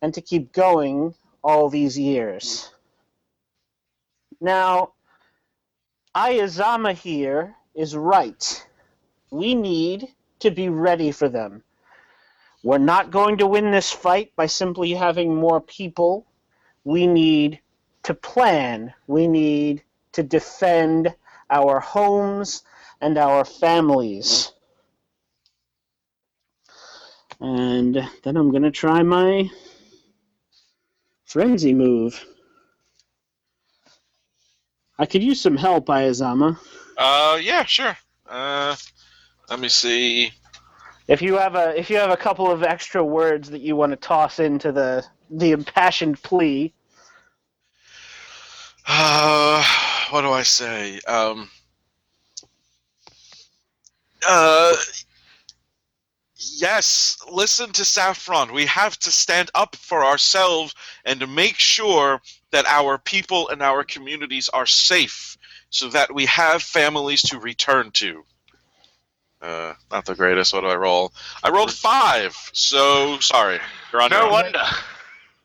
and 0.00 0.14
to 0.14 0.22
keep 0.22 0.52
going 0.52 1.14
all 1.44 1.68
these 1.68 1.98
years. 1.98 2.72
Now, 4.40 4.94
Ayazama 6.14 6.94
here 6.94 7.56
is 7.74 7.94
right. 7.94 8.66
We 9.30 9.54
need 9.54 10.14
to 10.38 10.50
be 10.50 10.70
ready 10.70 11.12
for 11.12 11.28
them. 11.28 11.62
We're 12.62 12.78
not 12.78 13.10
going 13.10 13.38
to 13.38 13.46
win 13.46 13.70
this 13.70 13.92
fight 13.92 14.32
by 14.36 14.46
simply 14.46 14.92
having 14.92 15.34
more 15.34 15.60
people. 15.60 16.26
We 16.84 17.06
need 17.06 17.60
to 18.04 18.14
plan. 18.14 18.94
We 19.06 19.28
need 19.28 19.82
to 20.12 20.22
defend 20.22 21.14
our 21.50 21.80
homes 21.80 22.62
and 23.00 23.16
our 23.16 23.44
families. 23.44 24.52
And 27.40 27.94
then 28.24 28.36
I'm 28.36 28.50
going 28.50 28.64
to 28.64 28.70
try 28.70 29.02
my 29.02 29.48
frenzy 31.24 31.74
move. 31.74 32.24
I 34.98 35.06
could 35.06 35.22
use 35.22 35.40
some 35.40 35.56
help, 35.56 35.86
Ayazama. 35.86 36.58
Uh, 36.96 37.38
yeah, 37.40 37.64
sure. 37.64 37.96
Uh, 38.28 38.74
let 39.48 39.60
me 39.60 39.68
see. 39.68 40.32
If 41.08 41.22
you 41.22 41.36
have 41.38 41.54
a 41.54 41.78
if 41.78 41.90
you 41.90 41.96
have 41.96 42.10
a 42.10 42.16
couple 42.16 42.50
of 42.50 42.62
extra 42.62 43.04
words 43.04 43.50
that 43.50 43.62
you 43.62 43.74
want 43.74 43.92
to 43.92 43.96
toss 43.96 44.38
into 44.38 44.72
the 44.72 45.04
the 45.30 45.52
impassioned 45.52 46.22
plea, 46.22 46.72
Uh, 48.88 49.62
what 50.10 50.22
do 50.22 50.30
I 50.30 50.42
say? 50.42 50.98
Um, 51.06 51.50
uh, 54.26 54.74
yes, 56.36 57.18
listen 57.30 57.70
to 57.72 57.84
Saffron. 57.84 58.52
We 58.52 58.66
have 58.66 58.98
to 59.00 59.10
stand 59.10 59.50
up 59.54 59.76
for 59.76 60.04
ourselves 60.04 60.74
and 61.04 61.34
make 61.34 61.56
sure 61.56 62.20
that 62.50 62.66
our 62.66 62.98
people 62.98 63.50
and 63.50 63.62
our 63.62 63.84
communities 63.84 64.48
are 64.48 64.66
safe 64.66 65.36
so 65.70 65.88
that 65.90 66.14
we 66.14 66.24
have 66.26 66.62
families 66.62 67.20
to 67.22 67.38
return 67.38 67.90
to. 67.92 68.24
Uh, 69.40 69.74
not 69.90 70.04
the 70.04 70.14
greatest. 70.14 70.52
What 70.52 70.62
do 70.62 70.66
I 70.68 70.74
roll? 70.76 71.12
I 71.44 71.50
rolled 71.50 71.72
five, 71.72 72.34
so 72.52 73.18
sorry. 73.20 73.60
You're 73.92 74.02
on 74.02 74.10
your 74.10 74.20
No 74.20 74.26
own. 74.26 74.32
wonder. 74.32 74.64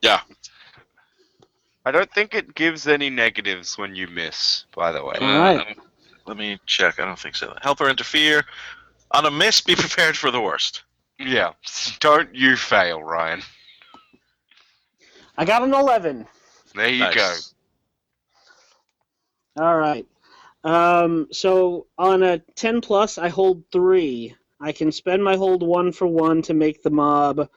Yeah. 0.01 0.21
I 1.85 1.91
don't 1.91 2.11
think 2.11 2.33
it 2.33 2.55
gives 2.55 2.87
any 2.87 3.09
negatives 3.09 3.77
when 3.77 3.95
you 3.95 4.07
miss, 4.07 4.65
by 4.75 4.91
the 4.91 5.03
way. 5.03 5.15
All 5.21 5.27
right. 5.39 5.59
Um, 5.67 5.75
let 6.25 6.37
me 6.37 6.57
check. 6.65 6.99
I 6.99 7.05
don't 7.05 7.19
think 7.19 7.35
so. 7.35 7.53
Help 7.61 7.81
or 7.81 7.89
interfere. 7.89 8.43
On 9.11 9.25
a 9.25 9.31
miss, 9.31 9.61
be 9.61 9.75
prepared 9.75 10.17
for 10.17 10.31
the 10.31 10.41
worst. 10.41 10.83
Yeah. 11.19 11.51
Don't 11.99 12.33
you 12.33 12.55
fail, 12.55 13.03
Ryan. 13.03 13.41
I 15.37 15.45
got 15.45 15.61
an 15.61 15.73
eleven. 15.73 16.25
There 16.73 16.89
you 16.89 16.99
Nice. 16.99 17.53
go. 19.55 19.63
All 19.63 19.77
right. 19.77 20.05
Um, 20.63 21.27
so 21.31 21.87
on 21.97 22.23
a 22.23 22.39
10 22.55 22.81
plus, 22.81 23.17
I 23.17 23.29
hold 23.29 23.63
three. 23.71 24.35
I 24.59 24.71
can 24.71 24.91
spend 24.91 25.23
my 25.23 25.35
hold 25.35 25.61
one 25.61 25.91
for 25.91 26.07
one 26.07 26.41
to 26.43 26.53
make 26.53 26.81
the 26.81 26.89
mob, 26.89 27.49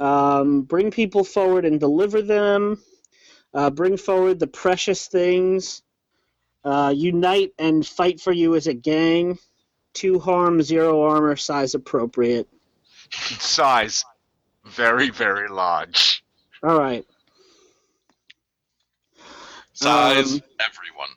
um, 0.00 0.62
bring 0.62 0.90
people 0.90 1.22
forward 1.22 1.64
and 1.64 1.78
deliver 1.78 2.22
them, 2.22 2.82
uh, 3.54 3.70
bring 3.70 3.96
forward 3.96 4.40
the 4.40 4.48
precious 4.48 5.06
things, 5.06 5.82
uh, 6.64 6.92
unite 6.94 7.52
and 7.58 7.86
fight 7.86 8.20
for 8.20 8.32
you 8.32 8.56
as 8.56 8.66
a 8.66 8.74
gang. 8.74 9.38
Two 9.92 10.18
harm, 10.18 10.62
zero 10.62 11.02
armor, 11.02 11.36
size 11.36 11.74
appropriate. 11.74 12.48
Size. 13.10 14.04
Very, 14.64 15.10
very 15.10 15.48
large. 15.48 16.22
All 16.62 16.78
right. 16.78 17.04
Size 19.72 20.34
Um, 20.34 20.42
everyone. 20.60 21.08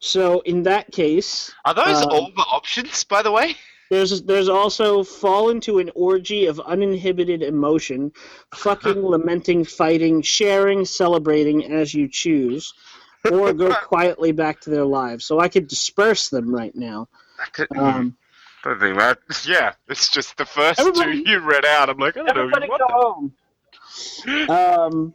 So 0.00 0.40
in 0.40 0.62
that 0.64 0.90
case, 0.92 1.52
Are 1.64 1.74
those 1.74 2.02
Um, 2.02 2.08
all 2.10 2.30
the 2.36 2.42
options, 2.42 3.04
by 3.04 3.22
the 3.22 3.30
way? 3.30 3.56
There's 3.90 4.22
there's 4.22 4.48
also 4.50 5.02
fall 5.02 5.48
into 5.50 5.78
an 5.78 5.90
orgy 5.94 6.46
of 6.46 6.60
uninhibited 6.60 7.42
emotion, 7.42 8.12
fucking, 8.54 9.02
lamenting, 9.02 9.64
fighting, 9.64 10.20
sharing, 10.22 10.84
celebrating 10.84 11.72
as 11.72 11.94
you 11.94 12.06
choose, 12.08 12.74
or 13.32 13.52
go 13.52 13.74
quietly 13.86 14.30
back 14.32 14.60
to 14.62 14.70
their 14.70 14.84
lives. 14.84 15.24
So 15.24 15.40
I 15.40 15.48
could 15.48 15.68
disperse 15.68 16.28
them 16.28 16.54
right 16.54 16.74
now. 16.74 17.08
I 17.40 17.46
could- 17.50 17.68
Um, 17.76 18.16
don't 18.62 18.78
think 18.80 18.98
that. 18.98 19.18
Yeah, 19.46 19.72
it's 19.88 20.10
just 20.10 20.36
the 20.36 20.44
first 20.44 20.80
two 20.94 21.10
you 21.24 21.38
read 21.40 21.64
out. 21.64 21.88
I'm 21.88 21.96
like, 21.98 22.16
I 22.16 22.22
don't 22.24 22.36
know. 22.36 22.42
everybody 22.42 22.68
go 22.68 22.86
home. 22.90 23.32
Um, 24.50 25.14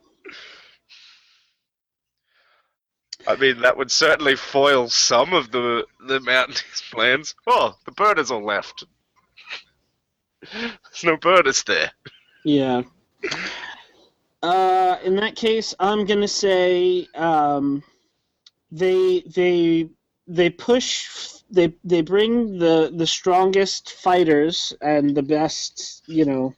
I 3.28 3.36
mean, 3.36 3.62
that 3.62 3.78
would 3.78 3.92
certainly 3.92 4.36
foil 4.36 4.90
some 4.90 5.34
of 5.34 5.52
the 5.52 5.86
the 6.08 6.20
Mountaineers' 6.20 6.84
plans. 6.92 7.36
Oh, 7.48 7.76
the 7.86 7.92
birders 7.92 8.32
all 8.32 8.44
left. 8.44 8.86
There's 10.52 11.04
no 11.04 11.18
birders 11.18 11.64
there. 11.64 11.92
yeah. 12.44 12.84
Uh, 14.42 14.98
in 15.06 15.16
that 15.16 15.36
case, 15.38 15.74
I'm 15.80 16.06
gonna 16.06 16.28
say 16.28 17.08
um, 17.16 17.82
they 18.72 19.22
they 19.22 19.90
they 20.28 20.50
push 20.50 21.08
they 21.50 21.74
they 21.84 22.02
bring 22.02 22.58
the 22.60 22.92
the 22.94 23.08
strongest 23.08 23.94
fighters 23.94 24.74
and 24.82 25.16
the 25.16 25.24
best 25.24 26.04
you 26.08 26.26
know 26.26 26.54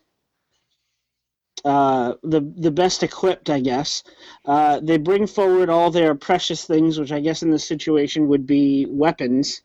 uh, 1.65 2.13
the 2.23 2.41
the 2.57 2.71
best 2.71 3.03
equipped 3.03 3.49
I 3.49 3.59
guess 3.59 4.03
uh, 4.45 4.79
they 4.81 4.97
bring 4.97 5.27
forward 5.27 5.69
all 5.69 5.91
their 5.91 6.15
precious 6.15 6.65
things 6.65 6.99
which 6.99 7.11
I 7.11 7.19
guess 7.19 7.43
in 7.43 7.51
this 7.51 7.67
situation 7.67 8.27
would 8.27 8.45
be 8.45 8.85
weapons 8.87 9.61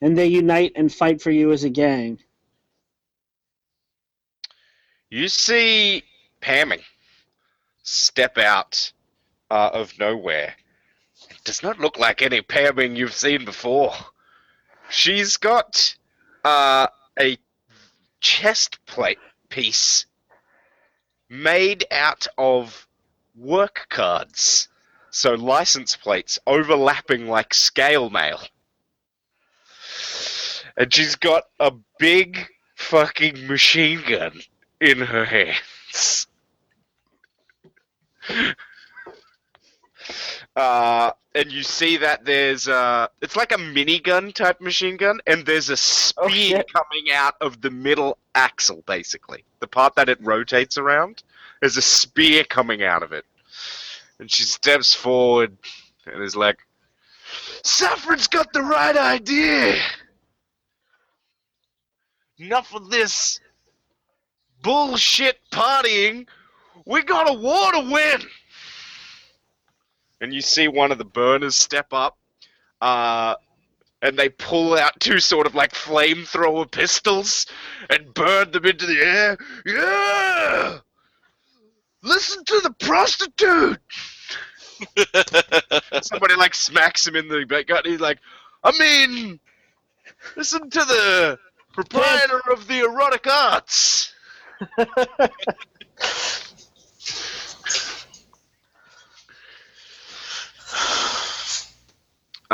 and 0.00 0.18
they 0.18 0.26
unite 0.26 0.72
and 0.74 0.92
fight 0.92 1.22
for 1.22 1.30
you 1.30 1.52
as 1.52 1.64
a 1.64 1.70
gang 1.70 2.18
You 5.14 5.28
see 5.28 6.02
Pamming 6.40 6.82
step 7.84 8.36
out 8.36 8.92
uh, 9.48 9.70
of 9.72 9.96
nowhere. 9.96 10.56
It 11.30 11.44
does 11.44 11.62
not 11.62 11.78
look 11.78 11.96
like 11.96 12.20
any 12.20 12.42
Pamming 12.42 12.96
you've 12.96 13.14
seen 13.14 13.44
before. 13.44 13.92
She's 14.90 15.36
got 15.36 15.94
uh, 16.44 16.88
a 17.16 17.38
chest 18.20 18.84
plate 18.86 19.20
piece 19.50 20.06
made 21.42 21.84
out 21.90 22.26
of 22.38 22.86
work 23.36 23.86
cards. 23.90 24.68
So 25.10 25.34
license 25.34 25.96
plates 25.96 26.38
overlapping 26.46 27.28
like 27.28 27.54
scale 27.54 28.10
mail. 28.10 28.40
And 30.76 30.92
she's 30.92 31.14
got 31.14 31.44
a 31.60 31.72
big 31.98 32.46
fucking 32.74 33.46
machine 33.46 34.02
gun 34.06 34.40
in 34.80 34.98
her 34.98 35.24
hands. 35.24 36.26
Uh, 40.56 41.10
and 41.34 41.50
you 41.50 41.62
see 41.62 41.96
that 41.96 42.24
there's 42.24 42.68
uh 42.68 43.08
it's 43.20 43.36
like 43.36 43.52
a 43.52 43.56
minigun 43.56 44.32
type 44.32 44.60
machine 44.60 44.96
gun, 44.96 45.20
and 45.26 45.44
there's 45.44 45.70
a 45.70 45.76
spear 45.76 46.28
shit. 46.30 46.72
coming 46.72 47.12
out 47.12 47.34
of 47.40 47.60
the 47.60 47.70
middle 47.70 48.18
axle, 48.34 48.82
basically. 48.86 49.44
The 49.60 49.66
part 49.66 49.94
that 49.96 50.08
it 50.08 50.18
rotates 50.20 50.78
around. 50.78 51.22
There's 51.60 51.76
a 51.76 51.82
spear 51.82 52.44
coming 52.44 52.82
out 52.82 53.02
of 53.02 53.12
it. 53.12 53.24
And 54.18 54.30
she 54.30 54.44
steps 54.44 54.94
forward 54.94 55.56
and 56.06 56.22
is 56.22 56.36
like, 56.36 56.58
Saffron's 57.62 58.28
got 58.28 58.52
the 58.52 58.62
right 58.62 58.96
idea! 58.96 59.76
Enough 62.38 62.74
of 62.74 62.90
this 62.90 63.40
bullshit 64.62 65.38
partying. 65.50 66.26
We 66.84 67.02
got 67.02 67.30
a 67.30 67.32
war 67.32 67.72
to 67.72 67.80
win. 67.90 68.22
And 70.24 70.32
you 70.32 70.40
see 70.40 70.68
one 70.68 70.90
of 70.90 70.96
the 70.96 71.04
burners 71.04 71.54
step 71.54 71.88
up, 71.92 72.16
uh, 72.80 73.34
and 74.00 74.18
they 74.18 74.30
pull 74.30 74.72
out 74.72 74.98
two 74.98 75.20
sort 75.20 75.46
of 75.46 75.54
like 75.54 75.74
flamethrower 75.74 76.70
pistols 76.70 77.44
and 77.90 78.14
burn 78.14 78.50
them 78.50 78.64
into 78.64 78.86
the 78.86 79.00
air. 79.02 79.36
Yeah! 79.66 80.78
Listen 82.00 82.42
to 82.42 82.60
the 82.60 82.70
prostitute! 82.70 83.78
Somebody 86.02 86.36
like 86.36 86.54
smacks 86.54 87.06
him 87.06 87.16
in 87.16 87.28
the 87.28 87.44
gut. 87.44 87.84
and 87.84 87.92
He's 87.92 88.00
like, 88.00 88.18
I 88.62 88.72
mean, 88.78 89.38
listen 90.36 90.70
to 90.70 90.78
the 90.86 91.38
proprietor 91.74 92.40
of 92.50 92.66
the 92.66 92.80
erotic 92.80 93.26
arts. 93.26 94.14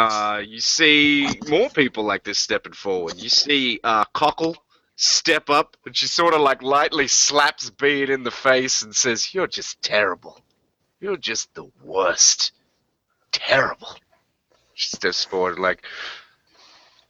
Uh, 0.00 0.38
you 0.38 0.60
see 0.60 1.28
more 1.48 1.68
people 1.68 2.04
like 2.04 2.24
this 2.24 2.38
stepping 2.38 2.72
forward. 2.72 3.20
You 3.20 3.28
see 3.28 3.80
uh, 3.84 4.06
Cockle 4.14 4.56
step 4.96 5.50
up, 5.50 5.76
and 5.84 5.94
she 5.94 6.06
sort 6.06 6.32
of 6.32 6.40
like 6.40 6.62
lightly 6.62 7.06
slaps 7.06 7.68
Bean 7.68 8.10
in 8.10 8.22
the 8.22 8.30
face 8.30 8.80
and 8.80 8.96
says, 8.96 9.34
"You're 9.34 9.46
just 9.46 9.82
terrible. 9.82 10.40
You're 11.00 11.18
just 11.18 11.54
the 11.54 11.70
worst. 11.82 12.52
Terrible." 13.30 13.94
She 14.72 14.88
steps 14.96 15.22
forward 15.24 15.58
like, 15.58 15.84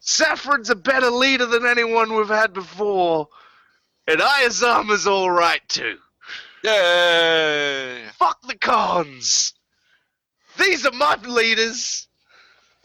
"Saffron's 0.00 0.70
a 0.70 0.74
better 0.74 1.10
leader 1.10 1.46
than 1.46 1.66
anyone 1.66 2.14
we've 2.14 2.28
had 2.28 2.52
before, 2.52 3.28
and 4.08 4.20
Ayazama's 4.20 5.06
all 5.06 5.30
right 5.30 5.62
too. 5.68 5.96
Yay! 6.64 8.04
Fuck 8.18 8.42
the 8.48 8.56
cons. 8.56 9.54
These 10.58 10.84
are 10.86 10.92
my 10.92 11.14
leaders." 11.22 12.08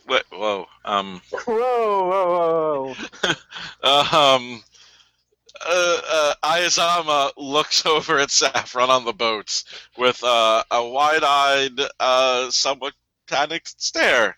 Wait, 0.08 0.24
whoa. 0.32 0.68
Um. 0.84 1.22
whoa 1.32 2.08
whoa 2.10 2.96
whoa 3.84 4.34
um. 4.38 4.64
Uh, 5.66 6.02
uh, 6.12 6.34
Ayazama 6.44 7.32
looks 7.38 7.86
over 7.86 8.20
at 8.20 8.30
Saffron 8.30 8.90
on 8.90 9.06
the 9.06 9.14
boats 9.14 9.64
with 9.98 10.22
uh, 10.24 10.64
a 10.70 10.86
wide-eyed, 10.86 11.80
uh, 12.00 12.52
somewhat 12.52 12.94
panicked 13.28 13.82
stare. 13.82 14.38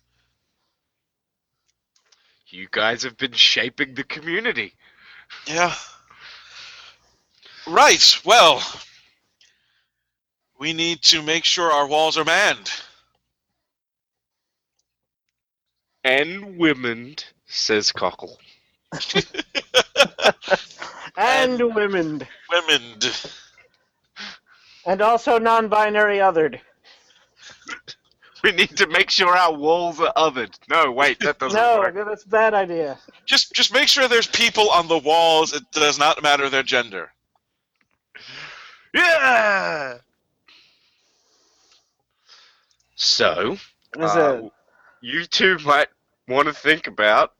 You 2.50 2.68
guys 2.72 3.04
have 3.04 3.18
been 3.18 3.34
shaping 3.34 3.96
the 3.96 4.04
community. 4.04 4.74
Yeah. 5.48 5.74
Right. 7.66 8.18
Well, 8.24 8.64
we 10.60 10.72
need 10.72 11.02
to 11.04 11.22
make 11.22 11.44
sure 11.44 11.72
our 11.72 11.88
walls 11.88 12.18
are 12.18 12.24
manned. 12.24 12.72
And 16.08 16.58
women, 16.58 17.18
says 17.48 17.92
Cockle. 17.92 18.40
and 21.18 21.76
women 21.76 22.26
Women. 22.50 23.00
and 24.86 25.02
also 25.02 25.38
non-binary 25.38 26.20
othered 26.20 26.62
We 28.42 28.54
need 28.54 28.78
to 28.78 28.88
make 28.88 29.10
sure 29.10 29.36
our 29.36 29.54
walls 29.54 30.00
are 30.00 30.14
othered. 30.16 30.58
No, 30.70 30.94
wait, 30.94 31.20
that 31.20 31.40
doesn't 31.40 31.60
no 31.60 31.80
work. 31.80 31.94
that's 31.94 32.24
a 32.24 32.30
bad 32.30 32.54
idea 32.54 32.98
Just, 33.26 33.52
just 33.52 33.74
make 33.74 33.90
sure 33.90 34.08
there's 34.08 34.28
people 34.28 34.70
on 34.70 34.88
the 34.88 35.00
walls. 35.00 35.52
It 35.52 35.70
does 35.74 36.00
not 36.00 36.24
matter 36.24 36.50
their 36.50 36.64
gender. 36.64 37.12
Yeah! 38.94 39.98
So, 42.96 43.58
Is 43.98 44.12
uh, 44.12 44.48
you 45.02 45.26
two 45.26 45.58
might 45.66 45.90
want 46.28 46.48
to 46.48 46.54
think 46.54 46.88
about 46.88 47.34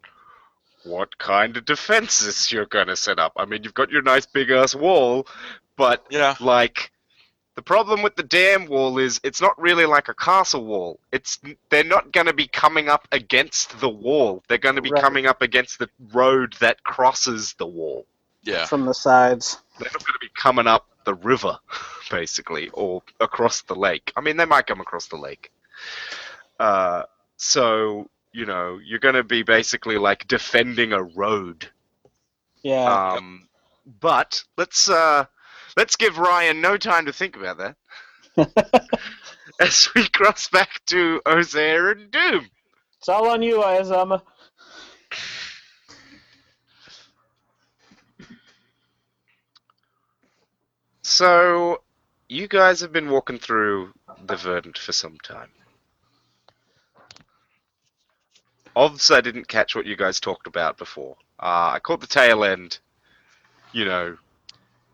what 0.84 1.18
kind 1.18 1.58
of 1.58 1.66
defenses 1.66 2.52
you're 2.52 2.66
going 2.66 2.88
to 2.88 2.96
set 2.96 3.20
up. 3.20 3.34
I 3.36 3.46
mean, 3.46 3.64
you've 3.64 3.74
got 3.74 3.90
your 3.92 4.02
nice 4.02 4.26
big 4.26 4.50
ass 4.52 4.74
wall, 4.74 5.28
but 5.76 6.06
Yeah. 6.10 6.36
like 6.40 6.92
the 7.56 7.62
problem 7.62 8.02
with 8.04 8.16
the 8.16 8.24
dam 8.24 8.68
wall 8.68 8.98
is 9.00 9.20
it's 9.24 9.42
not 9.42 9.60
really 9.60 9.86
like 9.86 10.08
a 10.10 10.14
castle 10.14 10.64
wall. 10.64 11.00
It's 11.12 11.40
they're 11.70 11.84
not 11.84 12.12
going 12.14 12.28
to 12.28 12.34
be 12.34 12.48
coming 12.48 12.88
up 12.88 13.08
against 13.12 13.80
the 13.80 13.90
wall. 13.90 14.44
They're 14.48 14.58
going 14.60 14.76
to 14.76 14.82
be 14.82 14.92
Right. 14.92 15.02
coming 15.04 15.26
up 15.26 15.42
against 15.42 15.80
the 15.80 15.90
road 16.14 16.56
that 16.60 16.84
crosses 16.84 17.54
the 17.58 17.68
wall. 17.68 18.06
Yeah. 18.44 18.66
from 18.66 18.86
the 18.86 18.94
sides 18.94 19.58
They're 19.78 19.90
not 19.92 20.06
going 20.06 20.14
to 20.14 20.20
be 20.22 20.32
coming 20.38 20.68
up 20.68 20.88
the 21.04 21.16
river, 21.16 21.58
basically, 22.10 22.70
or 22.70 23.04
across 23.20 23.62
the 23.64 23.76
lake. 23.76 24.14
I 24.16 24.22
mean, 24.22 24.38
they 24.38 24.46
might 24.46 24.68
come 24.68 24.80
across 24.80 25.08
the 25.08 25.18
lake. 25.18 25.52
Uh, 26.60 27.04
so 27.36 28.10
you 28.32 28.46
know, 28.46 28.80
you're 28.84 29.00
going 29.00 29.16
to 29.16 29.24
be 29.24 29.44
basically 29.44 29.98
like 29.98 30.28
defending 30.28 30.94
a 30.94 31.04
road. 31.04 31.68
Yeah. 32.64 33.14
Um, 33.14 33.48
but 34.02 34.44
let's 34.58 34.90
uh, 34.90 35.26
let's 35.76 35.96
give 35.96 36.18
Ryan 36.18 36.62
no 36.62 36.78
time 36.78 37.06
to 37.06 37.14
think 37.14 37.36
about 37.36 37.58
that. 37.58 37.76
As 39.60 39.90
we 39.96 40.08
cross 40.10 40.50
back 40.50 40.82
to 40.88 41.22
Ozair 41.26 41.92
and 41.92 42.12
Doom. 42.12 42.50
It's 43.00 43.10
all 43.10 43.30
on 43.30 43.42
you, 43.42 43.58
Ayazama. 43.58 44.22
So, 51.02 51.82
you 52.28 52.48
guys 52.50 52.82
have 52.82 52.92
been 52.92 53.10
walking 53.10 53.40
through 53.40 53.94
the 54.26 54.36
Verdant 54.36 54.78
for 54.78 54.92
some 54.92 55.18
time. 55.24 55.50
Obviously, 58.78 59.18
I 59.18 59.22
didn't 59.22 59.48
catch 59.48 59.76
what 59.76 59.88
you 59.88 59.96
guys 59.96 60.20
talked 60.20 60.46
about 60.46 60.78
before. 60.78 61.16
Uh, 61.40 61.72
I 61.74 61.80
caught 61.80 62.00
the 62.00 62.06
tail 62.06 62.44
end. 62.44 62.78
You 63.72 63.86
know, 63.86 64.18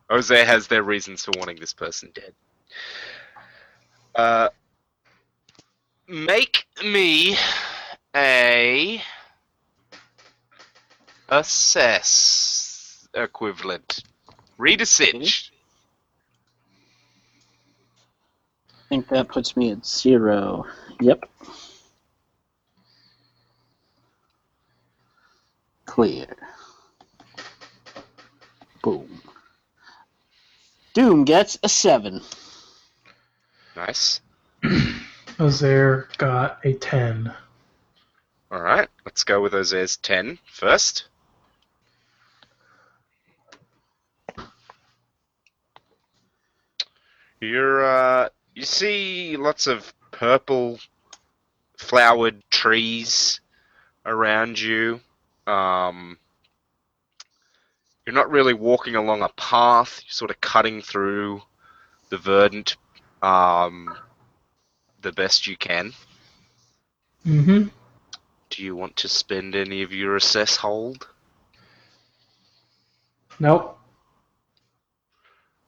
Ose 0.09 0.29
has 0.29 0.67
their 0.67 0.83
reasons 0.83 1.25
for 1.25 1.33
wanting 1.37 1.59
this 1.59 1.73
person 1.73 2.09
dead. 2.15 2.33
Uh, 4.15 4.47
make 6.07 6.65
me 6.81 7.35
a 8.15 9.01
assess 11.27 13.05
equivalent. 13.13 14.01
Read 14.57 14.79
a 14.79 14.85
sitch. 14.85 15.51
I 18.69 18.87
think 18.87 19.09
that 19.09 19.27
puts 19.27 19.57
me 19.57 19.71
at 19.71 19.85
zero. 19.85 20.67
Yep. 21.01 21.25
Clear. 25.93 26.25
Boom. 28.81 29.21
Doom 30.95 31.23
gets 31.23 31.59
a 31.61 31.69
seven. 31.69 32.21
Nice. 33.75 34.19
Ozair 34.63 36.07
got 36.17 36.57
a 36.65 36.73
10. 36.73 37.31
Alright, 38.51 38.89
let's 39.05 39.23
go 39.23 39.39
with 39.39 39.53
Ose's 39.53 39.97
10 39.97 40.39
first. 40.51 41.05
You're, 47.39 47.85
uh, 47.85 48.29
you 48.55 48.63
see 48.63 49.37
lots 49.37 49.67
of 49.67 49.93
purple 50.09 50.79
flowered 51.77 52.41
trees 52.49 53.41
around 54.07 54.59
you. 54.59 54.99
Um, 55.47 56.17
you're 58.05 58.15
not 58.15 58.29
really 58.29 58.53
walking 58.53 58.95
along 58.95 59.21
a 59.21 59.29
path, 59.29 60.01
you're 60.05 60.11
sort 60.11 60.31
of 60.31 60.41
cutting 60.41 60.81
through 60.81 61.41
the 62.09 62.17
verdant 62.17 62.75
um, 63.21 63.95
the 65.01 65.11
best 65.11 65.47
you 65.47 65.57
can. 65.57 65.93
Mm-hmm. 67.25 67.69
Do 68.49 68.63
you 68.63 68.75
want 68.75 68.97
to 68.97 69.07
spend 69.07 69.55
any 69.55 69.81
of 69.81 69.93
your 69.93 70.15
assess 70.15 70.57
hold? 70.57 71.07
Nope. 73.39 73.79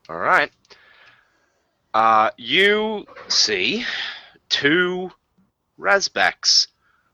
All 0.07 0.18
right. 0.18 0.52
Uh, 1.93 2.30
you 2.38 3.06
see 3.27 3.85
two 4.49 5.11
Razbacks 5.80 6.68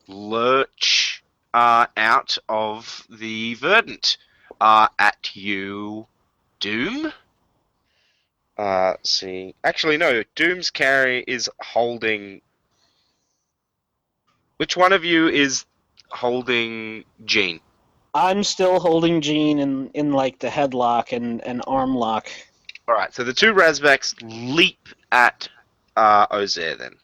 lurch 0.07 1.20
uh, 1.53 1.87
out 1.97 2.37
of 2.49 3.05
the 3.09 3.55
verdant 3.55 4.17
uh, 4.59 4.87
at 4.99 5.35
you, 5.35 6.07
Doom. 6.59 7.11
Uh, 8.57 8.93
see, 9.03 9.55
actually, 9.63 9.97
no. 9.97 10.23
Doom's 10.35 10.69
carry 10.69 11.23
is 11.27 11.49
holding. 11.61 12.41
Which 14.57 14.77
one 14.77 14.93
of 14.93 15.03
you 15.03 15.27
is 15.27 15.65
holding 16.09 17.03
Jean? 17.25 17.59
I'm 18.13 18.43
still 18.43 18.79
holding 18.79 19.21
Jean 19.21 19.59
in, 19.59 19.89
in 19.93 20.11
like 20.11 20.39
the 20.39 20.49
headlock 20.49 21.15
and, 21.15 21.41
and 21.41 21.63
arm 21.65 21.95
lock. 21.95 22.29
All 22.87 22.93
right, 22.95 23.13
so 23.13 23.23
the 23.23 23.33
two 23.33 23.53
Razbacks 23.53 24.15
leap 24.21 24.89
at 25.11 25.47
uh, 25.95 26.27
Ozair 26.27 26.77
then. 26.77 26.95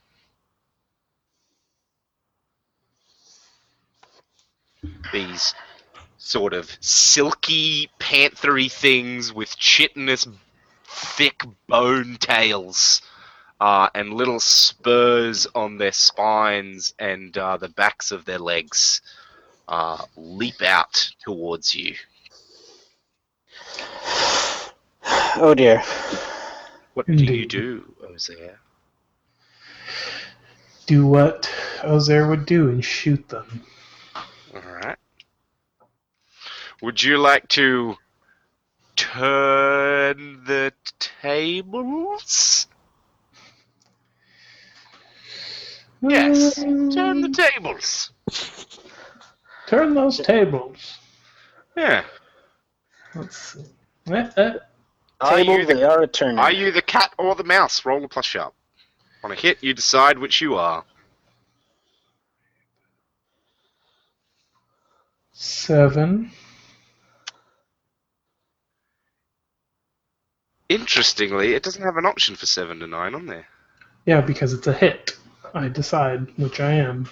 These 5.11 5.53
sort 6.17 6.53
of 6.53 6.69
silky, 6.81 7.89
panthery 7.99 8.69
things 8.69 9.33
with 9.33 9.57
chitinous, 9.57 10.27
thick 10.85 11.43
bone 11.67 12.17
tails, 12.19 13.01
uh, 13.59 13.89
and 13.95 14.13
little 14.13 14.39
spurs 14.39 15.47
on 15.55 15.77
their 15.77 15.91
spines 15.91 16.93
and 16.99 17.37
uh, 17.37 17.57
the 17.57 17.69
backs 17.69 18.11
of 18.11 18.25
their 18.25 18.39
legs, 18.39 19.01
uh, 19.67 20.03
leap 20.15 20.61
out 20.61 21.09
towards 21.23 21.73
you. 21.73 21.95
Oh 25.39 25.53
dear. 25.55 25.83
What 26.93 27.05
do 27.05 27.13
you 27.13 27.45
do, 27.45 27.93
Ozair? 28.03 28.55
Do 30.87 31.05
what 31.05 31.43
Ozair 31.83 32.27
would 32.27 32.45
do 32.45 32.69
and 32.69 32.83
shoot 32.83 33.27
them. 33.29 33.63
Alright. 34.55 34.97
Would 36.81 37.01
you 37.01 37.17
like 37.17 37.47
to 37.49 37.95
turn 38.95 40.43
the 40.45 40.73
tables? 40.99 42.67
Yes, 46.01 46.55
turn 46.55 47.21
the 47.21 47.29
tables. 47.29 48.11
Turn 49.67 49.93
those 49.95 50.19
tables. 50.19 50.97
Yeah. 51.75 52.03
Let's 53.15 53.37
see. 53.37 53.65
Eh, 54.11 54.29
eh. 54.37 54.53
Are 55.19 55.37
Table 55.37 55.57
you, 55.57 55.65
the, 55.65 55.73
they 55.73 55.83
are 55.83 56.03
a 56.03 56.07
turn. 56.07 56.37
are 56.37 56.51
you 56.51 56.71
the 56.71 56.81
cat 56.81 57.11
or 57.17 57.33
the 57.33 57.43
mouse? 57.43 57.83
Roll 57.83 58.03
a 58.03 58.07
plus 58.07 58.25
sharp. 58.25 58.53
On 59.23 59.31
a 59.31 59.35
hit, 59.35 59.63
you 59.63 59.73
decide 59.73 60.19
which 60.19 60.39
you 60.41 60.55
are. 60.55 60.85
Seven. 65.39 66.31
Interestingly, 70.67 71.53
it 71.53 71.61
doesn't 71.61 71.83
have 71.83 71.97
an 71.97 72.07
option 72.07 72.35
for 72.35 72.47
7 72.47 72.79
to 72.79 72.87
9 72.87 73.13
on 73.13 73.27
there. 73.27 73.45
Yeah, 74.07 74.21
because 74.21 74.51
it's 74.53 74.65
a 74.65 74.73
hit. 74.73 75.11
I 75.53 75.67
decide 75.67 76.35
which 76.39 76.59
I 76.59 76.71
am. 76.73 77.07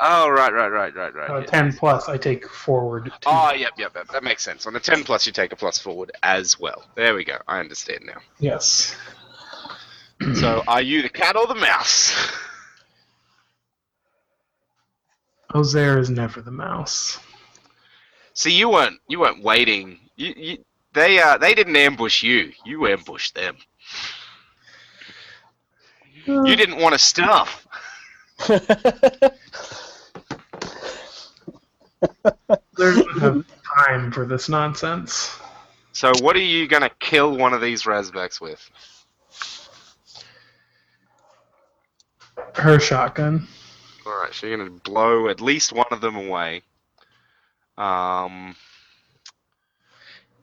Oh, 0.00 0.30
right, 0.30 0.54
right, 0.54 0.68
right, 0.68 0.94
right, 0.96 1.14
right. 1.14 1.28
Uh, 1.28 1.38
yeah. 1.40 1.46
10 1.46 1.74
plus, 1.74 2.08
I 2.08 2.16
take 2.16 2.48
forward. 2.48 3.12
Two. 3.20 3.26
Oh, 3.26 3.52
yep, 3.52 3.72
yep, 3.76 3.92
yep. 3.94 4.08
That 4.08 4.24
makes 4.24 4.42
sense. 4.42 4.66
On 4.66 4.74
a 4.74 4.80
10 4.80 5.04
plus, 5.04 5.26
you 5.26 5.32
take 5.32 5.52
a 5.52 5.56
plus 5.56 5.78
forward 5.78 6.12
as 6.22 6.58
well. 6.58 6.82
There 6.94 7.14
we 7.14 7.24
go. 7.24 7.36
I 7.46 7.60
understand 7.60 8.04
now. 8.06 8.20
Yes. 8.40 8.96
So, 10.36 10.62
are 10.66 10.80
you 10.80 11.02
the 11.02 11.10
cat 11.10 11.36
or 11.36 11.46
the 11.46 11.54
mouse? 11.54 12.32
Ozair 15.52 15.98
is 15.98 16.08
never 16.08 16.40
the 16.40 16.50
mouse. 16.50 17.18
See, 18.36 18.52
you 18.52 18.68
weren't 18.68 19.00
you 19.08 19.20
weren't 19.20 19.42
waiting. 19.42 19.98
You, 20.14 20.34
you 20.36 20.58
they 20.92 21.18
uh 21.20 21.38
they 21.38 21.54
didn't 21.54 21.74
ambush 21.74 22.22
you. 22.22 22.52
You 22.66 22.86
ambushed 22.86 23.34
them. 23.34 23.56
You 26.26 26.54
didn't 26.56 26.78
want 26.78 26.92
to 26.92 26.98
stuff. 26.98 27.66
There's 32.76 33.02
doesn't 33.04 33.46
time 33.78 34.12
for 34.12 34.26
this 34.26 34.50
nonsense. 34.50 35.38
So, 35.92 36.12
what 36.20 36.36
are 36.36 36.40
you 36.40 36.68
gonna 36.68 36.90
kill 37.00 37.38
one 37.38 37.54
of 37.54 37.62
these 37.62 37.84
Razbacks 37.84 38.38
with? 38.38 38.70
Her 42.54 42.78
shotgun. 42.78 43.48
All 44.04 44.12
right, 44.12 44.34
so 44.34 44.46
you're 44.46 44.58
gonna 44.58 44.70
blow 44.70 45.28
at 45.28 45.40
least 45.40 45.72
one 45.72 45.86
of 45.90 46.02
them 46.02 46.16
away. 46.16 46.62
Um, 47.78 48.56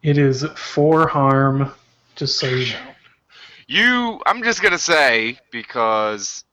It 0.01 0.17
is 0.17 0.45
four 0.55 1.07
harm, 1.07 1.71
just 2.15 2.37
so 2.37 2.47
you 2.47 2.73
know. 2.73 2.95
you. 3.67 4.21
I'm 4.25 4.43
just 4.43 4.61
gonna 4.61 4.77
say 4.77 5.39
because 5.51 6.43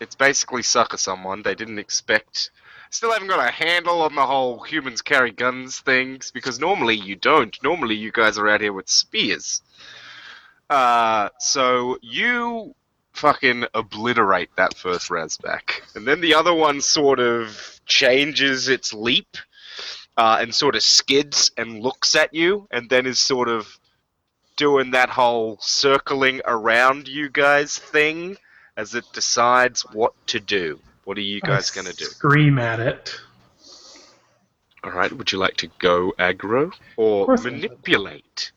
it's 0.00 0.14
basically 0.14 0.62
sucker 0.62 0.96
someone. 0.96 1.42
They 1.42 1.54
didn't 1.54 1.78
expect. 1.78 2.50
Still 2.90 3.12
haven't 3.12 3.28
got 3.28 3.46
a 3.46 3.50
handle 3.50 4.02
on 4.02 4.14
the 4.14 4.24
whole 4.24 4.60
humans 4.60 5.02
carry 5.02 5.30
guns 5.30 5.80
things 5.80 6.30
because 6.30 6.58
normally 6.58 6.94
you 6.94 7.16
don't. 7.16 7.56
Normally 7.62 7.96
you 7.96 8.12
guys 8.12 8.38
are 8.38 8.48
out 8.48 8.60
here 8.60 8.72
with 8.72 8.88
spears. 8.88 9.62
Uh, 10.70 11.28
so 11.38 11.98
you 12.02 12.74
fucking 13.14 13.64
obliterate 13.74 14.50
that 14.56 14.74
first 14.74 15.10
Razback, 15.10 15.82
and 15.94 16.06
then 16.06 16.20
the 16.20 16.34
other 16.34 16.54
one 16.54 16.80
sort 16.80 17.18
of 17.18 17.80
changes 17.86 18.68
its 18.68 18.92
leap 18.94 19.36
uh, 20.18 20.38
and 20.40 20.54
sort 20.54 20.74
of 20.76 20.82
skids 20.82 21.52
and 21.56 21.80
looks 21.80 22.14
at 22.14 22.34
you, 22.34 22.66
and 22.70 22.90
then 22.90 23.06
is 23.06 23.18
sort 23.20 23.48
of 23.48 23.78
doing 24.56 24.90
that 24.90 25.08
whole 25.08 25.56
circling 25.60 26.42
around 26.44 27.08
you 27.08 27.30
guys 27.30 27.78
thing 27.78 28.36
as 28.76 28.94
it 28.94 29.04
decides 29.12 29.82
what 29.92 30.12
to 30.26 30.40
do. 30.40 30.78
What 31.04 31.16
are 31.16 31.22
you 31.22 31.40
guys 31.40 31.70
gonna 31.70 31.92
do? 31.92 32.04
Scream 32.04 32.58
at 32.58 32.80
it. 32.80 33.18
All 34.84 34.90
right. 34.90 35.10
Would 35.12 35.32
you 35.32 35.38
like 35.38 35.56
to 35.58 35.68
go 35.78 36.12
aggro 36.18 36.72
or 36.96 37.24
course 37.26 37.40
I 37.40 37.44
would. 37.44 37.52
manipulate? 37.54 38.52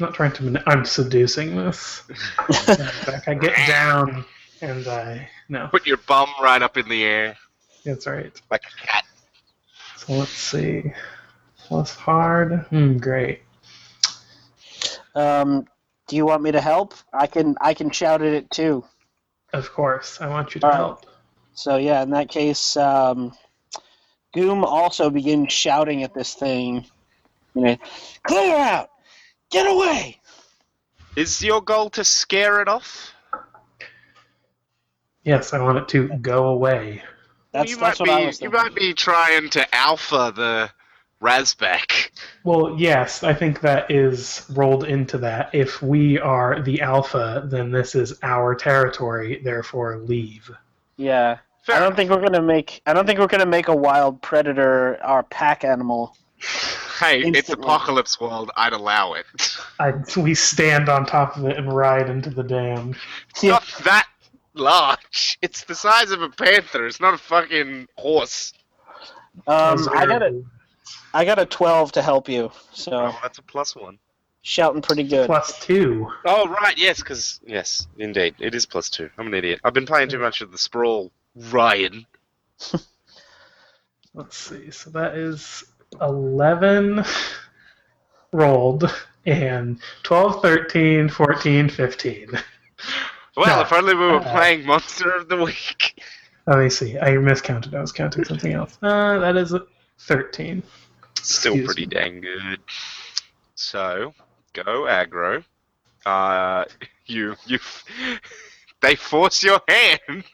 not 0.00 0.12
trying 0.14 0.32
to. 0.32 0.42
mani- 0.42 0.64
I'm 0.66 0.84
seducing 0.84 1.54
this. 1.56 2.02
In 2.48 2.54
fact, 2.56 3.28
I 3.28 3.34
get 3.34 3.54
down 3.68 4.24
and 4.60 4.86
I 4.88 5.28
no. 5.48 5.68
Put 5.68 5.86
your 5.86 5.98
bum 5.98 6.28
right 6.42 6.60
up 6.62 6.76
in 6.76 6.88
the 6.88 7.04
air 7.04 7.36
That's 7.84 8.06
right. 8.06 8.32
like 8.50 8.62
a 8.64 8.86
cat. 8.86 9.04
So 10.06 10.12
let's 10.12 10.30
see. 10.30 10.92
Plus 11.56 11.94
hard. 11.94 12.66
Hmm, 12.68 12.98
great. 12.98 13.42
Um, 15.14 15.66
do 16.08 16.16
you 16.16 16.26
want 16.26 16.42
me 16.42 16.52
to 16.52 16.60
help? 16.60 16.94
I 17.12 17.26
can 17.26 17.56
I 17.60 17.72
can 17.72 17.90
shout 17.90 18.20
at 18.20 18.34
it 18.34 18.50
too. 18.50 18.84
Of 19.54 19.72
course, 19.72 20.20
I 20.20 20.28
want 20.28 20.54
you 20.54 20.60
to 20.60 20.66
All 20.66 20.72
right. 20.72 20.78
help. 20.78 21.06
So 21.54 21.76
yeah, 21.76 22.02
in 22.02 22.10
that 22.10 22.28
case, 22.28 22.76
um, 22.76 23.32
Doom 24.34 24.64
also 24.64 25.08
begins 25.08 25.52
shouting 25.52 26.02
at 26.02 26.12
this 26.12 26.34
thing. 26.34 26.84
You 27.54 27.62
know, 27.62 27.76
clear 28.26 28.56
out, 28.56 28.90
get 29.50 29.66
away. 29.66 30.20
Is 31.16 31.42
your 31.42 31.62
goal 31.62 31.88
to 31.90 32.04
scare 32.04 32.60
it 32.60 32.68
off? 32.68 33.12
Yes, 35.22 35.54
I 35.54 35.62
want 35.62 35.78
it 35.78 35.88
to 35.88 36.08
go 36.18 36.48
away. 36.48 37.02
That's, 37.54 37.70
you 37.70 37.76
that's 37.76 38.00
might 38.00 38.08
what 38.08 38.18
be 38.18 38.24
I 38.24 38.26
was 38.26 38.40
you 38.40 38.50
might 38.50 38.74
be 38.74 38.92
trying 38.92 39.48
to 39.50 39.74
alpha 39.74 40.32
the 40.34 40.70
Razback. 41.20 42.10
Well, 42.42 42.74
yes, 42.76 43.22
I 43.22 43.32
think 43.32 43.60
that 43.60 43.90
is 43.90 44.44
rolled 44.50 44.84
into 44.84 45.16
that. 45.18 45.54
If 45.54 45.80
we 45.80 46.18
are 46.18 46.60
the 46.60 46.80
alpha, 46.80 47.46
then 47.46 47.70
this 47.70 47.94
is 47.94 48.18
our 48.22 48.56
territory, 48.56 49.40
therefore 49.42 49.98
leave. 49.98 50.50
Yeah, 50.96 51.38
Fair 51.62 51.76
I 51.76 51.78
don't 51.78 51.94
think 51.94 52.10
we're 52.10 52.20
gonna 52.20 52.42
make. 52.42 52.82
I 52.86 52.92
don't 52.92 53.06
think 53.06 53.20
we're 53.20 53.28
gonna 53.28 53.46
make 53.46 53.68
a 53.68 53.76
wild 53.76 54.20
predator 54.20 54.98
our 55.02 55.22
pack 55.22 55.62
animal. 55.62 56.16
Hey, 56.98 57.22
it's 57.22 57.50
apocalypse 57.50 58.20
world. 58.20 58.50
I'd 58.56 58.72
allow 58.72 59.14
it. 59.14 59.26
I, 59.78 59.94
we 60.16 60.34
stand 60.34 60.88
on 60.88 61.06
top 61.06 61.36
of 61.36 61.44
it 61.46 61.56
and 61.56 61.72
ride 61.72 62.10
into 62.10 62.30
the 62.30 62.42
dam. 62.42 62.96
It's 63.30 63.44
not 63.44 63.64
that 63.84 64.08
large. 64.54 65.38
It's 65.42 65.64
the 65.64 65.74
size 65.74 66.10
of 66.10 66.22
a 66.22 66.28
panther. 66.30 66.86
It's 66.86 67.00
not 67.00 67.12
a 67.14 67.18
fucking 67.18 67.86
horse. 67.96 68.52
Um, 69.46 69.88
I 69.94 70.06
got 70.06 70.22
a 70.22 70.42
I 71.12 71.24
got 71.24 71.38
a 71.38 71.46
twelve 71.46 71.92
to 71.92 72.02
help 72.02 72.28
you. 72.28 72.50
So 72.72 72.92
Oh, 72.92 73.18
that's 73.22 73.38
a 73.38 73.42
plus 73.42 73.74
one. 73.76 73.98
shouting 74.42 74.80
pretty 74.82 75.02
good. 75.04 75.26
Plus 75.26 75.58
two. 75.60 76.08
Oh 76.24 76.48
right, 76.48 76.76
yes, 76.78 77.00
because 77.00 77.40
yes, 77.46 77.86
indeed, 77.98 78.36
it 78.38 78.54
is 78.54 78.64
plus 78.66 78.88
two. 78.90 79.10
I'm 79.18 79.26
an 79.26 79.34
idiot. 79.34 79.60
I've 79.64 79.74
been 79.74 79.86
playing 79.86 80.08
too 80.08 80.18
much 80.18 80.40
of 80.40 80.50
the 80.52 80.58
sprawl. 80.58 81.10
Ryan. 81.36 82.06
Let's 84.14 84.36
see. 84.36 84.70
So 84.70 84.90
that 84.90 85.16
is 85.16 85.64
11 86.00 87.04
rolled 88.32 88.92
and 89.26 89.78
12, 90.04 90.42
13, 90.42 91.08
14, 91.08 91.68
15. 91.68 92.28
Well, 93.36 93.56
No. 93.56 93.62
if 93.62 93.72
only 93.72 93.94
we 93.94 94.06
were 94.06 94.20
Uh, 94.20 94.32
playing 94.32 94.64
Monster 94.66 95.10
of 95.12 95.28
the 95.28 95.36
Week. 95.36 96.00
Let 96.46 96.58
me 96.58 96.70
see. 96.70 96.98
I 96.98 97.16
miscounted. 97.16 97.74
I 97.74 97.80
was 97.80 97.92
counting 97.92 98.24
something 98.30 98.52
else. 98.52 98.78
Uh, 98.82 99.18
that 99.18 99.36
is 99.36 99.54
13. 100.00 100.62
Still 101.20 101.52
Excuse 101.54 101.66
pretty 101.66 101.86
me. 101.86 101.86
dang 101.86 102.20
good. 102.20 102.60
So, 103.54 104.14
go 104.52 104.82
aggro. 104.82 105.42
Uh, 106.04 106.64
you 107.06 107.34
you, 107.46 107.58
they 108.82 108.94
force 108.94 109.42
your 109.42 109.60
hand. 109.68 110.24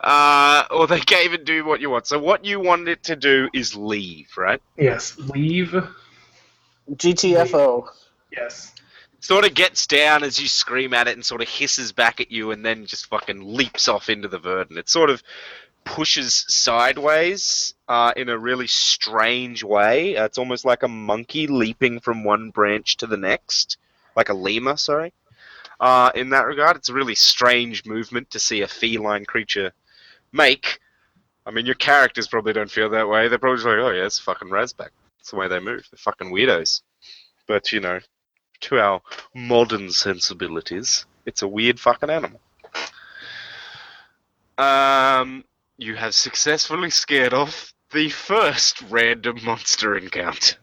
Uh, 0.00 0.64
or 0.70 0.86
they 0.86 1.00
can't 1.00 1.24
even 1.24 1.42
do 1.44 1.64
what 1.64 1.80
you 1.80 1.90
want. 1.90 2.06
So 2.06 2.18
what 2.18 2.44
you 2.44 2.60
want 2.60 2.88
it 2.88 3.02
to 3.04 3.16
do 3.16 3.48
is 3.52 3.74
leave, 3.74 4.28
right? 4.36 4.62
Yes. 4.78 5.18
Leave. 5.18 5.74
GTFO. 6.92 7.88
Yes. 8.32 8.72
Sort 9.20 9.44
of 9.44 9.54
gets 9.54 9.86
down 9.86 10.24
as 10.24 10.40
you 10.40 10.48
scream 10.48 10.94
at 10.94 11.06
it 11.06 11.14
and 11.14 11.24
sort 11.24 11.42
of 11.42 11.48
hisses 11.48 11.92
back 11.92 12.20
at 12.20 12.30
you 12.30 12.50
and 12.50 12.64
then 12.64 12.86
just 12.86 13.06
fucking 13.06 13.54
leaps 13.54 13.86
off 13.86 14.08
into 14.08 14.28
the 14.28 14.38
verdant. 14.38 14.78
It 14.78 14.88
sort 14.88 15.10
of 15.10 15.22
pushes 15.84 16.44
sideways 16.48 17.74
uh, 17.88 18.12
in 18.16 18.28
a 18.28 18.38
really 18.38 18.66
strange 18.66 19.62
way. 19.62 20.16
Uh, 20.16 20.24
it's 20.24 20.38
almost 20.38 20.64
like 20.64 20.82
a 20.82 20.88
monkey 20.88 21.46
leaping 21.46 22.00
from 22.00 22.24
one 22.24 22.50
branch 22.50 22.96
to 22.98 23.06
the 23.06 23.16
next, 23.16 23.76
like 24.16 24.30
a 24.30 24.34
lemur, 24.34 24.76
sorry. 24.76 25.12
Uh, 25.78 26.10
in 26.14 26.30
that 26.30 26.46
regard, 26.46 26.76
it's 26.76 26.90
a 26.90 26.94
really 26.94 27.14
strange 27.14 27.86
movement 27.86 28.30
to 28.30 28.38
see 28.38 28.62
a 28.62 28.68
feline 28.68 29.24
creature 29.24 29.72
make. 30.32 30.78
I 31.46 31.50
mean, 31.50 31.66
your 31.66 31.74
characters 31.74 32.28
probably 32.28 32.52
don't 32.52 32.70
feel 32.70 32.90
that 32.90 33.08
way. 33.08 33.28
They're 33.28 33.38
probably 33.38 33.64
like, 33.64 33.78
oh 33.78 33.90
yeah, 33.90 34.04
it's 34.04 34.18
fucking 34.18 34.50
Razback. 34.50 34.92
That's 35.18 35.30
the 35.30 35.36
way 35.36 35.48
they 35.48 35.60
move. 35.60 35.88
They're 35.90 35.98
fucking 35.98 36.30
weirdos. 36.30 36.82
But, 37.46 37.72
you 37.72 37.80
know, 37.80 38.00
to 38.60 38.78
our 38.78 39.02
modern 39.34 39.90
sensibilities, 39.90 41.06
it's 41.26 41.42
a 41.42 41.48
weird 41.48 41.80
fucking 41.80 42.10
animal. 42.10 42.40
Um, 44.58 45.44
you 45.78 45.96
have 45.96 46.14
successfully 46.14 46.90
scared 46.90 47.32
off 47.32 47.72
the 47.92 48.10
first 48.10 48.82
random 48.82 49.38
monster 49.44 49.96
encounter. 49.96 50.56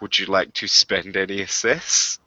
Would 0.00 0.18
you 0.18 0.26
like 0.26 0.52
to 0.54 0.68
spend 0.68 1.16
any 1.16 1.40
assess? 1.40 2.18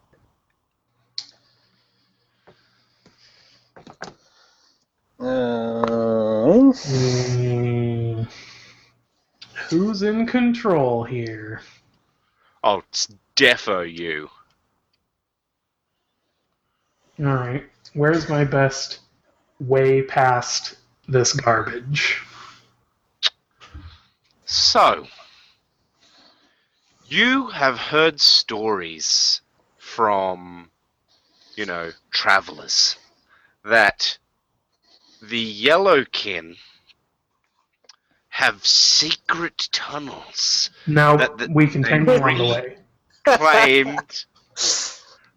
Um, 5.20 6.74
Hmm. 6.74 8.24
Who's 9.70 10.02
in 10.02 10.26
control 10.26 11.04
here? 11.04 11.62
Oh, 12.64 12.84
it's 12.90 13.08
defo 13.36 13.84
you. 13.92 14.30
All 17.20 17.26
right. 17.26 17.64
Where's 17.94 18.30
my 18.30 18.44
best 18.44 19.00
way 19.60 20.02
past 20.04 20.76
this 21.08 21.34
garbage? 21.34 22.22
So, 24.46 25.08
you 27.08 27.48
have 27.48 27.78
heard 27.78 28.20
stories 28.20 29.42
from, 29.78 30.70
you 31.56 31.66
know, 31.66 31.92
travelers 32.12 32.98
that 33.64 34.18
the 35.22 35.66
Yellowkin 35.66 36.58
have 38.38 38.64
secret 38.64 39.68
tunnels 39.72 40.70
Now 40.86 41.18
That- 41.18 41.40
that- 41.40 41.50
we 41.50 41.66
continue 41.66 42.06
they 42.06 42.20
on 42.22 42.38
the 42.38 42.46
way. 42.46 42.78
claimed 43.26 44.26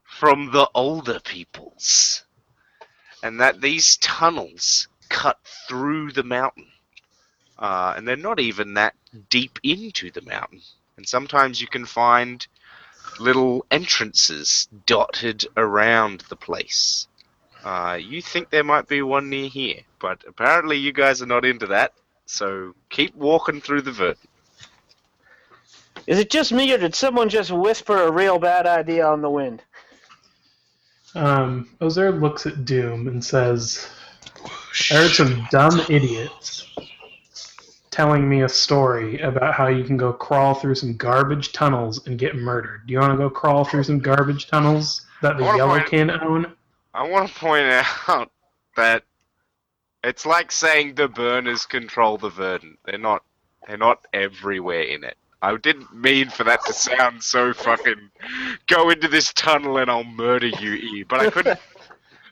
from 0.04 0.52
the 0.52 0.68
older 0.74 1.18
peoples. 1.18 2.24
And 3.22 3.40
that 3.40 3.62
these 3.62 3.96
tunnels 3.96 4.86
cut 5.08 5.38
through 5.66 6.12
the 6.12 6.22
mountain. 6.22 6.70
Uh, 7.58 7.94
and 7.96 8.06
they're 8.06 8.16
not 8.16 8.38
even 8.38 8.74
that 8.74 8.94
deep 9.30 9.58
into 9.62 10.10
the 10.10 10.20
mountain. 10.20 10.60
And 10.98 11.08
sometimes 11.08 11.58
you 11.58 11.68
can 11.68 11.86
find 11.86 12.46
little 13.18 13.64
entrances 13.70 14.68
dotted 14.84 15.46
around 15.56 16.20
the 16.28 16.36
place. 16.36 17.08
Uh, 17.64 17.98
you 17.98 18.20
think 18.20 18.50
there 18.50 18.64
might 18.64 18.88
be 18.88 19.00
one 19.00 19.30
near 19.30 19.48
here, 19.48 19.80
but 19.98 20.22
apparently 20.28 20.76
you 20.76 20.92
guys 20.92 21.22
are 21.22 21.26
not 21.26 21.46
into 21.46 21.66
that. 21.68 21.94
So 22.30 22.74
keep 22.90 23.12
walking 23.16 23.60
through 23.60 23.82
the 23.82 23.90
vert. 23.90 24.16
is 26.06 26.20
it 26.20 26.30
just 26.30 26.52
me, 26.52 26.72
or 26.72 26.78
did 26.78 26.94
someone 26.94 27.28
just 27.28 27.50
whisper 27.50 28.04
a 28.04 28.10
real 28.12 28.38
bad 28.38 28.68
idea 28.68 29.04
on 29.04 29.20
the 29.20 29.28
wind? 29.28 29.62
Um, 31.16 31.68
Ozair 31.80 32.20
looks 32.20 32.46
at 32.46 32.64
Doom 32.64 33.08
and 33.08 33.22
says, 33.22 33.90
I 34.92 34.94
heard 34.94 35.10
some 35.10 35.44
dumb 35.50 35.80
idiots 35.88 36.72
telling 37.90 38.28
me 38.28 38.42
a 38.42 38.48
story 38.48 39.18
about 39.22 39.54
how 39.54 39.66
you 39.66 39.82
can 39.82 39.96
go 39.96 40.12
crawl 40.12 40.54
through 40.54 40.76
some 40.76 40.96
garbage 40.96 41.52
tunnels 41.52 42.06
and 42.06 42.16
get 42.16 42.36
murdered. 42.36 42.86
Do 42.86 42.92
you 42.92 43.00
want 43.00 43.12
to 43.12 43.18
go 43.18 43.28
crawl 43.28 43.64
through 43.64 43.82
some 43.82 43.98
garbage 43.98 44.46
tunnels 44.46 45.04
that 45.20 45.36
the 45.36 45.44
I 45.44 45.56
wanna 45.56 45.80
point- 45.82 45.90
Yellowkin 45.90 46.22
own? 46.22 46.52
I 46.94 47.08
want 47.08 47.28
to 47.28 47.34
point 47.34 47.66
out 48.08 48.30
that 48.76 49.02
it's 50.04 50.24
like 50.26 50.50
saying 50.52 50.94
the 50.94 51.08
burners 51.08 51.66
control 51.66 52.18
the 52.18 52.30
verdant. 52.30 52.78
They're 52.84 52.98
not. 52.98 53.22
They're 53.66 53.76
not 53.76 54.06
everywhere 54.12 54.82
in 54.82 55.04
it. 55.04 55.16
I 55.42 55.56
didn't 55.56 55.94
mean 55.94 56.28
for 56.30 56.44
that 56.44 56.64
to 56.66 56.72
sound 56.72 57.22
so 57.22 57.52
fucking. 57.52 58.10
Go 58.66 58.90
into 58.90 59.08
this 59.08 59.32
tunnel 59.32 59.78
and 59.78 59.90
I'll 59.90 60.04
murder 60.04 60.48
you, 60.48 60.72
E. 60.74 61.04
But 61.08 61.20
I 61.20 61.30
couldn't. 61.30 61.58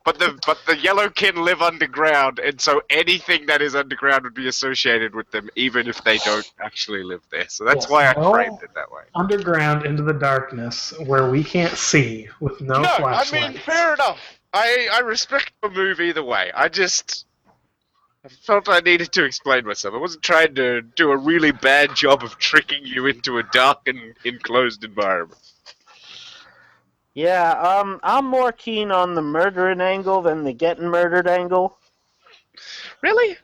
But 0.05 0.19
the 0.21 0.39
but 0.47 0.59
the 0.67 0.73
Yellowkin 0.73 1.37
live 1.45 1.61
underground, 1.61 2.39
and 2.39 2.59
so 2.59 2.81
anything 2.89 3.45
that 3.45 3.61
is 3.61 3.75
underground 3.75 4.25
would 4.25 4.33
be 4.33 4.49
associated 4.49 5.15
with 5.15 5.31
them, 5.33 5.51
even 5.55 5.87
if 5.87 6.03
they 6.03 6.17
don't 6.19 6.51
actually 6.65 7.03
live 7.03 7.21
there. 7.31 7.47
So 7.51 7.65
that's 7.67 7.85
Yes. 7.85 7.91
why 7.91 8.07
I 8.07 8.19
Well- 8.19 8.33
framed 8.33 8.63
it 8.63 8.71
that 8.75 8.91
way. 8.91 9.03
Underground 9.15 9.85
into 9.85 10.03
the 10.03 10.15
darkness 10.15 10.95
where 11.05 11.29
we 11.29 11.45
can't 11.45 11.77
see 11.77 12.27
with 12.41 12.59
no, 12.63 12.81
No, 12.81 12.89
I 13.05 13.31
mean 13.33 13.59
fair 13.59 13.93
enough. 13.93 14.19
I 14.55 14.89
I 14.95 15.01
respect 15.01 15.53
the 15.63 15.69
move 15.69 16.01
either 16.01 16.23
way. 16.23 16.53
I 16.55 16.69
just 16.71 17.27
I 18.25 18.29
felt 18.29 18.69
I 18.69 18.81
needed 18.81 19.13
to 19.13 19.25
explain 19.25 19.65
myself. 19.65 19.95
I 19.95 19.99
wasn't 19.99 20.25
trying 20.25 20.55
to 20.57 20.83
do 20.83 21.13
a 21.13 21.17
really 21.17 21.53
bad 21.53 21.95
job 21.95 22.25
of 22.25 22.37
tricking 22.39 22.85
you 22.85 23.07
into 23.07 23.39
a 23.39 23.45
dark 23.45 23.87
and 23.87 24.15
enclosed 24.25 24.83
environment. 24.85 25.41
Yeah, 27.15 27.53
um, 27.53 28.01
I'm 28.03 28.27
more 28.27 28.53
keen 28.53 28.91
on 28.91 29.15
the 29.15 29.23
murdering 29.23 29.81
angle 29.81 30.21
than 30.23 30.45
the 30.45 30.53
getting 30.53 30.89
murdered 30.89 31.29
angle. 31.29 31.79
Really? 33.03 33.37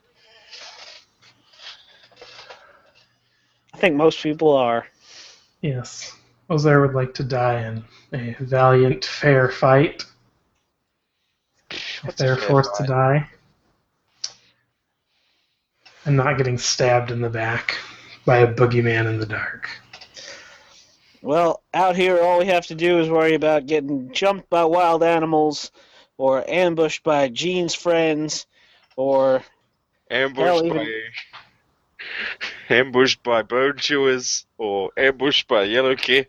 I 3.73 3.77
think 3.79 3.97
most 3.97 4.23
people 4.23 4.53
are. 4.57 4.87
Yes. 5.61 6.17
Ozair 6.51 6.81
would 6.83 6.95
like 6.95 7.15
to 7.15 7.25
die 7.25 7.67
in 7.67 7.85
a 8.13 8.37
valiant, 8.41 9.05
fair 9.05 9.49
fight. 9.51 10.05
if 11.71 12.01
What's 12.05 12.21
a 12.21 12.25
they're 12.25 12.37
fair 12.37 12.49
forced 12.49 12.77
to 12.77 12.85
die. 12.85 13.29
And 16.07 16.17
not 16.17 16.37
getting 16.37 16.59
stabbed 16.59 17.11
in 17.11 17.21
the 17.21 17.31
back 17.31 17.77
by 18.27 18.39
a 18.39 18.53
boogeyman 18.53 19.07
in 19.07 19.19
the 19.19 19.27
dark. 19.27 19.69
Well, 21.23 21.63
out 21.73 21.97
here, 21.97 22.21
all 22.21 22.39
we 22.39 22.47
have 22.47 22.67
to 22.67 22.75
do 22.75 22.99
is 23.01 23.09
worry 23.09 23.35
about 23.35 23.67
getting 23.67 24.13
jumped 24.13 24.51
by 24.51 24.65
wild 24.65 25.03
animals, 25.03 25.71
or 26.19 26.45
ambushed 26.49 27.03
by 27.03 27.29
Gene's 27.29 27.75
friends, 27.75 28.47
or 28.97 29.43
Ambushed 30.11 30.39
Hell, 30.45 30.65
even- 30.67 30.77
by 30.77 30.87
ambushed 32.75 33.23
by 33.23 33.41
bone 33.43 33.79
chewers 33.79 34.45
or 34.59 34.91
ambushed 34.99 35.49
by 35.49 35.67
Yellowkin. 35.67 36.27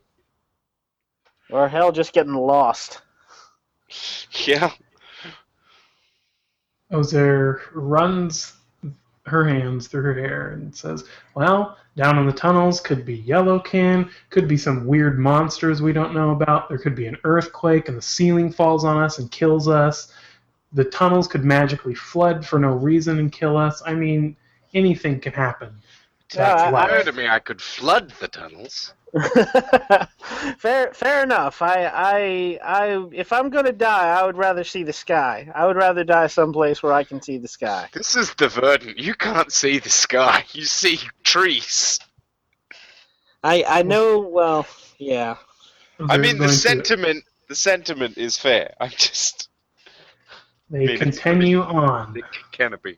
or 1.51 1.67
hell, 1.67 1.91
just 1.91 2.13
getting 2.13 2.33
lost. 2.33 3.01
Yeah. 4.47 4.71
Ozair 6.91 7.59
runs 7.73 8.53
her 9.25 9.43
hands 9.43 9.87
through 9.87 10.03
her 10.03 10.13
hair 10.13 10.49
and 10.49 10.75
says, 10.75 11.05
Well, 11.33 11.77
down 11.95 12.19
in 12.19 12.25
the 12.25 12.33
tunnels 12.33 12.79
could 12.79 13.05
be 13.05 13.23
Yellowkin, 13.23 14.09
could 14.29 14.47
be 14.47 14.57
some 14.57 14.85
weird 14.85 15.17
monsters 15.17 15.81
we 15.81 15.93
don't 15.93 16.13
know 16.13 16.31
about. 16.31 16.69
There 16.69 16.77
could 16.77 16.95
be 16.95 17.07
an 17.07 17.17
earthquake 17.23 17.87
and 17.87 17.97
the 17.97 18.01
ceiling 18.01 18.51
falls 18.51 18.83
on 18.85 19.01
us 19.01 19.19
and 19.19 19.31
kills 19.31 19.67
us. 19.67 20.13
The 20.73 20.85
tunnels 20.85 21.27
could 21.27 21.43
magically 21.45 21.95
flood 21.95 22.45
for 22.45 22.59
no 22.59 22.69
reason 22.73 23.19
and 23.19 23.31
kill 23.31 23.57
us. 23.57 23.81
I 23.85 23.93
mean, 23.93 24.35
anything 24.73 25.19
can 25.19 25.33
happen. 25.33 25.73
Yeah, 26.33 26.49
That's 26.49 26.61
I- 26.63 26.69
life. 26.69 26.85
Occurred 26.91 27.05
to 27.05 27.13
me 27.13 27.27
I 27.27 27.39
could 27.39 27.61
flood 27.61 28.11
the 28.19 28.27
tunnels. 28.27 28.93
fair, 30.57 30.93
fair 30.93 31.23
enough. 31.23 31.61
I, 31.61 31.85
I, 31.85 32.59
I, 32.63 33.07
if 33.13 33.31
I'm 33.31 33.49
gonna 33.49 33.71
die, 33.71 34.19
I 34.19 34.25
would 34.25 34.37
rather 34.37 34.63
see 34.63 34.83
the 34.83 34.93
sky. 34.93 35.49
I 35.55 35.65
would 35.65 35.77
rather 35.77 36.03
die 36.03 36.27
someplace 36.27 36.83
where 36.83 36.93
I 36.93 37.03
can 37.03 37.21
see 37.21 37.37
the 37.37 37.47
sky. 37.47 37.89
This 37.93 38.15
is 38.15 38.33
the 38.35 38.49
Verdant. 38.49 38.97
You 38.99 39.13
can't 39.15 39.51
see 39.51 39.79
the 39.79 39.89
sky. 39.89 40.43
You 40.51 40.63
see 40.65 40.99
trees. 41.23 41.99
I, 43.43 43.63
I 43.67 43.83
know. 43.83 44.19
Well, 44.19 44.67
yeah. 44.97 45.37
I 46.09 46.17
mean, 46.17 46.37
the 46.37 46.45
uh, 46.45 46.49
sentiment. 46.49 47.23
The 47.47 47.55
sentiment 47.55 48.17
is 48.17 48.37
fair. 48.37 48.73
I'm 48.81 48.89
just 48.89 49.49
They 50.69 50.87
mean, 50.87 50.97
continue 50.97 51.61
on. 51.61 52.13
the 52.13 52.23
canopy. 52.51 52.97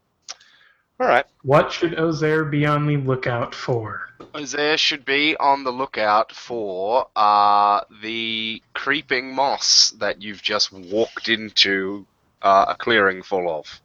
All 1.00 1.08
right. 1.08 1.26
What 1.44 1.72
should 1.72 1.94
Ozair 1.94 2.50
be 2.50 2.66
on 2.66 2.88
the 2.88 2.98
lookout 2.98 3.54
for? 3.54 4.10
Ozair 4.34 4.78
should 4.78 5.06
be 5.06 5.38
on 5.38 5.64
the 5.64 5.72
lookout 5.72 6.32
for 6.32 7.08
uh, 7.16 7.82
the 8.02 8.62
creeping 8.74 9.34
moss 9.34 9.92
that 10.00 10.22
you've 10.22 10.42
just 10.42 10.72
walked 10.72 11.30
into 11.30 12.06
uh, 12.42 12.66
a 12.70 12.76
clearing 12.76 13.22
full 13.22 13.48
of. 13.50 13.82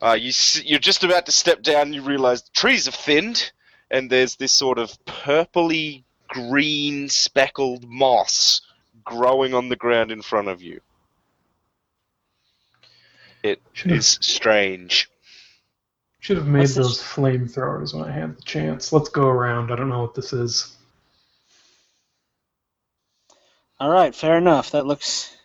Uh, 0.00 0.12
you 0.12 0.28
s- 0.28 0.62
you're 0.64 0.78
just 0.78 1.02
about 1.02 1.26
to 1.26 1.32
step 1.32 1.62
down. 1.62 1.92
You 1.92 2.02
realise 2.02 2.42
the 2.42 2.50
trees 2.52 2.86
have 2.86 2.94
thinned, 2.94 3.50
and 3.90 4.08
there's 4.08 4.36
this 4.36 4.52
sort 4.52 4.78
of 4.78 4.96
purpley 5.04 6.04
green 6.28 7.08
speckled 7.08 7.88
moss 7.88 8.60
growing 9.04 9.52
on 9.54 9.68
the 9.68 9.76
ground 9.76 10.12
in 10.12 10.22
front 10.22 10.48
of 10.48 10.62
you. 10.62 10.80
It 13.42 13.60
Should 13.72 13.90
have, 13.90 13.98
is 13.98 14.18
strange. 14.20 15.08
Should 16.20 16.36
have 16.36 16.46
made 16.46 16.60
What's 16.60 16.74
this- 16.74 16.86
those 16.86 17.02
flamethrowers 17.02 17.94
when 17.94 18.08
I 18.08 18.12
had 18.12 18.36
the 18.36 18.42
chance. 18.42 18.92
Let's 18.92 19.08
go 19.08 19.26
around. 19.28 19.72
I 19.72 19.76
don't 19.76 19.88
know 19.88 20.00
what 20.02 20.14
this 20.14 20.32
is. 20.32 20.76
All 23.78 23.90
right, 23.90 24.14
fair 24.14 24.38
enough. 24.38 24.70
That 24.70 24.86
looks, 24.86 25.36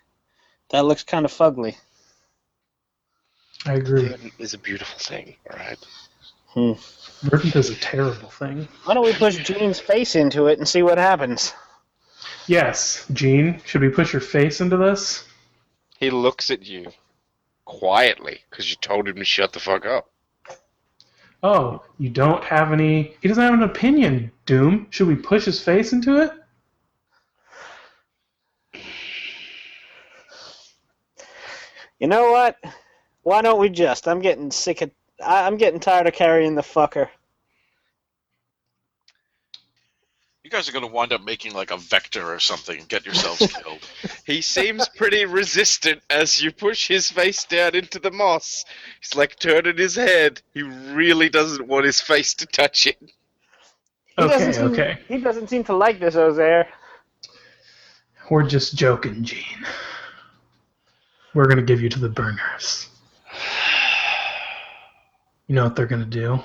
that 0.69 0.85
looks 0.85 1.03
kind 1.03 1.25
of 1.25 1.31
fugly. 1.31 1.75
I 3.65 3.73
agree. 3.73 4.07
Verdant 4.07 4.33
is 4.39 4.53
a 4.53 4.57
beautiful 4.57 4.97
thing. 4.97 5.35
All 5.51 5.57
right. 5.57 5.77
Hmm. 6.47 6.71
Verdant 7.27 7.55
is 7.55 7.69
a 7.69 7.75
terrible 7.75 8.29
thing. 8.29 8.67
Why 8.85 8.93
don't 8.93 9.05
we 9.05 9.13
push 9.13 9.37
Gene's 9.43 9.79
face 9.79 10.15
into 10.15 10.47
it 10.47 10.57
and 10.57 10.67
see 10.67 10.81
what 10.81 10.97
happens? 10.97 11.53
Yes, 12.47 13.05
Gene, 13.13 13.61
should 13.65 13.81
we 13.81 13.89
push 13.89 14.13
your 14.13 14.21
face 14.21 14.61
into 14.61 14.77
this? 14.77 15.25
He 15.99 16.09
looks 16.09 16.49
at 16.49 16.65
you 16.65 16.91
quietly 17.65 18.41
because 18.49 18.69
you 18.69 18.75
told 18.77 19.07
him 19.07 19.17
to 19.17 19.25
shut 19.25 19.53
the 19.53 19.59
fuck 19.59 19.85
up. 19.85 20.09
Oh, 21.43 21.83
you 21.97 22.09
don't 22.09 22.43
have 22.43 22.71
any. 22.71 23.15
He 23.21 23.27
doesn't 23.27 23.43
have 23.43 23.53
an 23.53 23.63
opinion, 23.63 24.31
Doom. 24.45 24.87
Should 24.91 25.07
we 25.07 25.15
push 25.15 25.45
his 25.45 25.61
face 25.61 25.91
into 25.91 26.21
it? 26.21 26.31
You 31.99 32.07
know 32.07 32.31
what? 32.31 32.57
Why 33.23 33.41
don't 33.41 33.59
we 33.59 33.69
just? 33.69 34.07
I'm 34.07 34.19
getting 34.19 34.51
sick 34.51 34.81
of. 34.81 34.91
I'm 35.23 35.57
getting 35.57 35.79
tired 35.79 36.07
of 36.07 36.13
carrying 36.13 36.55
the 36.55 36.61
fucker. 36.61 37.07
You 37.07 37.09
guys 40.51 40.67
are 40.67 40.73
going 40.73 40.85
to 40.85 40.91
wind 40.91 41.13
up 41.13 41.23
making 41.23 41.53
like 41.53 41.71
a 41.71 41.77
vector 41.77 42.33
or 42.33 42.39
something 42.39 42.77
and 42.77 42.87
get 42.89 43.05
yourselves 43.05 43.39
killed. 43.63 43.79
He 44.25 44.41
seems 44.41 44.87
pretty 44.89 45.25
resistant 45.25 46.01
as 46.09 46.43
you 46.43 46.51
push 46.51 46.87
his 46.87 47.09
face 47.09 47.45
down 47.45 47.73
into 47.73 47.99
the 47.99 48.11
moss. 48.11 48.65
He's 48.99 49.15
like 49.15 49.39
turning 49.39 49.77
his 49.77 49.95
head. 49.95 50.41
He 50.53 50.61
really 50.61 51.29
doesn't 51.29 51.67
want 51.67 51.85
his 51.85 52.01
face 52.01 52.33
to 52.35 52.45
touch 52.45 52.85
it. 52.87 52.97
He 53.01 53.11
doesn't 54.17 54.41
Okay, 54.41 54.51
seem, 54.51 54.71
okay. 54.71 54.99
He 55.07 55.17
doesn't 55.19 55.49
seem 55.49 55.63
to 55.65 55.73
like 55.75 55.99
this, 55.99 56.15
Ozair. 56.15 56.65
We're 58.29 58.47
just 58.47 58.75
joking, 58.75 59.23
Gene. 59.23 59.65
We're 61.33 61.47
gonna 61.47 61.61
give 61.61 61.81
you 61.81 61.89
to 61.89 61.99
the 61.99 62.09
burners. 62.09 62.87
You 65.47 65.55
know 65.55 65.63
what 65.63 65.75
they're 65.75 65.85
gonna 65.85 66.05
do? 66.05 66.39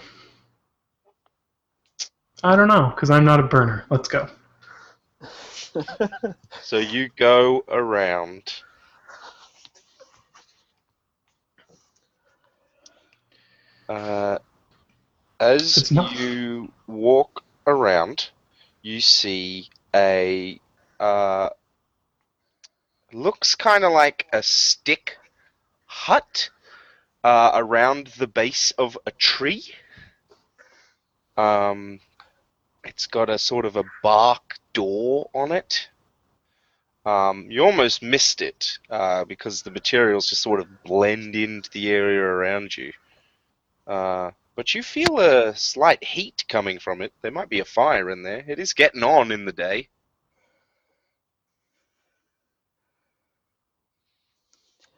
I 2.42 2.54
don't 2.56 2.68
know, 2.68 2.92
because 2.94 3.10
I'm 3.10 3.24
not 3.24 3.40
a 3.40 3.44
burner. 3.44 3.84
Let's 3.90 4.08
go. 4.08 4.28
So 6.62 6.78
you 6.78 7.10
go 7.16 7.62
around. 7.68 8.62
Uh, 13.88 14.38
as 15.38 15.90
you 15.92 16.72
walk 16.86 17.44
around, 17.66 18.30
you 18.82 19.00
see 19.00 19.68
a 19.94 20.58
uh, 20.98 21.50
looks 23.12 23.54
kind 23.54 23.84
of 23.84 23.92
like 23.92 24.26
a 24.32 24.42
stick 24.42 25.18
hut 25.84 26.50
uh, 27.22 27.52
around 27.54 28.08
the 28.18 28.26
base 28.26 28.70
of 28.72 28.98
a 29.06 29.10
tree. 29.12 29.64
Um, 31.36 32.00
it's 32.86 33.06
got 33.06 33.28
a 33.28 33.38
sort 33.38 33.64
of 33.64 33.76
a 33.76 33.84
bark 34.02 34.58
door 34.72 35.28
on 35.34 35.52
it. 35.52 35.88
Um, 37.04 37.46
you 37.50 37.64
almost 37.64 38.02
missed 38.02 38.42
it 38.42 38.78
uh, 38.90 39.24
because 39.24 39.62
the 39.62 39.70
materials 39.70 40.28
just 40.28 40.42
sort 40.42 40.60
of 40.60 40.82
blend 40.82 41.36
into 41.36 41.70
the 41.70 41.90
area 41.90 42.20
around 42.20 42.76
you. 42.76 42.92
Uh, 43.86 44.32
but 44.56 44.74
you 44.74 44.82
feel 44.82 45.20
a 45.20 45.54
slight 45.54 46.02
heat 46.02 46.44
coming 46.48 46.78
from 46.78 47.02
it. 47.02 47.12
There 47.22 47.30
might 47.30 47.48
be 47.48 47.60
a 47.60 47.64
fire 47.64 48.10
in 48.10 48.22
there. 48.22 48.44
It 48.48 48.58
is 48.58 48.72
getting 48.72 49.04
on 49.04 49.30
in 49.30 49.44
the 49.44 49.52
day. 49.52 49.88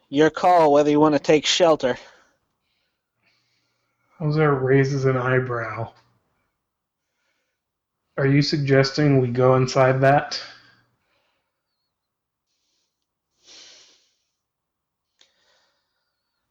Your 0.07 0.31
call 0.31 0.73
whether 0.73 0.89
you 0.89 0.99
want 0.99 1.13
to 1.13 1.19
take 1.19 1.45
shelter. 1.45 1.97
Jose 4.17 4.43
raises 4.43 5.05
an 5.05 5.15
eyebrow. 5.15 5.93
Are 8.19 8.27
you 8.27 8.41
suggesting 8.41 9.21
we 9.21 9.29
go 9.29 9.55
inside 9.55 10.01
that? 10.01 10.43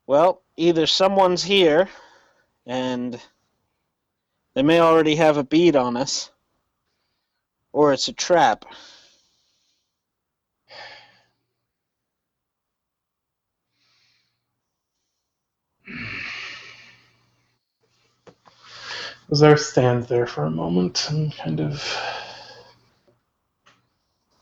Well, 0.06 0.40
either 0.56 0.86
someone's 0.86 1.44
here, 1.44 1.90
and 2.64 3.20
they 4.54 4.62
may 4.62 4.80
already 4.80 5.16
have 5.16 5.36
a 5.36 5.44
bead 5.44 5.76
on 5.76 5.98
us, 5.98 6.30
or 7.74 7.92
it's 7.92 8.08
a 8.08 8.14
trap. 8.14 8.64
Ozair 19.30 19.58
stands 19.58 20.06
there 20.06 20.26
for 20.26 20.44
a 20.44 20.50
moment 20.50 21.06
and 21.10 21.36
kind 21.36 21.60
of 21.60 21.84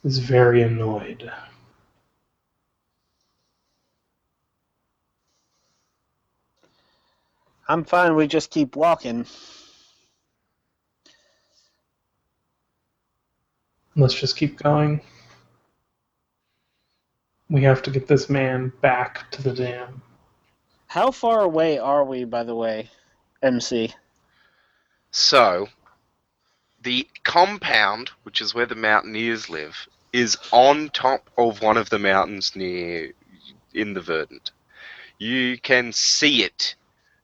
is 0.04 0.18
very 0.18 0.62
annoyed. 0.62 1.30
I'm 7.68 7.82
fine. 7.82 8.14
We 8.14 8.28
just 8.28 8.50
keep 8.50 8.76
walking. 8.76 9.26
Let's 13.96 14.14
just 14.14 14.36
keep 14.36 14.62
going. 14.62 15.00
We 17.50 17.62
have 17.62 17.82
to 17.82 17.90
get 17.90 18.06
this 18.06 18.30
man 18.30 18.72
back 18.82 19.28
to 19.32 19.42
the 19.42 19.52
dam. 19.52 20.02
How 20.86 21.10
far 21.10 21.40
away 21.40 21.78
are 21.78 22.04
we, 22.04 22.24
by 22.24 22.44
the 22.44 22.54
way, 22.54 22.88
MC? 23.42 23.92
So, 25.18 25.70
the 26.82 27.08
compound, 27.24 28.10
which 28.24 28.42
is 28.42 28.54
where 28.54 28.66
the 28.66 28.74
mountaineers 28.74 29.48
live, 29.48 29.88
is 30.12 30.36
on 30.52 30.90
top 30.90 31.30
of 31.38 31.62
one 31.62 31.78
of 31.78 31.88
the 31.88 31.98
mountains 31.98 32.54
near 32.54 33.14
in 33.72 33.94
the 33.94 34.02
Verdant. 34.02 34.50
You 35.18 35.56
can 35.56 35.94
see 35.94 36.42
it 36.44 36.74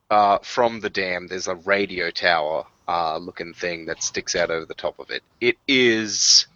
uh, 0.09 0.39
from 0.39 0.81
the 0.81 0.89
dam. 0.89 1.27
There's 1.27 1.49
a 1.49 1.55
radio 1.55 2.11
tower 2.11 2.65
uh, 2.89 3.19
looking 3.19 3.53
thing 3.53 3.85
that 3.85 4.03
sticks 4.03 4.35
out 4.35 4.51
over 4.51 4.65
the 4.65 4.73
top 4.73 4.99
of 4.99 5.11
it. 5.11 5.23
It 5.39 5.59
is. 5.69 6.47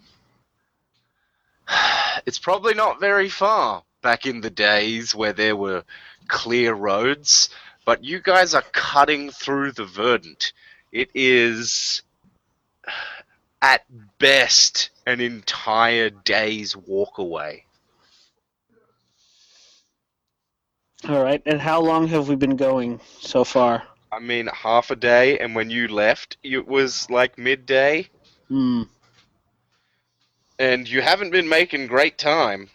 It's 2.25 2.39
probably 2.39 2.73
not 2.73 2.99
very 2.99 3.29
far 3.29 3.83
back 4.01 4.25
in 4.25 4.41
the 4.41 4.49
days 4.49 5.15
where 5.15 5.35
there 5.35 5.55
were 5.55 5.85
clear 6.29 6.73
roads, 6.73 7.51
but 7.85 8.03
you 8.03 8.21
guys 8.21 8.55
are 8.55 8.65
cutting 8.73 9.31
through 9.31 9.73
the 9.73 9.85
Verdant. 9.85 10.55
It 10.97 11.11
is 11.13 12.01
at 13.61 13.85
best 14.19 14.89
an 15.07 15.21
entire 15.21 16.09
day's 16.09 16.75
walk 16.75 17.19
away. 17.19 17.67
All 21.07 21.23
right. 21.23 21.43
And 21.45 21.61
how 21.61 21.83
long 21.83 22.07
have 22.09 22.31
we 22.31 22.35
been 22.35 22.57
going 22.57 22.99
so 23.21 23.45
far? 23.45 23.83
I 24.11 24.21
mean, 24.21 24.47
half 24.47 24.91
a 24.91 24.97
day, 24.97 25.39
and 25.39 25.55
when 25.55 25.69
you 25.69 25.87
left, 25.87 26.39
it 26.43 26.67
was 26.67 27.11
like 27.11 27.37
midday, 27.37 28.09
Hmm. 28.49 28.85
and 30.59 30.89
you 30.89 31.03
haven't 31.03 31.31
been 31.31 31.47
making 31.51 31.89
great 31.89 32.17
time. 32.17 32.71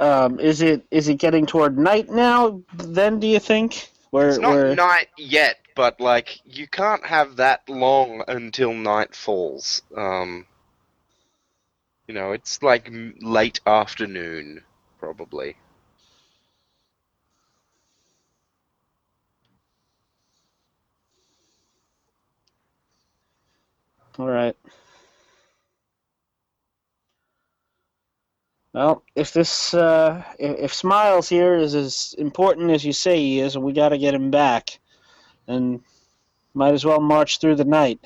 Um, 0.00 0.40
is 0.40 0.62
it 0.62 0.86
is 0.90 1.08
it 1.08 1.16
getting 1.16 1.46
toward 1.46 1.78
night 1.78 2.10
now? 2.10 2.62
Then 2.74 3.20
do 3.20 3.28
you 3.28 3.40
think? 3.40 3.90
Where 4.10 4.28
It's 4.28 4.40
not 4.40 4.60
where? 4.60 4.76
night 4.76 5.08
yet, 5.18 5.58
but 5.74 6.00
like 6.00 6.40
you 6.44 6.68
can't 6.68 7.06
have 7.06 7.36
that 7.36 7.68
long 7.68 8.24
until 8.28 8.72
night 8.72 9.14
falls. 9.14 9.82
Um, 9.96 10.46
you 12.08 12.14
know, 12.14 12.32
it's 12.32 12.62
like 12.62 12.88
m- 12.88 13.16
late 13.20 13.60
afternoon, 13.66 14.64
probably. 14.98 15.56
All 24.18 24.28
right. 24.28 24.56
Well, 28.72 29.02
if 29.16 29.32
this 29.32 29.74
uh, 29.74 30.22
if, 30.38 30.58
if 30.58 30.74
Smiles 30.74 31.28
here 31.28 31.56
is 31.56 31.74
as 31.74 32.14
important 32.18 32.70
as 32.70 32.84
you 32.84 32.92
say 32.92 33.18
he 33.18 33.40
is, 33.40 33.58
we 33.58 33.72
got 33.72 33.88
to 33.90 33.98
get 33.98 34.14
him 34.14 34.30
back, 34.30 34.78
and 35.48 35.80
might 36.54 36.74
as 36.74 36.84
well 36.84 37.00
march 37.00 37.38
through 37.38 37.56
the 37.56 37.64
night. 37.64 38.00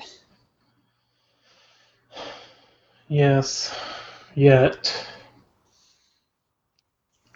Yes, 3.07 3.75
yet 4.33 5.07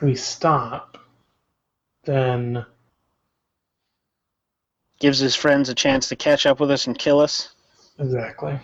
we 0.02 0.16
stop, 0.16 0.98
then 2.06 2.66
Gives 5.00 5.20
his 5.20 5.34
friends 5.36 5.70
a 5.70 5.76
chance 5.76 6.10
to 6.10 6.16
catch 6.18 6.46
up 6.46 6.60
with 6.60 6.70
us 6.72 6.86
and 6.88 6.98
kill 6.98 7.22
us. 7.22 7.54
exactly. 8.00 8.60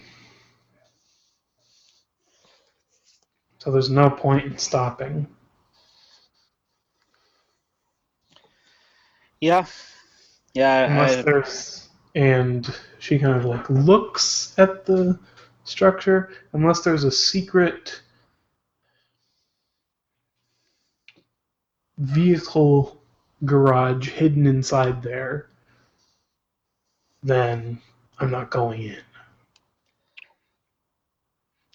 So 3.65 3.71
there's 3.71 3.89
no 3.89 4.11
point 4.11 4.45
in 4.45 4.59
stopping. 4.59 5.25
Yeah, 9.41 9.65
yeah. 10.53 10.85
Unless 10.85 11.17
I, 11.17 11.21
there's 11.23 11.89
and 12.13 12.73
she 12.99 13.17
kind 13.17 13.35
of 13.35 13.45
like 13.45 13.67
looks 13.69 14.53
at 14.59 14.85
the 14.85 15.19
structure 15.63 16.31
unless 16.53 16.81
there's 16.81 17.03
a 17.03 17.11
secret 17.11 18.01
vehicle 21.97 23.01
garage 23.45 24.09
hidden 24.09 24.45
inside 24.45 25.01
there 25.01 25.49
then 27.23 27.79
i'm 28.19 28.29
not 28.29 28.51
going 28.51 28.83
in 28.83 29.01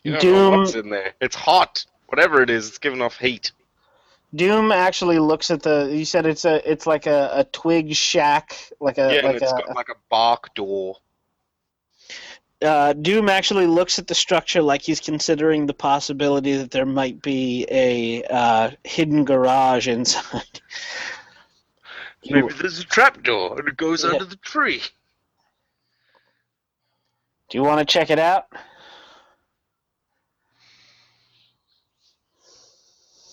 You 0.02 0.12
don't 0.12 0.24
know 0.24 0.50
Doom- 0.50 0.60
what's 0.60 0.74
in 0.74 0.90
there. 0.90 1.12
It's 1.20 1.36
hot. 1.36 1.84
Whatever 2.06 2.42
it 2.42 2.50
is, 2.50 2.68
it's 2.68 2.78
giving 2.78 3.00
off 3.02 3.18
heat. 3.18 3.52
Doom 4.34 4.70
actually 4.72 5.18
looks 5.18 5.50
at 5.50 5.62
the. 5.62 5.88
You 5.92 6.04
said 6.04 6.24
it's 6.26 6.44
a 6.44 6.68
it's 6.70 6.86
like 6.86 7.06
a, 7.06 7.30
a 7.32 7.44
twig 7.44 7.94
shack, 7.94 8.56
like 8.80 8.98
a 8.98 9.14
yeah, 9.16 9.20
like 9.26 9.36
it's 9.42 9.50
a. 9.52 9.56
got 9.56 9.74
like 9.74 9.88
a 9.88 9.96
bark 10.08 10.54
door. 10.54 10.96
Uh, 12.62 12.92
Doom 12.92 13.28
actually 13.30 13.66
looks 13.66 13.98
at 13.98 14.06
the 14.06 14.14
structure 14.14 14.60
like 14.60 14.82
he's 14.82 15.00
considering 15.00 15.66
the 15.66 15.72
possibility 15.74 16.56
that 16.56 16.70
there 16.70 16.84
might 16.84 17.22
be 17.22 17.66
a 17.70 18.22
uh, 18.24 18.70
hidden 18.84 19.24
garage 19.24 19.88
inside. 19.88 20.60
Maybe 22.28 22.48
there's 22.60 22.78
a 22.78 22.84
trapdoor 22.84 23.58
and 23.58 23.66
it 23.66 23.78
goes 23.78 24.04
Yeah. 24.04 24.10
under 24.10 24.26
the 24.26 24.36
tree. 24.36 24.82
Do 27.48 27.56
you 27.58 27.64
want 27.64 27.78
to 27.80 27.90
check 27.90 28.10
it 28.10 28.18
out? 28.18 28.46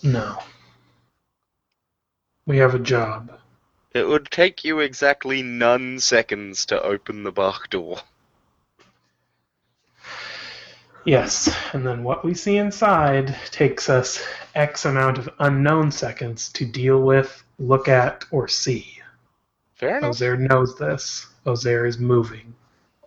No 0.08 0.40
we 2.46 2.58
have 2.58 2.74
a 2.74 2.80
job 2.80 3.32
It 3.94 4.08
would 4.08 4.30
take 4.32 4.64
you 4.64 4.80
exactly 4.80 5.42
none 5.42 6.00
seconds 6.00 6.66
to 6.68 6.82
open 6.82 7.24
the 7.24 7.32
bark 7.32 7.70
door. 7.70 8.00
yes 11.06 11.54
and 11.74 11.86
then 11.86 12.04
what 12.04 12.24
we 12.24 12.34
see 12.34 12.58
inside 12.58 13.36
takes 13.52 13.90
us 13.90 14.26
x 14.56 14.86
amount 14.86 15.18
of 15.18 15.30
unknown 15.40 15.92
seconds 15.92 16.50
to 16.54 16.66
deal 16.66 17.02
with 17.02 17.44
look 17.60 17.88
at 17.88 18.24
or 18.32 18.48
see 18.48 18.94
Fair 19.76 20.00
enough. 20.00 20.16
Ozair 20.16 20.40
knows 20.40 20.76
this. 20.80 21.28
Ozair 21.46 21.88
is 21.88 22.00
moving. 22.00 22.56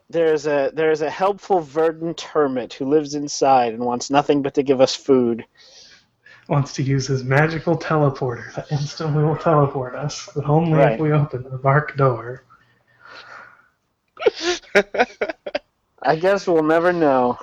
There's 0.08 0.46
a 0.46 0.70
there's 0.72 1.00
a 1.02 1.10
helpful 1.10 1.58
verdant 1.60 2.20
hermit 2.20 2.72
who 2.74 2.84
lives 2.88 3.16
inside 3.16 3.74
and 3.74 3.84
wants 3.84 4.08
nothing 4.08 4.40
but 4.42 4.54
to 4.54 4.62
give 4.62 4.80
us 4.80 4.94
food. 4.94 5.44
Wants 6.50 6.72
to 6.74 6.82
use 6.82 7.06
his 7.06 7.22
magical 7.22 7.78
teleporter 7.78 8.52
that 8.56 8.66
instantly 8.72 9.22
will 9.22 9.36
teleport 9.36 9.94
us, 9.94 10.28
but 10.34 10.44
only 10.46 10.72
Right. 10.78 10.94
if 10.94 11.00
we 11.00 11.12
open 11.12 11.44
the 11.44 11.56
bark 11.58 11.96
door. 11.96 12.42
I 16.02 16.16
guess 16.16 16.46
we'll 16.48 16.62
never 16.64 16.92
know. 16.92 17.38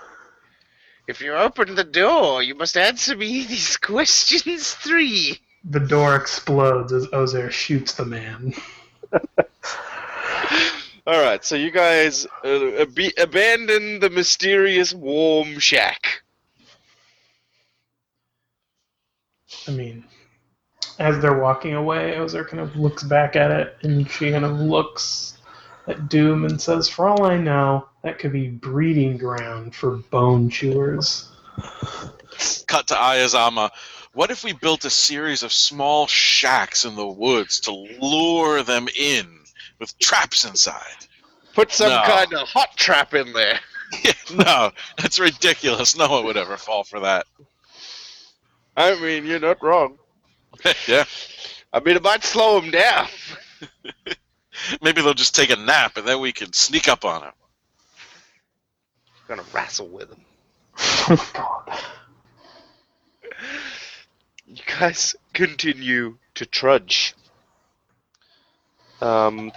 if 1.07 1.21
you 1.21 1.33
open 1.33 1.75
the 1.75 1.85
door, 1.85 2.43
you 2.43 2.53
must 2.53 2.75
answer 2.75 3.15
me 3.15 3.43
these 3.47 3.77
questions 3.77 4.73
three. 4.73 5.39
The 5.63 5.79
door 5.79 6.15
explodes 6.17 6.91
as 6.91 7.07
Ozair 7.07 7.49
shoots 7.49 7.93
the 7.93 8.05
man. 8.05 8.53
All 11.07 11.21
right, 11.21 11.45
so 11.45 11.55
you 11.55 11.71
guys 11.71 12.27
uh, 12.43 12.81
ab- 12.81 13.13
abandon 13.17 14.01
the 14.01 14.09
mysterious 14.09 14.93
warm 14.93 15.59
shack. 15.59 16.23
I 19.67 19.71
mean, 19.71 20.03
as 20.99 21.19
they're 21.19 21.39
walking 21.39 21.73
away, 21.73 22.13
Ozair 22.17 22.47
kind 22.47 22.59
of 22.59 22.75
looks 22.75 23.03
back 23.03 23.35
at 23.35 23.51
it, 23.51 23.77
and 23.83 24.09
she 24.09 24.31
kind 24.31 24.45
of 24.45 24.59
looks 24.59 25.37
at 25.87 26.09
Doom 26.09 26.45
and 26.45 26.59
says, 26.61 26.89
"For 26.89 27.07
all 27.07 27.23
I 27.25 27.37
know, 27.37 27.87
that 28.03 28.19
could 28.19 28.33
be 28.33 28.49
breeding 28.49 29.17
ground 29.17 29.75
for 29.75 29.97
bone 29.97 30.49
chewers." 30.49 31.29
Cut 32.67 32.87
to 32.87 32.93
Ayazama. 32.93 33.69
What 34.13 34.31
if 34.31 34.43
we 34.43 34.53
built 34.53 34.85
a 34.85 34.89
series 34.89 35.43
of 35.43 35.53
small 35.53 36.07
shacks 36.07 36.85
in 36.85 36.95
the 36.95 37.07
woods 37.07 37.59
to 37.61 37.71
lure 37.71 38.63
them 38.63 38.87
in 38.97 39.27
with 39.79 39.97
traps 39.99 40.43
inside? 40.43 40.81
Put 41.53 41.71
some 41.71 41.89
No. 41.89 42.03
kind 42.05 42.33
of 42.33 42.47
hot 42.47 42.75
trap 42.75 43.13
in 43.13 43.31
there. 43.33 43.59
no, 44.33 44.71
that's 44.97 45.19
ridiculous. 45.19 45.95
No 45.95 46.09
one 46.09 46.25
would 46.25 46.37
ever 46.37 46.57
fall 46.57 46.83
for 46.83 46.99
that. 47.01 47.25
I 48.77 48.95
mean, 49.01 49.25
you're 49.25 49.39
not 49.39 49.61
wrong. 49.61 49.97
yeah, 50.87 51.03
I 51.73 51.81
mean, 51.81 51.97
it 51.97 52.03
might 52.03 52.23
slow 52.23 52.61
him 52.61 52.71
down. 52.71 53.07
maybe 54.81 55.01
they'll 55.01 55.13
just 55.13 55.35
take 55.35 55.49
a 55.49 55.55
nap 55.57 55.97
and 55.97 56.07
then 56.07 56.21
we 56.21 56.31
can 56.31 56.53
sneak 56.53 56.87
up 56.87 57.03
on 57.03 57.21
them. 57.21 57.33
Gonna 59.27 59.43
wrestle 59.51 59.89
with 59.89 60.09
him. 60.09 61.19
You 64.49 64.63
guys 64.79 65.13
continue 65.33 66.17
to 66.35 66.45
trudge. 66.45 67.13
Um, 69.01 69.51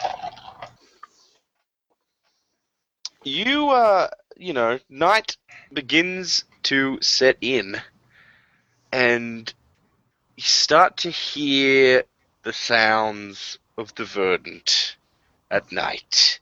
you, 3.22 3.70
uh, 3.70 4.09
you 4.36 4.52
know, 4.52 4.80
night 4.88 5.36
begins 5.72 6.42
to 6.64 6.98
set 7.01 7.36
in, 7.40 7.80
and 8.92 9.52
you 10.36 10.42
start 10.42 10.98
to 10.98 11.10
hear 11.10 12.04
the 12.42 12.52
sounds 12.52 13.58
of 13.76 13.94
the 13.94 14.04
verdant 14.04 14.96
at 15.50 15.70
night. 15.72 16.40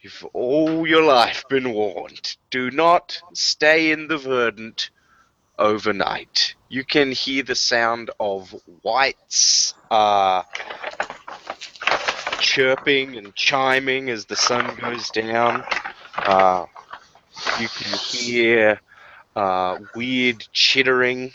You've 0.00 0.24
all 0.32 0.86
your 0.86 1.02
life 1.02 1.44
been 1.48 1.72
warned. 1.72 2.36
Do 2.50 2.70
not 2.70 3.20
stay 3.34 3.92
in 3.92 4.08
the 4.08 4.16
verdant 4.16 4.90
overnight. 5.58 6.54
You 6.68 6.84
can 6.84 7.12
hear 7.12 7.42
the 7.42 7.54
sound 7.54 8.10
of 8.18 8.54
whites 8.82 9.74
uh, 9.90 10.44
chirping 12.40 13.16
and 13.16 13.34
chiming 13.34 14.08
as 14.08 14.24
the 14.24 14.36
sun 14.36 14.74
goes 14.80 15.10
down. 15.10 15.64
Uh, 16.16 16.64
you 17.60 17.68
can 17.68 17.98
hear 17.98 18.80
uh, 19.36 19.78
weird 19.94 20.46
chittering. 20.52 21.32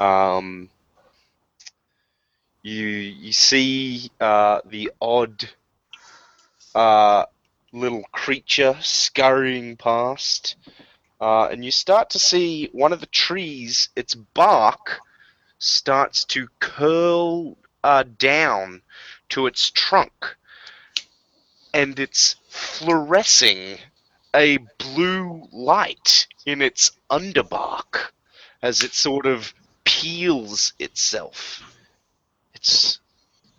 Um, 0.00 0.68
you 2.62 2.86
you 2.86 3.32
see 3.32 4.10
uh, 4.20 4.60
the 4.66 4.90
odd 5.00 5.48
uh, 6.74 7.26
little 7.72 8.04
creature 8.12 8.76
scurrying 8.80 9.76
past. 9.76 10.56
Uh, 11.20 11.46
and 11.46 11.64
you 11.64 11.70
start 11.70 12.10
to 12.10 12.18
see 12.18 12.68
one 12.72 12.92
of 12.92 13.00
the 13.00 13.06
trees, 13.06 13.88
its 13.96 14.14
bark 14.14 14.98
starts 15.58 16.24
to 16.24 16.48
curl 16.60 17.56
uh, 17.82 18.04
down 18.18 18.82
to 19.28 19.46
its 19.46 19.70
trunk. 19.70 20.36
And 21.72 21.98
it's 21.98 22.36
fluorescing 22.48 23.78
a 24.34 24.58
blue 24.78 25.48
light 25.52 26.26
in 26.44 26.60
its 26.60 26.92
underbark 27.10 28.10
as 28.62 28.82
it 28.82 28.92
sort 28.92 29.26
of 29.26 29.54
peels 30.00 30.72
itself. 30.78 31.62
It's 32.54 32.98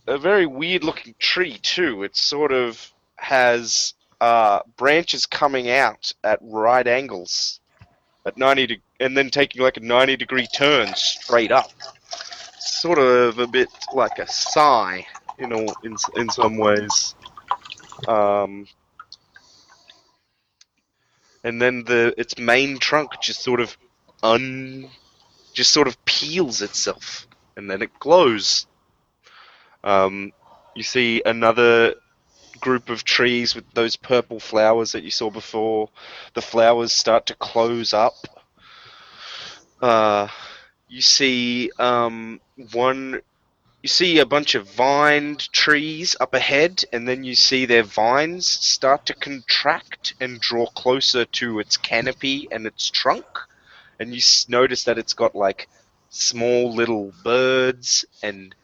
a 0.05 0.17
very 0.17 0.45
weird 0.45 0.83
looking 0.83 1.15
tree, 1.17 1.57
too. 1.57 2.03
It 2.03 2.15
sort 2.15 2.51
of 2.51 2.91
has 3.15 3.93
uh, 4.19 4.59
branches 4.75 5.25
coming 5.25 5.69
out 5.69 6.11
at 6.23 6.39
right 6.41 6.85
angles 6.85 7.59
at 8.25 8.37
90 8.37 8.67
de- 8.67 8.81
and 8.99 9.15
then 9.15 9.29
taking 9.29 9.61
like 9.61 9.77
a 9.77 9.81
90 9.81 10.17
degree 10.17 10.47
turn 10.47 10.93
straight 10.95 11.51
up 11.51 11.71
sort 12.59 12.97
of 12.97 13.39
a 13.39 13.47
bit 13.47 13.69
like 13.93 14.17
a 14.19 14.27
sigh 14.27 15.05
you 15.37 15.47
know 15.47 15.65
in, 15.83 15.95
in 16.15 16.29
some 16.29 16.57
ways 16.57 17.13
um, 18.07 18.65
and 21.43 21.61
then 21.61 21.83
the 21.83 22.13
its 22.17 22.37
main 22.37 22.79
trunk 22.79 23.11
just 23.21 23.43
sort 23.43 23.59
of 23.59 23.77
un 24.23 24.89
just 25.55 25.73
sort 25.73 25.87
of 25.87 26.05
peels 26.05 26.61
itself 26.61 27.27
and 27.57 27.69
then 27.69 27.81
it 27.81 27.99
glows 27.99 28.67
um, 29.85 30.33
you 30.75 30.83
see 30.83 31.21
another 31.25 31.93
group 32.59 32.89
of 32.89 33.03
trees 33.03 33.53
with 33.55 33.71
those 33.73 33.95
purple 33.95 34.39
flowers 34.39 34.91
that 34.93 35.03
you 35.03 35.11
saw 35.11 35.29
before. 35.29 35.89
The 36.33 36.41
flowers 36.41 36.91
start 36.91 37.27
to 37.27 37.35
close 37.35 37.93
up. 37.93 38.15
Uh, 39.81 40.27
you 40.89 41.01
see 41.01 41.71
um, 41.77 42.41
one. 42.73 43.21
You 43.83 43.89
see 43.89 44.17
a 44.17 44.25
bunch 44.25 44.55
of 44.55 44.67
vined 44.71 45.51
trees 45.51 46.15
up 46.19 46.33
ahead, 46.33 46.83
and 46.91 47.07
then 47.07 47.23
you 47.23 47.35
see 47.35 47.65
their 47.65 47.83
vines 47.83 48.47
start 48.47 49.05
to 49.05 49.13
contract 49.13 50.15
and 50.19 50.39
draw 50.39 50.65
closer 50.65 51.25
to 51.25 51.59
its 51.59 51.77
canopy 51.77 52.47
and 52.51 52.65
its 52.65 52.89
trunk. 52.89 53.25
And 53.99 54.13
you 54.13 54.21
notice 54.47 54.83
that 54.85 54.97
it's 54.97 55.13
got 55.13 55.35
like 55.35 55.67
small 56.09 56.73
little 56.73 57.11
birds 57.23 58.05
and 58.23 58.55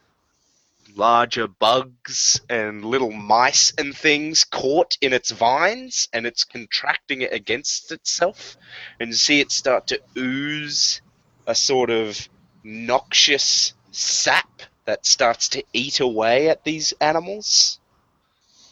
larger 0.96 1.48
bugs 1.48 2.42
and 2.50 2.84
little 2.84 3.12
mice 3.12 3.74
and 3.78 3.96
things 3.96 4.44
caught 4.44 4.98
in 5.02 5.14
its 5.14 5.32
vines 5.32 6.08
and 6.14 6.26
it's 6.26 6.44
contracting 6.44 7.22
it 7.22 7.34
against 7.34 7.92
itself. 7.92 8.58
And 9.00 9.10
you 9.10 9.16
see 9.16 9.40
it 9.40 9.52
start 9.52 9.88
to 9.88 10.02
ooze 10.18 11.02
a 11.48 11.56
sort 11.56 11.90
of 11.90 12.28
noxious 12.64 13.74
sap 13.92 14.62
that 14.86 15.06
starts 15.06 15.50
to 15.50 15.64
eat 15.74 16.00
away 16.00 16.50
at 16.50 16.64
these 16.64 16.94
animals. 17.00 17.80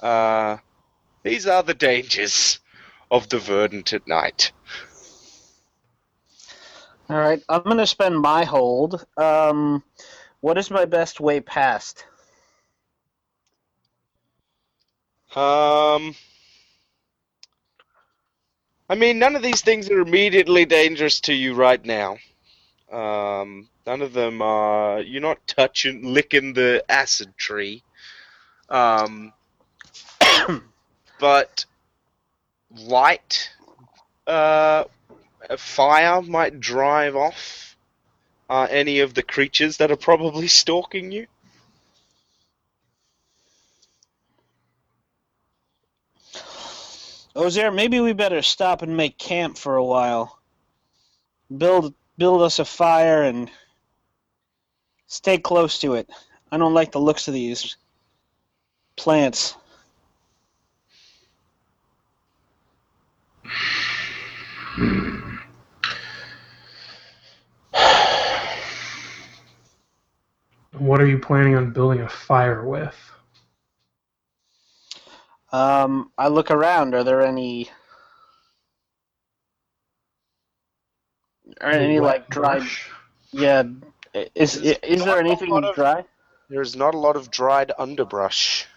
Uh, 0.02 0.58
these 1.24 1.48
are 1.48 1.64
the 1.64 1.74
dangers 1.74 2.60
of 3.12 3.30
the 3.30 3.40
verdant 3.40 3.94
at 3.94 4.08
night 4.08 4.52
All 7.10 7.18
right, 7.18 7.42
I'm 7.50 7.64
gonna 7.64 7.88
spend 7.88 8.20
my 8.20 8.44
hold. 8.44 9.04
Um, 9.18 9.84
what 10.42 10.60
is 10.60 10.70
my 10.70 10.86
best 10.86 11.20
way 11.20 11.42
past? 11.42 12.06
Um, 15.36 16.16
I 18.88 18.96
mean, 18.96 19.18
none 19.18 19.36
of 19.36 19.42
these 19.42 19.62
things 19.62 19.90
are 19.90 20.02
immediately 20.02 20.66
dangerous 20.66 21.20
to 21.22 21.34
you 21.34 21.56
right 21.56 21.84
now. 21.84 22.18
Um, 22.92 23.70
none 23.88 24.04
of 24.04 24.14
them 24.14 24.44
are. 24.44 25.02
You're 25.02 25.22
not 25.22 25.46
touching, 25.48 26.14
licking 26.14 26.54
the 26.54 26.84
acid 26.90 27.36
tree. 27.38 27.82
Um, 28.70 29.34
but 31.20 31.66
light, 32.72 33.50
uh, 34.28 34.84
fire 35.58 36.22
might 36.22 36.60
drive 36.60 37.16
off 37.16 37.76
uh, 38.50 38.68
any 38.70 39.00
of 39.00 39.14
the 39.14 39.24
creatures 39.24 39.78
that 39.78 39.92
are 39.92 39.96
probably 39.96 40.48
stalking 40.48 41.12
you. 41.12 41.28
Ozair, 47.36 47.74
maybe 47.74 48.00
we 48.00 48.12
better 48.14 48.42
stop 48.42 48.82
and 48.82 48.98
make 48.98 49.18
camp 49.18 49.58
for 49.58 49.76
a 49.76 49.86
while. 49.86 50.40
Build 51.56 51.94
build 52.18 52.42
us 52.42 52.60
a 52.60 52.66
fire 52.66 53.24
and 53.24 53.50
stay 55.08 55.38
close 55.38 55.80
to 55.80 55.94
it. 55.94 56.10
I 56.52 56.58
don't 56.58 56.74
like 56.74 56.92
the 56.92 57.00
looks 57.00 57.28
of 57.28 57.34
these 57.34 57.78
plants. 58.98 59.56
What 70.80 71.02
are 71.02 71.08
you 71.08 71.20
planning 71.20 71.56
on 71.56 71.72
building 71.74 72.02
a 72.02 72.10
fire 72.10 72.66
with? 72.66 72.96
Um, 75.52 76.12
I 76.18 76.30
look 76.30 76.52
around. 76.52 76.96
Are 76.96 77.04
there 77.04 77.22
any? 77.22 77.70
Are 81.62 81.72
any 81.72 82.00
Wet 82.00 82.02
like 82.02 82.30
dry? 82.30 82.60
brush? 82.60 82.90
Yeah. 83.32 83.64
Is 84.36 84.58
is, 84.58 84.78
is 84.84 85.06
there 85.06 85.20
anything 85.20 85.52
of- 85.66 85.76
dry? 85.76 86.06
There's 86.50 86.76
not 86.76 86.96
a 86.96 87.00
lot 87.00 87.16
of 87.18 87.32
dried 87.32 87.72
underbrush. 87.78 88.68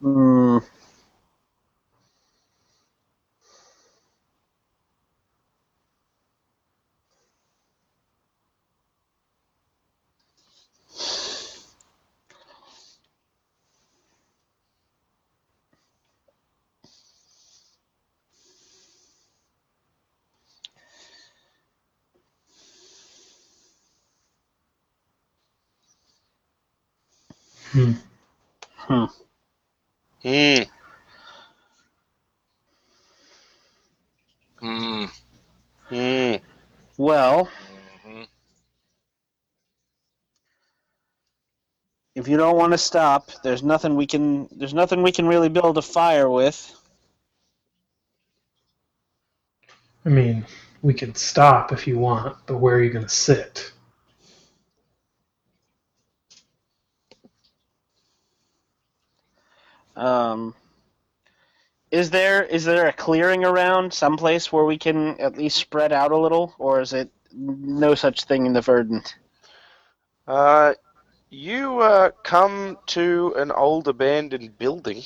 Hmm. 0.00 0.58
Hmm. 30.22 30.62
Hmm. 34.60 35.06
Hmm. 35.88 36.36
Well, 36.98 37.48
Mhm. 38.06 38.26
if 42.14 42.21
you 42.32 42.38
don't 42.38 42.56
want 42.56 42.72
to 42.72 42.78
stop, 42.78 43.30
there's 43.42 43.62
nothing 43.62 43.94
we 43.94 44.06
can. 44.06 44.48
There's 44.52 44.72
nothing 44.72 45.02
we 45.02 45.12
can 45.12 45.26
really 45.26 45.50
build 45.50 45.76
a 45.76 45.82
fire 45.82 46.30
with. 46.30 46.74
I 50.06 50.08
mean, 50.08 50.46
we 50.80 50.94
could 50.94 51.18
stop 51.18 51.72
if 51.72 51.86
you 51.86 51.98
want, 51.98 52.38
but 52.46 52.56
where 52.56 52.76
are 52.76 52.82
you 52.82 52.88
going 52.88 53.04
to 53.04 53.10
sit? 53.10 53.70
Um, 59.94 60.54
is 61.90 62.08
there 62.08 62.44
is 62.44 62.64
there 62.64 62.86
a 62.86 62.94
clearing 62.94 63.44
around 63.44 63.92
someplace 63.92 64.50
where 64.50 64.64
we 64.64 64.78
can 64.78 65.20
at 65.20 65.36
least 65.36 65.58
spread 65.58 65.92
out 65.92 66.12
a 66.12 66.16
little, 66.16 66.54
or 66.58 66.80
is 66.80 66.94
it 66.94 67.10
no 67.34 67.94
such 67.94 68.24
thing 68.24 68.46
in 68.46 68.54
the 68.54 68.62
verdant? 68.62 69.16
Uh, 70.26 70.72
you 71.32 71.80
uh, 71.80 72.10
come 72.22 72.76
to 72.86 73.34
an 73.38 73.50
old 73.50 73.88
abandoned 73.88 74.58
building, 74.58 75.02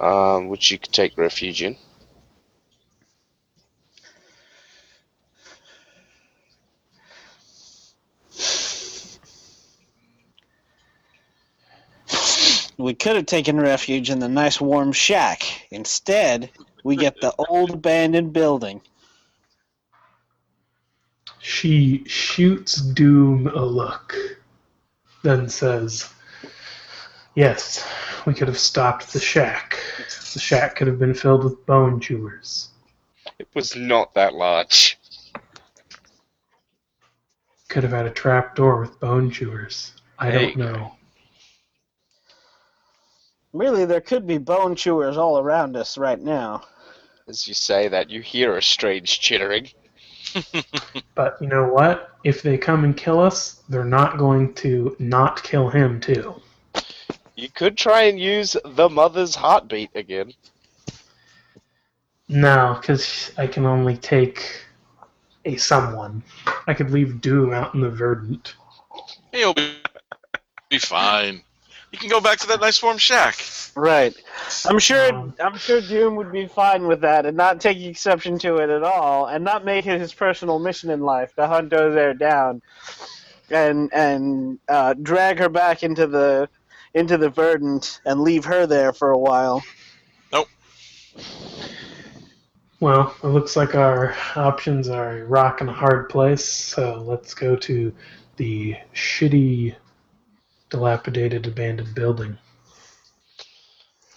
um, 0.00 0.48
which 0.48 0.70
you 0.70 0.78
could 0.78 0.92
take 0.92 1.18
refuge 1.18 1.62
in. 1.62 1.76
We 12.76 12.94
could 12.94 13.16
have 13.16 13.26
taken 13.26 13.60
refuge 13.60 14.10
in 14.10 14.18
the 14.18 14.28
nice 14.28 14.60
warm 14.60 14.92
shack. 14.92 15.42
Instead, 15.70 16.50
we 16.82 16.96
get 16.96 17.20
the 17.20 17.34
old 17.36 17.70
abandoned 17.70 18.32
building. 18.32 18.80
She 21.38 22.02
shoots 22.06 22.76
Doom 22.76 23.46
a 23.48 23.64
look, 23.64 24.16
then 25.24 25.48
says, 25.48 26.08
Yes, 27.34 27.84
we 28.26 28.34
could 28.34 28.46
have 28.46 28.58
stopped 28.58 29.12
the 29.12 29.18
shack. 29.18 29.80
The 30.34 30.38
shack 30.38 30.76
could 30.76 30.86
have 30.86 31.00
been 31.00 31.14
filled 31.14 31.42
with 31.42 31.66
bone 31.66 31.98
chewers. 31.98 32.68
It 33.40 33.48
was 33.54 33.74
not 33.74 34.14
that 34.14 34.34
large. 34.34 34.96
Could 37.68 37.82
have 37.82 37.92
had 37.92 38.06
a 38.06 38.10
trap 38.10 38.54
door 38.54 38.80
with 38.80 39.00
bone 39.00 39.30
chewers. 39.30 39.94
I 40.18 40.30
Hey. 40.30 40.38
don't 40.46 40.56
know. 40.58 40.94
Really, 43.52 43.84
there 43.84 44.00
could 44.00 44.26
be 44.26 44.38
bone 44.38 44.76
chewers 44.76 45.16
all 45.16 45.38
around 45.38 45.76
us 45.76 45.96
right 45.96 46.20
now. 46.20 46.62
As 47.26 47.48
you 47.48 47.54
say 47.54 47.88
that, 47.88 48.10
you 48.10 48.20
hear 48.20 48.56
a 48.56 48.62
strange 48.62 49.18
chittering. 49.20 49.70
But 51.14 51.38
you 51.40 51.46
know 51.46 51.68
what? 51.68 52.10
If 52.24 52.42
they 52.42 52.58
come 52.58 52.82
and 52.82 52.96
kill 52.96 53.20
us, 53.20 53.62
they're 53.68 53.84
not 53.84 54.18
going 54.18 54.52
to 54.54 54.96
not 54.98 55.42
kill 55.44 55.68
him 55.68 56.00
too. 56.00 56.34
You 57.36 57.48
could 57.48 57.76
try 57.76 58.02
and 58.02 58.18
use 58.18 58.56
the 58.64 58.88
mother's 58.88 59.36
heartbeat 59.36 59.90
again. 59.94 60.32
No, 62.28 62.76
because 62.80 63.30
I 63.38 63.46
can 63.46 63.64
only 63.64 63.96
take 63.96 64.64
a 65.44 65.56
someone. 65.56 66.22
I 66.66 66.74
could 66.74 66.90
leave 66.90 67.20
Doom 67.20 67.52
out 67.52 67.74
in 67.74 67.80
the 67.80 67.90
verdant. 67.90 68.54
He'll 69.32 69.54
be, 69.54 69.74
be 70.68 70.78
fine. 70.78 71.43
You 71.94 71.98
can 72.00 72.08
go 72.08 72.20
back 72.20 72.38
to 72.38 72.48
that 72.48 72.60
nice 72.60 72.82
warm 72.82 72.98
shack. 72.98 73.38
Right. 73.76 74.12
I'm 74.64 74.80
sure. 74.80 75.14
Um, 75.14 75.32
I'm 75.38 75.56
sure 75.56 75.80
Doom 75.80 76.16
would 76.16 76.32
be 76.32 76.48
fine 76.48 76.88
with 76.88 77.02
that 77.02 77.24
and 77.24 77.36
not 77.36 77.60
take 77.60 77.80
exception 77.80 78.36
to 78.40 78.56
it 78.56 78.68
at 78.68 78.82
all, 78.82 79.26
and 79.26 79.44
not 79.44 79.64
make 79.64 79.86
it 79.86 80.00
his 80.00 80.12
personal 80.12 80.58
mission 80.58 80.90
in 80.90 81.02
life 81.02 81.36
to 81.36 81.46
hunt 81.46 81.70
Ozair 81.70 82.18
down, 82.18 82.62
and 83.48 83.94
and 83.94 84.58
uh, 84.68 84.94
drag 84.94 85.38
her 85.38 85.48
back 85.48 85.84
into 85.84 86.08
the 86.08 86.48
into 86.94 87.16
the 87.16 87.28
verdant 87.28 88.00
and 88.04 88.22
leave 88.22 88.44
her 88.44 88.66
there 88.66 88.92
for 88.92 89.12
a 89.12 89.18
while. 89.18 89.62
Nope. 90.32 90.48
Well, 92.80 93.14
it 93.22 93.28
looks 93.28 93.54
like 93.54 93.76
our 93.76 94.16
options 94.34 94.88
are 94.88 95.18
a 95.18 95.24
rock 95.26 95.60
and 95.60 95.70
a 95.70 95.72
hard 95.72 96.08
place, 96.08 96.44
so 96.44 97.04
let's 97.06 97.34
go 97.34 97.54
to 97.54 97.94
the 98.34 98.74
shitty, 98.96 99.76
dilapidated, 100.74 101.46
abandoned 101.46 101.94
building. 101.94 102.36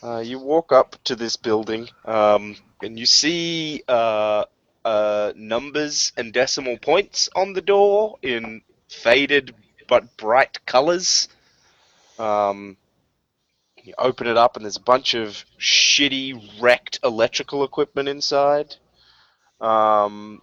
Uh, 0.02 0.20
you 0.20 0.40
walk 0.40 0.72
up 0.72 0.96
to 1.04 1.16
this 1.16 1.36
building, 1.36 1.88
um, 2.06 2.56
and 2.82 2.98
you 2.98 3.06
see 3.06 3.84
uh, 3.88 4.44
uh, 4.84 5.34
numbers 5.36 6.12
and 6.18 6.34
decimal 6.34 6.78
points 6.78 7.30
on 7.36 7.54
the 7.54 7.62
door 7.62 8.18
in 8.24 8.62
faded 8.90 9.54
but 9.88 10.18
bright 10.18 10.66
colors. 10.66 11.28
Um, 12.18 12.78
you 13.84 13.94
open 14.00 14.26
it 14.26 14.38
up, 14.38 14.56
and 14.56 14.66
there's 14.66 14.78
a 14.78 14.82
bunch 14.82 15.14
of 15.14 15.46
shitty, 15.60 16.60
wrecked 16.60 17.00
electrical 17.04 17.64
equipment 17.64 18.10
inside. 18.10 18.76
Um, 19.62 20.42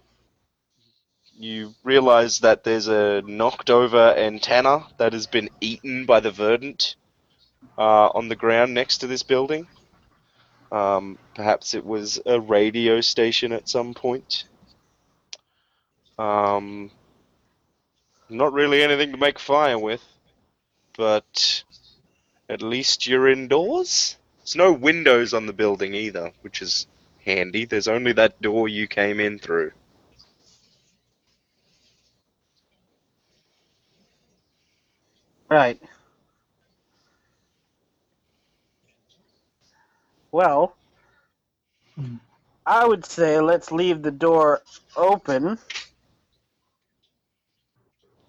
you 1.37 1.73
realize 1.83 2.39
that 2.39 2.63
there's 2.63 2.87
a 2.87 3.21
knocked 3.25 3.69
over 3.69 4.13
antenna 4.17 4.87
that 4.97 5.13
has 5.13 5.27
been 5.27 5.49
eaten 5.59 6.05
by 6.05 6.19
the 6.19 6.31
verdant 6.31 6.95
uh, 7.77 8.07
on 8.07 8.27
the 8.27 8.35
ground 8.35 8.73
next 8.73 8.99
to 8.99 9.07
this 9.07 9.23
building. 9.23 9.67
Um, 10.71 11.17
perhaps 11.35 11.73
it 11.73 11.85
was 11.85 12.19
a 12.25 12.39
radio 12.39 13.01
station 13.01 13.51
at 13.51 13.69
some 13.69 13.93
point. 13.93 14.45
Um, 16.17 16.91
not 18.29 18.53
really 18.53 18.81
anything 18.81 19.11
to 19.11 19.17
make 19.17 19.39
fire 19.39 19.77
with, 19.77 20.03
but 20.97 21.63
at 22.49 22.61
least 22.61 23.07
you're 23.07 23.29
indoors. 23.29 24.17
There's 24.39 24.55
no 24.55 24.71
windows 24.71 25.33
on 25.33 25.45
the 25.45 25.53
building 25.53 25.93
either, 25.93 26.31
which 26.41 26.61
is 26.61 26.87
handy. 27.25 27.65
There's 27.65 27.87
only 27.87 28.13
that 28.13 28.41
door 28.41 28.69
you 28.69 28.87
came 28.87 29.19
in 29.19 29.39
through. 29.39 29.71
Right. 35.49 35.81
Well. 40.31 40.75
I 42.65 42.85
would 42.85 43.05
say 43.05 43.39
let's 43.39 43.71
leave 43.71 44.01
the 44.01 44.11
door 44.11 44.61
open. 44.95 45.57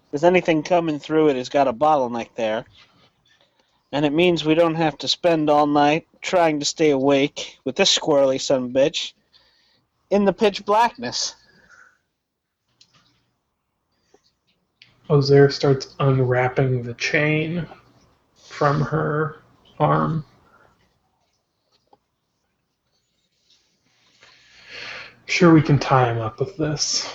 Because 0.05 0.23
anything 0.23 0.63
coming 0.63 0.99
through 0.99 1.29
it 1.29 1.35
has 1.35 1.49
got 1.49 1.67
a 1.67 1.73
bottleneck 1.73 2.29
there. 2.35 2.65
And 3.91 4.05
it 4.05 4.13
means 4.13 4.45
we 4.45 4.53
don't 4.53 4.75
have 4.75 4.97
to 4.99 5.07
spend 5.07 5.49
all 5.49 5.65
night 5.65 6.07
trying 6.21 6.59
to 6.59 6.65
stay 6.65 6.91
awake 6.91 7.57
with 7.63 7.75
this 7.75 7.97
squirrely 7.97 8.39
son 8.39 8.71
bitch 8.71 9.13
in 10.09 10.25
the 10.25 10.33
pitch 10.33 10.65
blackness. 10.65 11.35
Ozair 15.09 15.51
starts 15.51 15.95
unwrapping 15.99 16.83
the 16.83 16.93
chain 16.95 17.67
from 18.35 18.81
her 18.81 19.41
arm. 19.79 20.25
Sure, 25.25 25.53
we 25.53 25.61
can 25.61 25.77
tie 25.77 26.11
him 26.11 26.19
up 26.19 26.39
with 26.39 26.57
this. 26.57 27.13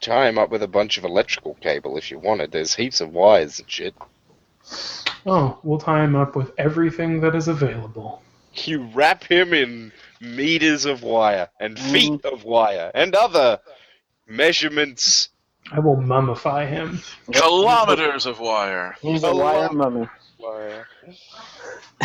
Tie 0.00 0.28
him 0.28 0.38
up 0.38 0.50
with 0.50 0.62
a 0.62 0.68
bunch 0.68 0.98
of 0.98 1.04
electrical 1.04 1.54
cable 1.54 1.96
if 1.96 2.10
you 2.10 2.18
wanted. 2.18 2.52
There's 2.52 2.74
heaps 2.74 3.00
of 3.00 3.10
wires 3.10 3.58
and 3.58 3.70
shit. 3.70 3.94
Oh, 5.24 5.58
we'll 5.62 5.78
tie 5.78 6.04
him 6.04 6.14
up 6.14 6.36
with 6.36 6.52
everything 6.58 7.20
that 7.20 7.34
is 7.34 7.48
available. 7.48 8.22
You 8.54 8.84
wrap 8.94 9.24
him 9.24 9.52
in 9.52 9.92
meters 10.20 10.84
of 10.84 11.02
wire 11.02 11.48
and 11.60 11.78
feet 11.78 12.12
mm-hmm. 12.12 12.34
of 12.34 12.44
wire 12.44 12.90
and 12.94 13.14
other 13.14 13.60
measurements. 14.26 15.28
I 15.72 15.80
will 15.80 15.96
mummify 15.96 16.68
him. 16.68 17.00
Kilometers 17.32 18.26
of 18.26 18.38
wire. 18.40 18.96
He's 19.00 19.22
A 19.24 19.28
a 19.28 19.36
wire 19.36 19.72
mummy. 19.72 20.08
Wire. 20.38 20.86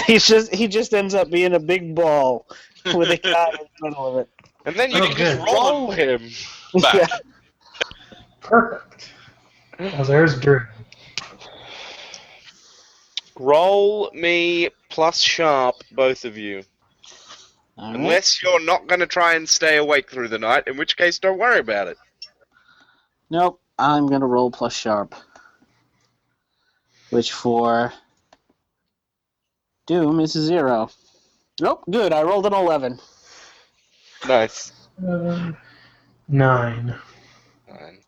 He's 0.08 0.26
just 0.26 0.54
he 0.54 0.68
just 0.68 0.94
ends 0.94 1.14
up 1.14 1.30
being 1.30 1.54
a 1.54 1.60
big 1.60 1.94
ball 1.96 2.48
with 2.96 3.12
a 3.12 3.18
guy 3.18 3.50
in 3.52 3.58
the 3.80 3.90
middle 3.90 4.08
of 4.08 4.18
it. 4.18 4.30
And 4.66 4.76
then 4.76 4.92
you 4.92 5.00
Oh, 5.04 5.08
can 5.08 5.18
just 5.18 5.38
good. 5.38 5.46
roll 5.46 5.92
him. 5.92 6.30
Back. 6.82 6.94
Yeah. 6.94 7.08
Perfect. 8.42 9.14
Ozair's 9.80 10.40
dream. 10.40 10.62
Roll 13.38 14.12
me 14.14 14.70
plus 14.90 15.20
sharp, 15.22 15.76
both 15.92 16.26
of 16.26 16.38
you. 16.38 16.64
All 17.78 17.88
right. 17.92 17.96
Unless 17.96 18.44
you're 18.44 18.64
not 18.64 18.88
going 18.88 19.00
to 19.00 19.08
try 19.08 19.34
and 19.34 19.48
stay 19.48 19.78
awake 19.78 20.10
through 20.10 20.28
the 20.28 20.38
night, 20.38 20.68
in 20.68 20.78
which 20.78 20.98
case, 20.98 21.18
don't 21.18 21.40
worry 21.40 21.60
about 21.60 21.88
it. 21.88 21.98
Nope, 23.32 23.62
I'm 23.80 24.08
gonna 24.08 24.28
roll 24.28 24.52
plus 24.52 24.74
sharp. 24.74 25.16
Which 27.12 27.32
for 27.32 27.94
Doom 29.88 30.20
is 30.20 30.36
a 30.36 30.44
zero. 30.44 30.90
Nope, 31.62 31.86
good. 31.90 32.12
I 32.12 32.24
rolled 32.24 32.46
an 32.46 32.54
eleven. 32.54 33.00
Nice. 34.28 34.74
Uh, 35.02 35.54
nine. 36.28 36.94
Fine. 37.70 38.00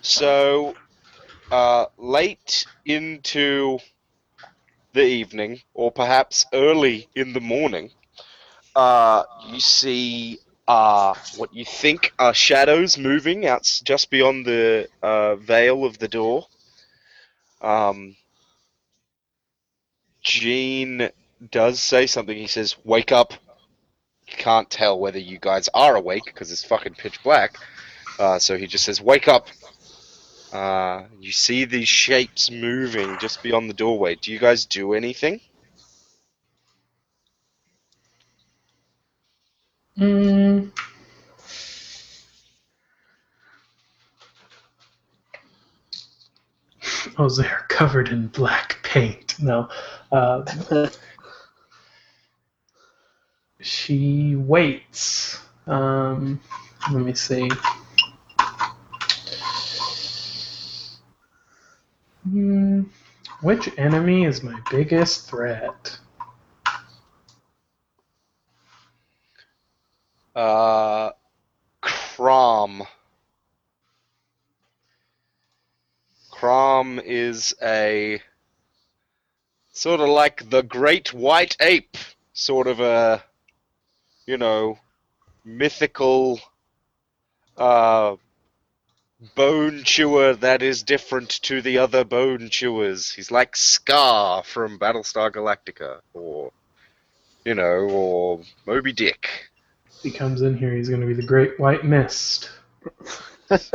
So, 0.00 0.76
uh, 1.50 1.86
late 1.98 2.66
into 2.86 3.80
the 4.94 5.04
evening, 5.04 5.60
or 5.74 5.92
perhaps 5.92 6.46
early 6.54 7.06
in 7.14 7.34
the 7.34 7.40
morning, 7.40 7.90
uh, 8.74 9.24
you 9.50 9.60
see 9.60 10.38
uh, 10.68 11.14
what 11.36 11.52
you 11.54 11.64
think 11.64 12.12
are 12.18 12.34
shadows 12.34 12.96
moving 12.96 13.46
out 13.46 13.68
just 13.84 14.10
beyond 14.10 14.46
the 14.46 14.88
uh, 15.02 15.36
veil 15.36 15.84
of 15.84 15.98
the 15.98 16.08
door. 16.08 16.46
Um, 17.60 18.16
Gene 20.22 21.10
does 21.50 21.80
say 21.80 22.06
something. 22.06 22.36
He 22.36 22.46
says, 22.46 22.76
"Wake 22.84 23.12
up." 23.12 23.34
Can't 24.26 24.70
tell 24.70 24.98
whether 24.98 25.18
you 25.18 25.38
guys 25.38 25.68
are 25.74 25.96
awake 25.96 26.22
because 26.24 26.50
it's 26.50 26.64
fucking 26.64 26.94
pitch 26.94 27.22
black. 27.22 27.56
Uh, 28.18 28.38
so 28.38 28.56
he 28.56 28.66
just 28.66 28.84
says, 28.84 29.00
"Wake 29.00 29.28
up." 29.28 29.48
Uh, 30.52 31.04
you 31.18 31.32
see 31.32 31.64
these 31.64 31.88
shapes 31.88 32.50
moving 32.50 33.18
just 33.18 33.42
beyond 33.42 33.70
the 33.70 33.74
doorway. 33.74 34.14
Do 34.14 34.30
you 34.32 34.38
guys 34.38 34.66
do 34.66 34.92
anything? 34.92 35.40
Mm. 39.98 40.70
Oh, 47.18 47.28
they're 47.28 47.66
covered 47.68 48.08
in 48.08 48.28
black 48.28 48.78
paint. 48.82 49.34
No. 49.38 49.68
Uh, 50.10 50.42
she 53.60 54.34
waits. 54.36 55.40
Um, 55.66 56.40
let 56.90 57.02
me 57.02 57.14
see. 57.14 57.50
Hmm, 62.28 62.82
which 63.42 63.68
enemy 63.76 64.24
is 64.24 64.42
my 64.42 64.58
biggest 64.70 65.28
threat? 65.28 65.98
Uh, 70.34 71.10
Crom. 71.80 72.84
Crom 76.30 76.98
is 76.98 77.54
a 77.62 78.20
sort 79.72 80.00
of 80.00 80.08
like 80.08 80.48
the 80.50 80.62
great 80.62 81.12
white 81.12 81.56
ape, 81.60 81.96
sort 82.32 82.66
of 82.66 82.80
a, 82.80 83.22
you 84.26 84.38
know, 84.38 84.78
mythical 85.44 86.40
uh, 87.56 88.16
bone 89.34 89.82
chewer 89.84 90.34
that 90.34 90.62
is 90.62 90.82
different 90.82 91.30
to 91.42 91.62
the 91.62 91.78
other 91.78 92.04
bone 92.04 92.48
chewers. 92.48 93.12
He's 93.12 93.30
like 93.30 93.54
Scar 93.54 94.42
from 94.42 94.78
Battlestar 94.78 95.30
Galactica, 95.30 96.00
or, 96.12 96.52
you 97.44 97.54
know, 97.54 97.88
or 97.90 98.40
Moby 98.66 98.92
Dick. 98.92 99.51
If 100.02 100.12
he 100.12 100.18
comes 100.18 100.42
in 100.42 100.58
here, 100.58 100.74
he's 100.74 100.88
going 100.88 101.00
to 101.00 101.06
be 101.06 101.14
the 101.14 101.22
Great 101.22 101.60
White 101.60 101.84
Mist. 101.84 102.50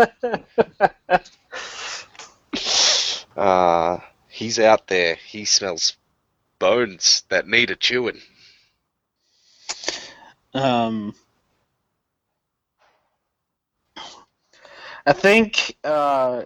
Uh, 3.38 4.00
he's 4.28 4.58
out 4.58 4.88
there. 4.88 5.14
He 5.14 5.46
smells 5.46 5.96
bones 6.58 7.24
that 7.30 7.48
need 7.48 7.70
a 7.70 7.76
chewing. 7.76 8.20
Um, 10.56 11.14
I 15.06 15.14
think 15.14 15.78
uh, 15.84 16.46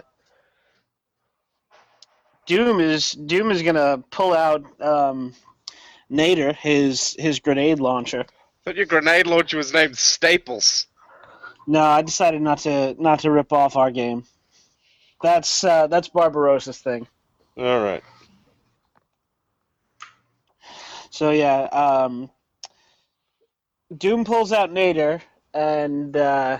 Doom 2.45 2.81
is 2.81 3.11
Doom 3.13 3.51
is 3.51 3.61
gonna 3.61 4.03
pull 4.11 4.33
out 4.33 4.65
um, 4.81 5.33
Nader 6.11 6.53
his 6.53 7.15
his 7.17 7.39
grenade 7.39 7.79
launcher. 7.79 8.25
But 8.63 8.75
your 8.75 8.85
grenade 8.85 9.27
launcher 9.27 9.57
was 9.57 9.73
named 9.73 9.97
Staples. 9.97 10.87
No, 11.67 11.81
I 11.81 12.01
decided 12.01 12.41
not 12.41 12.59
to 12.59 12.95
not 12.99 13.19
to 13.19 13.31
rip 13.31 13.53
off 13.53 13.75
our 13.75 13.91
game. 13.91 14.23
That's 15.21 15.63
uh, 15.63 15.87
that's 15.87 16.09
Barbarossa's 16.09 16.79
thing. 16.79 17.07
All 17.57 17.81
right. 17.81 18.03
So 21.09 21.31
yeah, 21.31 21.63
um, 21.65 22.29
Doom 23.95 24.23
pulls 24.25 24.51
out 24.51 24.71
Nader 24.71 25.21
and 25.53 26.15
uh, 26.15 26.59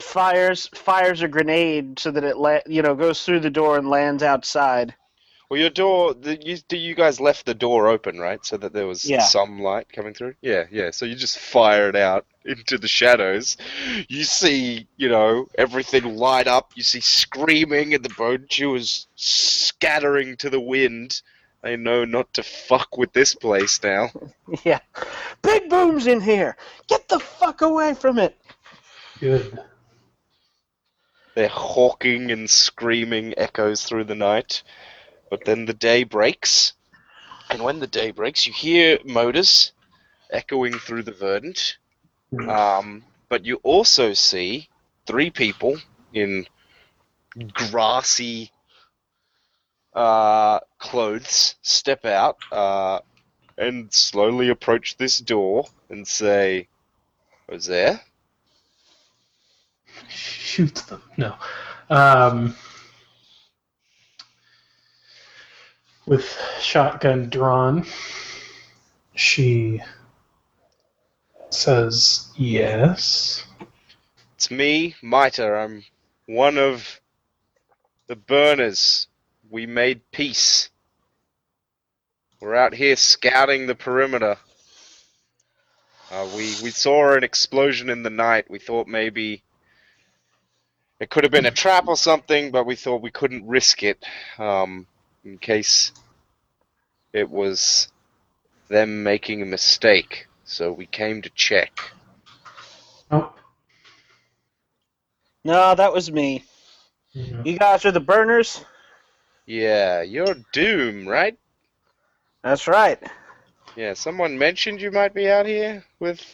fires 0.00 0.68
fires 0.74 1.22
a 1.22 1.28
grenade 1.28 1.98
so 1.98 2.10
that 2.10 2.24
it 2.24 2.36
la- 2.36 2.58
you 2.66 2.82
know 2.82 2.94
goes 2.94 3.24
through 3.24 3.40
the 3.40 3.50
door 3.50 3.78
and 3.78 3.88
lands 3.88 4.22
outside. 4.22 4.94
Well, 5.52 5.60
your 5.60 5.68
door. 5.68 6.14
The, 6.14 6.42
you, 6.42 6.56
do 6.66 6.78
you 6.78 6.94
guys 6.94 7.20
left 7.20 7.44
the 7.44 7.52
door 7.52 7.86
open, 7.86 8.18
right, 8.18 8.42
so 8.42 8.56
that 8.56 8.72
there 8.72 8.86
was 8.86 9.04
Yeah. 9.04 9.20
some 9.20 9.60
light 9.60 9.92
coming 9.92 10.14
through? 10.14 10.34
Yeah, 10.40 10.64
yeah. 10.70 10.92
So 10.92 11.04
you 11.04 11.14
just 11.14 11.38
fire 11.38 11.90
it 11.90 11.94
out 11.94 12.24
into 12.46 12.78
the 12.78 12.88
shadows. 12.88 13.58
You 14.08 14.24
see, 14.24 14.86
you 14.96 15.10
know, 15.10 15.48
everything 15.58 16.16
light 16.16 16.46
up. 16.46 16.72
You 16.74 16.82
see 16.82 17.00
screaming, 17.00 17.92
and 17.92 18.02
the 18.02 18.14
bone 18.16 18.46
chewers 18.48 19.08
scattering 19.14 20.38
to 20.38 20.48
the 20.48 20.58
wind. 20.58 21.20
They 21.62 21.76
know 21.76 22.06
not 22.06 22.32
to 22.32 22.42
fuck 22.42 22.96
with 22.96 23.12
this 23.12 23.34
place 23.34 23.78
now. 23.82 24.08
yeah, 24.64 24.80
Big 25.42 25.68
Boom's 25.68 26.06
in 26.06 26.22
here. 26.22 26.56
Get 26.88 27.08
the 27.08 27.20
fuck 27.20 27.60
away 27.60 27.92
from 27.92 28.18
it. 28.18 28.38
Good. 29.20 29.60
They're 31.34 31.48
hawking 31.48 32.30
and 32.30 32.48
screaming 32.48 33.34
echoes 33.36 33.84
through 33.84 34.04
the 34.04 34.14
night. 34.14 34.62
But 35.32 35.46
then 35.46 35.64
the 35.64 35.72
day 35.72 36.04
breaks. 36.04 36.74
And 37.48 37.64
when 37.64 37.80
the 37.80 37.86
day 37.86 38.10
breaks, 38.10 38.46
you 38.46 38.52
hear 38.52 38.98
motors 39.02 39.72
echoing 40.30 40.74
through 40.74 41.04
the 41.04 41.12
verdant. 41.12 41.78
Um, 42.50 43.02
but 43.30 43.46
you 43.46 43.58
also 43.62 44.12
see 44.12 44.68
three 45.06 45.30
people 45.30 45.78
in 46.12 46.46
grassy 47.54 48.52
uh, 49.94 50.60
clothes 50.78 51.54
step 51.62 52.04
out 52.04 52.36
uh, 52.52 52.98
and 53.56 53.90
slowly 53.90 54.50
approach 54.50 54.98
this 54.98 55.16
door 55.16 55.64
and 55.88 56.06
say, 56.06 56.68
Who's 57.48 57.64
there? 57.64 58.02
Shoots 60.10 60.82
them. 60.82 61.00
No. 61.16 61.36
Um, 61.88 62.54
with 66.06 66.36
shotgun 66.60 67.28
drawn, 67.28 67.86
she 69.14 69.80
says 71.50 72.28
yes. 72.36 73.44
It's 74.36 74.50
me, 74.50 74.94
Mida. 75.02 75.54
I'm 75.54 75.84
one 76.26 76.58
of 76.58 77.00
the 78.08 78.16
burners. 78.16 79.06
We 79.50 79.66
made 79.66 80.00
peace. 80.10 80.70
We're 82.40 82.56
out 82.56 82.74
here 82.74 82.96
scouting 82.96 83.66
the 83.66 83.74
perimeter. 83.74 84.36
Uh, 86.10 86.28
we 86.34 86.54
we 86.62 86.70
saw 86.70 87.14
an 87.14 87.22
explosion 87.22 87.88
in 87.88 88.02
the 88.02 88.10
night. 88.10 88.50
We 88.50 88.58
thought 88.58 88.88
maybe 88.88 89.42
it 90.98 91.08
could 91.08 91.24
have 91.24 91.30
been 91.30 91.46
a 91.46 91.50
trap 91.50 91.86
or 91.86 91.96
something, 91.96 92.50
but 92.50 92.66
we 92.66 92.76
thought 92.76 93.02
we 93.02 93.10
couldn't 93.10 93.46
risk 93.46 93.82
it 93.82 94.04
um, 94.38 94.86
in 95.24 95.38
case 95.38 95.92
it 97.12 97.30
was 97.30 97.88
them 98.68 99.02
making 99.02 99.42
a 99.42 99.46
mistake. 99.46 100.26
So 100.44 100.72
we 100.72 100.86
came 100.86 101.22
to 101.22 101.30
check. 101.30 101.78
Oh. 103.10 103.32
No, 105.44 105.74
that 105.74 105.92
was 105.92 106.10
me. 106.10 106.44
yeah. 107.12 107.42
You 107.44 107.58
guys 107.58 107.84
are 107.84 107.92
the 107.92 108.00
burners. 108.00 108.64
Yeah, 109.46 110.02
you're 110.02 110.36
Doom, 110.52 111.06
right? 111.08 111.36
That's 112.42 112.68
right. 112.68 112.98
Yeah, 113.76 113.94
someone 113.94 114.38
mentioned 114.38 114.80
you 114.80 114.90
might 114.90 115.14
be 115.14 115.28
out 115.28 115.46
here 115.46 115.84
with 115.98 116.24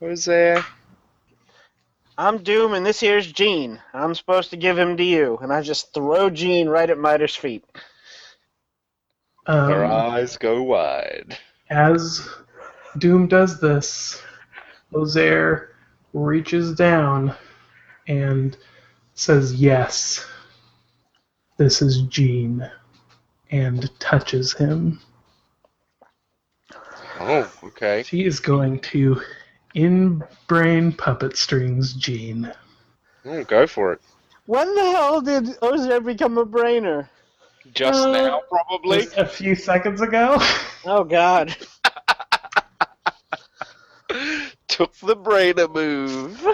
who's 0.00 0.24
there? 0.24 0.64
I'm 2.18 2.42
Doom, 2.42 2.74
and 2.74 2.84
this 2.84 3.00
here's 3.00 3.30
Gene. 3.30 3.80
I'm 3.94 4.14
supposed 4.14 4.50
to 4.50 4.56
give 4.56 4.78
him 4.78 4.96
to 4.96 5.04
you, 5.04 5.38
and 5.40 5.52
I 5.52 5.62
just 5.62 5.94
throw 5.94 6.28
Gene 6.28 6.68
right 6.68 6.90
at 6.90 6.98
Mida's 6.98 7.36
feet. 7.36 7.64
Her 9.46 9.84
Um, 9.84 9.90
eyes 9.90 10.36
go 10.36 10.62
wide. 10.62 11.38
as 11.70 12.28
Doom 12.98 13.28
does 13.28 13.60
this, 13.60 14.22
Ozair 14.92 15.68
reaches 16.12 16.74
down 16.74 17.34
and 18.08 18.56
says 19.14 19.54
yes. 19.54 20.26
This 21.58 21.82
is 21.82 22.02
Gene, 22.02 22.70
and 23.50 23.90
touches 24.00 24.52
him. 24.54 25.00
Oh, 27.20 27.50
okay. 27.64 28.02
She 28.02 28.24
is 28.24 28.40
going 28.40 28.80
to 28.80 29.20
in 29.74 30.22
brain 30.48 30.92
puppet 30.92 31.36
strings 31.36 31.92
Gene. 31.94 32.52
Oh, 33.24 33.44
go 33.44 33.66
for 33.66 33.92
it. 33.92 34.00
When 34.46 34.74
the 34.74 34.82
hell 34.90 35.20
did 35.20 35.44
Ozair 35.62 36.04
become 36.04 36.38
a 36.38 36.46
brainer? 36.46 37.08
Just 37.74 38.00
Uh, 38.00 38.12
now, 38.12 38.40
probably. 38.48 39.02
Just 39.04 39.16
a 39.16 39.26
few 39.26 39.54
seconds 39.54 40.00
ago. 40.00 40.38
Oh 40.86 41.04
God. 41.04 41.54
Took 44.68 44.94
the 44.96 45.14
brain 45.14 45.54
brainer 45.54 45.74
move. 45.74 46.46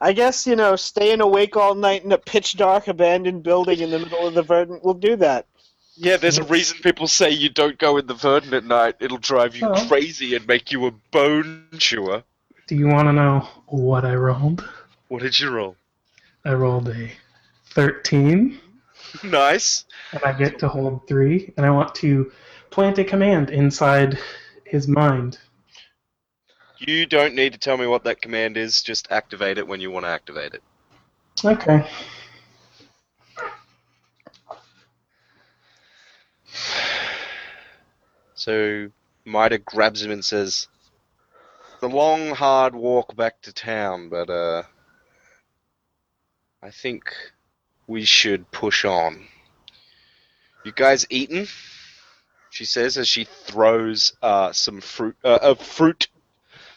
I 0.00 0.12
guess 0.12 0.48
you 0.48 0.56
know, 0.56 0.74
staying 0.74 1.20
awake 1.20 1.56
all 1.56 1.76
night 1.76 2.04
in 2.04 2.10
a 2.10 2.18
pitch 2.18 2.56
dark 2.56 2.88
abandoned 2.88 3.44
building 3.44 3.78
in 3.78 3.90
the 3.90 4.00
middle 4.00 4.26
of 4.26 4.34
the 4.34 4.42
verdant 4.42 4.84
will 4.84 4.94
do 4.94 5.14
that. 5.16 5.46
Yeah, 5.94 6.16
there's 6.16 6.38
a 6.38 6.44
reason 6.44 6.78
people 6.78 7.06
say 7.06 7.30
you 7.30 7.50
don't 7.50 7.76
go 7.78 7.98
in 7.98 8.06
the 8.06 8.14
Verdant 8.14 8.54
at 8.54 8.64
night. 8.64 8.94
It'll 9.00 9.18
drive 9.18 9.54
you 9.54 9.68
Oh. 9.68 9.86
crazy 9.86 10.34
and 10.34 10.46
make 10.46 10.72
you 10.72 10.86
a 10.86 10.90
bone 11.12 11.66
chewer. 11.78 12.22
Do 12.66 12.74
you 12.74 12.86
want 12.88 13.06
to 13.08 13.12
know 13.12 13.46
what 13.66 14.04
I 14.06 14.14
rolled? 14.14 14.66
What 15.08 15.22
did 15.22 15.38
you 15.38 15.50
roll? 15.50 15.76
I 16.44 16.54
rolled 16.54 16.88
a 16.88 17.10
13, 17.74 18.58
Nice. 19.24 19.84
and 20.12 20.22
I 20.24 20.32
get 20.32 20.58
to 20.60 20.68
hold 20.68 21.06
three, 21.06 21.52
and 21.56 21.66
I 21.66 21.70
want 21.70 21.94
to 21.96 22.30
plant 22.70 22.98
a 22.98 23.04
command 23.04 23.50
inside 23.50 24.18
his 24.64 24.88
mind. 24.88 25.38
You 26.78 27.04
don't 27.06 27.34
need 27.34 27.52
to 27.52 27.58
tell 27.58 27.76
me 27.76 27.86
what 27.86 28.04
that 28.04 28.22
command 28.22 28.56
is. 28.56 28.82
Just 28.82 29.10
activate 29.10 29.58
it 29.58 29.66
when 29.66 29.80
you 29.80 29.90
want 29.90 30.06
to 30.06 30.10
activate 30.10 30.54
it. 30.54 30.62
Okay. 31.44 31.86
So 38.34 38.90
Mida 39.26 39.58
grabs 39.58 40.02
him 40.02 40.10
and 40.10 40.24
says, 40.24 40.68
"The 41.80 41.88
long, 41.88 42.30
hard 42.30 42.74
walk 42.74 43.14
back 43.14 43.42
to 43.42 43.52
town, 43.52 44.08
but 44.08 44.30
uh, 44.30 44.62
I 46.62 46.70
think 46.70 47.14
we 47.90 48.04
should 48.04 48.48
push 48.52 48.84
on. 48.84 49.26
You 50.64 50.72
guys 50.72 51.06
eaten?" 51.10 51.48
She 52.50 52.64
says 52.64 52.96
as 52.96 53.08
she 53.08 53.24
throws 53.24 54.12
uh, 54.22 54.52
some 54.52 54.80
fruit, 54.80 55.16
uh, 55.24 55.38
a 55.42 55.54
fruit, 55.56 56.08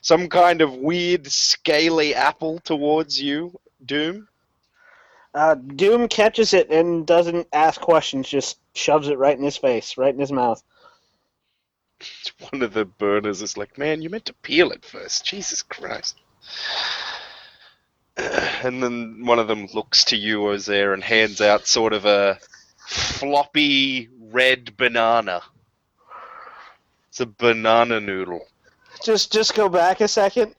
some 0.02 0.28
kind 0.28 0.62
of 0.62 0.74
weird, 0.74 1.28
scaly 1.28 2.16
apple 2.16 2.60
towards 2.60 3.22
you, 3.22 3.60
Doom. 3.86 4.28
Uh, 5.34 5.56
Doom 5.56 6.08
catches 6.08 6.54
it 6.54 6.70
and 6.70 7.06
doesn't 7.06 7.48
ask 7.54 7.80
questions, 7.80 8.28
just 8.28 8.60
shoves 8.76 9.08
it 9.08 9.18
right 9.18 9.38
in 9.38 9.44
his 9.44 9.58
face, 9.58 9.98
right 9.98 10.14
in 10.14 10.20
his 10.20 10.32
mouth. 10.32 10.64
One 12.52 12.64
of 12.64 12.74
the 12.74 12.86
burners 12.86 13.42
is 13.42 13.56
like, 13.56 13.78
"Man, 13.78 14.02
you 14.02 14.10
meant 14.10 14.26
to 14.26 14.34
peel 14.34 14.72
it 14.72 14.84
first. 14.84 15.26
Jesus 15.26 15.62
Christ!" 15.62 16.18
And 18.64 18.82
then 18.82 19.26
one 19.26 19.40
of 19.40 19.50
them 19.50 19.68
looks 19.74 20.06
to 20.06 20.16
you, 20.16 20.40
Ozair, 20.40 20.94
and 20.94 21.04
hands 21.04 21.42
out 21.42 21.68
sort 21.68 21.92
of 21.92 22.06
a 22.06 22.40
floppy 22.86 24.08
red 24.32 24.78
banana. 24.78 25.42
It's 27.10 27.20
a 27.20 27.26
banana 27.26 28.00
noodle. 28.00 28.48
Just 29.04 29.34
just 29.34 29.54
go 29.54 29.68
back 29.68 30.00
a 30.00 30.08
second. 30.08 30.56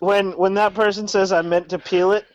When 0.00 0.36
when 0.36 0.54
that 0.54 0.74
person 0.74 1.08
says 1.08 1.32
I 1.32 1.40
meant 1.42 1.70
to 1.70 1.78
peel 1.78 2.12
it, 2.12 2.26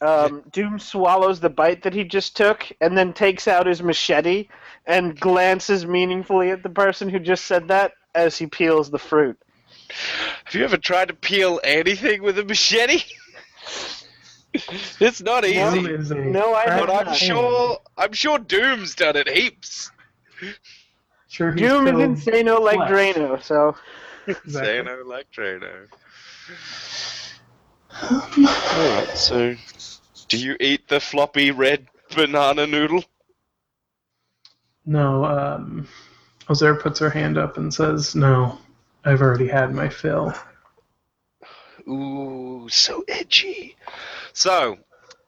um, 0.00 0.44
Doom 0.52 0.78
swallows 0.78 1.40
the 1.40 1.50
bite 1.50 1.82
that 1.82 1.94
he 1.94 2.04
just 2.04 2.36
took 2.36 2.70
and 2.80 2.96
then 2.96 3.12
takes 3.12 3.48
out 3.48 3.66
his 3.66 3.82
machete 3.82 4.48
and 4.86 5.18
glances 5.18 5.84
meaningfully 5.84 6.50
at 6.50 6.62
the 6.62 6.70
person 6.70 7.08
who 7.08 7.18
just 7.18 7.46
said 7.46 7.68
that 7.68 7.92
as 8.14 8.38
he 8.38 8.46
peels 8.46 8.90
the 8.90 8.98
fruit. 8.98 9.38
Have 10.44 10.54
you 10.54 10.64
ever 10.64 10.76
tried 10.76 11.08
to 11.08 11.14
peel 11.14 11.60
anything 11.64 12.22
with 12.22 12.38
a 12.38 12.44
machete? 12.44 13.02
it's 15.00 15.20
not 15.22 15.44
easy. 15.44 15.58
No. 15.58 15.70
Doom 15.74 15.86
is 15.86 16.10
a 16.10 16.14
No, 16.16 16.54
I 16.54 16.64
have 16.70 16.86
But 16.86 16.90
I'm 16.94 17.06
not. 17.06 17.16
sure 17.16 17.78
I'm 17.96 18.12
sure 18.12 18.38
Doom's 18.38 18.94
done 18.94 19.16
it 19.16 19.28
heaps. 19.28 19.90
Sure, 21.28 21.52
Doom 21.52 21.86
is 21.88 22.24
insano 22.26 22.60
like 22.60 22.76
flesh. 22.76 23.14
Drano, 23.14 23.42
so 23.42 23.76
Exactly. 24.26 24.72
Xano 24.72 25.02
Electrano. 25.04 25.86
Alright, 28.02 29.16
so 29.16 29.54
do 30.28 30.36
you 30.38 30.56
eat 30.60 30.88
the 30.88 31.00
floppy 31.00 31.50
red 31.50 31.86
banana 32.14 32.66
noodle? 32.66 33.04
No, 34.86 35.24
um, 35.24 35.88
Ozair 36.48 36.80
puts 36.80 36.98
her 37.00 37.10
hand 37.10 37.36
up 37.36 37.56
and 37.58 37.72
says, 37.72 38.14
"No, 38.14 38.58
I've 39.08 39.22
already 39.22 39.48
had 39.48 39.74
my 39.74 39.88
fill." 39.88 40.34
Ooh, 41.88 42.68
so 42.70 43.02
edgy. 43.08 43.74
So, 44.34 44.76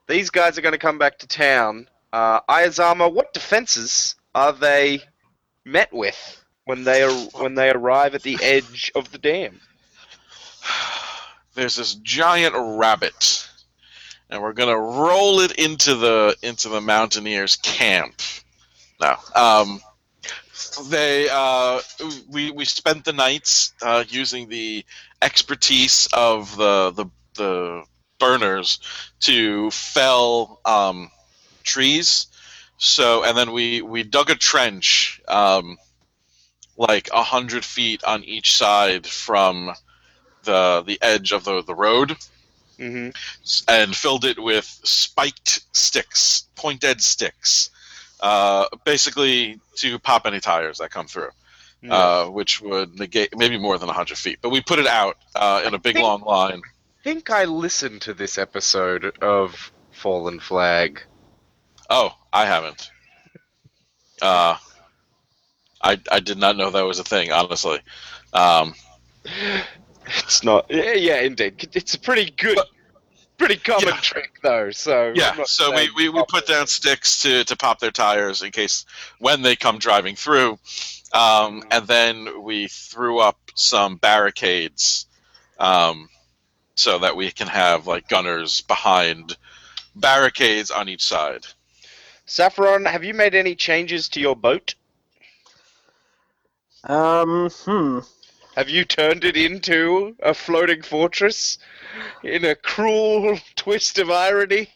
these 0.07 0.29
guys 0.29 0.59
are 0.59 0.61
going 0.61 0.73
to 0.73 0.79
come 0.79 0.99
back 0.99 1.19
to 1.21 1.27
town. 1.27 1.89
Uh, 2.13 2.41
Ayazama, 2.43 3.11
what 3.13 3.33
defenses 3.33 4.17
are 4.35 4.53
they 4.53 5.03
met 5.65 5.93
with 5.93 6.45
when 6.65 6.85
they 6.85 7.03
are 7.03 7.13
when 7.41 7.55
they 7.55 7.71
arrive 7.71 8.15
at 8.15 8.23
the 8.23 8.39
edge 8.43 8.93
of 8.95 9.11
the 9.13 9.19
dam? 9.19 9.61
There's 11.55 11.77
this 11.77 11.95
giant 11.95 12.55
rabbit, 12.57 13.49
and 14.29 14.43
we're 14.43 14.53
gonna 14.53 14.79
roll 14.79 15.41
it 15.41 15.53
into 15.53 15.95
the 15.95 16.37
into 16.43 16.69
the 16.69 16.81
mountaineers' 16.81 17.57
camp. 17.57 18.21
No, 19.01 19.17
um, 19.35 19.81
they 20.89 21.29
uh, 21.31 21.81
we 22.29 22.51
we 22.51 22.65
spent 22.65 23.05
the 23.05 23.13
nights 23.13 23.73
uh, 23.83 24.05
using 24.09 24.49
the 24.49 24.85
expertise 25.23 26.09
of 26.13 26.57
the 26.57 26.93
the 26.93 27.07
the 27.35 27.85
burners 28.19 28.79
to 29.21 29.71
fell 29.71 30.61
um, 30.65 31.11
trees. 31.63 32.27
So 32.79 33.25
and 33.25 33.37
then 33.37 33.53
we 33.53 33.83
we 33.83 34.03
dug 34.03 34.31
a 34.31 34.35
trench 34.35 35.21
um, 35.29 35.79
like 36.77 37.09
a 37.13 37.23
hundred 37.23 37.65
feet 37.65 38.03
on 38.05 38.25
each 38.25 38.57
side 38.57 39.07
from 39.07 39.73
the 40.45 40.83
the 40.87 40.99
edge 41.03 41.33
of 41.33 41.45
the 41.45 41.63
the 41.63 41.75
road. 41.75 42.17
Hmm 42.79 43.11
and 43.69 43.95
filled 43.95 44.25
it 44.25 44.39
with 44.39 44.81
spiked 44.85 45.61
sticks, 45.73 46.45
pointed 46.57 47.01
sticks, 47.01 47.71
uh, 48.23 48.67
basically 48.85 49.59
to 49.77 49.99
pop 49.99 50.27
any 50.27 50.41
tires 50.41 50.79
that 50.79 50.91
come 50.91 51.07
through, 51.07 51.31
uh, 51.89 52.27
which 52.27 52.61
would 52.61 52.99
negate 52.99 53.37
maybe 53.37 53.59
more 53.59 53.79
than 53.79 53.87
100 53.89 54.19
feet. 54.19 54.39
But 54.43 54.51
we 54.51 54.61
put 54.61 54.79
it 54.79 54.87
out 54.87 55.17
uh, 55.35 55.63
in 55.67 55.75
a 55.75 55.79
big 55.79 55.95
think- 55.95 56.05
long 56.05 56.23
line. 56.23 56.61
I 57.01 57.03
think 57.03 57.31
I 57.31 57.45
listened 57.45 58.03
to 58.03 58.13
this 58.15 58.37
episode 58.37 59.17
of 59.23 59.73
Fallen 59.91 60.39
Flag. 60.39 61.03
Oh, 61.89 62.15
I 62.33 62.45
haven't. 62.45 62.91
Uh, 64.21 64.57
I 65.83 65.99
I 66.13 66.21
did 66.21 66.37
not 66.37 66.59
know 66.59 66.71
that 66.71 66.83
was 66.85 66.99
a 66.99 67.05
thing, 67.05 67.33
honestly. 67.33 67.81
Um, 68.35 68.75
It's 70.07 70.43
not. 70.45 70.67
Yeah, 70.69 70.93
yeah, 70.93 71.21
indeed. 71.21 71.69
It's 71.73 71.95
a 71.95 71.99
pretty 71.99 72.31
good, 72.33 72.57
But- 72.57 72.69
pretty 73.41 73.57
common 73.57 73.89
Yeah. 73.89 74.01
trick, 74.01 74.39
though. 74.43 74.71
So 74.71 75.13
yeah, 75.15 75.45
so 75.45 75.75
we, 75.75 75.91
we, 75.97 76.09
we 76.11 76.23
put 76.29 76.47
down 76.47 76.67
sticks 76.67 77.23
to, 77.23 77.43
to 77.45 77.57
pop 77.57 77.81
their 77.81 77.91
tires 77.91 78.43
in 78.43 78.51
case 78.53 78.85
when 79.19 79.41
they 79.43 79.57
come 79.57 79.79
driving 79.79 80.15
through. 80.15 80.59
Um, 81.13 81.65
and 81.71 81.87
then 81.87 82.43
we 82.43 82.69
threw 82.69 83.19
up 83.19 83.39
some 83.55 83.97
barricades 83.97 85.07
um, 85.59 86.09
so 86.75 86.99
that 86.99 87.17
we 87.17 87.31
can 87.31 87.49
have 87.49 87.87
like 87.87 88.09
gunners 88.09 88.61
behind 88.61 89.37
barricades 89.97 90.71
on 90.71 90.89
each 90.89 91.05
side. 91.05 91.47
Saffron, 92.27 92.85
have 92.85 93.03
you 93.03 93.15
made 93.15 93.35
any 93.35 93.55
changes 93.57 94.09
to 94.11 94.21
your 94.21 94.37
boat? 94.37 94.75
um 96.85 97.51
hmm. 97.51 97.99
Have 98.57 98.69
you 98.69 98.85
turned 98.85 99.25
it 99.25 99.37
into 99.37 100.17
a 100.21 100.35
floating 100.35 100.83
fortress 100.83 101.59
in 102.23 102.45
a 102.45 102.55
cruel 102.55 103.39
twist 103.57 103.99
of 103.99 104.11
irony? 104.11 104.69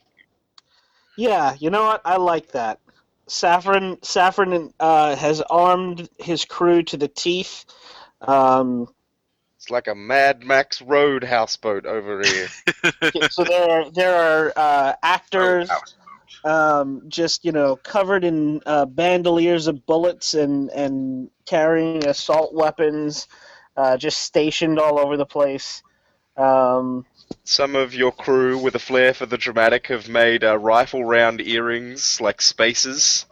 Yeah, 1.16 1.54
you 1.58 1.70
know 1.70 1.84
what? 1.84 2.02
I 2.04 2.16
like 2.16 2.52
that. 2.52 2.80
Saffron 3.26 3.98
Saffron 4.02 4.72
uh, 4.78 5.16
has 5.16 5.40
armed 5.42 6.08
his 6.18 6.44
crew 6.44 6.82
to 6.84 6.96
the 6.96 7.08
teeth. 7.08 7.64
Um, 8.20 8.88
It's 9.56 9.70
like 9.70 9.88
a 9.88 9.94
Mad 9.94 10.44
Max 10.44 10.82
Road 10.82 11.24
houseboat 11.24 11.86
over 11.86 12.22
here. 12.22 12.48
so 13.30 13.44
there 13.44 13.70
are 13.70 13.90
there 13.90 14.14
are 14.14 14.52
uh, 14.56 14.92
actors 15.02 15.70
um, 16.44 17.02
just 17.08 17.44
you 17.44 17.52
know 17.52 17.76
covered 17.76 18.24
in 18.24 18.60
uh, 18.66 18.84
bandoliers 18.84 19.66
of 19.66 19.86
bullets 19.86 20.34
and 20.34 20.70
and 20.70 21.30
carrying 21.46 22.06
assault 22.06 22.54
weapons, 22.54 23.26
uh, 23.76 23.96
just 23.96 24.20
stationed 24.20 24.78
all 24.78 24.98
over 24.98 25.16
the 25.16 25.26
place. 25.26 25.82
Um, 26.36 27.06
Some 27.44 27.76
of 27.76 27.94
your 27.94 28.12
crew 28.12 28.58
with 28.58 28.74
a 28.74 28.78
flair 28.78 29.14
for 29.14 29.26
the 29.26 29.38
dramatic 29.38 29.86
have 29.88 30.08
made 30.08 30.44
uh, 30.44 30.58
rifle 30.58 31.04
round 31.04 31.40
earrings 31.40 32.20
like 32.20 32.42
spaces. 32.42 33.26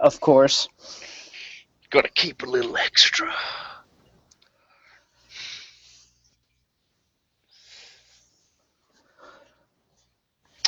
Of 0.00 0.20
course. 0.20 0.68
Gotta 1.90 2.08
keep 2.08 2.42
a 2.42 2.46
little 2.46 2.76
extra. 2.76 3.34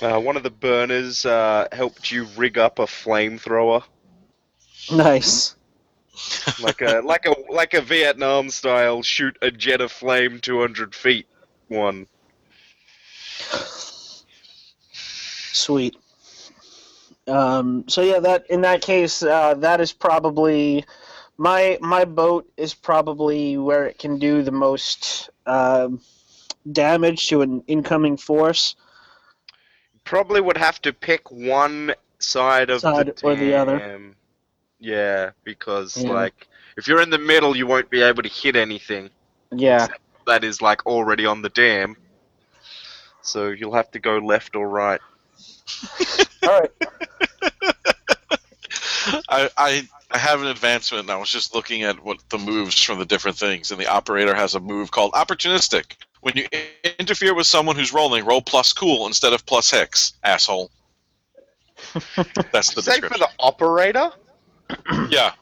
Uh, 0.00 0.20
one 0.20 0.36
of 0.36 0.44
the 0.44 0.50
burners 0.50 1.26
uh, 1.26 1.66
helped 1.72 2.12
you 2.12 2.24
rig 2.36 2.56
up 2.56 2.78
a 2.78 2.86
flamethrower. 2.86 3.82
Nice. 4.92 5.56
like 6.60 6.80
a 6.80 7.00
like 7.04 7.26
a 7.26 7.34
like 7.50 7.74
a 7.74 7.80
Vietnam 7.80 8.50
style 8.50 9.02
shoot 9.02 9.36
a 9.42 9.50
jet 9.50 9.80
of 9.80 9.92
flame 9.92 10.40
200 10.40 10.94
feet 10.94 11.26
one. 11.68 12.06
Sweet. 14.92 15.96
Um, 17.26 17.84
so 17.88 18.00
yeah, 18.00 18.20
that 18.20 18.46
in 18.48 18.62
that 18.62 18.80
case, 18.80 19.22
uh, 19.22 19.54
that 19.54 19.80
is 19.80 19.92
probably 19.92 20.84
my 21.36 21.78
my 21.80 22.04
boat 22.04 22.50
is 22.56 22.74
probably 22.74 23.58
where 23.58 23.86
it 23.86 23.98
can 23.98 24.18
do 24.18 24.42
the 24.42 24.52
most 24.52 25.30
um 25.46 26.00
damage 26.70 27.28
to 27.28 27.42
an 27.42 27.62
incoming 27.66 28.16
force. 28.16 28.76
Probably 30.04 30.40
would 30.40 30.56
have 30.56 30.80
to 30.82 30.92
pick 30.92 31.30
one 31.30 31.94
side 32.18 32.70
of 32.70 32.80
Side 32.80 33.14
the 33.14 33.26
or 33.26 33.36
the 33.36 33.54
other. 33.54 34.14
Dam. 34.80 34.90
Yeah, 34.90 35.30
because 35.44 35.96
Yeah. 35.96 36.10
like 36.10 36.48
if 36.76 36.86
you're 36.88 37.00
in 37.00 37.10
the 37.10 37.18
middle, 37.18 37.56
you 37.56 37.66
won't 37.66 37.90
be 37.90 38.02
able 38.02 38.22
to 38.22 38.28
hit 38.28 38.56
anything 38.56 39.10
Yeah. 39.52 39.88
that 40.26 40.44
is 40.44 40.60
like 40.62 40.86
already 40.86 41.26
on 41.26 41.42
the 41.42 41.48
dam. 41.50 41.96
So 43.22 43.48
you'll 43.48 43.74
have 43.74 43.90
to 43.92 43.98
go 43.98 44.18
left 44.18 44.54
or 44.56 44.68
right. 44.68 45.00
All 46.42 46.60
right. 46.60 46.70
I, 49.28 49.50
I 49.56 49.88
I 50.10 50.18
have 50.18 50.40
an 50.40 50.48
advancement, 50.48 51.02
and 51.02 51.10
I 51.10 51.16
was 51.16 51.28
just 51.30 51.54
looking 51.54 51.82
at 51.82 52.02
what 52.02 52.18
the 52.30 52.38
moves 52.38 52.80
from 52.82 52.98
the 52.98 53.04
different 53.04 53.36
things, 53.36 53.70
and 53.70 53.78
the 53.80 53.86
operator 53.86 54.34
has 54.34 54.54
a 54.54 54.60
move 54.60 54.90
called 54.90 55.12
opportunistic. 55.12 55.92
When 56.22 56.34
you 56.36 56.46
i- 56.52 56.94
interfere 56.98 57.34
with 57.34 57.46
someone 57.46 57.76
who's 57.76 57.92
rolling, 57.92 58.24
roll 58.24 58.40
plus 58.42 58.72
cool 58.72 59.06
instead 59.06 59.32
of 59.34 59.44
plus 59.46 59.70
Hx, 59.70 60.14
asshole. 60.24 60.70
That's 62.52 62.74
the 62.74 62.82
Say 62.82 63.00
for 63.00 63.18
the 63.18 63.28
operator. 63.38 64.10
yeah, 65.10 65.32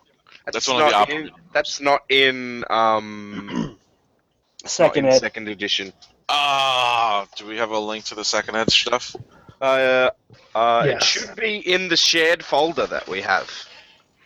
That's 0.53 0.69
one 0.69 0.83
of 0.83 0.89
the 0.89 0.93
not 0.93 0.95
op- 1.03 1.11
in, 1.11 1.31
That's 1.53 1.81
not 1.81 2.03
in 2.09 2.65
um 2.71 3.49
not 4.63 4.71
Second 4.71 5.07
in 5.07 5.13
ed. 5.13 5.19
second 5.19 5.49
edition. 5.49 5.93
Ah, 6.29 7.27
do 7.37 7.47
we 7.47 7.57
have 7.59 7.71
a 7.71 7.79
link 7.79 8.05
to 8.07 8.15
the 8.15 8.25
second 8.25 8.57
ed 8.57 8.71
stuff? 8.71 9.15
Uh, 9.61 10.11
uh, 10.55 10.83
it 10.87 11.03
should 11.03 11.35
be 11.37 11.57
in 11.59 11.89
the 11.89 11.97
shared 11.97 12.45
folder 12.45 12.87
that 12.87 13.09
we 13.09 13.23
have. 13.23 13.49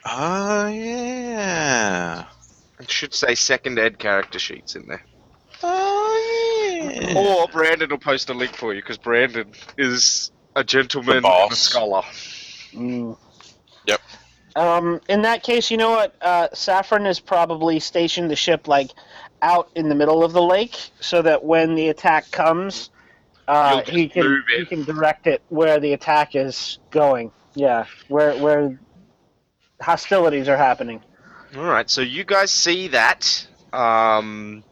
Ah, 0.04 0.68
yeah. 0.68 2.24
It 2.80 2.90
should 2.90 3.12
say 3.12 3.34
second 3.34 3.78
ed 3.78 3.98
character 3.98 4.38
sheets 4.38 4.74
in 4.74 4.86
there. 4.88 5.04
Oh, 5.62 6.72
yeah. 6.80 7.18
Or 7.18 7.46
Brandon 7.48 7.90
will 7.90 7.98
post 7.98 8.30
a 8.30 8.34
link 8.34 8.56
for 8.56 8.72
you 8.72 8.80
because 8.80 8.96
Brandon 8.96 9.52
is 9.76 10.32
a 10.56 10.64
gentleman 10.64 11.22
and 11.24 11.52
a 11.52 11.54
scholar. 11.54 12.02
Mm. 12.72 13.16
Yep. 13.86 14.00
Um, 14.56 15.00
in 15.08 15.22
that 15.22 15.42
case, 15.42 15.70
you 15.70 15.76
know 15.76 15.90
what? 15.90 16.14
Uh, 16.20 16.48
Saffron 16.52 17.04
has 17.04 17.20
probably 17.20 17.80
stationed 17.80 18.30
the 18.30 18.36
ship 18.36 18.66
like 18.68 18.90
out 19.42 19.70
in 19.74 19.88
the 19.88 19.94
middle 19.94 20.24
of 20.24 20.32
the 20.32 20.42
lake, 20.42 20.76
so 21.00 21.22
that 21.22 21.44
when 21.44 21.74
the 21.74 21.88
attack 21.88 22.30
comes, 22.30 22.90
uh, 23.48 23.82
he 23.82 24.08
can 24.08 24.44
he 24.56 24.64
can 24.66 24.84
direct 24.84 25.26
it 25.26 25.42
where 25.48 25.80
the 25.80 25.92
attack 25.92 26.34
is 26.34 26.78
going. 26.90 27.32
Yeah, 27.54 27.86
where 28.08 28.36
where 28.36 28.78
hostilities 29.80 30.48
are 30.48 30.56
happening. 30.56 31.02
All 31.56 31.64
right, 31.64 31.88
so 31.88 32.00
you 32.00 32.24
guys 32.24 32.50
see 32.50 32.88
that. 32.88 33.46
Um, 33.72 34.62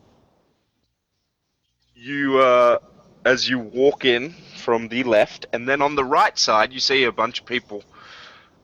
you, 1.95 2.39
uh, 2.39 2.79
as 3.25 3.49
you 3.49 3.59
walk 3.59 4.05
in 4.05 4.35
from 4.57 4.89
the 4.89 5.03
left, 5.03 5.47
and 5.53 5.69
then 5.69 5.83
on 5.83 5.97
the 5.97 6.05
right 6.05 6.39
side, 6.39 6.73
you 6.73 6.79
see 6.81 7.05
a 7.05 7.13
bunch 7.13 7.41
of 7.41 7.47
people 7.47 7.83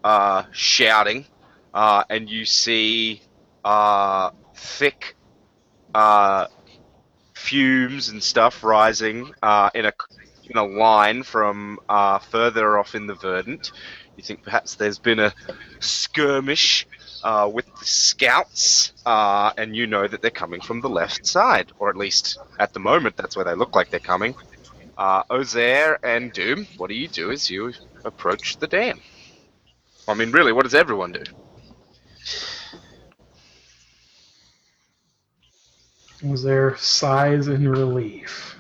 uh, 0.05 0.45
shouting, 0.53 1.27
uh, 1.73 2.05
and 2.11 2.31
you 2.31 2.45
see 2.45 3.23
uh, 3.65 4.31
thick 4.55 5.17
uh, 5.95 6.47
fumes 7.35 8.11
and 8.11 8.23
stuff 8.23 8.63
rising 8.63 9.33
uh, 9.43 9.71
in 9.75 9.87
a 9.87 9.93
in 10.51 10.59
a 10.59 10.65
line 10.65 11.23
from 11.23 11.81
uh, 11.89 12.19
further 12.19 12.79
off 12.79 12.95
in 12.95 13.07
the 13.07 13.15
verdant. 13.15 13.73
You 14.17 14.23
think 14.23 14.43
perhaps 14.43 14.75
there's 14.77 14.99
been 14.99 15.19
a 15.19 15.33
skirmish 15.81 16.87
with 17.53 17.67
the 17.81 17.87
scouts, 17.87 18.93
and 19.07 19.75
you 19.75 19.87
know 19.87 20.07
that 20.07 20.23
they're 20.23 20.31
coming 20.31 20.61
from 20.61 20.83
the 20.83 20.89
left 20.91 21.27
side, 21.27 21.73
or 21.79 21.89
at 21.89 21.97
least 21.97 22.39
at 22.61 22.75
the 22.75 22.81
moment, 22.81 23.17
that's 23.17 23.35
where 23.37 23.45
they 23.45 23.55
look 23.55 23.75
like 23.75 23.91
they're 23.91 23.99
coming. 24.01 24.35
Uh, 24.97 25.25
Ozair 25.25 25.97
and 26.05 26.33
Doom, 26.33 26.67
what 26.77 26.89
do 26.89 26.95
you 26.95 27.09
do 27.09 27.33
as 27.33 27.51
you 27.51 27.73
approach 28.05 28.59
the 28.59 28.69
dam? 28.69 29.01
I 30.07 30.15
mean, 30.15 30.31
really, 30.33 30.53
what 30.53 30.65
does 30.65 30.75
everyone 30.75 31.13
do? 31.13 31.23
Was 36.23 36.43
there 36.43 36.77
sighs 36.77 37.49
in 37.49 37.69
relief 37.69 38.57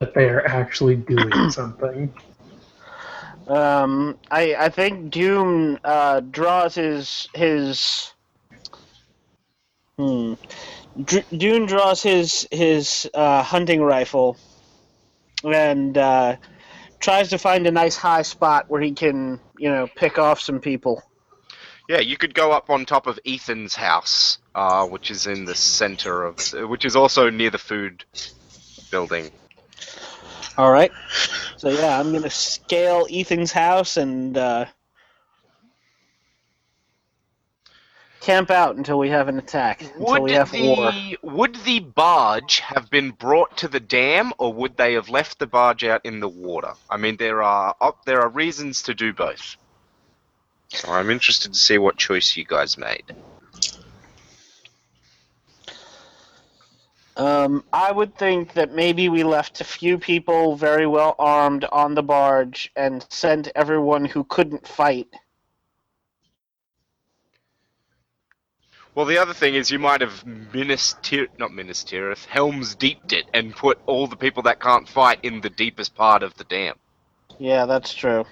that 0.00 0.14
they 0.14 0.28
are 0.28 0.46
actually 0.46 0.96
doing 0.96 1.50
something? 1.50 2.12
Um, 3.46 4.18
I 4.30 4.54
I 4.56 4.68
think 4.68 5.10
Doom 5.10 5.78
uh, 5.84 6.20
draws 6.20 6.74
his 6.74 7.28
his. 7.34 8.12
Hmm. 9.98 10.34
Dr- 11.04 11.26
Doom 11.36 11.66
draws 11.66 12.02
his 12.02 12.46
his 12.50 13.08
uh, 13.14 13.42
hunting 13.42 13.82
rifle, 13.82 14.36
and 15.44 15.96
uh, 15.96 16.36
tries 17.00 17.30
to 17.30 17.38
find 17.38 17.66
a 17.66 17.70
nice 17.70 17.96
high 17.96 18.22
spot 18.22 18.66
where 18.68 18.80
he 18.80 18.92
can 18.92 19.40
you 19.58 19.70
know 19.70 19.88
pick 19.94 20.18
off 20.18 20.40
some 20.40 20.60
people. 20.60 21.02
Yeah, 21.88 22.00
you 22.00 22.16
could 22.16 22.34
go 22.34 22.50
up 22.50 22.68
on 22.68 22.84
top 22.84 23.06
of 23.06 23.18
Ethan's 23.24 23.74
house, 23.76 24.38
uh, 24.54 24.86
which 24.86 25.10
is 25.10 25.26
in 25.28 25.44
the 25.44 25.54
center 25.54 26.24
of, 26.24 26.52
which 26.68 26.84
is 26.84 26.96
also 26.96 27.30
near 27.30 27.50
the 27.50 27.58
food 27.58 28.04
building. 28.90 29.30
All 30.58 30.72
right. 30.72 30.90
So 31.58 31.68
yeah, 31.68 31.98
I'm 32.00 32.12
gonna 32.12 32.30
scale 32.30 33.06
Ethan's 33.10 33.52
house 33.52 33.96
and 33.96 34.36
uh, 34.36 34.66
camp 38.26 38.50
out 38.50 38.74
until 38.74 38.98
we 38.98 39.08
have 39.08 39.28
an 39.28 39.38
attack. 39.38 39.82
Until 39.82 40.06
Would 40.06 40.22
we 40.22 40.32
have 40.32 40.52
war. 40.52 40.90
the 40.90 41.16
would 41.22 41.54
the 41.64 41.78
barge 41.78 42.58
have 42.58 42.90
been 42.90 43.12
brought 43.12 43.56
to 43.58 43.68
the 43.68 43.78
dam, 43.78 44.32
or 44.38 44.52
would 44.52 44.76
they 44.76 44.94
have 44.94 45.08
left 45.08 45.38
the 45.38 45.46
barge 45.46 45.84
out 45.84 46.04
in 46.04 46.18
the 46.18 46.28
water? 46.28 46.72
I 46.90 46.96
mean, 46.96 47.16
there 47.18 47.44
are 47.44 47.76
op- 47.80 48.04
there 48.04 48.20
are 48.20 48.28
reasons 48.28 48.82
to 48.82 48.94
do 48.94 49.12
both. 49.12 49.56
So 50.70 50.90
I'm 50.90 51.08
interested 51.08 51.52
to 51.52 51.58
see 51.58 51.78
what 51.78 51.98
choice 51.98 52.36
you 52.36 52.44
guys 52.44 52.76
made. 52.76 53.04
Um, 57.16 57.64
I 57.72 57.92
would 57.92 58.18
think 58.18 58.54
that 58.54 58.74
maybe 58.74 59.08
we 59.08 59.22
left 59.22 59.60
a 59.60 59.64
few 59.64 59.98
people 59.98 60.56
very 60.56 60.86
well 60.88 61.14
armed 61.20 61.64
on 61.70 61.94
the 61.94 62.02
barge 62.02 62.72
and 62.74 63.06
sent 63.08 63.48
everyone 63.54 64.04
who 64.04 64.24
couldn't 64.24 64.66
fight. 64.66 65.06
Well, 68.96 69.04
the 69.04 69.18
other 69.18 69.34
thing 69.34 69.54
is 69.54 69.70
you 69.70 69.78
might 69.78 70.00
have 70.00 70.24
minister 70.26 71.26
not 71.38 71.50
ministereth 71.50 72.24
Helms 72.24 72.74
deeped 72.74 73.12
it 73.12 73.26
and 73.34 73.54
put 73.54 73.78
all 73.84 74.06
the 74.06 74.16
people 74.16 74.44
that 74.44 74.58
can't 74.58 74.88
fight 74.88 75.18
in 75.22 75.42
the 75.42 75.50
deepest 75.50 75.94
part 75.94 76.22
of 76.22 76.34
the 76.38 76.44
dam. 76.44 76.76
Yeah, 77.38 77.66
that's 77.66 77.92
true. 77.92 78.24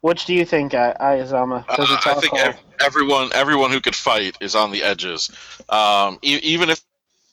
Which 0.00 0.24
do 0.24 0.32
you 0.32 0.46
think, 0.46 0.72
I- 0.72 0.94
Ayazama? 0.98 1.66
'Cause 1.66 1.90
Uh, 1.90 2.00
I 2.06 2.14
think 2.14 2.32
ev- 2.34 2.58
everyone 2.80 3.30
everyone 3.34 3.70
who 3.70 3.82
could 3.82 3.94
fight 3.94 4.38
is 4.40 4.54
on 4.56 4.70
the 4.70 4.82
edges. 4.82 5.30
Um, 5.68 6.18
e- 6.22 6.40
even 6.42 6.70
if 6.70 6.80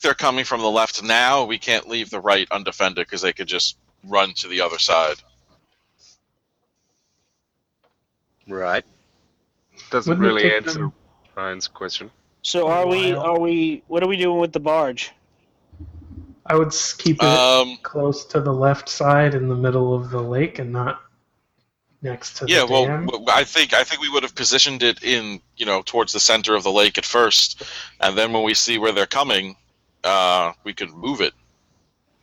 they're 0.01 0.13
coming 0.13 0.43
from 0.43 0.59
the 0.59 0.69
left 0.69 1.01
now, 1.01 1.45
we 1.45 1.57
can't 1.57 1.87
leave 1.87 2.09
the 2.09 2.19
right 2.19 2.49
undefended 2.51 3.07
because 3.07 3.21
they 3.21 3.31
could 3.31 3.47
just 3.47 3.77
run 4.03 4.33
to 4.33 4.49
the 4.49 4.59
other 4.59 4.77
side. 4.77 5.15
Right. 8.45 8.83
Doesn't 9.89 10.19
Wouldn't 10.19 10.27
really 10.27 10.53
answer 10.53 10.73
them- 10.79 10.93
Ryan's 11.37 11.67
question. 11.67 12.09
So 12.41 12.67
are 12.67 12.87
we? 12.87 13.13
Are 13.13 13.39
we? 13.39 13.83
What 13.87 14.03
are 14.03 14.07
we 14.07 14.17
doing 14.17 14.39
with 14.39 14.51
the 14.53 14.59
barge? 14.59 15.11
I 16.47 16.55
would 16.55 16.73
keep 16.97 17.17
it 17.21 17.23
Um, 17.23 17.77
close 17.83 18.25
to 18.25 18.39
the 18.41 18.51
left 18.53 18.89
side 18.89 19.35
in 19.35 19.47
the 19.47 19.55
middle 19.55 19.93
of 19.93 20.09
the 20.09 20.21
lake 20.21 20.59
and 20.59 20.71
not 20.71 21.01
next 22.01 22.37
to 22.37 22.45
yeah, 22.47 22.65
the 22.65 22.71
well, 22.71 22.85
dam. 22.85 23.05
w- 23.05 23.25
I 23.29 23.43
think 23.43 23.73
I 23.73 23.83
think 23.83 24.01
we 24.01 24.09
would 24.09 24.23
have 24.23 24.33
positioned 24.33 24.81
it 24.81 25.03
in 25.03 25.39
you 25.57 25.65
know 25.65 25.81
towards 25.83 26.11
the 26.13 26.19
center 26.19 26.55
of 26.55 26.63
the 26.63 26.71
lake 26.71 26.97
at 26.97 27.05
first, 27.05 27.63
and 27.99 28.17
then 28.17 28.33
when 28.33 28.43
we 28.43 28.53
see 28.55 28.79
where 28.79 28.91
they're 28.91 29.05
coming, 29.05 29.55
uh, 30.03 30.53
we 30.63 30.73
could 30.73 30.89
move 30.91 31.21
it. 31.21 31.33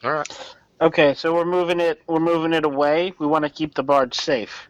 All 0.02 0.12
right. 0.12 0.54
Okay, 0.80 1.14
so 1.14 1.32
we're 1.34 1.44
moving 1.44 1.78
it. 1.78 2.02
We're 2.08 2.18
moving 2.18 2.52
it 2.52 2.64
away. 2.64 3.12
We 3.18 3.26
want 3.28 3.44
to 3.44 3.50
keep 3.50 3.74
the 3.74 3.82
barge 3.84 4.14
safe. 4.14 4.68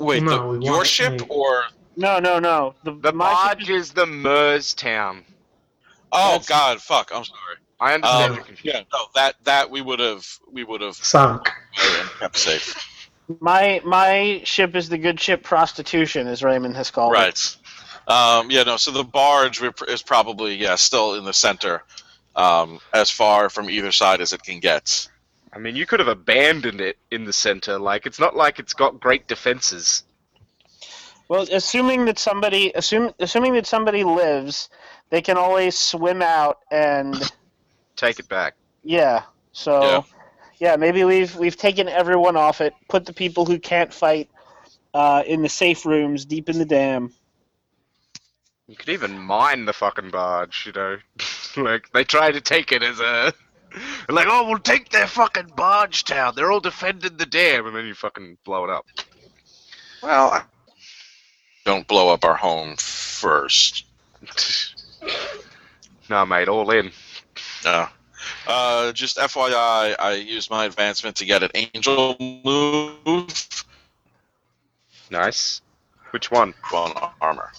Wait, 0.00 0.22
No, 0.22 0.56
the- 0.58 0.64
your 0.66 0.84
ship 0.84 1.22
a- 1.22 1.24
or 1.26 1.64
No, 1.98 2.18
no, 2.20 2.38
no. 2.38 2.74
The, 2.84 2.92
The 2.92 3.12
my 3.12 3.28
ship 3.48 3.58
barge 3.58 3.70
is 3.70 3.92
the 3.92 4.06
Mers 4.06 4.72
town. 4.72 5.24
oh 6.12 6.32
That's- 6.38 6.48
god, 6.48 6.80
fuck, 6.80 7.10
I'm 7.14 7.24
sorry. 7.24 7.56
I 7.80 7.94
understand 7.94 8.30
Um, 8.32 8.36
your 8.36 8.44
confusion. 8.44 8.80
yeah, 8.80 8.98
no, 8.98 9.06
that 9.14 9.34
that 9.44 9.70
we 9.70 9.80
would 9.82 10.00
have 10.00 10.26
we 10.50 10.64
would 10.64 10.80
have 10.80 10.94
Sunk. 10.96 11.48
and 11.80 12.10
kept 12.18 12.36
safe. 12.36 12.74
My 13.40 13.80
my 13.84 14.40
ship 14.44 14.74
is 14.74 14.88
the 14.88 14.98
good 14.98 15.20
ship 15.20 15.42
prostitution, 15.44 16.26
as 16.26 16.42
Raymond 16.42 16.76
has 16.76 16.90
called 16.90 17.14
it. 17.14 17.18
Right. 17.18 17.56
Um, 18.08 18.50
yeah, 18.50 18.62
no. 18.62 18.78
So 18.78 18.90
the 18.90 19.04
barge 19.04 19.60
we- 19.60 19.70
is 19.88 20.02
probably 20.02 20.54
yeah 20.56 20.76
still 20.76 21.14
in 21.14 21.24
the 21.24 21.32
center, 21.34 21.82
um, 22.34 22.80
as 22.94 23.10
far 23.10 23.48
from 23.50 23.68
either 23.70 23.92
side 23.92 24.20
as 24.20 24.32
it 24.32 24.42
can 24.42 24.60
get. 24.60 25.08
I 25.52 25.58
mean, 25.58 25.76
you 25.76 25.86
could 25.86 26.00
have 26.00 26.08
abandoned 26.08 26.80
it 26.80 26.98
in 27.10 27.24
the 27.24 27.32
center. 27.32 27.78
Like, 27.78 28.06
it's 28.06 28.18
not 28.20 28.34
like 28.36 28.58
it's 28.58 28.74
got 28.74 28.98
great 29.00 29.26
defenses. 29.28 30.02
Well, 31.28 31.46
assuming 31.52 32.06
that 32.06 32.18
somebody 32.18 32.72
assume 32.74 33.12
assuming 33.18 33.52
that 33.54 33.66
somebody 33.66 34.02
lives, 34.04 34.70
they 35.10 35.20
can 35.22 35.36
always 35.36 35.76
swim 35.78 36.22
out 36.22 36.58
and 36.70 37.30
Take 37.96 38.18
it 38.18 38.28
back. 38.28 38.54
yeah. 38.82 39.22
So 39.52 39.82
Yeah. 39.82 40.02
yeah, 40.58 40.76
maybe 40.76 41.04
we've 41.04 41.34
we've 41.36 41.56
taken 41.56 41.88
everyone 41.88 42.36
off 42.36 42.60
it, 42.60 42.72
put 42.88 43.04
the 43.06 43.12
people 43.12 43.44
who 43.44 43.58
can't 43.58 43.92
fight 43.92 44.30
uh, 44.94 45.22
in 45.26 45.42
the 45.42 45.48
safe 45.48 45.84
rooms 45.84 46.24
deep 46.24 46.48
in 46.48 46.58
the 46.58 46.64
dam. 46.64 47.12
You 48.66 48.76
could 48.76 48.88
even 48.90 49.18
mine 49.18 49.64
the 49.64 49.72
fucking 49.72 50.10
barge, 50.10 50.64
you 50.66 50.72
know. 50.72 50.96
like 51.56 51.90
they 51.92 52.04
try 52.04 52.30
to 52.30 52.40
take 52.40 52.72
it 52.72 52.82
as 52.82 53.00
a 53.00 53.32
like, 54.08 54.26
oh, 54.30 54.46
we'll 54.48 54.58
take 54.58 54.88
their 54.90 55.06
fucking 55.06 55.52
barge 55.56 56.04
town. 56.04 56.32
They're 56.34 56.50
all 56.50 56.60
defending 56.60 57.16
the 57.18 57.26
dam, 57.26 57.66
and 57.66 57.76
then 57.76 57.84
you 57.86 57.94
fucking 57.94 58.38
blow 58.44 58.64
it 58.64 58.70
up. 58.70 58.86
Well, 60.02 60.30
I- 60.30 60.42
don't 61.68 61.86
blow 61.86 62.08
up 62.08 62.24
our 62.24 62.34
home 62.34 62.76
first. 62.78 63.84
nah, 66.08 66.24
mate, 66.24 66.48
all 66.48 66.70
in. 66.70 66.90
No. 67.62 67.86
Uh, 68.46 68.90
just 68.92 69.18
FYI, 69.18 69.94
I 69.98 70.14
used 70.14 70.50
my 70.50 70.64
advancement 70.64 71.16
to 71.16 71.26
get 71.26 71.42
an 71.42 71.50
angel 71.54 72.16
move 72.18 73.64
Nice. 75.10 75.60
Which 76.12 76.30
one? 76.30 76.54
on 76.72 77.10
armor. 77.20 77.50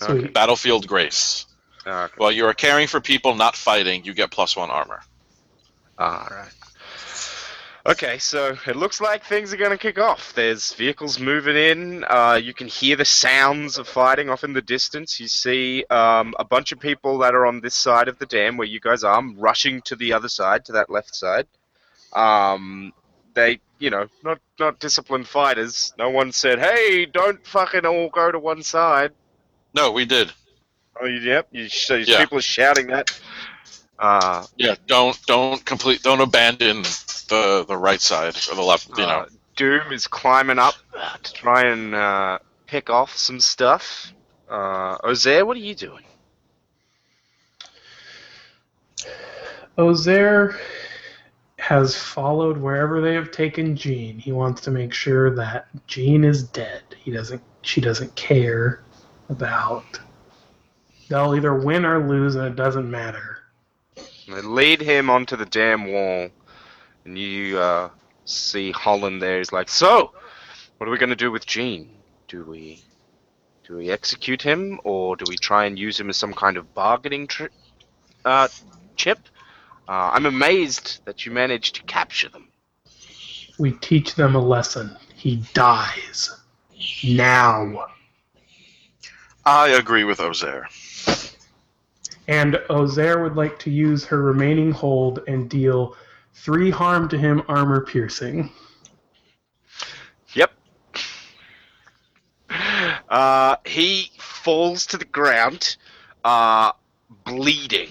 Sweet. 0.00 0.34
Battlefield 0.34 0.88
Grace. 0.88 1.46
Uh, 1.86 2.08
While 2.16 2.32
you 2.32 2.46
are 2.46 2.54
caring 2.54 2.88
for 2.88 3.00
people 3.00 3.36
not 3.36 3.54
fighting, 3.54 4.04
you 4.04 4.12
get 4.12 4.32
plus 4.32 4.56
one 4.56 4.70
armor. 4.70 5.02
all 5.98 6.26
right. 6.32 6.50
Okay, 7.86 8.16
so 8.16 8.56
it 8.66 8.76
looks 8.76 8.98
like 8.98 9.22
things 9.24 9.52
are 9.52 9.58
going 9.58 9.70
to 9.70 9.76
kick 9.76 9.98
off. 9.98 10.32
There's 10.32 10.72
vehicles 10.72 11.18
moving 11.20 11.54
in. 11.54 12.04
Uh, 12.04 12.40
you 12.42 12.54
can 12.54 12.66
hear 12.66 12.96
the 12.96 13.04
sounds 13.04 13.76
of 13.76 13.86
fighting 13.86 14.30
off 14.30 14.42
in 14.42 14.54
the 14.54 14.62
distance. 14.62 15.20
You 15.20 15.28
see 15.28 15.84
um, 15.90 16.34
a 16.38 16.44
bunch 16.44 16.72
of 16.72 16.80
people 16.80 17.18
that 17.18 17.34
are 17.34 17.44
on 17.44 17.60
this 17.60 17.74
side 17.74 18.08
of 18.08 18.18
the 18.18 18.24
dam 18.24 18.56
where 18.56 18.66
you 18.66 18.80
guys 18.80 19.04
are 19.04 19.22
rushing 19.36 19.82
to 19.82 19.96
the 19.96 20.14
other 20.14 20.30
side, 20.30 20.64
to 20.64 20.72
that 20.72 20.88
left 20.88 21.14
side. 21.14 21.46
Um, 22.14 22.94
they, 23.34 23.60
you 23.78 23.90
know, 23.90 24.06
not 24.22 24.38
not 24.58 24.78
disciplined 24.78 25.28
fighters. 25.28 25.92
No 25.98 26.08
one 26.08 26.32
said, 26.32 26.60
"Hey, 26.60 27.04
don't 27.04 27.44
fucking 27.46 27.84
all 27.84 28.08
go 28.08 28.32
to 28.32 28.38
one 28.38 28.62
side." 28.62 29.12
No, 29.74 29.90
we 29.90 30.06
did. 30.06 30.32
Oh, 30.98 31.06
yep. 31.06 31.48
You, 31.50 31.68
so 31.68 31.96
Yeah. 31.96 32.20
people 32.20 32.38
are 32.38 32.42
shouting 32.42 32.86
that. 32.86 33.10
Uh, 33.98 34.44
Yeah, 34.56 34.74
don't 34.86 35.18
don't 35.26 35.64
complete 35.64 36.02
don't 36.02 36.20
abandon 36.20 36.82
the 37.28 37.64
the 37.66 37.76
right 37.76 38.00
side 38.00 38.36
or 38.50 38.54
the 38.56 38.62
left. 38.62 38.88
You 38.90 39.06
know, 39.06 39.20
Uh, 39.20 39.26
Doom 39.56 39.92
is 39.92 40.06
climbing 40.06 40.58
up 40.58 40.74
to 41.22 41.32
try 41.32 41.66
and 41.66 41.94
uh, 41.94 42.38
pick 42.66 42.90
off 42.90 43.16
some 43.16 43.40
stuff. 43.40 44.12
Uh, 44.48 44.98
Ozair, 44.98 45.46
what 45.46 45.56
are 45.56 45.60
you 45.60 45.74
doing? 45.74 46.04
Ozair 49.78 50.56
has 51.58 51.96
followed 51.96 52.58
wherever 52.58 53.00
they 53.00 53.14
have 53.14 53.30
taken 53.30 53.76
Gene. 53.76 54.18
He 54.18 54.32
wants 54.32 54.60
to 54.62 54.70
make 54.70 54.92
sure 54.92 55.34
that 55.34 55.66
Gene 55.86 56.24
is 56.24 56.42
dead. 56.44 56.82
He 56.98 57.10
doesn't. 57.10 57.42
She 57.62 57.80
doesn't 57.80 58.14
care 58.16 58.82
about. 59.30 59.98
They'll 61.08 61.34
either 61.34 61.54
win 61.54 61.84
or 61.86 62.06
lose, 62.06 62.34
and 62.34 62.46
it 62.46 62.56
doesn't 62.56 62.90
matter. 62.90 63.33
They 64.26 64.40
lead 64.40 64.80
him 64.80 65.10
onto 65.10 65.36
the 65.36 65.44
damn 65.44 65.86
wall, 65.86 66.30
and 67.04 67.18
you 67.18 67.58
uh, 67.58 67.90
see 68.24 68.70
Holland 68.70 69.20
there. 69.20 69.38
He's 69.38 69.52
like, 69.52 69.68
"So, 69.68 70.12
what 70.78 70.88
are 70.88 70.90
we 70.90 70.98
going 70.98 71.10
to 71.10 71.16
do 71.16 71.30
with 71.30 71.46
Gene? 71.46 71.90
Do 72.28 72.44
we, 72.44 72.82
do 73.66 73.76
we 73.76 73.90
execute 73.90 74.40
him, 74.40 74.80
or 74.82 75.16
do 75.16 75.24
we 75.28 75.36
try 75.36 75.66
and 75.66 75.78
use 75.78 76.00
him 76.00 76.08
as 76.08 76.16
some 76.16 76.32
kind 76.32 76.56
of 76.56 76.72
bargaining 76.74 77.26
tri- 77.26 77.48
uh, 78.24 78.48
chip? 78.96 79.18
Uh, 79.86 80.10
I'm 80.14 80.26
amazed 80.26 81.00
that 81.04 81.26
you 81.26 81.32
managed 81.32 81.74
to 81.76 81.82
capture 81.82 82.30
them." 82.30 82.48
We 83.58 83.72
teach 83.72 84.14
them 84.14 84.34
a 84.34 84.40
lesson. 84.40 84.96
He 85.14 85.44
dies 85.52 86.30
now. 87.04 87.86
I 89.44 89.68
agree 89.68 90.04
with 90.04 90.18
Ozair. 90.18 90.64
And 92.26 92.54
Ozair 92.70 93.22
would 93.22 93.36
like 93.36 93.58
to 93.60 93.70
use 93.70 94.04
her 94.06 94.22
remaining 94.22 94.72
hold 94.72 95.20
and 95.28 95.48
deal 95.48 95.96
three 96.32 96.70
harm 96.70 97.08
to 97.08 97.18
him, 97.18 97.42
armor 97.48 97.80
piercing. 97.84 98.50
Yep. 100.34 100.52
Uh, 103.08 103.56
he 103.66 104.10
falls 104.18 104.86
to 104.86 104.96
the 104.96 105.04
ground, 105.04 105.76
uh, 106.24 106.72
bleeding. 107.24 107.90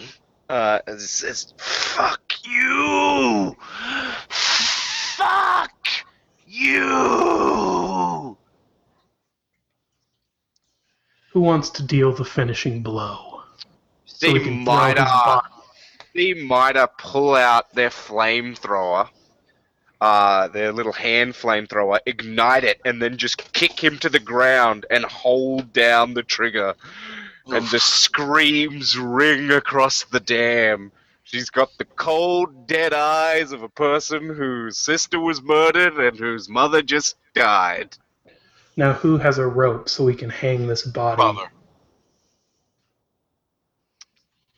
Uh, 0.50 0.80
and 0.86 1.00
says, 1.00 1.54
"Fuck 1.58 2.34
you! 2.44 3.56
Fuck 4.30 5.88
you!" 6.46 8.38
Who 11.32 11.42
wants 11.42 11.70
to 11.72 11.84
deal 11.84 12.12
the 12.14 12.26
finishing 12.26 12.84
blow? 12.84 13.33
So 14.32 14.40
can 14.40 14.66
throw 14.66 14.76
his 14.76 14.90
Mida, 14.90 15.04
body. 15.06 15.48
see 16.16 16.34
Mida 16.34 16.90
pull 16.98 17.36
out 17.36 17.74
their 17.74 17.90
flamethrower, 17.90 19.10
uh, 20.02 20.48
their 20.50 20.72
little 20.72 20.94
hand 20.94 21.34
flamethrower, 21.34 22.00
ignite 22.06 22.64
it, 22.64 22.82
and 22.86 23.02
then 23.02 23.18
just 23.18 23.54
kick 23.54 23.80
him 23.84 23.98
to 24.00 24.10
the 24.10 24.20
ground 24.20 24.86
and 24.90 25.06
hold 25.06 25.74
down 25.74 26.14
the 26.14 26.24
trigger. 26.24 26.76
and 27.48 27.68
the 27.68 27.80
screams 27.80 28.98
ring 28.98 29.52
across 29.52 30.06
the 30.06 30.20
dam. 30.22 30.92
She's 31.26 31.50
got 31.50 31.78
the 31.78 31.86
cold, 31.86 32.68
dead 32.68 32.94
eyes 32.94 33.52
of 33.52 33.64
a 33.64 33.70
person 33.70 34.30
whose 34.30 34.78
sister 34.78 35.20
was 35.20 35.42
murdered 35.42 35.98
and 35.98 36.18
whose 36.18 36.48
mother 36.48 36.82
just 36.82 37.16
died. 37.34 37.98
Now, 38.78 38.94
who 38.94 39.18
has 39.18 39.38
a 39.38 39.46
rope 39.46 39.90
so 39.90 40.04
we 40.06 40.16
can 40.16 40.30
hang 40.30 40.68
this 40.68 40.84
body? 40.84 41.18
Father. 41.18 41.50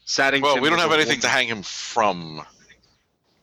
Saddington 0.05 0.43
Well, 0.43 0.61
we 0.61 0.69
don't 0.69 0.79
have 0.79 0.91
a 0.91 0.95
anything 0.95 1.19
to 1.21 1.27
hang 1.27 1.47
him 1.47 1.63
from. 1.63 2.41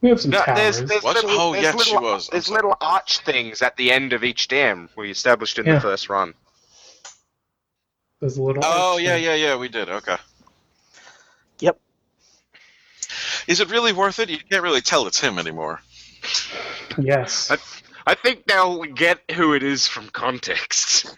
We 0.00 0.08
have 0.08 0.20
some 0.20 0.30
No, 0.30 0.42
towers. 0.42 0.56
there's, 0.78 0.88
there's 0.88 1.02
What? 1.02 1.16
little, 1.16 1.30
Oh, 1.32 1.52
there's 1.52 1.64
yes, 1.64 1.84
she 1.84 1.96
was. 1.96 2.28
I'm 2.28 2.32
There's 2.32 2.46
sorry. 2.46 2.56
little 2.56 2.76
arch 2.80 3.18
things 3.20 3.62
at 3.62 3.76
the 3.76 3.92
end 3.92 4.12
of 4.12 4.24
each 4.24 4.48
dam 4.48 4.88
we 4.96 5.10
established 5.10 5.58
in 5.58 5.66
Yeah. 5.66 5.74
the 5.74 5.80
first 5.80 6.08
run. 6.08 6.34
There's 8.20 8.36
a 8.36 8.42
little. 8.42 8.62
Oh 8.64 8.94
arch 8.94 9.02
yeah, 9.02 9.10
there. 9.10 9.18
yeah, 9.18 9.34
yeah. 9.34 9.56
We 9.56 9.68
did. 9.68 9.88
Okay. 9.88 10.16
Yep. 11.60 11.78
Is 13.48 13.60
it 13.60 13.70
really 13.70 13.92
worth 13.92 14.18
it? 14.20 14.30
You 14.30 14.38
can't 14.38 14.62
really 14.62 14.80
tell 14.80 15.06
it's 15.08 15.20
him 15.20 15.38
anymore. 15.38 15.80
Yes. 16.98 17.50
I, 17.50 17.58
I 18.12 18.14
think 18.14 18.44
they'll 18.46 18.84
get 18.84 19.18
who 19.32 19.54
it 19.54 19.62
is 19.64 19.88
from 19.88 20.08
context. 20.10 21.16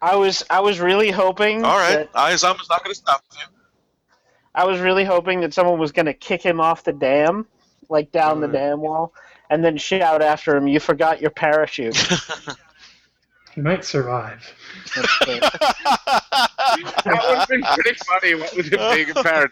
I 0.00 0.16
was 0.16 0.42
I 0.50 0.60
was 0.60 0.80
really 0.80 1.10
hoping 1.12 1.64
All 1.64 1.78
right. 1.78 2.10
that 2.12 2.12
Ayazama's 2.12 2.68
not 2.68 2.82
going 2.82 2.92
to 2.94 2.98
stop 2.98 3.22
you. 3.32 3.44
I 4.54 4.64
was 4.64 4.80
really 4.80 5.04
hoping 5.04 5.40
that 5.40 5.54
someone 5.54 5.78
was 5.78 5.92
going 5.92 6.06
to 6.06 6.12
kick 6.14 6.42
him 6.42 6.60
off 6.60 6.84
the 6.84 6.92
dam, 6.92 7.46
like 7.88 8.12
down 8.12 8.40
the 8.40 8.46
Mm. 8.48 8.52
dam 8.52 8.80
wall, 8.80 9.14
and 9.50 9.64
then 9.64 9.76
shout 9.78 10.22
after 10.22 10.56
him, 10.56 10.66
"You 10.68 10.80
forgot 10.80 11.20
your 11.20 11.30
parachute." 11.30 11.96
He 13.54 13.60
might 13.60 13.84
survive. 13.84 14.50
That 17.04 17.04
would 17.04 17.38
have 17.38 17.48
been 17.48 17.62
pretty 17.62 17.92
funny. 18.06 18.34
What 18.34 18.56
with 18.56 18.72
him 18.72 18.80
being 18.94 19.10
a 19.10 19.22
parrot? 19.22 19.50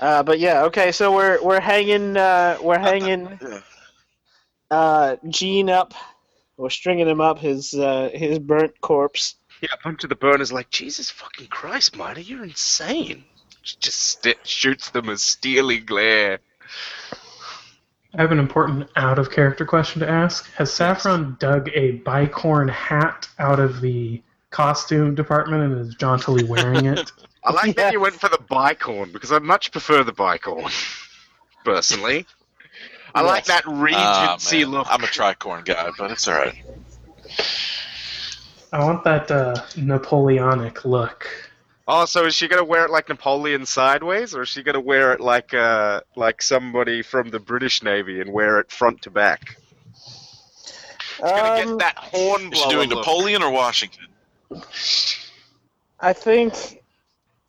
uh, 0.00 0.22
but 0.24 0.40
yeah, 0.40 0.64
okay. 0.64 0.90
So 0.90 1.14
we're 1.14 1.40
we're 1.42 1.60
hanging 1.60 2.16
uh, 2.16 2.58
we're 2.60 2.78
hanging 2.78 3.38
uh, 4.70 5.16
Gene 5.28 5.70
up. 5.70 5.94
We're 6.56 6.70
stringing 6.70 7.06
him 7.08 7.20
up 7.20 7.38
his 7.38 7.72
uh, 7.74 8.10
his 8.12 8.40
burnt 8.40 8.80
corpse. 8.80 9.36
Yeah, 9.60 9.68
a 9.72 9.82
bunch 9.82 10.04
of 10.04 10.10
the 10.10 10.16
burners 10.16 10.52
like, 10.52 10.70
Jesus 10.70 11.10
fucking 11.10 11.48
Christ, 11.48 11.96
Mida, 11.96 12.22
you're 12.22 12.44
insane. 12.44 13.24
Just 13.62 13.98
st- 14.00 14.46
shoots 14.46 14.90
them 14.90 15.08
a 15.08 15.18
steely 15.18 15.78
glare. 15.78 16.38
I 18.14 18.22
have 18.22 18.32
an 18.32 18.38
important 18.38 18.88
out 18.96 19.18
of 19.18 19.30
character 19.30 19.66
question 19.66 20.00
to 20.00 20.08
ask. 20.08 20.50
Has 20.52 20.72
Saffron 20.72 21.36
dug 21.40 21.68
a 21.74 21.98
bicorn 21.98 22.70
hat 22.70 23.28
out 23.38 23.60
of 23.60 23.80
the 23.80 24.22
costume 24.50 25.14
department 25.14 25.62
and 25.62 25.86
is 25.86 25.94
jauntily 25.96 26.44
wearing 26.44 26.86
it. 26.86 27.12
I 27.44 27.52
like 27.52 27.66
Yeah. 27.76 27.84
that 27.84 27.92
you 27.92 28.00
went 28.00 28.14
for 28.14 28.28
the 28.28 28.38
bicorn 28.38 29.12
because 29.12 29.30
I 29.32 29.38
much 29.40 29.70
prefer 29.72 30.02
the 30.04 30.12
bicorn, 30.12 30.72
personally. 31.64 32.26
I 33.14 33.22
like 33.22 33.44
that 33.46 33.64
Ah, 33.66 34.36
Regency 34.38 34.60
man, 34.64 34.70
look. 34.70 34.86
I'm 34.90 35.02
a 35.04 35.06
tricorn 35.06 35.64
guy, 35.64 35.90
but 35.98 36.10
it's 36.10 36.26
all 36.28 36.34
right. 36.34 36.54
I 38.72 38.84
want 38.84 39.04
that 39.04 39.30
uh, 39.30 39.54
Napoleonic 39.76 40.84
look. 40.84 41.26
Oh, 41.90 42.04
so 42.04 42.26
is 42.26 42.34
she 42.34 42.48
gonna 42.48 42.64
wear 42.64 42.84
it 42.84 42.90
like 42.90 43.08
Napoleon 43.08 43.64
sideways, 43.64 44.34
or 44.34 44.42
is 44.42 44.48
she 44.50 44.62
gonna 44.62 44.80
wear 44.80 45.14
it 45.14 45.20
like 45.20 45.54
uh 45.54 46.02
like 46.16 46.42
somebody 46.42 47.00
from 47.00 47.30
the 47.30 47.38
British 47.40 47.82
Navy 47.82 48.20
and 48.20 48.30
wear 48.30 48.60
it 48.60 48.70
front 48.70 49.00
to 49.02 49.10
back? 49.10 49.56
She's 49.94 51.20
gonna 51.20 51.62
Um, 51.62 51.78
get 51.78 51.78
that 51.78 51.96
horn 51.96 52.52
Is 52.52 52.58
she 52.58 52.68
doing 52.68 52.90
look. 52.90 52.98
Napoleon 52.98 53.42
or 53.42 53.50
Washington? 53.50 54.06
I 56.00 56.12
think, 56.12 56.82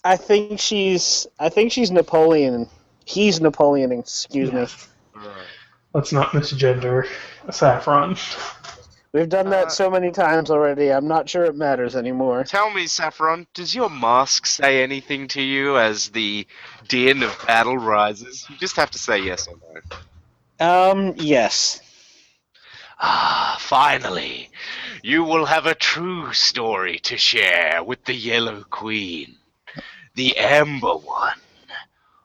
I 0.04 0.16
think 0.16 0.60
she's, 0.60 1.28
I 1.38 1.50
think 1.50 1.72
she's 1.72 1.92
Napoleon. 1.92 2.68
He's 3.06 3.42
Napoleon. 3.42 3.92
Excuse 3.92 4.52
me. 4.52 4.66
Let's 5.94 6.12
not 6.14 6.30
misgender 6.30 7.08
Saffron. 7.52 8.16
We've 9.12 9.30
done 9.30 9.50
that 9.50 9.68
Uh, 9.68 9.70
so 9.70 9.90
many 9.90 10.12
times 10.12 10.52
already. 10.52 10.92
I'm 10.92 11.08
not 11.08 11.28
sure 11.28 11.44
it 11.46 11.56
matters 11.56 11.96
anymore. 11.96 12.44
Tell 12.44 12.70
me, 12.70 12.86
Saffron, 12.86 13.48
does 13.56 13.74
your 13.74 13.90
mask 13.90 14.46
say 14.46 14.84
anything 14.84 15.28
to 15.30 15.42
you 15.42 15.78
as 15.80 16.10
the 16.10 16.46
din 16.88 17.24
of 17.24 17.36
battle 17.48 17.78
rises? 17.78 18.46
You 18.50 18.58
just 18.58 18.76
have 18.76 18.92
to 18.92 19.00
say 19.00 19.20
yes 19.20 19.48
or 19.48 19.56
no. 20.60 20.92
Um, 20.92 21.14
yes. 21.18 21.82
Ah, 23.00 23.58
finally, 23.60 24.50
you 25.02 25.24
will 25.24 25.46
have 25.46 25.66
a 25.66 25.74
true 25.74 26.34
story 26.34 27.00
to 27.00 27.18
share 27.18 27.82
with 27.84 28.04
the 28.06 28.14
Yellow 28.14 28.64
Queen, 28.70 29.38
the 30.16 30.38
Amber 30.38 30.96
One. 30.98 31.40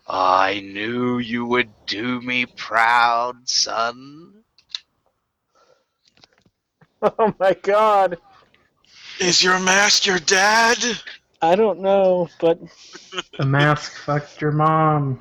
I 0.07 0.61
knew 0.61 1.19
you 1.19 1.47
would 1.47 1.71
do 1.87 2.21
me 2.21 2.45
proud, 2.45 3.49
son. 3.49 4.34
Oh 7.19 7.35
my 7.39 7.53
god. 7.53 8.17
Is 9.21 9.43
your 9.43 9.59
mask 9.59 10.07
your 10.07 10.19
dad? 10.19 10.79
I 11.43 11.55
don't 11.55 11.81
know, 11.81 12.29
but 12.41 12.59
The 13.39 13.45
mask 13.45 13.99
fucked 13.99 14.41
your 14.41 14.53
mom. 14.53 15.21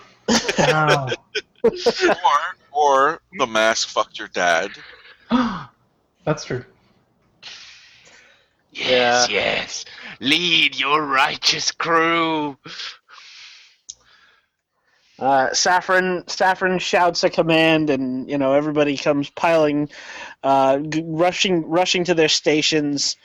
Wow. 0.57 1.09
or 1.65 2.39
or 2.71 3.21
the 3.37 3.47
mask 3.47 3.89
fucked 3.89 4.17
your 4.17 4.29
dad? 4.29 4.71
That's 6.25 6.45
true. 6.45 6.63
Yes, 8.71 9.29
yes. 9.29 9.85
Lead 10.21 10.79
your 10.79 11.05
righteous 11.05 11.71
crew. 11.71 12.57
Uh, 15.23 15.53
Saffron 15.53 16.27
Saffron 16.27 16.79
shouts 16.79 17.23
a 17.23 17.29
command, 17.29 17.89
and 17.89 18.29
you 18.29 18.37
know 18.37 18.53
everybody 18.53 18.97
comes 18.97 19.29
piling, 19.29 19.89
uh, 20.43 20.79
g- 20.79 21.01
rushing 21.05 21.69
rushing 21.69 22.03
to 22.03 22.13
their 22.13 22.27
stations. 22.27 23.15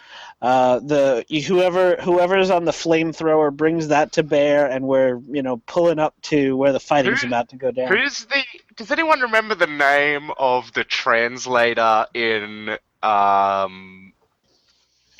Uh, 0.40 0.78
the 0.78 1.24
whoever 1.48 1.96
whoever's 1.96 2.50
on 2.50 2.64
the 2.64 2.70
flamethrower 2.70 3.52
brings 3.52 3.88
that 3.88 4.12
to 4.12 4.22
bear, 4.22 4.70
and 4.70 4.86
we're 4.86 5.20
you 5.28 5.42
know 5.42 5.56
pulling 5.66 5.98
up 5.98 6.14
to 6.22 6.56
where 6.56 6.72
the 6.72 6.78
fighting's 6.78 7.22
Who- 7.22 7.26
about 7.26 7.48
to 7.48 7.56
go 7.56 7.72
down. 7.72 7.88
Who's 7.88 8.26
the? 8.26 8.44
Does 8.76 8.92
anyone 8.92 9.18
remember 9.18 9.56
the 9.56 9.66
name 9.66 10.30
of 10.38 10.72
the 10.74 10.84
translator 10.84 12.06
in 12.14 12.78
um 13.02 14.12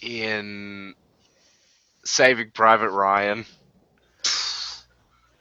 in 0.00 0.94
Saving 2.04 2.52
Private 2.52 2.90
Ryan? 2.90 3.46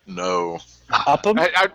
No. 0.07 0.59
Upham? 0.89 1.39
I, 1.39 1.49
I, 1.55 1.67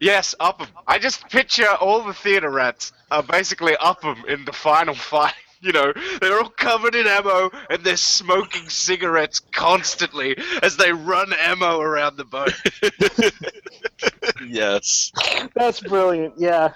yes, 0.00 0.34
Upham. 0.40 0.68
I 0.86 0.98
just 0.98 1.28
picture 1.28 1.68
all 1.68 2.02
the 2.02 2.14
theater 2.14 2.50
rats 2.50 2.92
are 3.10 3.22
basically 3.22 3.76
Upham 3.76 4.24
in 4.28 4.44
the 4.44 4.52
final 4.52 4.94
fight. 4.94 5.34
You 5.60 5.72
know, 5.72 5.94
they're 6.20 6.38
all 6.38 6.50
covered 6.50 6.94
in 6.94 7.06
ammo 7.06 7.50
and 7.70 7.82
they're 7.82 7.96
smoking 7.96 8.68
cigarettes 8.68 9.40
constantly 9.40 10.36
as 10.62 10.76
they 10.76 10.92
run 10.92 11.32
ammo 11.40 11.80
around 11.80 12.18
the 12.18 12.24
boat. 12.26 12.52
yes. 14.46 15.10
That's 15.54 15.80
brilliant. 15.80 16.34
Yeah. 16.36 16.74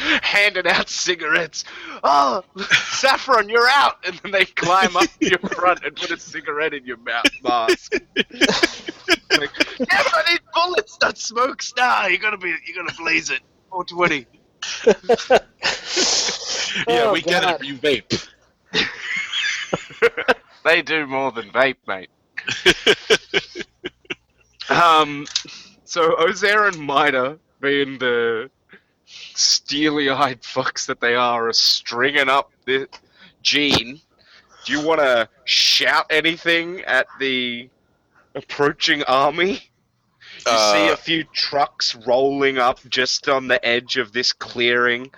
handing 0.22 0.66
out 0.66 0.88
cigarettes. 0.88 1.64
Oh, 2.02 2.42
Saffron, 2.72 3.48
you're 3.48 3.68
out! 3.68 3.98
And 4.06 4.18
then 4.22 4.32
they 4.32 4.44
climb 4.44 4.96
up 4.96 5.04
to 5.20 5.28
your 5.28 5.38
front 5.38 5.84
and 5.84 5.94
put 5.96 6.10
a 6.10 6.18
cigarette 6.18 6.74
in 6.74 6.84
your 6.84 6.96
mouth 6.98 7.24
mask. 7.42 7.92
like, 8.16 9.50
yeah, 9.78 10.02
but 10.02 10.14
I 10.14 10.24
need 10.32 10.40
bullets, 10.54 10.98
not 11.00 11.18
smoke. 11.18 11.62
Nah, 11.76 12.06
you 12.06 12.18
gotta 12.18 12.38
be, 12.38 12.54
you 12.66 12.74
gotta 12.74 12.94
blaze 12.96 13.30
it. 13.30 13.40
420. 13.70 14.26
Yeah, 16.88 17.04
Oh, 17.08 17.12
we 17.12 17.20
get 17.22 17.42
God. 17.42 17.60
it. 17.60 17.66
You 17.66 17.74
vape. 17.74 18.28
They 20.64 20.82
do 20.82 21.06
more 21.06 21.32
than 21.32 21.50
vape, 21.50 21.76
mate. 21.86 22.10
um, 24.68 25.26
so 25.84 26.14
Ozair 26.16 26.68
and 26.68 26.78
Mida, 26.86 27.38
being 27.60 27.98
the 27.98 28.50
steely-eyed 29.34 30.42
fucks 30.42 30.86
that 30.86 31.00
they 31.00 31.14
are, 31.14 31.48
are 31.48 31.52
stringing 31.52 32.28
up 32.28 32.52
the 32.66 32.88
Gene. 33.42 34.00
Do 34.64 34.72
you 34.72 34.84
want 34.86 35.00
to 35.00 35.28
shout 35.44 36.06
anything 36.10 36.82
at 36.82 37.06
the 37.18 37.70
approaching 38.34 39.02
army? 39.04 39.52
You 39.52 40.40
see 40.40 40.90
Uh, 40.90 40.92
a 40.92 40.96
few 40.96 41.24
trucks 41.24 41.94
rolling 41.94 42.58
up 42.58 42.80
just 42.88 43.28
on 43.28 43.48
the 43.48 43.64
edge 43.66 43.96
of 43.96 44.12
this 44.12 44.32
clearing. 44.32 45.10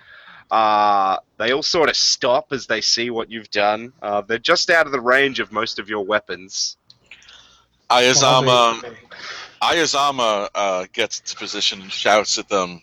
Uh, 0.49 1.17
they 1.37 1.51
all 1.51 1.63
sort 1.63 1.89
of 1.89 1.95
stop 1.95 2.51
as 2.51 2.67
they 2.67 2.81
see 2.81 3.09
what 3.09 3.29
you've 3.31 3.49
done. 3.49 3.91
Uh, 4.01 4.21
they're 4.21 4.37
just 4.37 4.69
out 4.69 4.85
of 4.85 4.91
the 4.91 5.01
range 5.01 5.39
of 5.39 5.51
most 5.51 5.79
of 5.79 5.89
your 5.89 6.05
weapons. 6.05 6.77
Ayazama 7.89 8.95
Ayazama 9.61 10.49
uh, 10.53 10.85
gets 10.93 11.19
into 11.19 11.35
position 11.35 11.81
and 11.81 11.91
shouts 11.91 12.37
at 12.37 12.49
them. 12.49 12.81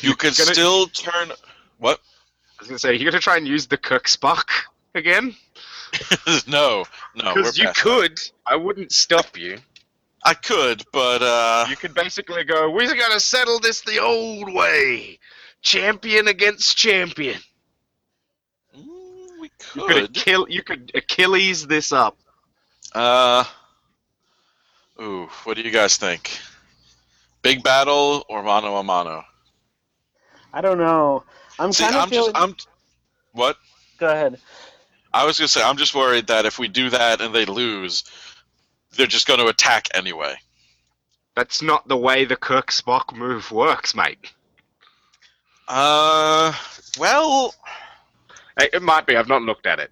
You 0.00 0.14
can 0.14 0.32
Gonna- 0.36 0.52
still 0.54 0.86
turn. 0.88 1.32
What? 1.78 2.00
I 2.58 2.62
was 2.62 2.68
gonna 2.68 2.78
say, 2.78 2.94
you're 2.96 3.10
gonna 3.10 3.20
try 3.20 3.36
and 3.36 3.46
use 3.46 3.66
the 3.66 3.76
Kirk 3.76 4.06
Spock 4.06 4.48
again? 4.94 5.34
no, 6.46 6.84
no. 7.14 7.34
Because 7.34 7.56
you 7.58 7.64
past 7.66 7.76
that. 7.76 7.82
could. 7.82 8.20
I 8.46 8.56
wouldn't 8.56 8.92
stop 8.92 9.36
you. 9.38 9.58
I 10.24 10.34
could, 10.34 10.82
but 10.92 11.22
uh, 11.22 11.66
You 11.70 11.76
could 11.76 11.94
basically 11.94 12.44
go, 12.44 12.68
we're 12.70 12.94
gonna 12.94 13.20
settle 13.20 13.60
this 13.60 13.80
the 13.82 13.98
old 14.00 14.52
way. 14.52 15.18
Champion 15.62 16.28
against 16.28 16.76
champion. 16.76 17.40
mm, 18.76 19.40
we 19.40 19.50
You 19.74 19.86
could 19.86 19.88
could. 19.88 20.14
kill. 20.14 20.46
You 20.48 20.62
could 20.62 20.90
Achilles 20.94 21.66
this 21.66 21.92
up. 21.92 22.16
Uh, 22.94 23.44
ooh, 25.00 25.28
what 25.44 25.56
do 25.56 25.62
you 25.62 25.70
guys 25.70 25.96
think? 25.96 26.38
Big 27.42 27.62
battle 27.62 28.24
or 28.28 28.42
mano 28.42 28.76
a 28.76 28.82
mano? 28.82 29.24
I 30.52 30.60
don't 30.60 30.78
know. 30.78 31.24
I'm 31.58 31.72
kind 31.72 31.94
of 31.94 32.02
I'm 32.02 32.08
feeling. 32.08 32.32
just 32.32 32.44
I'm. 32.44 32.56
What? 33.32 33.56
Go 33.98 34.08
ahead. 34.08 34.38
I 35.12 35.24
was 35.24 35.38
gonna 35.38 35.48
say 35.48 35.62
I'm 35.62 35.76
just 35.76 35.94
worried 35.94 36.26
that 36.28 36.46
if 36.46 36.58
we 36.58 36.68
do 36.68 36.90
that 36.90 37.20
and 37.20 37.34
they 37.34 37.44
lose, 37.46 38.04
they're 38.96 39.06
just 39.06 39.26
going 39.26 39.40
to 39.40 39.46
attack 39.46 39.88
anyway. 39.94 40.34
That's 41.34 41.62
not 41.62 41.86
the 41.88 41.96
way 41.96 42.24
the 42.24 42.36
Kirk 42.36 42.70
Spock 42.70 43.14
move 43.16 43.50
works, 43.52 43.94
mate. 43.94 44.18
Uh, 45.68 46.52
well, 46.98 47.54
It 48.58 48.70
it 48.74 48.82
might 48.82 49.06
be. 49.06 49.16
I've 49.16 49.28
not 49.28 49.42
looked 49.42 49.66
at 49.66 49.78
it. 49.78 49.90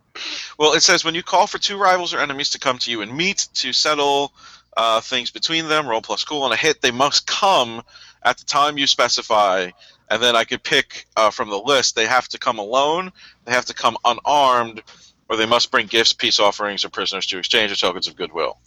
well, 0.58 0.72
it 0.72 0.80
says 0.82 1.04
when 1.04 1.14
you 1.14 1.22
call 1.22 1.46
for 1.46 1.58
two 1.58 1.76
rivals 1.78 2.12
or 2.14 2.18
enemies 2.20 2.50
to 2.50 2.58
come 2.58 2.78
to 2.78 2.90
you 2.90 3.00
and 3.02 3.14
meet 3.16 3.48
to 3.54 3.72
settle 3.72 4.32
uh, 4.76 5.00
things 5.00 5.30
between 5.30 5.68
them, 5.68 5.86
roll 5.86 6.00
plus 6.02 6.24
cool 6.24 6.42
on 6.42 6.52
a 6.52 6.56
hit. 6.56 6.80
They 6.82 6.90
must 6.90 7.26
come 7.26 7.82
at 8.22 8.38
the 8.38 8.44
time 8.44 8.76
you 8.78 8.86
specify, 8.86 9.70
and 10.08 10.22
then 10.22 10.36
I 10.36 10.44
could 10.44 10.62
pick 10.62 11.06
uh, 11.16 11.30
from 11.30 11.50
the 11.50 11.58
list. 11.58 11.96
They 11.96 12.06
have 12.06 12.28
to 12.28 12.38
come 12.38 12.58
alone. 12.58 13.12
They 13.44 13.52
have 13.52 13.64
to 13.66 13.74
come 13.74 13.96
unarmed, 14.04 14.82
or 15.28 15.36
they 15.36 15.46
must 15.46 15.70
bring 15.70 15.86
gifts, 15.86 16.12
peace 16.12 16.38
offerings, 16.38 16.84
or 16.84 16.88
prisoners 16.88 17.26
to 17.26 17.38
exchange 17.38 17.72
or 17.72 17.76
tokens 17.76 18.08
of 18.08 18.16
goodwill. 18.16 18.58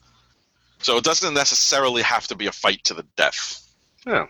So 0.80 0.98
it 0.98 1.04
doesn't 1.04 1.34
necessarily 1.34 2.02
have 2.02 2.28
to 2.28 2.36
be 2.36 2.48
a 2.48 2.52
fight 2.52 2.84
to 2.86 2.94
the 2.94 3.06
death. 3.16 3.68
Yeah. 4.06 4.28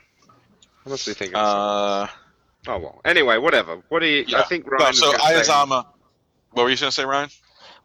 I 0.86 0.90
must 0.90 1.06
be 1.06 1.14
thinking. 1.14 1.36
Uh, 1.36 2.08
oh 2.68 2.78
well. 2.80 3.02
Anyway, 3.06 3.38
whatever. 3.38 3.82
What 3.90 4.00
do 4.00 4.08
you? 4.08 4.22
I 4.22 4.40
yeah. 4.40 4.44
think 4.44 4.66
no, 4.66 4.78
Ryan. 4.78 4.94
so 4.94 5.08
was 5.12 5.18
gonna 5.18 5.44
say- 5.44 5.52
Ayazama. 5.52 5.86
What 6.52 6.64
were 6.64 6.70
you 6.70 6.78
going 6.78 6.90
to 6.90 6.92
say, 6.92 7.06
Ryan? 7.06 7.30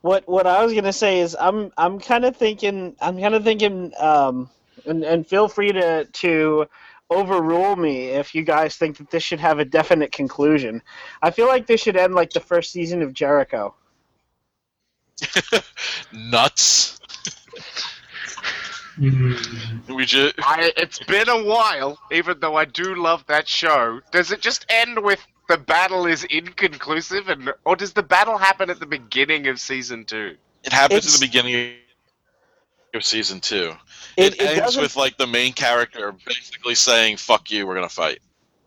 What 0.01 0.29
what 0.29 0.47
I 0.47 0.63
was 0.63 0.75
gonna 0.75 0.93
say 0.93 1.21
is 1.21 1.35
I'm 1.39 1.73
I'm 1.79 1.99
kind 1.99 2.27
of 2.27 2.37
thinking 2.37 2.95
I'm 3.01 3.19
kind 3.19 3.35
of 3.35 3.43
thinking 3.43 3.93
um 3.99 4.51
and, 4.85 5.03
and 5.03 5.27
feel 5.27 5.49
free 5.49 5.73
to 5.73 6.05
to 6.05 6.67
overrule 7.15 7.77
me 7.77 8.09
if 8.09 8.35
you 8.35 8.43
guys 8.43 8.77
think 8.77 8.97
that 8.99 9.11
this 9.11 9.23
should 9.23 9.41
have 9.41 9.59
a 9.59 9.65
definite 9.65 10.13
conclusion. 10.13 10.83
I 11.23 11.31
feel 11.31 11.47
like 11.47 11.67
this 11.67 11.81
should 11.81 11.97
end 11.97 12.15
like 12.15 12.31
the 12.33 12.41
first 12.41 12.73
season 12.73 13.03
of 13.03 13.13
Jericho. 13.13 13.75
Nuts. 16.13 16.99
Mm, 18.99 19.89
We 19.95 20.05
just 20.05 20.35
I, 20.39 20.73
it's 20.77 20.99
been 21.01 21.29
a 21.29 21.43
while, 21.43 21.99
even 22.13 22.39
though 22.41 22.55
I 22.57 22.65
do 22.65 22.95
love 22.95 23.25
that 23.27 23.49
show. 23.49 24.01
Does 24.13 24.31
it 24.31 24.41
just 24.41 24.67
end 24.69 25.03
with 25.03 25.25
the 25.49 25.57
battle 25.59 26.07
is 26.07 26.25
inconclusive, 26.25 27.29
and 27.29 27.53
or 27.65 27.77
does 27.77 27.93
the 27.93 28.03
battle 28.03 28.39
happen 28.39 28.71
at 28.71 28.79
the 28.81 28.87
beginning 28.87 29.47
of 29.49 29.61
season 29.61 30.05
two? 30.05 30.37
it 30.63 30.73
happens 30.73 30.99
It's- 31.05 31.15
in 31.15 31.21
the 31.21 31.27
beginning 31.27 31.75
of 32.95 33.05
season 33.05 33.41
two. 33.41 33.73
It, 34.17 34.35
It, 34.35 34.41
it 34.41 34.55
ends 34.57 34.57
doesn't. 34.57 34.83
with 34.83 34.97
like 34.97 35.17
the 35.17 35.27
main 35.27 35.53
character 35.53 36.13
basically 36.27 36.75
saying 36.75 37.17
"fuck 37.19 37.51
you, 37.51 37.67
we're 37.67 37.75
gonna 37.75 37.89
fight." 37.89 38.21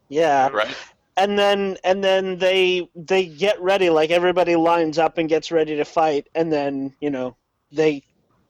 yeah, 0.10 0.50
Right? 0.52 0.76
and 1.18 1.38
then 1.38 1.78
and 1.84 2.04
then 2.04 2.38
they 2.38 2.88
they 2.96 3.26
get 3.28 3.60
ready 3.62 3.90
like 3.90 4.10
everybody 4.12 4.56
lines 4.56 4.98
up 4.98 5.18
and 5.18 5.30
gets 5.30 5.52
ready 5.52 5.76
to 5.76 5.86
fight 5.86 6.28
and 6.36 6.52
then 6.52 6.94
you 7.00 7.10
know 7.10 7.36
they 7.72 8.04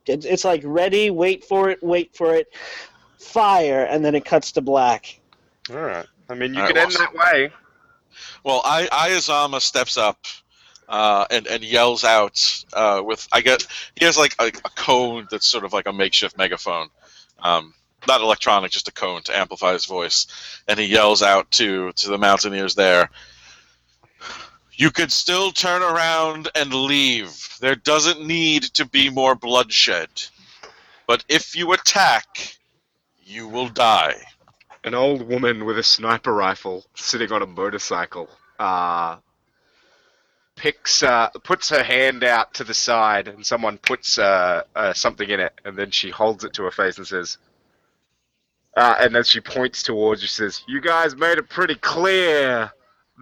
it's, 0.07 0.25
it's 0.25 0.45
like 0.45 0.61
ready 0.66 1.09
wait 1.09 1.43
for 1.43 1.69
it 1.69 1.82
wait 1.83 2.16
for 2.16 2.33
it 2.35 2.48
fire 3.19 3.83
and 3.85 4.03
then 4.06 4.16
it 4.16 4.25
cuts 4.25 4.51
to 4.53 4.61
black 4.61 5.19
All 5.69 5.77
right. 5.77 6.06
I 6.30 6.35
mean, 6.35 6.53
you 6.53 6.61
All 6.61 6.66
right, 6.66 6.74
could 6.74 6.77
end 6.77 6.91
well, 6.91 6.99
that 6.99 7.14
way. 7.14 7.51
Well, 8.43 8.61
I 8.66 8.88
Ayazama 8.88 9.61
steps 9.61 9.98
up 9.98 10.25
uh, 10.88 11.25
and 11.30 11.48
and 11.48 11.64
yells 11.64 12.03
out 12.03 12.64
uh, 12.74 13.01
with 13.03 13.27
I 13.32 13.41
get 13.41 13.66
he 13.95 14.06
has 14.06 14.17
like 14.17 14.35
a, 14.40 14.48
a 14.48 14.69
cone 14.75 15.27
that's 15.30 15.48
sort 15.48 15.64
of 15.64 15.74
like 15.74 15.88
a 15.88 15.93
makeshift 15.93 16.38
megaphone, 16.38 16.90
um, 17.40 17.74
not 18.07 18.22
electronic, 18.22 18.72
just 18.72 18.88
a 18.88 18.93
cone 18.93 19.22
to 19.24 19.38
amplify 19.38 19.74
his 19.74 19.85
voice, 19.85 20.27
and 20.67 20.80
he 20.80 20.85
yells 20.85 21.22
out 21.22 21.49
to 21.51 21.91
to 21.93 22.09
the 22.09 22.17
mountaineers 22.17 22.75
there. 22.75 23.09
You 24.74 24.91
could 24.91 25.11
still 25.11 25.51
turn 25.51 25.82
around 25.82 26.49
and 26.53 26.72
leave. 26.72 27.57
There 27.59 27.75
doesn't 27.75 28.25
need 28.25 28.64
to 28.75 28.85
be 28.85 29.09
more 29.09 29.33
bloodshed. 29.33 30.09
But 31.07 31.25
if 31.27 31.56
you 31.56 31.74
attack, 31.74 32.57
you 33.24 33.48
will 33.48 33.69
die. 33.69 34.22
An 34.83 34.93
old 34.93 35.27
woman 35.27 35.66
with 35.66 35.80
a 35.80 35.83
sniper 35.83 36.33
rifle 36.33 36.85
sitting 36.95 37.32
on 37.32 37.41
a 37.41 37.48
motorcycle 37.48 38.30
uh, 38.59 39.17
picks, 40.58 41.03
uh, 41.03 41.30
puts 41.44 41.69
her 41.69 41.84
hand 41.84 42.26
out 42.26 42.56
to 42.56 42.66
the 42.66 42.74
side, 42.74 43.30
and 43.30 43.45
someone 43.45 43.77
puts 43.77 44.19
uh, 44.19 44.64
uh, 44.76 44.94
something 44.94 45.30
in 45.30 45.40
it, 45.40 45.53
and 45.64 45.77
then 45.77 45.92
she 45.92 46.10
holds 46.10 46.44
it 46.44 46.53
to 46.53 46.64
her 46.64 46.72
face 46.72 46.98
and 46.98 47.08
says, 47.08 47.38
uh, 48.77 48.95
and 49.00 49.16
then 49.16 49.24
she 49.24 49.40
points 49.40 49.82
towards 49.82 50.22
you, 50.22 50.27
says, 50.27 50.61
"You 50.68 50.82
guys 50.82 51.16
made 51.16 51.40
it 51.40 51.50
pretty 51.50 51.76
clear 51.76 52.72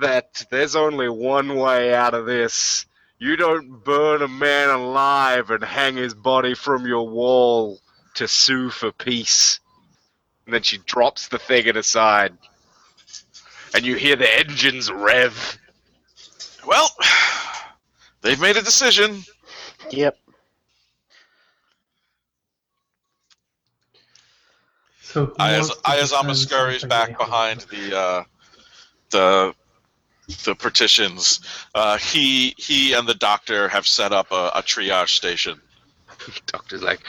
that 0.01 0.45
there's 0.51 0.75
only 0.75 1.07
one 1.07 1.55
way 1.55 1.93
out 1.93 2.14
of 2.14 2.25
this. 2.25 2.85
You 3.19 3.38
don't 3.38 3.83
burn 3.83 4.22
a 4.22 4.27
man 4.27 4.69
alive 4.69 5.51
and 5.51 5.64
hang 5.64 5.95
his 5.95 6.14
body 6.14 6.55
from 6.55 6.85
your 6.85 7.07
wall 7.07 7.80
to 8.15 8.27
sue 8.27 8.69
for 8.69 8.91
peace." 8.91 9.61
And 10.45 10.53
then 10.53 10.61
she 10.61 10.77
drops 10.77 11.30
the 11.30 11.39
thing 11.39 11.67
at 11.67 11.75
her 11.75 11.83
side. 11.83 12.38
And 13.73 13.85
you 13.85 13.95
hear 13.95 14.17
the 14.17 14.39
engines 14.39 14.91
rev. 14.91 15.57
Well, 16.65 16.89
they've 18.21 18.39
made 18.39 18.57
a 18.57 18.61
decision. 18.61 19.21
yep 19.91 20.17
so 25.01 25.27
who 25.27 25.33
Ayaz- 25.39 25.69
wants 25.69 25.81
to 25.81 25.91
Ayazama 25.91 26.21
defend 26.21 26.37
scurries 26.37 26.83
back 26.83 27.17
behind 27.17 27.61
the 27.71 27.97
uh, 27.97 28.23
the 29.11 29.53
the 30.43 30.55
partitions. 30.55 31.39
Uh, 31.75 31.97
he 31.97 32.55
he 32.57 32.93
and 32.93 33.07
the 33.07 33.13
doctor 33.13 33.67
have 33.69 33.85
set 33.87 34.11
up 34.11 34.31
a, 34.31 34.51
a 34.55 34.61
triage 34.63 35.09
station. 35.09 35.61
Doctor's 36.47 36.81
like, 36.81 37.01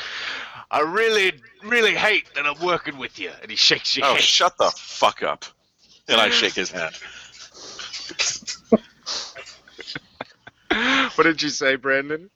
I 0.71 0.81
really, 0.81 1.33
really 1.65 1.95
hate 1.95 2.27
that 2.35 2.45
I'm 2.47 2.61
working 2.65 2.99
with 2.99 3.19
you. 3.19 3.31
And 3.41 3.51
he 3.51 3.57
shakes 3.57 3.97
your 3.97 4.05
Oh, 4.07 4.13
hand. 4.13 4.23
shut 4.23 4.59
the 4.59 4.71
fuck 4.77 5.23
up! 5.23 5.45
And 6.09 6.21
I 6.21 6.29
shake 6.31 6.55
his 6.55 6.71
hand. 6.71 6.95
what 11.15 11.25
did 11.25 11.43
you 11.43 11.49
say, 11.49 11.77
Brandon? 11.77 12.31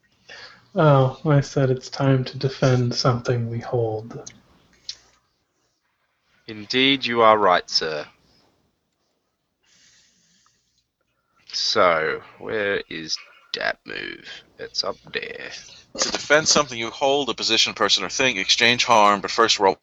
Oh, 0.75 1.21
I 1.25 1.41
said 1.41 1.71
it's 1.71 1.89
time 1.89 2.25
to 2.25 2.39
defend 2.39 2.95
something 2.95 3.51
we 3.51 3.59
hold. 3.59 4.33
Indeed, 6.47 7.05
you 7.05 7.23
are 7.23 7.39
right, 7.39 7.69
sir. 7.69 8.07
So, 11.53 12.23
where 12.39 12.83
is 12.89 13.17
that 13.57 13.79
move? 13.85 14.29
It's 14.59 14.85
up 14.85 14.97
there. 15.13 15.51
To 15.99 16.13
defend 16.13 16.47
something 16.47 16.79
you 16.79 16.91
hold, 16.91 17.29
a 17.29 17.35
position, 17.35 17.75
person, 17.75 18.05
or 18.05 18.09
thing, 18.09 18.37
exchange 18.37 18.85
harm, 18.85 19.21
but 19.21 19.31
first 19.31 19.59
roll 19.59 19.79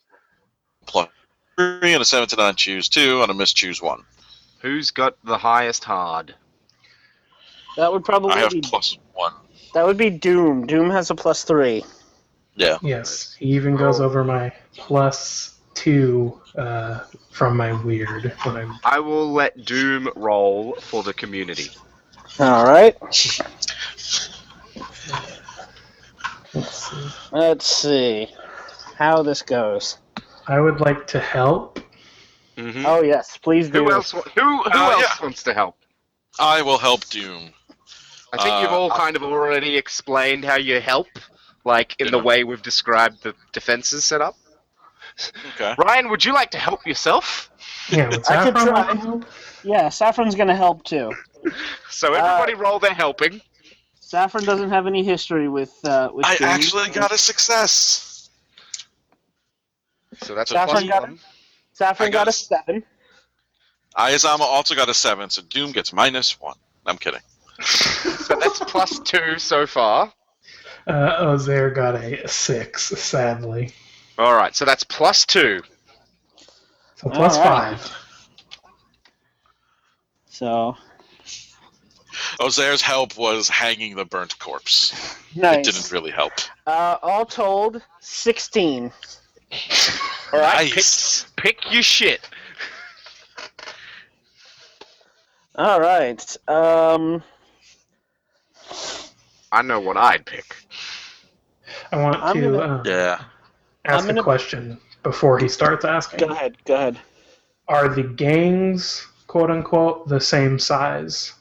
plus 0.86 1.10
three 1.58 1.94
and 1.94 2.02
a 2.02 2.06
seven 2.06 2.30
to 2.30 2.36
nine. 2.38 2.56
Choose 2.56 2.88
two 2.88 3.22
and 3.22 3.30
a 3.30 3.34
miss. 3.34 3.54
Choose 3.54 3.82
one. 3.82 4.04
Who's 4.62 4.92
got 4.92 5.16
the 5.24 5.38
highest 5.38 5.84
hard? 5.84 6.36
That 7.78 7.92
would 7.92 8.04
probably 8.04 8.34
I 8.34 8.40
have 8.40 8.52
be 8.52 8.62
plus 8.62 8.98
one. 9.14 9.34
that 9.74 9.86
would 9.86 9.98
be 9.98 10.10
doom 10.10 10.66
doom 10.68 10.90
has 10.90 11.10
a 11.10 11.16
plus 11.16 11.44
three 11.46 11.84
Yeah. 12.56 12.78
Yes, 12.82 13.36
he 13.40 13.46
even 13.56 13.76
goes 13.78 14.02
over 14.02 14.24
my 14.24 14.52
plus 14.76 15.60
two 15.76 16.42
uh, 16.58 17.02
from 17.32 17.56
my 17.56 17.72
weird 17.84 18.34
when 18.44 18.58
I 18.58 18.78
I 18.84 19.00
will 19.00 19.32
let 19.32 19.64
Doom 19.66 20.10
roll 20.16 20.74
for 20.82 21.04
the 21.04 21.14
community. 21.14 21.70
all 22.40 22.66
right 22.66 22.96
let's 26.54 26.74
see. 26.90 27.10
let's 27.32 27.66
see 27.68 28.28
how 28.98 29.22
this 29.22 29.42
goes 29.44 29.98
I 30.48 30.60
would 30.62 30.80
like 30.80 31.06
to 31.08 31.20
help. 31.20 31.80
Mm-hmm. 32.58 32.86
oh 32.86 33.02
yes 33.04 33.38
please 33.38 33.70
do 33.70 33.84
Who 33.86 33.92
else? 33.92 34.12
Who 34.12 34.22
who 34.34 34.64
Uh, 34.66 34.90
else 34.94 35.02
yeah. 35.04 35.24
wants 35.24 35.44
to 35.44 35.54
help? 35.54 35.76
I 36.40 36.62
will 36.64 36.78
help 36.80 37.06
Doom. 37.10 37.52
I 38.34 38.38
think 38.44 38.62
you've 38.62 38.72
Uh, 38.72 38.78
all 38.80 38.90
kind 38.90 39.16
of 39.16 39.24
already 39.24 39.78
explained 39.78 40.44
how 40.46 40.56
you 40.56 40.80
help, 40.82 41.08
like 41.64 41.96
in 42.00 42.12
the 42.12 42.20
way 42.20 42.44
we've 42.44 42.62
described 42.62 43.24
the 43.24 43.34
defenses 43.54 44.04
set 44.06 44.22
up. 44.22 44.36
Okay. 45.56 45.74
Ryan, 45.78 46.10
would 46.10 46.24
you 46.26 46.34
like 46.34 46.52
to 46.52 46.58
help 46.60 46.86
yourself? 46.86 47.50
Yeah, 47.90 48.10
what's 48.10 48.30
I 48.30 48.44
could 48.44 48.56
try. 48.56 49.22
yeah 49.64 49.90
saffron's 49.90 50.36
gonna 50.36 50.56
help 50.56 50.84
too 50.84 51.12
So 51.90 52.14
everybody 52.14 52.54
roll 52.54 52.80
their 52.80 52.94
helping. 52.94 53.42
saffron 54.00 54.44
doesn't 54.46 54.70
have 54.70 54.86
any 54.88 55.04
history 55.04 55.48
with 55.50 55.74
uh 55.86 56.10
with 56.14 56.26
I 56.26 56.36
doom. 56.36 56.48
actually 56.50 56.90
got 56.90 57.12
a 57.12 57.18
success. 57.18 58.30
So 60.22 60.36
that's 60.36 60.52
a 60.52 60.56
Saffron 60.56 60.88
plus 60.88 60.90
got 60.90 61.02
one. 61.04 61.20
saffron 61.74 62.12
got 62.12 62.26
got 62.26 62.28
a 62.28 62.30
a- 62.30 62.34
seven 62.34 62.84
Ayazama 63.98 64.42
also 64.42 64.76
got 64.76 64.90
a 64.90 64.94
seven, 64.94 65.30
so 65.32 65.42
Doom 65.42 65.72
gets 65.72 65.92
minus 65.92 66.40
one. 66.40 66.56
I'm 66.86 66.98
kidding. 66.98 67.22
So 67.64 68.36
that's 68.40 68.60
plus 68.60 69.00
two 69.00 69.38
so 69.40 69.66
far. 69.66 70.14
Uh, 70.86 71.24
Ozair 71.26 71.74
got 71.74 71.96
a 71.96 72.28
six, 72.28 72.84
sadly. 72.88 73.74
All 74.18 74.34
right, 74.36 74.56
so 74.56 74.64
that's 74.66 74.84
plus 74.84 75.26
two. 75.26 75.62
So 76.96 77.10
plus 77.10 77.38
All 77.38 77.44
right. 77.44 77.78
five. 77.80 77.94
so 80.30 80.76
Ozair's 82.40 82.82
help 82.82 83.18
was 83.18 83.50
hanging 83.50 83.96
the 83.96 84.06
burnt 84.06 84.38
corpse. 84.40 84.92
nice 85.36 85.68
It 85.68 85.72
didn't 85.72 85.92
really 85.92 86.12
help. 86.12 86.34
uh 86.66 86.98
all 87.02 87.26
told 87.26 87.82
16 88.00 88.92
All 90.34 90.40
right, 90.40 90.72
Nice. 90.74 91.26
pick, 91.36 91.56
pick 91.62 91.74
your 91.74 91.84
shit. 91.84 92.28
all 95.56 95.80
right 95.80 96.38
um 96.48 97.24
I 99.52 99.62
know 99.62 99.80
what 99.80 99.98
I'd 99.98 100.26
pick. 100.26 100.56
I 101.92 101.98
want 101.98 102.22
I'm 102.22 102.36
to 102.36 102.42
gonna- 102.42 102.58
uh, 102.80 102.84
Yeah. 102.86 103.24
ask 103.86 104.02
I'm 104.02 104.08
gonna- 104.08 104.22
a 104.22 104.24
question 104.24 104.80
before 105.04 105.40
he 105.40 105.48
starts 105.48 105.86
asking. 105.86 106.20
go 106.20 106.34
ahead 106.34 106.58
go 106.66 106.76
ahead 106.76 107.00
Are 107.70 107.90
the 107.90 108.04
gangs, 108.04 109.06
quote 109.28 109.52
unquote, 109.52 110.08
the 110.08 110.20
same 110.22 110.58
size? 110.60 111.34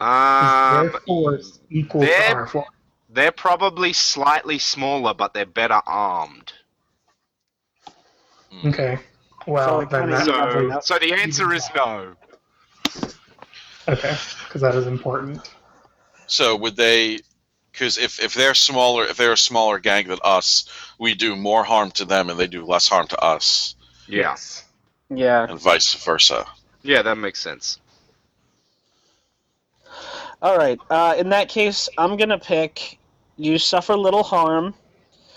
Is 0.00 0.06
Um, 0.06 0.90
their 0.92 1.00
force 1.00 1.58
equal 1.70 2.02
to 2.02 2.06
they're- 2.06 2.34
our 2.36 2.46
force? 2.46 2.68
they're 3.08 3.32
probably 3.32 3.92
slightly 3.92 4.58
smaller, 4.58 5.12
but 5.14 5.32
they're 5.34 5.44
better 5.46 5.80
armed. 5.86 6.52
Okay. 8.64 8.98
Well, 9.46 9.68
So 9.68 9.80
it 9.80 9.90
then 9.90 10.00
kinda 10.02 10.16
that 10.16 10.28
evens 10.28 10.36
probably 10.52 10.72
out. 10.72 10.84
So 10.84 10.98
the 10.98 11.12
answer 11.14 11.52
is 11.54 11.66
no. 11.74 12.14
Okay, 13.90 14.16
because 14.44 14.60
that 14.60 14.74
is 14.74 14.86
important. 14.86 15.50
So 16.26 16.56
would 16.56 16.76
they? 16.76 17.20
Because 17.72 17.98
if, 17.98 18.20
if 18.20 18.34
they're 18.34 18.54
smaller, 18.54 19.04
if 19.04 19.16
they're 19.16 19.32
a 19.32 19.38
smaller 19.38 19.78
gang 19.78 20.08
than 20.08 20.18
us, 20.24 20.64
we 20.98 21.14
do 21.14 21.36
more 21.36 21.64
harm 21.64 21.90
to 21.92 22.04
them, 22.04 22.30
and 22.30 22.38
they 22.38 22.46
do 22.46 22.64
less 22.64 22.88
harm 22.88 23.06
to 23.08 23.18
us. 23.22 23.76
Yeah. 24.08 24.30
Yes. 24.30 24.64
Yeah. 25.08 25.46
and 25.48 25.60
vice 25.60 25.94
versa. 25.94 26.46
Yeah, 26.82 27.02
that 27.02 27.16
makes 27.16 27.40
sense. 27.40 27.80
All 30.42 30.56
right. 30.56 30.78
Uh, 30.88 31.14
in 31.18 31.28
that 31.30 31.48
case, 31.48 31.88
I'm 31.98 32.16
gonna 32.16 32.38
pick. 32.38 32.98
You 33.36 33.58
suffer 33.58 33.96
little 33.96 34.22
harm. 34.22 34.74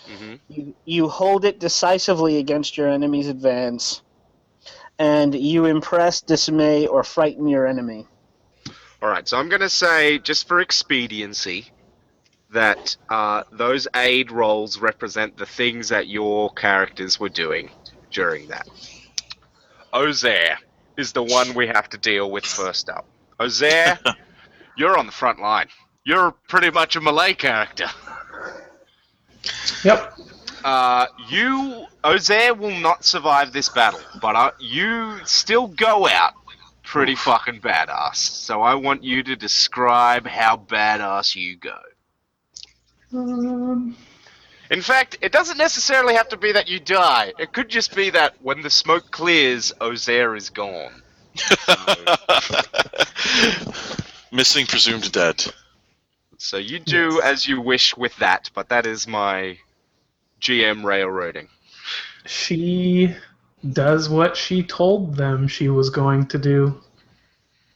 Mm-hmm. 0.07 0.33
You, 0.49 0.75
you 0.85 1.09
hold 1.09 1.45
it 1.45 1.59
decisively 1.59 2.37
against 2.37 2.77
your 2.77 2.87
enemy's 2.89 3.27
advance, 3.27 4.01
and 4.99 5.33
you 5.33 5.65
impress, 5.65 6.21
dismay, 6.21 6.87
or 6.87 7.03
frighten 7.03 7.47
your 7.47 7.65
enemy. 7.65 8.07
All 9.03 9.09
right, 9.09 9.27
so 9.27 9.37
I'm 9.37 9.49
going 9.49 9.59
to 9.59 9.69
say, 9.69 10.17
just 10.17 10.47
for 10.47 10.61
expediency, 10.61 11.67
that 12.51 12.95
uh, 13.09 13.43
those 13.51 13.85
aid 13.93 14.31
rolls 14.31 14.79
represent 14.79 15.35
the 15.35 15.45
things 15.45 15.89
that 15.89 16.07
your 16.07 16.53
characters 16.53 17.19
were 17.19 17.27
doing 17.27 17.69
during 18.11 18.47
that. 18.47 18.65
Ozair 19.93 20.55
is 20.95 21.11
the 21.11 21.21
one 21.21 21.53
we 21.53 21.67
have 21.67 21.89
to 21.89 21.97
deal 21.97 22.31
with 22.31 22.45
first 22.45 22.87
up. 22.87 23.05
Ozair, 23.41 23.99
you're 24.77 24.97
on 24.97 25.05
the 25.05 25.11
front 25.11 25.41
line. 25.41 25.67
You're 26.05 26.31
pretty 26.47 26.71
much 26.71 26.95
a 26.95 27.01
melee 27.01 27.33
character. 27.33 27.87
Yep. 29.83 30.13
Uh, 30.63 31.07
you, 31.27 31.87
Ozair, 32.05 32.57
will 32.57 32.79
not 32.79 33.03
survive 33.03 33.51
this 33.51 33.67
battle, 33.67 33.99
but 34.21 34.37
uh, 34.37 34.51
you 34.61 35.17
still 35.25 35.67
go 35.67 36.07
out 36.07 36.35
pretty 36.83 37.15
fucking 37.15 37.61
badass. 37.61 38.15
So 38.15 38.61
I 38.61 38.75
want 38.75 39.03
you 39.03 39.23
to 39.23 39.35
describe 39.35 40.27
how 40.27 40.57
badass 40.57 41.35
you 41.35 41.55
go. 41.57 41.77
Um, 43.13 43.95
In 44.69 44.81
fact, 44.81 45.17
it 45.21 45.31
doesn't 45.31 45.57
necessarily 45.57 46.15
have 46.15 46.29
to 46.29 46.37
be 46.37 46.51
that 46.51 46.67
you 46.67 46.79
die. 46.79 47.33
It 47.37 47.53
could 47.53 47.69
just 47.69 47.95
be 47.95 48.09
that 48.11 48.35
when 48.41 48.61
the 48.61 48.69
smoke 48.69 49.11
clears, 49.11 49.71
Ozair 49.79 50.35
is 50.37 50.49
gone. 50.49 51.01
Missing, 54.31 54.65
presumed 54.67 55.11
dead. 55.11 55.45
So 56.37 56.57
you 56.57 56.79
do 56.79 57.13
Yes. 57.15 57.23
as 57.23 57.47
you 57.47 57.61
wish 57.61 57.95
with 57.95 58.15
that, 58.17 58.49
but 58.53 58.69
that 58.69 58.85
is 58.85 59.07
my 59.07 59.57
GM 60.41 60.83
railroading. 60.83 61.47
she 62.25 63.15
does 63.71 64.09
what 64.09 64.35
she 64.35 64.61
told 64.63 65.15
them 65.15 65.47
she 65.47 65.69
was 65.69 65.89
going 65.89 66.27
to 66.27 66.37
do. 66.37 66.81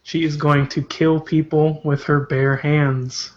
She 0.03 0.23
is 0.23 0.37
going 0.37 0.67
to 0.69 0.81
kill 0.83 1.19
people 1.19 1.81
with 1.83 2.03
her 2.03 2.21
bare 2.21 2.55
hands. 2.57 3.31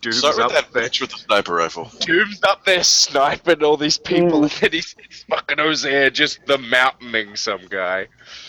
Doom's 0.00 0.18
Start 0.18 0.36
with 0.36 0.44
up 0.46 0.52
that 0.52 0.72
there. 0.72 0.82
bitch 0.88 1.00
with 1.00 1.10
the 1.10 1.18
sniper 1.18 1.54
rifle. 1.54 1.90
Doom's 2.00 2.40
up 2.42 2.64
there 2.64 2.82
sniping 2.82 3.62
all 3.62 3.76
these 3.76 3.98
people, 3.98 4.40
Mm. 4.40 4.42
and 4.42 4.50
then 4.60 4.72
he's, 4.72 4.96
he's 5.08 5.22
fucking 5.28 5.58
Ozair 5.58 6.12
just 6.12 6.44
the 6.46 6.58
mountaining 6.58 7.36
some 7.36 7.60
guy. 7.68 8.08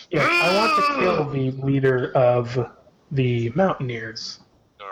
Yeah, 0.09 0.27
I 0.29 0.55
want 0.57 0.75
to 0.75 0.99
kill 0.99 1.29
the 1.31 1.51
leader 1.63 2.11
of 2.15 2.57
the 3.11 3.51
Mountaineers. 3.51 4.39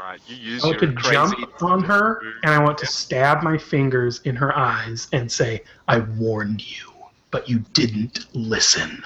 Alright, 0.01 0.21
you 0.25 0.35
use 0.35 0.63
I 0.63 0.67
want 0.67 0.79
to 0.79 0.87
jump 1.11 1.61
on 1.63 1.83
her, 1.83 2.21
and 2.43 2.51
I 2.51 2.63
want 2.63 2.77
to 2.79 2.87
stab 2.87 3.43
my 3.43 3.55
fingers 3.57 4.19
in 4.21 4.35
her 4.35 4.55
eyes 4.57 5.07
and 5.13 5.31
say, 5.31 5.63
I 5.87 5.99
warned 5.99 6.61
you, 6.67 6.91
but 7.29 7.47
you 7.47 7.59
didn't 7.73 8.25
listen. 8.33 9.03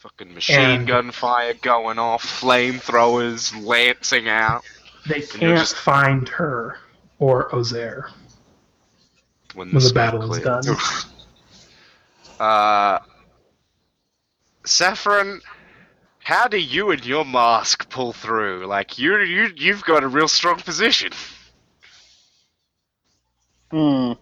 Fucking 0.00 0.34
machine 0.34 0.58
And- 0.58 0.86
gun 0.88 1.10
fire 1.12 1.54
going 1.54 2.00
off, 2.00 2.24
flamethrowers 2.24 3.64
lancing 3.64 4.28
out. 4.28 4.64
They 5.06 5.20
can't 5.20 5.58
just- 5.58 5.76
find 5.76 6.28
her 6.30 6.78
or 7.20 7.48
Ozair. 7.50 8.10
When 9.54 9.70
When 9.70 9.84
the 9.84 9.92
battle 9.92 10.32
is 10.32 10.42
done. 10.42 10.64
Uh, 12.40 12.98
Saffron, 14.64 15.40
how 16.22 16.48
do 16.48 16.56
you 16.58 16.90
and 16.90 17.04
your 17.04 17.24
mask 17.24 17.90
pull 17.90 18.12
through? 18.12 18.66
Like 18.66 18.98
you, 18.98 19.18
you, 19.20 19.50
you've 19.56 19.84
got 19.84 20.04
a 20.04 20.08
real 20.08 20.28
strong 20.28 20.60
position. 20.60 21.12
Hmm. 23.70 24.12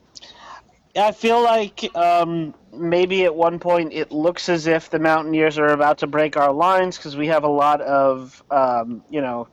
I 0.96 1.12
feel 1.12 1.42
like 1.42 1.94
um, 1.94 2.54
maybe 2.72 3.24
at 3.24 3.34
one 3.34 3.58
point 3.58 3.92
it 3.92 4.10
looks 4.10 4.48
as 4.48 4.66
if 4.66 4.90
the 4.90 4.98
Mountaineers 4.98 5.58
are 5.58 5.68
about 5.68 5.98
to 5.98 6.06
break 6.06 6.36
our 6.36 6.52
lines 6.52 6.96
because 6.96 7.16
we 7.16 7.28
have 7.28 7.44
a 7.44 7.48
lot 7.48 7.80
of, 7.80 8.42
um, 8.50 9.04
you 9.10 9.20
know, 9.20 9.48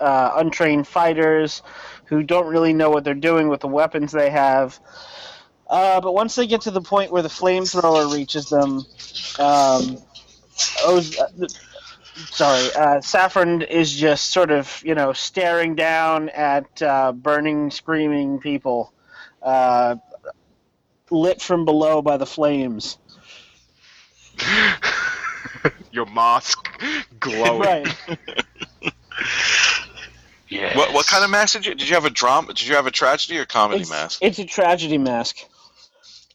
uh, 0.00 0.32
untrained 0.36 0.86
fighters 0.86 1.62
who 2.06 2.22
don't 2.22 2.46
really 2.46 2.72
know 2.72 2.90
what 2.90 3.04
they're 3.04 3.14
doing 3.14 3.48
with 3.48 3.60
the 3.60 3.68
weapons 3.68 4.12
they 4.12 4.30
have. 4.30 4.78
Uh, 5.68 6.00
but 6.00 6.12
once 6.12 6.34
they 6.34 6.46
get 6.46 6.62
to 6.62 6.70
the 6.70 6.82
point 6.82 7.10
where 7.10 7.22
the 7.22 7.28
flamethrower 7.28 8.12
reaches 8.12 8.50
them, 8.50 8.84
um, 9.38 9.96
Oz- 10.86 11.18
uh, 11.18 11.48
sorry, 12.30 12.68
uh, 12.74 13.00
Saffron 13.00 13.62
is 13.62 13.92
just 13.94 14.30
sort 14.30 14.50
of, 14.50 14.82
you 14.84 14.94
know, 14.94 15.12
staring 15.12 15.74
down 15.74 16.28
at 16.30 16.82
uh, 16.82 17.12
burning, 17.12 17.70
screaming 17.70 18.38
people, 18.38 18.92
uh, 19.42 19.96
lit 21.10 21.40
from 21.40 21.64
below 21.64 22.02
by 22.02 22.16
the 22.16 22.26
flames. 22.26 22.98
your 25.92 26.06
mask 26.06 26.58
glowing. 27.20 27.60
Right. 27.60 27.96
Yes. 30.48 30.76
What 30.76 30.92
what 30.92 31.06
kind 31.06 31.24
of 31.24 31.30
mask 31.30 31.54
did 31.54 31.64
you? 31.64 31.74
Did 31.74 31.88
you 31.88 31.94
have 31.94 32.04
a 32.04 32.10
drama? 32.10 32.48
Did 32.48 32.66
you 32.66 32.74
have 32.74 32.86
a 32.86 32.90
tragedy 32.90 33.38
or 33.38 33.46
comedy 33.46 33.80
It's, 33.80 33.90
mask? 33.90 34.18
it's 34.20 34.38
a 34.38 34.44
tragedy 34.44 34.98
mask. 34.98 35.38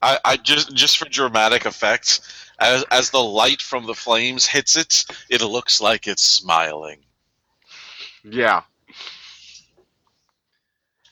I, 0.01 0.17
I 0.25 0.37
just 0.37 0.73
just 0.73 0.97
for 0.97 1.05
dramatic 1.05 1.67
effects, 1.67 2.21
as 2.59 2.83
as 2.91 3.09
the 3.09 3.23
light 3.23 3.61
from 3.61 3.85
the 3.85 3.93
flames 3.95 4.45
hits 4.47 4.75
it, 4.75 5.05
it 5.29 5.41
looks 5.41 5.81
like 5.81 6.07
it's 6.07 6.23
smiling. 6.23 6.99
Yeah. 8.23 8.63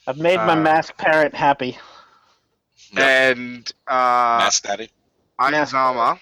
I've 0.07 0.17
made 0.17 0.37
my 0.37 0.53
Uh, 0.53 0.55
mask 0.55 0.97
parent 0.97 1.33
happy. 1.33 1.77
And 2.95 3.71
uh, 3.87 4.37
Mask 4.39 4.63
daddy. 4.63 4.89
Ayazama, 5.39 6.19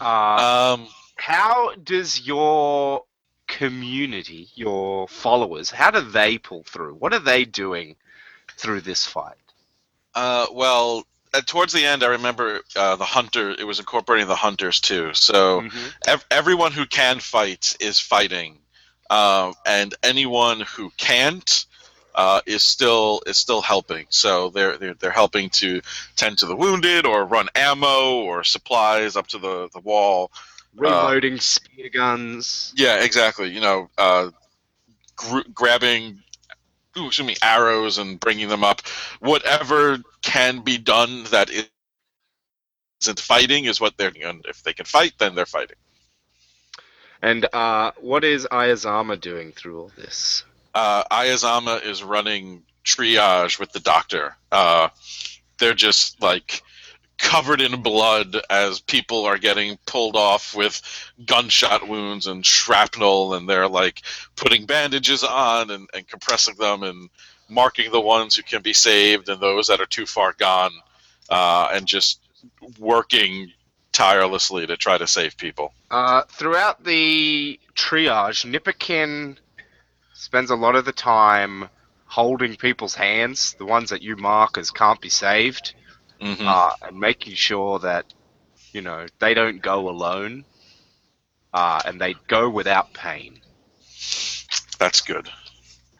uh, 0.00 0.74
Um, 0.74 0.88
how 1.16 1.74
does 1.82 2.26
your 2.26 3.04
community, 3.48 4.48
your 4.54 5.08
followers, 5.08 5.70
how 5.70 5.90
do 5.90 6.00
they 6.00 6.38
pull 6.38 6.62
through? 6.64 6.94
What 6.94 7.12
are 7.12 7.18
they 7.18 7.44
doing 7.44 7.96
through 8.56 8.80
this 8.82 9.04
fight? 9.06 9.36
uh, 10.14 10.46
well, 10.52 11.04
towards 11.40 11.72
the 11.72 11.84
end, 11.86 12.02
I 12.02 12.08
remember 12.08 12.60
uh, 12.76 12.96
the 12.96 13.04
hunter. 13.04 13.50
It 13.50 13.64
was 13.66 13.78
incorporating 13.78 14.28
the 14.28 14.36
hunters 14.36 14.80
too. 14.80 15.14
So 15.14 15.62
Mhm. 15.62 15.94
ev- 16.06 16.26
everyone 16.30 16.72
who 16.72 16.84
can 16.86 17.20
fight 17.20 17.74
is 17.80 17.98
fighting, 17.98 18.58
um, 19.10 19.54
and 19.64 19.94
anyone 20.02 20.60
who 20.60 20.90
can't 20.98 21.64
uh, 22.14 22.42
is 22.44 22.62
still 22.62 23.22
is 23.26 23.38
still 23.38 23.62
helping. 23.62 24.06
So 24.10 24.50
they're, 24.50 24.76
they're 24.76 24.94
they're 24.94 25.10
helping 25.10 25.48
to 25.50 25.80
tend 26.16 26.36
to 26.38 26.46
the 26.46 26.54
wounded, 26.54 27.06
or 27.06 27.24
run 27.24 27.48
ammo 27.54 28.16
or 28.16 28.44
supplies 28.44 29.16
up 29.16 29.28
to 29.28 29.38
the 29.38 29.70
the 29.72 29.80
wall. 29.80 30.30
Reloading 30.76 31.38
spear 31.40 31.88
guns. 31.90 32.72
Yeah, 32.76 33.02
exactly. 33.02 33.48
You 33.50 33.60
know, 33.60 33.90
uh, 33.96 34.30
gr- 35.16 35.48
grabbing. 35.54 36.22
Ooh, 36.98 37.06
excuse 37.06 37.26
me, 37.26 37.36
arrows 37.42 37.98
and 37.98 38.20
bringing 38.20 38.48
them 38.48 38.64
up. 38.64 38.82
Whatever 39.20 39.98
can 40.22 40.60
be 40.60 40.78
done 40.78 41.24
that 41.30 41.50
isn't 41.50 43.20
fighting 43.20 43.64
is 43.64 43.80
what 43.80 43.96
they're 43.96 44.10
doing. 44.10 44.42
If 44.46 44.62
they 44.62 44.72
can 44.74 44.86
fight, 44.86 45.14
then 45.18 45.34
they're 45.34 45.46
fighting. 45.46 45.76
And 47.22 47.46
uh, 47.52 47.92
what 48.00 48.24
is 48.24 48.46
Ayazama 48.50 49.20
doing 49.20 49.52
through 49.52 49.80
all 49.80 49.92
this? 49.96 50.44
uh, 50.74 51.04
Ayazama 51.10 51.84
is 51.84 52.02
running 52.02 52.62
triage 52.84 53.58
with 53.58 53.72
the 53.72 53.80
doctor. 53.80 54.36
Uh, 54.50 54.88
they're 55.58 55.74
just 55.74 56.20
like 56.20 56.62
covered 57.18 57.60
in 57.60 57.82
blood 57.82 58.36
as 58.50 58.80
people 58.80 59.24
are 59.24 59.38
getting 59.38 59.78
pulled 59.86 60.16
off 60.16 60.54
with 60.54 60.82
gunshot 61.24 61.88
wounds 61.88 62.26
and 62.26 62.44
shrapnel, 62.44 63.34
and 63.34 63.48
they're 63.48 63.68
like 63.68 64.02
putting 64.36 64.66
bandages 64.66 65.22
on 65.24 65.70
and, 65.70 65.88
and 65.94 66.08
compressing 66.08 66.56
them 66.56 66.82
and 66.82 67.08
marking 67.48 67.90
the 67.92 68.00
ones 68.00 68.34
who 68.34 68.42
can 68.42 68.62
be 68.62 68.72
saved 68.72 69.28
and 69.28 69.40
those 69.40 69.66
that 69.66 69.80
are 69.80 69.86
too 69.86 70.06
far 70.06 70.32
gone, 70.32 70.72
uh, 71.30 71.68
and 71.72 71.86
just 71.86 72.20
working 72.78 73.52
tirelessly 73.92 74.66
to 74.66 74.76
try 74.76 74.98
to 74.98 75.06
save 75.06 75.36
people. 75.36 75.72
Uh, 75.90 76.22
throughout 76.28 76.82
the 76.84 77.60
triage, 77.74 78.50
Nipperkin 78.50 79.36
spends 80.14 80.50
a 80.50 80.56
lot 80.56 80.76
of 80.76 80.84
the 80.84 80.92
time 80.92 81.68
holding 82.06 82.56
people's 82.56 82.94
hands, 82.94 83.54
the 83.58 83.64
ones 83.64 83.90
that 83.90 84.02
you 84.02 84.16
mark 84.16 84.58
as 84.58 84.70
can't 84.70 85.00
be 85.00 85.08
saved, 85.08 85.74
hmm 86.22 86.46
uh, 86.46 86.70
and 86.82 86.98
making 86.98 87.34
sure 87.34 87.78
that 87.80 88.06
you 88.72 88.80
know 88.80 89.06
they 89.18 89.34
don't 89.34 89.60
go 89.62 89.88
alone, 89.88 90.44
uh, 91.52 91.80
and 91.84 92.00
they 92.00 92.14
go 92.28 92.48
without 92.48 92.92
pain, 92.94 93.40
That's 94.78 95.00
good. 95.00 95.28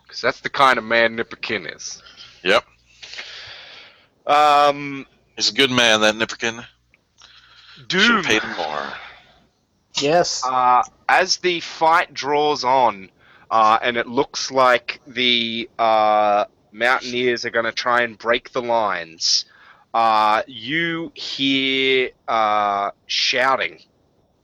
because 0.05 0.21
that's 0.21 0.41
the 0.41 0.51
kind 0.51 0.79
of 0.79 0.85
man 0.85 1.17
Nipperkin 1.17 1.75
is. 1.75 2.03
Yep. 2.45 2.65
Um, 4.27 5.07
He's 5.37 5.51
a 5.51 5.55
good 5.55 5.71
man, 5.71 6.01
that 6.03 6.15
Nipperkin. 6.15 6.65
Should 7.77 7.89
Doom. 7.89 8.17
have 8.17 8.25
paid 8.25 8.43
him 8.43 8.57
more. 8.57 8.93
Yes. 10.01 10.43
Uh, 10.47 10.83
as 11.09 11.39
the 11.39 11.61
fight 11.61 12.15
draws 12.15 12.65
on, 12.65 13.11
uh, 13.51 13.79
and 13.83 13.97
it 13.97 14.07
looks 14.07 14.51
like 14.51 15.01
the 15.07 15.69
uh, 15.79 16.45
Mountaineers 16.73 17.45
are 17.45 17.51
going 17.51 17.65
to 17.67 17.73
try 17.73 18.03
and 18.03 18.17
break 18.17 18.53
the 18.53 18.63
lines, 18.63 19.45
uh, 19.95 20.43
you 20.47 21.13
hear 21.15 22.11
uh, 22.29 22.91
shouting 23.07 23.79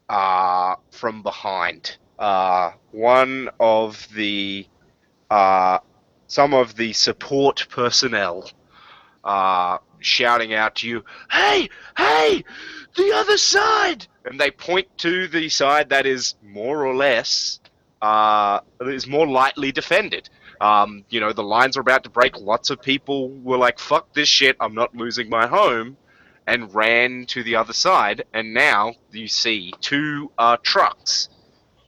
uh, 0.09 0.77
from 0.91 1.23
behind. 1.23 1.97
Uh, 2.19 2.73
one 2.91 3.49
of 3.61 4.09
the 4.15 4.67
uh, 5.31 5.79
some 6.27 6.53
of 6.53 6.75
the 6.77 6.93
support 6.93 7.67
personnel 7.71 8.51
uh, 9.25 9.79
shouting 10.01 10.53
out 10.53 10.77
to 10.77 10.89
you, 10.89 11.05
"Hey, 11.31 11.71
hey, 11.97 12.45
the 12.97 13.13
other 13.15 13.39
side!" 13.39 14.07
And 14.25 14.39
they 14.39 14.51
point 14.51 14.89
to 14.99 15.29
the 15.29 15.49
side 15.49 15.89
that 15.91 16.07
is 16.07 16.35
more 16.43 16.85
or 16.85 16.95
less 16.95 17.61
is 18.83 19.07
more 19.07 19.27
lightly 19.27 19.73
defended. 19.73 20.29
Um, 20.61 21.05
you 21.09 21.21
know, 21.21 21.33
the 21.33 21.43
lines 21.43 21.77
were 21.77 21.83
about 21.83 22.05
to 22.05 22.11
break. 22.11 22.39
Lots 22.39 22.71
of 22.71 22.83
people 22.83 23.31
were 23.31 23.59
like, 23.59 23.79
"Fuck 23.79 24.13
this 24.15 24.29
shit! 24.29 24.57
I'm 24.61 24.75
not 24.75 24.95
losing 24.95 25.29
my 25.29 25.47
home," 25.47 25.97
and 26.47 26.75
ran 26.75 27.27
to 27.27 27.43
the 27.43 27.57
other 27.57 27.73
side. 27.73 28.25
And 28.33 28.55
now 28.55 28.95
you 29.13 29.29
see 29.29 29.73
two 29.81 30.31
uh, 30.39 30.57
trucks. 30.63 31.29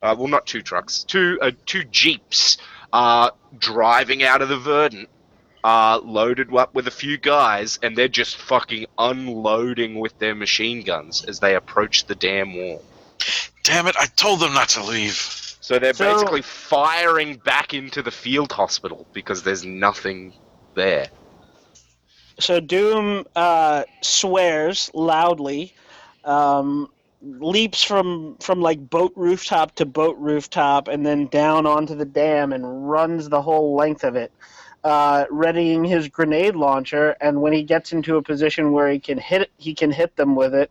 Uh, 0.02 0.14
well, 0.16 0.28
not 0.28 0.46
two 0.46 0.62
trucks. 0.62 1.04
Two 1.04 1.38
uh, 1.42 1.50
two 1.66 1.84
jeeps 1.84 2.58
uh, 2.92 3.30
driving 3.58 4.22
out 4.22 4.42
of 4.42 4.48
the 4.48 4.58
Verdant, 4.58 5.08
uh, 5.62 6.00
loaded 6.02 6.54
up 6.54 6.74
with 6.74 6.86
a 6.86 6.92
few 6.92 7.18
guys, 7.18 7.78
and 7.82 7.96
they're 7.96 8.08
just 8.08 8.36
fucking 8.36 8.86
unloading 8.98 9.98
with 9.98 10.18
their 10.18 10.34
machine 10.34 10.82
guns 10.82 11.24
as 11.24 11.40
they 11.40 11.54
approach 11.54 12.06
the 12.06 12.14
damn 12.14 12.54
wall. 12.54 12.82
Damn 13.62 13.86
it! 13.86 13.96
I 13.98 14.06
told 14.06 14.40
them 14.40 14.54
not 14.54 14.70
to 14.70 14.84
leave. 14.84 15.39
So 15.70 15.78
they're 15.78 15.94
So- 15.94 16.12
basically 16.12 16.42
firing 16.42 17.36
back 17.36 17.74
into 17.74 18.02
the 18.02 18.10
field 18.10 18.50
hospital 18.50 19.06
because 19.12 19.44
there's 19.44 19.64
nothing 19.64 20.32
there. 20.74 21.06
So 22.40 22.58
Doom 22.58 23.24
uh, 23.36 23.84
swears 24.00 24.90
loudly, 24.94 25.72
um, 26.24 26.88
leaps 27.22 27.84
from 27.84 28.36
from 28.40 28.60
like 28.60 28.90
boat 28.90 29.12
rooftop 29.14 29.76
to 29.76 29.86
boat 29.86 30.16
rooftop, 30.18 30.88
and 30.88 31.06
then 31.06 31.28
down 31.28 31.66
onto 31.66 31.94
the 31.94 32.04
dam 32.04 32.52
and 32.52 32.90
runs 32.90 33.28
the 33.28 33.40
whole 33.40 33.76
length 33.76 34.02
of 34.02 34.16
it, 34.16 34.32
uh, 34.82 35.26
readying 35.30 35.84
his 35.84 36.08
grenade 36.08 36.56
launcher. 36.56 37.14
And 37.20 37.42
when 37.42 37.52
he 37.52 37.62
gets 37.62 37.92
into 37.92 38.16
a 38.16 38.22
position 38.22 38.72
where 38.72 38.90
he 38.90 38.98
can 38.98 39.18
hit 39.18 39.52
he 39.56 39.72
can 39.72 39.92
hit 39.92 40.16
them 40.16 40.34
with 40.34 40.52
it. 40.52 40.68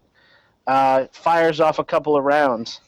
Uh, 0.68 1.06
fires 1.14 1.61
off 1.61 1.80
a 1.80 1.86
couple 1.86 2.18
of 2.18 2.26
rounds. 2.26 2.82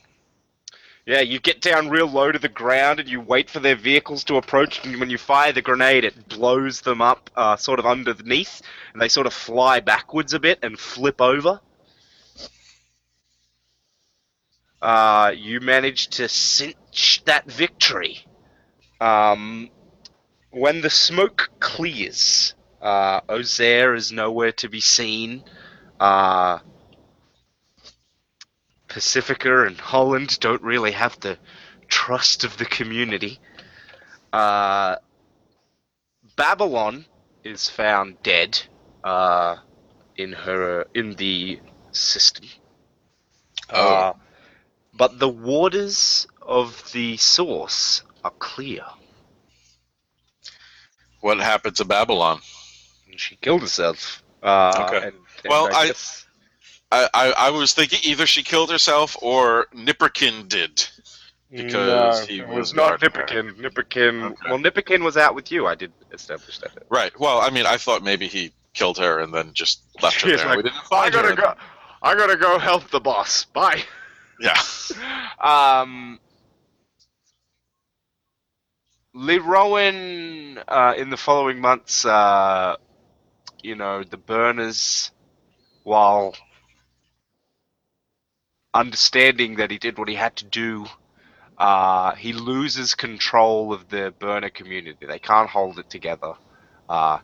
Yeah, 1.11 1.19
you 1.19 1.41
get 1.41 1.59
down 1.59 1.89
real 1.89 2.07
low 2.07 2.31
to 2.31 2.39
the 2.39 2.47
ground 2.47 3.01
and 3.01 3.09
you 3.09 3.19
wait 3.19 3.49
for 3.49 3.59
their 3.59 3.75
vehicles 3.75 4.23
to 4.23 4.37
approach, 4.37 4.85
and 4.85 4.97
when 4.97 5.09
you 5.09 5.17
fire 5.17 5.51
the 5.51 5.61
grenade, 5.61 6.05
it 6.05 6.29
blows 6.29 6.79
them 6.79 7.01
up 7.01 7.29
uh, 7.35 7.57
sort 7.57 7.79
of 7.79 7.85
underneath, 7.85 8.61
and 8.93 9.01
they 9.01 9.09
sort 9.09 9.27
of 9.27 9.33
fly 9.33 9.81
backwards 9.81 10.33
a 10.33 10.39
bit 10.39 10.59
and 10.63 10.79
flip 10.79 11.19
over. 11.19 11.59
Uh, 14.81 15.33
you 15.35 15.59
manage 15.59 16.07
to 16.07 16.29
cinch 16.29 17.21
that 17.25 17.43
victory. 17.45 18.25
Um, 19.01 19.69
when 20.51 20.79
the 20.79 20.89
smoke 20.89 21.49
clears, 21.59 22.55
uh, 22.81 23.19
Ozair 23.27 23.97
is 23.97 24.13
nowhere 24.13 24.53
to 24.53 24.69
be 24.69 24.79
seen. 24.79 25.43
Uh, 25.99 26.59
Pacifica 28.91 29.65
and 29.65 29.77
Holland 29.79 30.37
don't 30.41 30.61
really 30.61 30.91
have 30.91 31.17
the 31.21 31.37
trust 31.87 32.43
of 32.43 32.57
the 32.57 32.65
community. 32.65 33.39
Uh, 34.33 34.97
Babylon 36.35 37.05
is 37.45 37.69
found 37.69 38.21
dead 38.21 38.61
uh, 39.05 39.55
in 40.17 40.33
her 40.33 40.85
in 40.93 41.15
the 41.15 41.59
system. 41.91 42.47
Oh. 43.69 43.93
Uh, 43.93 44.13
but 44.93 45.19
the 45.19 45.29
waters 45.29 46.27
of 46.41 46.91
the 46.91 47.15
source 47.15 48.03
are 48.25 48.33
clear. 48.39 48.83
What 51.21 51.39
happened 51.39 51.77
to 51.77 51.85
Babylon? 51.85 52.41
She 53.15 53.37
killed 53.37 53.61
herself. 53.61 54.21
Uh, 54.43 54.73
Okay. 54.87 54.97
and- 55.07 55.15
and 55.43 55.49
Well, 55.49 55.73
I- 55.73 55.87
guess- 55.87 56.25
I, 56.91 57.09
I, 57.13 57.31
I 57.37 57.49
was 57.51 57.73
thinking 57.73 57.99
either 58.03 58.25
she 58.25 58.43
killed 58.43 58.69
herself 58.69 59.15
or 59.21 59.67
Nipperkin 59.73 60.47
did. 60.47 60.87
Because 61.51 62.25
he 62.27 62.41
was 62.41 62.49
was 62.49 62.73
not. 62.73 63.01
Nipperkin. 63.01 63.57
Nipperkin. 63.57 64.23
Okay. 64.31 64.49
Well, 64.49 64.57
Nipperkin 64.59 65.03
was 65.03 65.17
out 65.17 65.35
with 65.35 65.51
you. 65.51 65.67
I 65.67 65.75
did 65.75 65.91
establish 66.13 66.59
that. 66.59 66.83
Right. 66.89 67.17
Well, 67.19 67.41
I 67.41 67.49
mean, 67.49 67.65
I 67.65 67.77
thought 67.77 68.03
maybe 68.03 68.27
he 68.27 68.53
killed 68.73 68.97
her 68.99 69.19
and 69.19 69.33
then 69.33 69.51
just 69.53 69.81
left 70.01 70.21
her 70.21 70.35
there. 70.35 70.45
like, 70.45 70.57
we 70.57 70.63
didn't 70.63 70.83
find 70.85 71.07
I 71.07 71.09
gotta 71.09 71.29
her. 71.29 71.35
go. 71.35 71.53
I 72.01 72.15
gotta 72.15 72.37
go 72.37 72.57
help 72.57 72.89
the 72.89 72.99
boss. 72.99 73.45
Bye. 73.45 73.83
Yeah. 74.39 74.59
Um, 75.39 76.19
Lee 79.13 79.37
Rowan, 79.39 80.59
uh, 80.67 80.93
in 80.97 81.09
the 81.09 81.17
following 81.17 81.59
months, 81.59 82.05
uh, 82.05 82.75
you 83.61 83.75
know, 83.75 84.03
the 84.03 84.17
burners, 84.17 85.11
while 85.83 86.35
understanding 88.73 89.55
that 89.57 89.71
he 89.71 89.77
did 89.77 89.97
what 89.97 90.07
he 90.07 90.15
had 90.15 90.35
to 90.37 90.45
do, 90.45 90.85
uh, 91.57 92.15
he 92.15 92.33
loses 92.33 92.95
control 92.95 93.73
of 93.73 93.89
the 93.89 94.13
burner 94.19 94.49
community. 94.49 95.05
They 95.05 95.19
can't 95.19 95.49
hold 95.49 95.79
it 95.79 95.89
together. 95.89 96.33
Uh, 96.89 97.19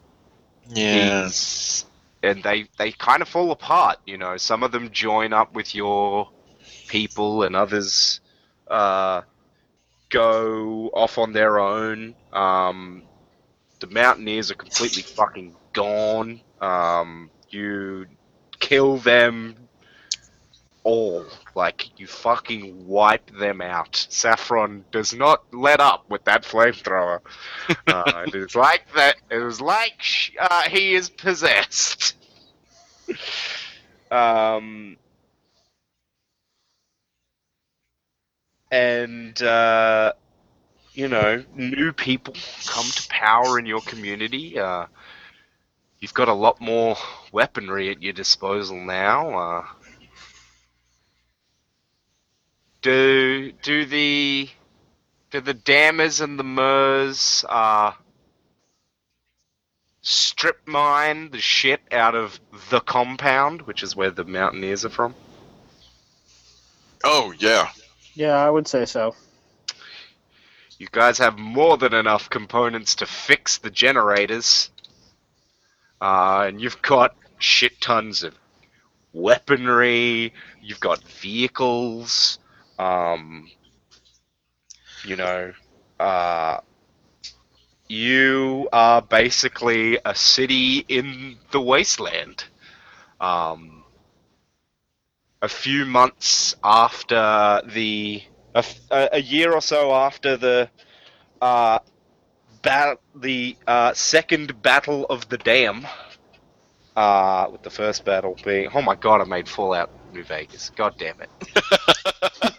and 2.23 2.43
they 2.43 2.67
they 2.77 2.91
kind 2.91 3.21
of 3.21 3.29
fall 3.29 3.51
apart. 3.51 3.97
You 4.05 4.17
know, 4.17 4.37
some 4.37 4.63
of 4.63 4.71
them 4.71 4.91
join 4.91 5.33
up 5.33 5.53
with 5.53 5.73
your 5.73 6.29
people, 6.87 7.43
and 7.43 7.55
others 7.55 8.19
uh, 8.67 9.21
go 10.09 10.89
off 10.93 11.17
on 11.17 11.33
their 11.33 11.59
own. 11.59 12.15
Um, 12.33 13.03
the 13.79 13.87
Mountaineers 13.87 14.51
are 14.51 14.55
completely 14.55 15.03
fucking 15.03 15.55
gone. 15.73 16.41
Um, 16.59 17.29
you 17.49 18.07
kill 18.59 18.97
them 18.97 19.66
all. 20.87 21.25
Like 21.53 21.99
you 21.99 22.07
fucking 22.07 22.87
wipe 22.87 23.29
them 23.37 23.59
out. 23.59 24.07
Saffron 24.09 24.85
does 24.91 25.13
not 25.13 25.43
let 25.53 25.81
up 25.81 26.09
with 26.09 26.23
that 26.23 26.43
flamethrower. 26.43 27.19
uh, 27.87 28.23
it 28.25 28.33
is 28.33 28.55
like 28.55 28.85
that. 28.95 29.17
It 29.29 29.39
was 29.39 29.59
like 29.59 29.95
sh- 29.99 30.31
uh, 30.39 30.69
he 30.69 30.95
is 30.95 31.09
possessed. 31.09 32.15
um, 34.11 34.95
and 38.71 39.41
uh, 39.41 40.13
you 40.93 41.09
know, 41.09 41.43
new 41.53 41.91
people 41.91 42.33
come 42.65 42.85
to 42.85 43.07
power 43.09 43.59
in 43.59 43.65
your 43.65 43.81
community. 43.81 44.57
Uh, 44.57 44.85
you've 45.99 46.13
got 46.13 46.29
a 46.29 46.33
lot 46.33 46.61
more 46.61 46.95
weaponry 47.33 47.89
at 47.89 48.01
your 48.01 48.13
disposal 48.13 48.79
now. 48.79 49.37
Uh, 49.37 49.65
do 52.87 53.51
do 53.63 53.85
the 53.85 54.49
do 55.29 55.41
the 55.41 55.53
dammers 55.53 56.21
and 56.21 56.39
the 56.39 56.43
mers 56.45 57.43
uh, 57.49 57.91
strip 60.01 60.65
mine 60.65 61.29
the 61.31 61.39
shit 61.39 61.81
out 61.91 62.15
of 62.15 62.39
the 62.69 62.79
compound, 62.79 63.63
which 63.63 63.83
is 63.83 63.93
where 63.93 64.09
the 64.09 64.23
mountaineers 64.23 64.85
are 64.85 64.89
from? 64.89 65.13
Oh, 67.03 67.33
yeah. 67.37 67.67
Yeah, 68.13 68.35
I 68.35 68.49
would 68.49 68.69
say 68.69 68.85
so. 68.85 69.13
You 70.79 70.87
guys 70.89 71.17
have 71.17 71.37
more 71.37 71.77
than 71.77 71.93
enough 71.93 72.29
components 72.29 72.95
to 72.95 73.05
fix 73.05 73.57
the 73.57 73.69
generators. 73.69 74.71
Uh, 75.99 76.45
and 76.47 76.61
you've 76.61 76.81
got 76.81 77.17
shit 77.37 77.81
tons 77.81 78.23
of 78.23 78.33
weaponry, 79.11 80.31
you've 80.61 80.79
got 80.79 81.03
vehicles, 81.03 82.39
um, 82.79 83.49
you 85.03 85.15
know, 85.15 85.53
uh, 85.99 86.59
you 87.89 88.67
are 88.71 89.01
basically 89.01 89.97
a 90.05 90.15
city 90.15 90.79
in 90.87 91.37
the 91.51 91.61
wasteland. 91.61 92.45
Um, 93.21 93.85
a 95.41 95.47
few 95.49 95.85
months 95.85 96.55
after 96.63 97.61
the 97.65 98.23
a, 98.55 98.65
a 99.13 99.21
year 99.21 99.53
or 99.53 99.61
so 99.61 99.93
after 99.93 100.35
the 100.37 100.69
uh, 101.41 101.79
bat- 102.63 102.99
the 103.15 103.57
uh, 103.67 103.93
second 103.93 104.61
battle 104.61 105.05
of 105.09 105.29
the 105.29 105.37
dam, 105.39 105.87
Uh, 106.95 107.47
with 107.51 107.61
the 107.61 107.69
first 107.69 108.03
battle 108.05 108.35
being, 108.43 108.69
oh 108.73 108.81
my 108.81 108.95
god, 108.95 109.21
I 109.21 109.23
made 109.25 109.47
Fallout 109.47 109.91
New 110.11 110.23
Vegas. 110.23 110.71
God 110.71 110.95
damn 110.97 111.21
it. 111.21 111.29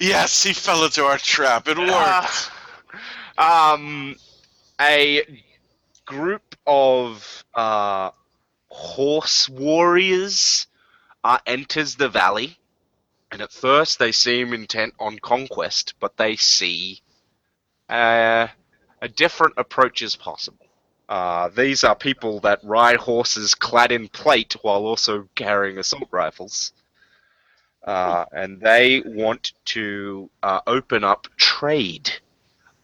yes, 0.00 0.42
he 0.42 0.52
fell 0.52 0.84
into 0.84 1.04
our 1.04 1.18
trap. 1.18 1.68
It 1.68 1.78
worked. 1.78 1.90
Ah. 3.38 3.74
um, 3.74 4.16
a 4.80 5.42
group 6.04 6.54
of 6.66 7.44
uh, 7.54 8.10
horse 8.68 9.48
warriors 9.48 10.66
uh, 11.22 11.38
enters 11.46 11.94
the 11.94 12.08
valley, 12.08 12.58
and 13.30 13.40
at 13.40 13.52
first 13.52 13.98
they 13.98 14.12
seem 14.12 14.52
intent 14.52 14.94
on 14.98 15.18
conquest, 15.18 15.94
but 16.00 16.16
they 16.16 16.36
see 16.36 17.00
uh, 17.88 18.48
a 19.00 19.08
different 19.08 19.54
approach 19.56 20.02
is 20.02 20.16
possible. 20.16 20.66
Uh, 21.08 21.48
these 21.48 21.84
are 21.84 21.94
people 21.94 22.40
that 22.40 22.60
ride 22.64 22.96
horses 22.96 23.54
clad 23.54 23.92
in 23.92 24.08
plate 24.08 24.56
while 24.62 24.86
also 24.86 25.28
carrying 25.34 25.78
assault 25.78 26.08
rifles. 26.10 26.72
Uh, 27.84 28.24
and 28.32 28.60
they 28.60 29.02
want 29.04 29.52
to 29.66 30.30
uh, 30.42 30.60
open 30.66 31.04
up 31.04 31.28
trade 31.36 32.10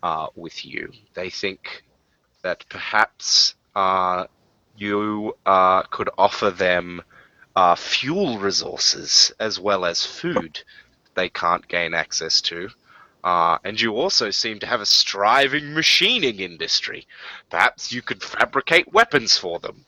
uh, 0.02 0.26
with 0.34 0.64
you. 0.64 0.92
They 1.14 1.30
think 1.30 1.82
that 2.42 2.66
perhaps 2.68 3.54
uh, 3.74 4.26
you 4.76 5.36
uh, 5.46 5.82
could 5.84 6.10
offer 6.18 6.50
them 6.50 7.02
uh, 7.56 7.74
fuel 7.76 8.38
resources 8.38 9.32
as 9.40 9.58
well 9.58 9.84
as 9.84 10.04
food 10.04 10.62
they 11.14 11.28
can't 11.30 11.66
gain 11.66 11.94
access 11.94 12.42
to. 12.42 12.68
And 13.24 13.80
you 13.80 13.96
also 13.96 14.30
seem 14.30 14.58
to 14.60 14.66
have 14.66 14.80
a 14.82 14.86
striving 14.86 15.72
machining 15.72 16.40
industry. 16.40 17.06
Perhaps 17.48 17.90
you 17.90 18.02
could 18.02 18.22
fabricate 18.22 18.92
weapons 18.92 19.36
for 19.36 19.58
them. 19.58 19.84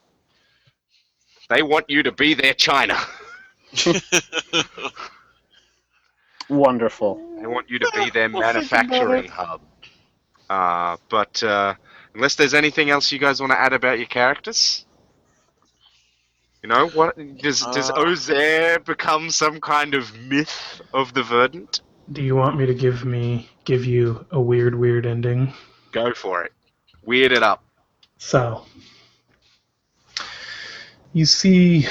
They 1.48 1.62
want 1.62 1.90
you 1.90 2.02
to 2.02 2.12
be 2.12 2.32
their 2.32 2.54
China. 2.54 2.98
Wonderful. 6.48 7.38
I 7.42 7.46
want 7.46 7.70
you 7.70 7.78
to 7.78 7.90
be 7.94 8.10
their 8.10 8.28
We'll 8.28 8.42
think 8.42 8.54
about 8.68 8.88
manufacturing 8.88 9.28
hub. 9.28 9.60
Uh, 10.50 10.96
but 11.08 11.42
uh, 11.42 11.74
unless 12.14 12.34
there's 12.34 12.54
anything 12.54 12.90
else 12.90 13.10
you 13.10 13.18
guys 13.18 13.40
want 13.40 13.52
to 13.52 13.60
add 13.60 13.72
about 13.72 13.98
your 13.98 14.06
characters, 14.06 14.84
you 16.62 16.68
know 16.68 16.88
what? 16.88 17.16
Does 17.38 17.62
does 17.72 17.90
Uh. 17.90 17.94
Ozair 17.94 18.84
become 18.84 19.30
some 19.30 19.60
kind 19.60 19.94
of 19.94 20.16
myth 20.18 20.80
of 20.92 21.14
the 21.14 21.22
Verdant? 21.22 21.80
Do 22.12 22.22
you 22.22 22.36
want 22.36 22.58
me 22.58 22.66
to 22.66 22.74
give 22.74 23.04
me 23.04 23.48
give 23.64 23.84
you 23.86 24.26
a 24.30 24.40
weird, 24.40 24.74
weird 24.74 25.06
ending? 25.06 25.54
Go 25.92 26.12
for 26.12 26.44
it. 26.44 26.52
Weird 27.04 27.32
it 27.32 27.42
up. 27.42 27.64
So, 28.18 28.66
you 31.12 31.26
see 31.26 31.86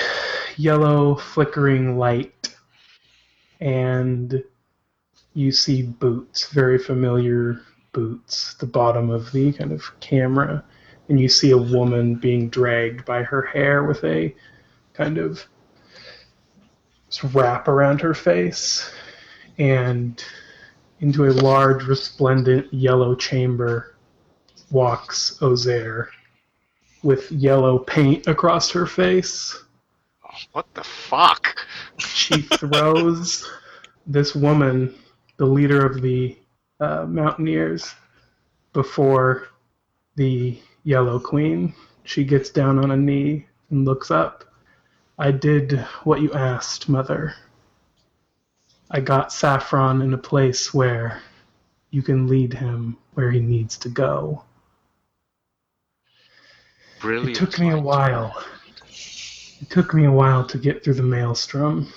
yellow 0.61 1.15
flickering 1.15 1.97
light, 1.97 2.55
and 3.59 4.43
you 5.33 5.51
see 5.51 5.81
boots, 5.81 6.51
very 6.51 6.77
familiar 6.77 7.61
boots, 7.93 8.53
the 8.55 8.65
bottom 8.65 9.09
of 9.09 9.31
the 9.31 9.51
kind 9.53 9.71
of 9.71 9.83
camera, 9.99 10.63
and 11.09 11.19
you 11.19 11.27
see 11.27 11.51
a 11.51 11.57
woman 11.57 12.15
being 12.15 12.49
dragged 12.49 13.03
by 13.05 13.23
her 13.23 13.41
hair 13.41 13.83
with 13.83 14.03
a 14.03 14.33
kind 14.93 15.17
of 15.17 15.45
wrap 17.33 17.67
around 17.67 17.99
her 18.01 18.13
face, 18.13 18.89
and 19.57 20.23
into 20.99 21.25
a 21.25 21.33
large, 21.33 21.83
resplendent 21.85 22.71
yellow 22.71 23.15
chamber 23.15 23.95
walks 24.69 25.37
Ozair 25.41 26.07
with 27.03 27.31
yellow 27.31 27.79
paint 27.79 28.27
across 28.27 28.69
her 28.69 28.85
face. 28.85 29.63
What 30.53 30.73
the 30.73 30.83
fuck? 30.83 31.65
She 31.97 32.41
throws 32.41 33.49
this 34.05 34.35
woman, 34.35 34.93
the 35.37 35.45
leader 35.45 35.85
of 35.85 36.01
the 36.01 36.37
uh, 36.79 37.05
Mountaineers, 37.05 37.93
before 38.73 39.47
the 40.15 40.59
Yellow 40.83 41.19
Queen. 41.19 41.73
She 42.03 42.23
gets 42.23 42.49
down 42.49 42.79
on 42.79 42.91
a 42.91 42.97
knee 42.97 43.45
and 43.69 43.85
looks 43.85 44.11
up. 44.11 44.45
I 45.17 45.31
did 45.31 45.79
what 46.03 46.21
you 46.21 46.33
asked, 46.33 46.89
Mother. 46.89 47.35
I 48.89 48.99
got 48.99 49.31
Saffron 49.31 50.01
in 50.01 50.13
a 50.13 50.17
place 50.17 50.73
where 50.73 51.21
you 51.91 52.01
can 52.01 52.27
lead 52.27 52.53
him 52.53 52.97
where 53.13 53.31
he 53.31 53.39
needs 53.39 53.77
to 53.79 53.89
go. 53.89 54.43
Brilliant. 56.99 57.29
It 57.29 57.39
took 57.39 57.59
me 57.59 57.69
a 57.69 57.79
while. 57.79 58.43
It 59.61 59.69
took 59.69 59.93
me 59.93 60.05
a 60.05 60.11
while 60.11 60.45
to 60.47 60.57
get 60.57 60.83
through 60.83 60.95
the 60.95 61.03
maelstrom. 61.03 61.93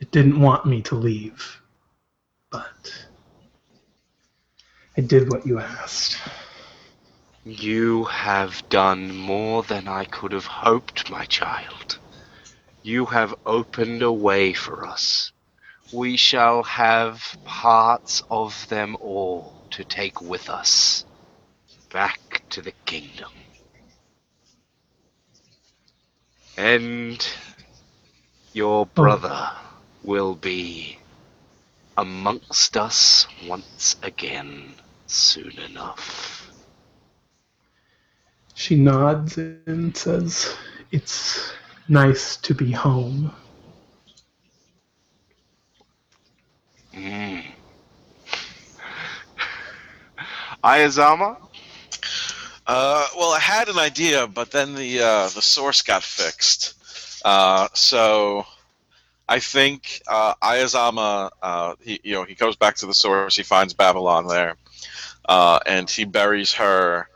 It 0.00 0.10
didn't 0.10 0.40
want 0.40 0.66
me 0.66 0.82
to 0.82 0.96
leave. 0.96 1.60
But 2.50 3.06
I 4.96 5.00
did 5.00 5.30
what 5.30 5.46
you 5.46 5.60
asked. 5.60 6.18
You 7.44 8.04
have 8.04 8.68
done 8.68 9.16
more 9.16 9.62
than 9.62 9.88
I 9.88 10.04
could 10.04 10.32
have 10.32 10.46
hoped, 10.46 11.08
my 11.10 11.24
child. 11.24 11.98
You 12.82 13.06
have 13.06 13.34
opened 13.46 14.02
a 14.02 14.12
way 14.12 14.52
for 14.54 14.86
us. 14.86 15.32
We 15.92 16.16
shall 16.16 16.64
have 16.64 17.36
parts 17.44 18.22
of 18.28 18.68
them 18.68 18.96
all 19.00 19.54
to 19.70 19.84
take 19.84 20.20
with 20.20 20.50
us 20.50 21.04
back 21.90 22.42
to 22.50 22.60
the 22.60 22.72
kingdom. 22.86 23.30
And 26.64 27.28
your 28.52 28.86
brother 28.86 29.50
will 30.04 30.36
be 30.36 30.96
amongst 31.98 32.76
us 32.76 33.26
once 33.48 33.96
again 34.04 34.74
soon 35.08 35.58
enough. 35.58 36.52
She 38.54 38.76
nods 38.76 39.38
and 39.38 39.96
says, 39.96 40.56
It's 40.92 41.52
nice 41.88 42.36
to 42.36 42.54
be 42.54 42.70
home. 42.70 43.32
Mm. 46.94 47.44
Ayazama? 50.64 51.38
Uh, 52.66 53.06
well, 53.16 53.32
I 53.32 53.40
had 53.40 53.68
an 53.68 53.78
idea, 53.78 54.26
but 54.26 54.50
then 54.50 54.74
the 54.74 55.00
uh, 55.00 55.28
the 55.28 55.42
source 55.42 55.82
got 55.82 56.02
fixed. 56.02 56.74
Uh, 57.24 57.68
so 57.72 58.46
I 59.28 59.40
think 59.40 60.02
uh, 60.08 60.34
Ayazama, 60.42 61.30
uh, 61.42 61.74
he 61.80 62.00
you 62.04 62.14
know 62.14 62.24
he 62.24 62.34
goes 62.34 62.56
back 62.56 62.76
to 62.76 62.86
the 62.86 62.94
source. 62.94 63.34
He 63.34 63.42
finds 63.42 63.74
Babylon 63.74 64.28
there, 64.28 64.54
uh, 65.28 65.58
and 65.66 65.90
he 65.90 66.04
buries 66.04 66.52
her. 66.54 67.08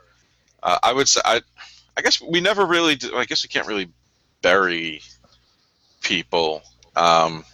I 0.63 0.91
would 0.91 1.07
say 1.07 1.21
I, 1.23 1.41
I 1.95 2.01
guess 2.01 2.19
we 2.21 2.41
never 2.41 2.65
really. 2.65 2.97
I 3.15 3.23
guess 3.23 3.41
we 3.43 3.47
can't 3.47 3.67
really 3.67 3.89
bury 4.41 5.01
people. 6.01 6.61
Um, 6.97 7.45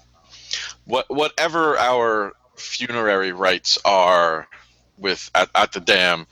what 0.86 1.06
whatever 1.10 1.78
our 1.78 2.34
funerary 2.56 3.34
rites 3.34 3.78
are 3.86 4.48
with 4.98 5.30
at, 5.36 5.50
at 5.54 5.74
the 5.74 5.80
dam. 5.80 6.26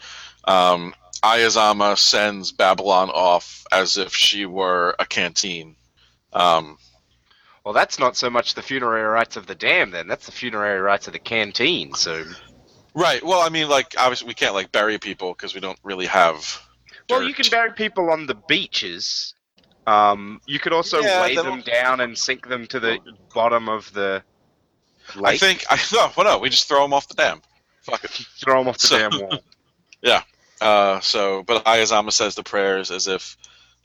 Um, 0.45 0.95
Ayazama 1.23 1.97
sends 1.97 2.51
Babylon 2.51 3.09
off 3.09 3.63
as 3.71 3.97
if 3.97 4.13
she 4.15 4.45
were 4.45 4.95
a 4.99 5.05
canteen. 5.05 5.75
Um, 6.33 6.77
Well, 7.63 7.73
that's 7.75 7.99
not 7.99 8.17
so 8.17 8.29
much 8.29 8.55
the 8.55 8.61
funerary 8.63 9.03
rites 9.03 9.37
of 9.37 9.45
the 9.45 9.53
dam, 9.55 9.91
then. 9.91 10.07
That's 10.07 10.25
the 10.25 10.31
funerary 10.31 10.79
rites 10.81 11.05
of 11.07 11.13
the 11.13 11.19
canteen. 11.19 11.93
So, 11.93 12.25
right. 12.95 13.23
Well, 13.23 13.41
I 13.41 13.49
mean, 13.49 13.69
like 13.69 13.93
obviously 13.97 14.27
we 14.27 14.33
can't 14.33 14.55
like 14.55 14.71
bury 14.71 14.97
people 14.97 15.33
because 15.33 15.53
we 15.53 15.61
don't 15.61 15.77
really 15.83 16.07
have. 16.07 16.59
well, 17.09 17.21
you 17.21 17.33
can 17.35 17.45
bury 17.51 17.71
people 17.73 18.09
on 18.09 18.25
the 18.25 18.35
beaches. 18.47 19.35
Um, 19.85 20.41
you 20.47 20.57
could 20.59 20.73
also 20.73 21.01
Yeah, 21.01 21.21
lay 21.21 21.35
then- 21.35 21.45
them 21.45 21.61
down 21.61 22.01
and 22.01 22.17
sink 22.17 22.47
them 22.47 22.65
to 22.67 22.79
the 22.79 22.99
bottom 23.33 23.67
of 23.69 23.91
the 23.93 24.23
I 25.23 25.37
think 25.37 25.65
I 25.69 25.79
no, 25.93 26.11
well, 26.15 26.25
no, 26.25 26.37
we 26.39 26.49
just 26.49 26.67
throw 26.67 26.81
them 26.83 26.93
off 26.93 27.07
the 27.07 27.15
dam. 27.15 27.41
Fuck 27.81 28.03
it. 28.05 28.09
throw 28.39 28.59
them 28.59 28.67
off 28.69 28.77
the 28.79 28.87
So- 28.87 28.97
damn 28.97 29.19
wall. 29.19 29.39
Uh, 30.61 30.99
so, 30.99 31.43
but 31.43 31.65
Ayazama 31.65 32.11
says 32.11 32.35
the 32.35 32.43
prayers 32.43 32.91
as 32.91 33.07
if 33.07 33.35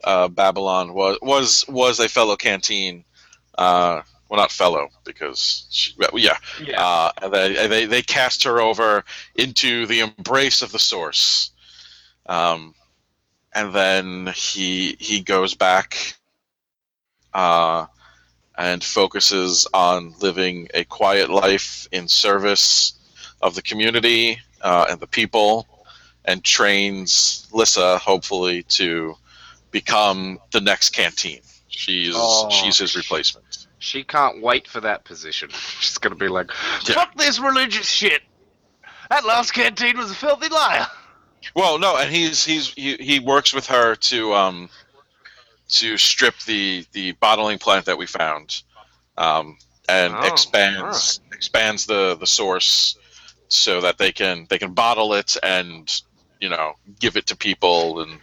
uh, 0.03 0.27
Babylon 0.27 0.93
was 0.93 1.17
was 1.21 1.65
was 1.67 1.99
a 1.99 2.07
fellow 2.07 2.35
canteen. 2.35 3.03
Uh, 3.57 4.03
well, 4.29 4.39
not 4.39 4.51
fellow 4.51 4.89
because 5.03 5.65
she, 5.71 5.93
well, 5.97 6.11
yeah. 6.13 6.37
Yeah. 6.63 6.81
Uh, 6.81 7.11
and 7.21 7.33
they, 7.33 7.67
they 7.67 7.85
they 7.85 8.01
cast 8.01 8.43
her 8.43 8.61
over 8.61 9.03
into 9.35 9.87
the 9.87 10.01
embrace 10.01 10.61
of 10.61 10.71
the 10.71 10.79
source. 10.79 11.51
Um, 12.27 12.75
and 13.53 13.73
then 13.73 14.27
he 14.35 14.95
he 14.99 15.21
goes 15.21 15.55
back. 15.55 16.15
Uh, 17.33 17.85
and 18.57 18.83
focuses 18.83 19.67
on 19.73 20.13
living 20.19 20.67
a 20.73 20.83
quiet 20.83 21.29
life 21.29 21.87
in 21.91 22.07
service 22.07 22.93
of 23.41 23.53
the 23.53 23.61
community 23.61 24.39
uh, 24.61 24.87
and 24.89 24.99
the 24.99 25.07
people, 25.07 25.67
and 26.27 26.43
trains 26.43 27.47
Lissa 27.51 27.97
hopefully 27.97 28.63
to 28.63 29.15
become 29.71 30.37
the 30.51 30.61
next 30.61 30.89
canteen. 30.91 31.41
She's 31.69 32.13
Oh. 32.15 32.49
she's 32.49 32.77
his 32.77 32.95
replacement. 32.95 33.67
She 33.79 34.03
can't 34.03 34.41
wait 34.41 34.67
for 34.67 34.81
that 34.81 35.03
position. 35.05 35.49
She's 35.79 35.97
gonna 35.97 36.15
be 36.15 36.27
like, 36.27 36.51
Yeah. 36.87 36.95
"Fuck 36.95 37.15
this 37.15 37.39
religious 37.39 37.87
shit." 37.87 38.21
That 39.09 39.25
last 39.25 39.51
canteen 39.53 39.97
was 39.97 40.11
a 40.11 40.15
filthy 40.15 40.49
liar. 40.49 40.87
Well, 41.55 41.77
no, 41.79 41.95
and 41.97 42.11
he's 42.13 42.43
he's 42.43 42.73
he, 42.73 42.97
he 42.97 43.19
works 43.19 43.53
with 43.53 43.67
her 43.67 43.95
to 43.95 44.33
um 44.33 44.69
to 45.69 45.97
strip 45.97 46.35
the 46.45 46.85
the 46.91 47.11
bottling 47.13 47.59
plant 47.59 47.85
that 47.85 47.97
we 47.97 48.05
found, 48.07 48.63
um, 49.17 49.57
and 49.87 50.13
Oh, 50.15 50.21
expands 50.27 51.21
expands 51.31 51.85
the 51.85 52.15
the 52.15 52.27
source 52.27 52.97
so 53.49 53.79
that 53.81 53.97
they 53.97 54.11
can 54.11 54.47
they 54.49 54.57
can 54.57 54.73
bottle 54.73 55.13
it 55.13 55.37
and 55.43 56.01
you 56.39 56.49
know 56.49 56.73
give 56.99 57.17
it 57.17 57.27
to 57.27 57.35
people 57.35 58.01
and. 58.01 58.19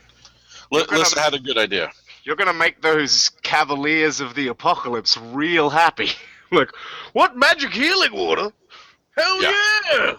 You're 0.73 0.81
L- 0.81 0.87
gonna- 0.87 0.99
Lissa 1.01 1.21
had 1.21 1.35
a 1.35 1.39
good 1.39 1.59
idea. 1.59 1.93
You're 2.25 2.37
gonna 2.37 2.53
make 2.55 2.81
those 2.81 3.31
cavaliers 3.43 4.21
of 4.21 4.35
the 4.35 4.49
apocalypse 4.49 5.17
real 5.17 5.71
happy. 5.71 6.09
like, 6.51 6.71
what 7.13 7.37
magic 7.37 7.73
healing 7.73 8.13
water? 8.13 8.51
Hell 9.17 9.43
yeah! 9.43 10.15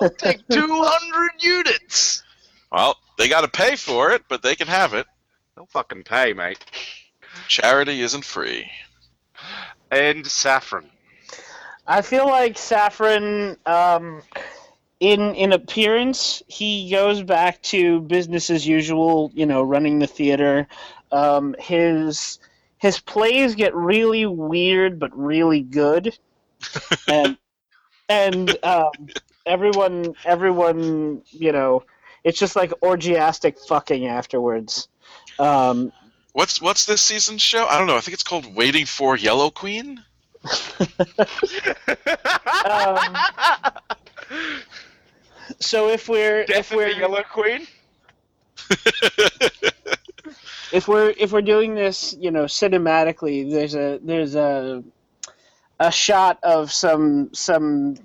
I'll 0.00 0.10
take 0.10 0.46
200 0.50 1.30
units. 1.40 2.22
Well, 2.72 2.96
they 3.18 3.28
got 3.28 3.42
to 3.42 3.48
pay 3.48 3.76
for 3.76 4.12
it, 4.12 4.22
but 4.28 4.42
they 4.42 4.54
can 4.54 4.66
have 4.68 4.94
it. 4.94 5.06
They'll 5.54 5.66
fucking 5.66 6.04
pay, 6.04 6.32
mate. 6.32 6.64
Charity 7.48 8.00
isn't 8.00 8.24
free. 8.24 8.70
And 9.90 10.26
Saffron. 10.26 10.88
I 11.86 12.00
feel 12.02 12.26
like 12.26 12.56
Saffron, 12.56 13.56
um, 13.66 14.22
in 15.00 15.34
in 15.34 15.52
appearance, 15.52 16.42
he 16.48 16.90
goes 16.90 17.22
back 17.22 17.62
to 17.62 18.00
business 18.00 18.50
as 18.50 18.66
usual. 18.66 19.30
You 19.34 19.46
know, 19.46 19.62
running 19.62 19.98
the 19.98 20.06
theater. 20.06 20.66
Um, 21.12 21.54
his 21.58 22.38
his 22.78 23.00
plays 23.00 23.54
get 23.54 23.74
really 23.74 24.26
weird, 24.26 24.98
but 24.98 25.16
really 25.16 25.62
good, 25.62 26.16
and 27.08 27.38
and 28.08 28.64
um, 28.64 28.90
everyone 29.46 30.14
everyone 30.24 31.22
you 31.26 31.52
know, 31.52 31.84
it's 32.24 32.38
just 32.38 32.56
like 32.56 32.72
orgiastic 32.82 33.58
fucking 33.66 34.06
afterwards. 34.06 34.88
Um, 35.38 35.92
What's 36.32 36.60
what's 36.60 36.86
this 36.86 37.02
season's 37.02 37.42
show? 37.42 37.66
I 37.66 37.78
don't 37.78 37.88
know. 37.88 37.96
I 37.96 38.00
think 38.00 38.14
it's 38.14 38.22
called 38.22 38.54
Waiting 38.54 38.86
for 38.86 39.16
Yellow 39.16 39.50
Queen. 39.50 40.04
Um, 42.64 43.16
so 45.60 45.88
if 45.88 46.08
we're 46.08 46.40
if 46.40 46.48
Death 46.48 46.70
of 46.70 46.76
we're 46.76 46.94
the 46.94 47.00
Yellow 47.00 47.22
Queen? 47.22 47.66
if 50.72 50.88
we're 50.88 51.14
if 51.16 51.32
we're 51.32 51.42
doing 51.42 51.74
this, 51.74 52.14
you 52.18 52.30
know, 52.30 52.44
cinematically, 52.44 53.50
there's 53.50 53.74
a 53.74 53.98
there's 54.02 54.34
a 54.34 54.82
a 55.80 55.90
shot 55.90 56.38
of 56.42 56.72
some 56.72 57.30
some 57.32 57.96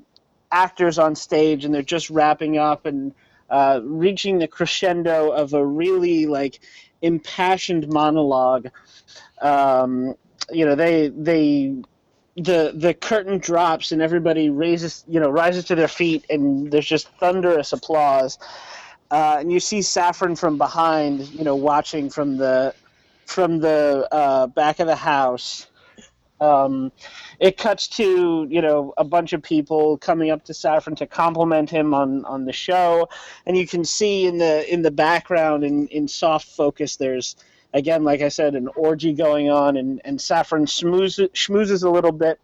actors 0.52 1.00
on 1.00 1.16
stage, 1.16 1.66
and 1.66 1.74
they're 1.74 1.82
just 1.82 2.10
wrapping 2.10 2.58
up 2.58 2.86
and 2.86 3.14
uh, 3.50 3.82
reaching 3.84 4.40
the 4.40 4.48
crescendo 4.48 5.32
of 5.32 5.54
a 5.54 5.66
really 5.66 6.26
like 6.26 6.60
impassioned 7.02 7.88
monologue. 7.88 8.70
Um, 9.42 10.16
you 10.52 10.66
know, 10.66 10.76
they 10.76 11.10
they 11.10 11.76
the 12.36 12.74
the 12.76 12.94
curtain 12.94 13.38
drops 13.38 13.92
and 13.92 14.02
everybody 14.02 14.50
raises 14.50 15.04
you 15.08 15.20
know 15.20 15.30
rises 15.30 15.66
to 15.66 15.76
their 15.76 15.88
feet 15.88 16.26
and 16.30 16.72
there's 16.72 16.86
just 16.86 17.08
thunderous 17.20 17.74
applause 17.74 18.40
uh, 19.14 19.38
and 19.40 19.52
you 19.52 19.60
see 19.60 19.84
Saffron 19.84 20.36
from 20.36 20.58
behind, 20.58 21.30
you 21.30 21.44
know, 21.44 21.56
watching 21.56 22.10
from 22.10 22.38
the 22.38 22.74
from 23.28 23.60
the 23.60 24.08
uh, 24.12 24.48
back 24.48 24.80
of 24.80 24.88
the 24.88 24.96
house. 24.96 25.68
Um, 26.42 26.92
it 27.40 27.58
cuts 27.58 27.88
to 27.90 28.48
you 28.50 28.60
know 28.60 28.92
a 28.98 29.04
bunch 29.04 29.34
of 29.34 29.44
people 29.44 30.00
coming 30.00 30.32
up 30.32 30.44
to 30.46 30.54
Saffron 30.56 30.96
to 30.96 31.06
compliment 31.06 31.70
him 31.70 31.94
on, 31.94 32.26
on 32.26 32.46
the 32.46 32.52
show, 32.52 33.08
and 33.46 33.56
you 33.56 33.68
can 33.68 33.86
see 33.86 34.26
in 34.26 34.40
the 34.40 34.74
in 34.74 34.82
the 34.82 34.90
background 34.90 35.64
in, 35.64 35.88
in 35.90 36.08
soft 36.08 36.48
focus 36.48 36.96
there's 36.96 37.36
again 37.74 38.04
like 38.04 38.22
I 38.22 38.30
said 38.30 38.56
an 38.56 38.68
orgy 38.76 39.14
going 39.14 39.50
on, 39.50 39.78
and 39.78 40.02
and 40.06 40.20
Saffron 40.20 40.66
schmoozes, 40.66 41.32
schmoozes 41.32 41.84
a 41.84 41.90
little 41.90 42.12
bit, 42.12 42.40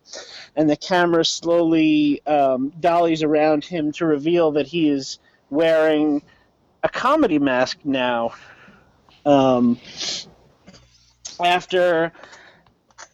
and 0.55 0.69
the 0.69 0.77
camera 0.77 1.23
slowly 1.25 2.25
um, 2.25 2.71
dollies 2.79 3.23
around 3.23 3.65
him 3.65 3.91
to 3.93 4.05
reveal 4.05 4.51
that 4.51 4.67
he 4.67 4.89
is 4.89 5.19
wearing 5.49 6.21
a 6.83 6.89
comedy 6.89 7.39
mask 7.39 7.79
now. 7.83 8.33
Um, 9.25 9.79
after 11.39 12.11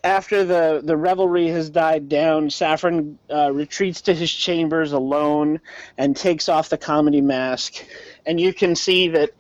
after 0.06 0.44
the, 0.44 0.82
the 0.84 0.96
revelry 0.96 1.48
has 1.48 1.72
died 1.72 2.08
down, 2.08 2.52
Saffron 2.52 3.18
uh, 3.30 3.52
retreats 3.52 4.02
to 4.02 4.14
his 4.14 4.32
chambers 4.32 4.92
alone 4.92 5.60
and 5.98 6.16
takes 6.16 6.48
off 6.48 6.70
the 6.70 6.78
comedy 6.78 7.22
mask. 7.22 7.84
And 8.24 8.40
you 8.40 8.54
can 8.54 8.76
see 8.76 9.10
that 9.10 9.32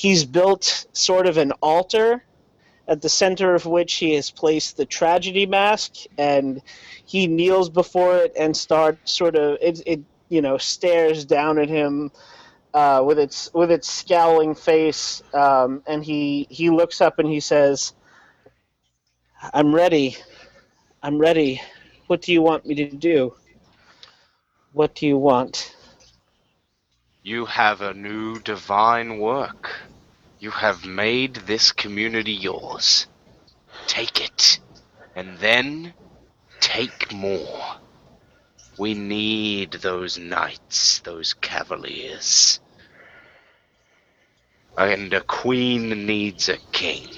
he's 0.00 0.24
built 0.24 0.86
sort 0.94 1.26
of 1.26 1.36
an 1.36 1.52
altar 1.60 2.24
at 2.88 3.02
the 3.02 3.08
center 3.08 3.54
of 3.54 3.66
which 3.66 3.94
he 3.94 4.14
has 4.14 4.30
placed 4.30 4.78
the 4.78 4.86
tragedy 4.86 5.44
mask 5.44 5.94
and 6.16 6.62
he 7.04 7.26
kneels 7.26 7.68
before 7.68 8.16
it 8.16 8.32
and 8.38 8.56
starts 8.56 9.12
sort 9.12 9.36
of 9.36 9.58
it, 9.60 9.82
it 9.84 10.00
you 10.30 10.40
know 10.40 10.56
stares 10.56 11.26
down 11.26 11.58
at 11.58 11.68
him 11.68 12.10
uh, 12.72 13.02
with 13.04 13.18
its 13.18 13.52
with 13.52 13.70
its 13.70 13.92
scowling 13.92 14.54
face, 14.54 15.22
um, 15.34 15.82
and 15.86 16.02
he 16.02 16.46
he 16.48 16.70
looks 16.70 17.00
up 17.00 17.18
and 17.18 17.28
he 17.28 17.40
says, 17.40 17.92
"I'm 19.52 19.74
ready. 19.74 20.16
I'm 21.02 21.18
ready. 21.18 21.60
What 22.06 22.22
do 22.22 22.32
you 22.32 22.40
want 22.40 22.64
me 22.64 22.74
to 22.76 22.88
do? 22.88 23.34
What 24.72 24.94
do 24.94 25.06
you 25.06 25.18
want?" 25.18 25.74
You 27.22 27.46
have 27.46 27.80
a 27.80 27.94
new 27.94 28.38
divine 28.40 29.18
work. 29.18 29.70
You 30.38 30.50
have 30.50 30.84
made 30.84 31.34
this 31.36 31.72
community 31.72 32.32
yours. 32.32 33.06
Take 33.86 34.20
it. 34.20 34.60
And 35.14 35.38
then 35.38 35.94
take 36.60 37.12
more. 37.12 37.76
We 38.76 38.94
need 38.94 39.72
those 39.72 40.18
knights, 40.18 41.00
those 41.00 41.34
cavaliers. 41.34 42.60
And 44.76 45.12
a 45.12 45.20
queen 45.20 46.06
needs 46.06 46.48
a 46.48 46.58
king. 46.72 47.08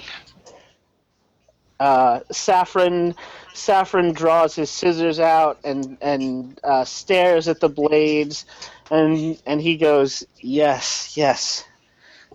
uh, 1.80 2.20
Saffron 2.30 3.14
Saffron 3.52 4.12
draws 4.12 4.54
his 4.54 4.70
scissors 4.70 5.18
out 5.20 5.58
and 5.64 5.98
and 6.00 6.58
uh, 6.64 6.84
stares 6.84 7.48
at 7.48 7.60
the 7.60 7.68
blades, 7.68 8.46
and 8.92 9.42
and 9.46 9.60
he 9.60 9.76
goes, 9.76 10.24
"Yes, 10.40 11.16
yes, 11.16 11.64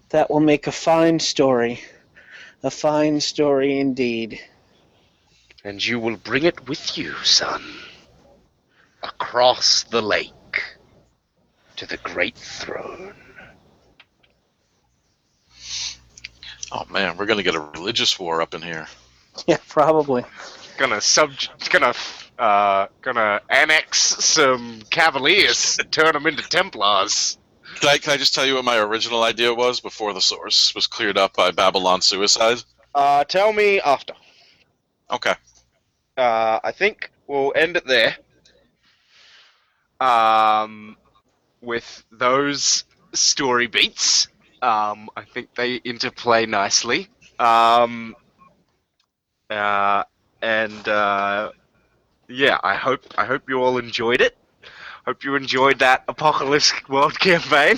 that 0.10 0.30
will 0.30 0.40
make 0.40 0.66
a 0.66 0.72
fine 0.72 1.20
story, 1.20 1.82
a 2.64 2.72
fine 2.72 3.22
story 3.22 3.80
indeed." 3.80 4.42
And 5.64 5.84
you 5.86 6.00
will 6.00 6.18
bring 6.18 6.44
it 6.44 6.68
with 6.68 6.98
you, 6.98 7.14
son. 7.24 7.64
Across 9.04 9.84
the 9.84 10.02
lake. 10.02 10.34
To 11.76 11.86
the 11.86 11.98
great 11.98 12.36
throne. 12.36 13.14
Oh 16.72 16.86
man, 16.90 17.18
we're 17.18 17.28
gonna 17.28 17.44
get 17.44 17.54
a 17.56 17.60
religious 17.60 18.18
war 18.20 18.42
up 18.42 18.54
in 18.54 18.62
here. 18.62 18.88
Yeah, 19.46 19.58
probably. 19.70 20.26
gonna 20.80 21.00
sub 21.00 21.30
gonna 21.70 21.94
uh 22.40 22.88
gonna 23.02 23.42
annex 23.50 23.98
some 24.00 24.82
cavaliers 24.90 25.78
and 25.80 25.92
turn 25.92 26.14
them 26.14 26.28
into 26.28 26.44
templars 26.50 27.38
Can 27.80 27.90
I, 27.90 27.98
can 27.98 28.14
I 28.14 28.18
just 28.18 28.34
tell 28.36 28.46
you 28.46 28.56
what 28.56 28.66
my 28.66 28.78
original 28.78 29.24
idea 29.24 29.54
was 29.54 29.80
before 29.80 30.14
the 30.14 30.22
source 30.22 30.74
was 30.76 30.88
cleared 30.88 31.18
up 31.18 31.36
by 31.36 31.52
Babylon 31.52 32.02
suicide? 32.02 32.64
uh 32.96 33.24
tell 33.24 33.52
me 33.54 33.80
after 33.82 34.14
Okay. 35.12 35.34
uh 36.18 36.60
i 36.64 36.72
think 36.72 37.12
we'll 37.28 37.54
end 37.56 37.78
it 37.78 37.86
there 37.88 38.16
um 40.00 40.96
with 41.62 42.04
those 42.12 42.84
story 43.14 43.68
beats 43.68 44.28
um 44.62 45.10
i 45.16 45.24
think 45.24 45.54
they 45.56 45.76
interplay 45.76 46.46
nicely 46.46 47.08
um 47.40 48.16
uh 49.50 50.04
and 50.42 50.88
uh 50.88 51.52
yeah 52.28 52.58
i 52.64 52.76
hope 52.76 53.02
i 53.18 53.26
hope 53.26 53.44
you 53.50 53.62
all 53.62 53.78
enjoyed 53.78 54.22
it 54.22 54.38
hope 55.06 55.24
you 55.24 55.36
enjoyed 55.36 55.80
that 55.80 56.04
apocalypse 56.08 56.74
world 56.90 57.18
campaign 57.20 57.78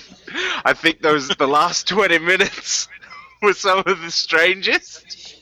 i 0.66 0.74
think 0.74 1.02
those 1.02 1.28
the 1.30 1.48
last 1.48 1.88
20 1.88 2.18
minutes 2.20 2.88
were 3.42 3.54
some 3.54 3.80
of 3.86 4.02
the 4.02 4.12
strangest 4.12 5.36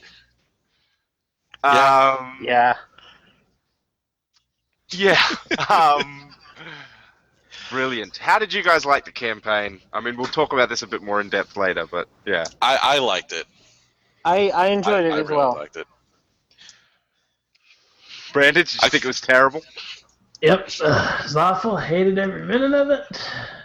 Yeah. 1.63 2.15
um 2.19 2.37
Yeah. 2.41 2.75
yeah 4.91 5.21
um 5.69 6.23
Brilliant. 7.69 8.15
How 8.15 8.39
did 8.39 8.53
you 8.53 8.63
guys 8.63 8.85
like 8.85 9.03
the 9.03 9.11
campaign? 9.11 9.81
I 9.91 9.99
mean, 9.99 10.15
we'll 10.15 10.25
talk 10.27 10.53
about 10.53 10.69
this 10.69 10.83
a 10.83 10.87
bit 10.87 11.01
more 11.03 11.19
in 11.19 11.27
depth 11.29 11.57
later, 11.57 11.85
but 11.85 12.07
yeah. 12.25 12.45
I, 12.61 12.79
I 12.81 12.99
liked 12.99 13.33
it. 13.33 13.45
I, 14.23 14.49
I 14.51 14.67
enjoyed 14.67 15.05
I, 15.05 15.09
it 15.09 15.15
I 15.15 15.19
as 15.19 15.27
really 15.27 15.35
well. 15.35 15.55
liked 15.55 15.75
it. 15.75 15.85
Brandon, 18.37 18.63
did 18.65 18.73
you 18.73 18.79
I- 18.83 18.89
think 18.89 19.03
it 19.03 19.07
was 19.07 19.21
terrible? 19.21 19.61
Yep, 20.41 20.69
uh, 20.83 21.17
it 21.19 21.23
was 21.23 21.35
awful. 21.35 21.77
Hated 21.77 22.19
every 22.19 22.43
minute 22.45 22.73
of 22.73 22.91
it. 22.91 23.05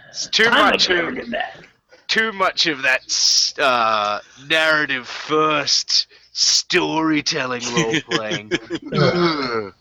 It's 0.09 0.25
too 0.27 0.45
Time 0.45 0.71
much 0.71 0.89
of 0.89 1.15
that. 1.29 1.59
too 2.07 2.31
much 2.33 2.65
of 2.65 2.81
that 2.81 3.53
uh, 3.59 4.19
narrative 4.47 5.07
first 5.07 6.07
storytelling 6.31 7.61
role 7.75 8.01
playing. 8.09 8.51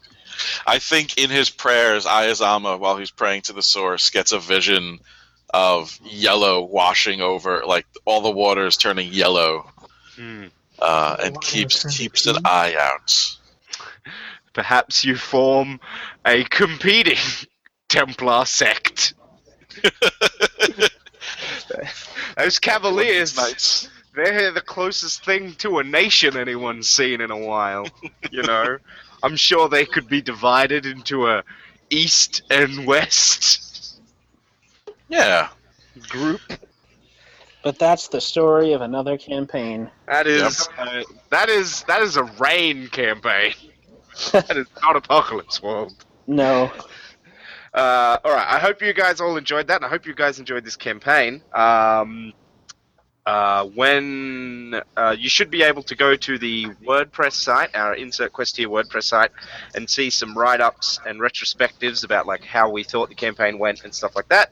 I 0.66 0.78
think 0.78 1.16
in 1.18 1.30
his 1.30 1.48
prayers, 1.48 2.04
Ayazama, 2.04 2.78
while 2.78 2.96
he's 2.98 3.10
praying 3.10 3.42
to 3.42 3.52
the 3.54 3.62
source, 3.62 4.10
gets 4.10 4.32
a 4.32 4.38
vision 4.38 4.98
of 5.54 5.98
yellow 6.04 6.62
washing 6.62 7.20
over, 7.22 7.62
like 7.66 7.86
all 8.04 8.20
the 8.20 8.30
water 8.30 8.66
is 8.66 8.76
turning 8.76 9.10
yellow, 9.12 9.70
Hmm. 10.16 10.46
uh, 10.78 11.16
and 11.22 11.40
keeps 11.40 11.84
keeps 11.96 12.26
an 12.26 12.36
eye 12.44 12.74
out. 12.78 13.36
Perhaps 14.52 15.04
you 15.04 15.16
form 15.16 15.80
a 16.26 16.44
competing 16.44 17.18
Templar 17.88 18.44
sect. 18.44 19.14
Those 22.36 22.58
Cavaliers, 22.58 23.36
Nice. 23.36 23.88
they're 24.14 24.50
the 24.52 24.60
closest 24.60 25.24
thing 25.24 25.52
to 25.54 25.78
a 25.78 25.84
nation 25.84 26.36
anyone's 26.36 26.88
seen 26.88 27.20
in 27.20 27.30
a 27.30 27.36
while. 27.38 27.86
You 28.30 28.42
know, 28.46 28.78
I'm 29.22 29.36
sure 29.36 29.68
they 29.68 29.84
could 29.86 30.08
be 30.08 30.20
divided 30.22 30.86
into 30.86 31.28
a 31.28 31.42
east 31.90 32.42
and 32.50 32.86
west 32.86 34.00
Yeah. 35.08 35.48
group. 36.08 36.40
But 37.62 37.78
that's 37.78 38.08
the 38.08 38.20
story 38.20 38.72
of 38.72 38.80
another 38.80 39.16
campaign. 39.16 39.88
That 40.06 40.26
is 40.26 40.68
uh, 40.78 41.04
that 41.30 41.48
is 41.48 41.84
that 41.84 42.02
is 42.02 42.16
a 42.16 42.24
rain 42.24 42.88
campaign. 42.88 43.54
that 44.32 44.56
is 44.56 44.66
not 44.82 44.96
Apocalypse 44.96 45.62
World. 45.62 45.94
No. 46.26 46.70
Uh, 47.74 48.18
all 48.24 48.32
right. 48.32 48.46
I 48.48 48.58
hope 48.58 48.82
you 48.82 48.92
guys 48.92 49.20
all 49.20 49.36
enjoyed 49.36 49.66
that. 49.68 49.76
And 49.76 49.84
I 49.84 49.88
hope 49.88 50.06
you 50.06 50.14
guys 50.14 50.38
enjoyed 50.38 50.64
this 50.64 50.76
campaign. 50.76 51.42
Um, 51.52 52.32
uh, 53.24 53.66
when 53.66 54.80
uh, 54.96 55.14
you 55.16 55.28
should 55.28 55.50
be 55.50 55.62
able 55.62 55.82
to 55.84 55.94
go 55.94 56.16
to 56.16 56.38
the 56.38 56.66
WordPress 56.84 57.34
site, 57.34 57.74
our 57.74 57.94
Insert 57.94 58.32
Quest 58.32 58.56
here 58.56 58.68
WordPress 58.68 59.04
site, 59.04 59.30
and 59.74 59.88
see 59.88 60.10
some 60.10 60.36
write-ups 60.36 60.98
and 61.06 61.20
retrospectives 61.20 62.04
about 62.04 62.26
like 62.26 62.44
how 62.44 62.68
we 62.68 62.82
thought 62.82 63.08
the 63.08 63.14
campaign 63.14 63.58
went 63.58 63.84
and 63.84 63.94
stuff 63.94 64.16
like 64.16 64.28
that. 64.28 64.50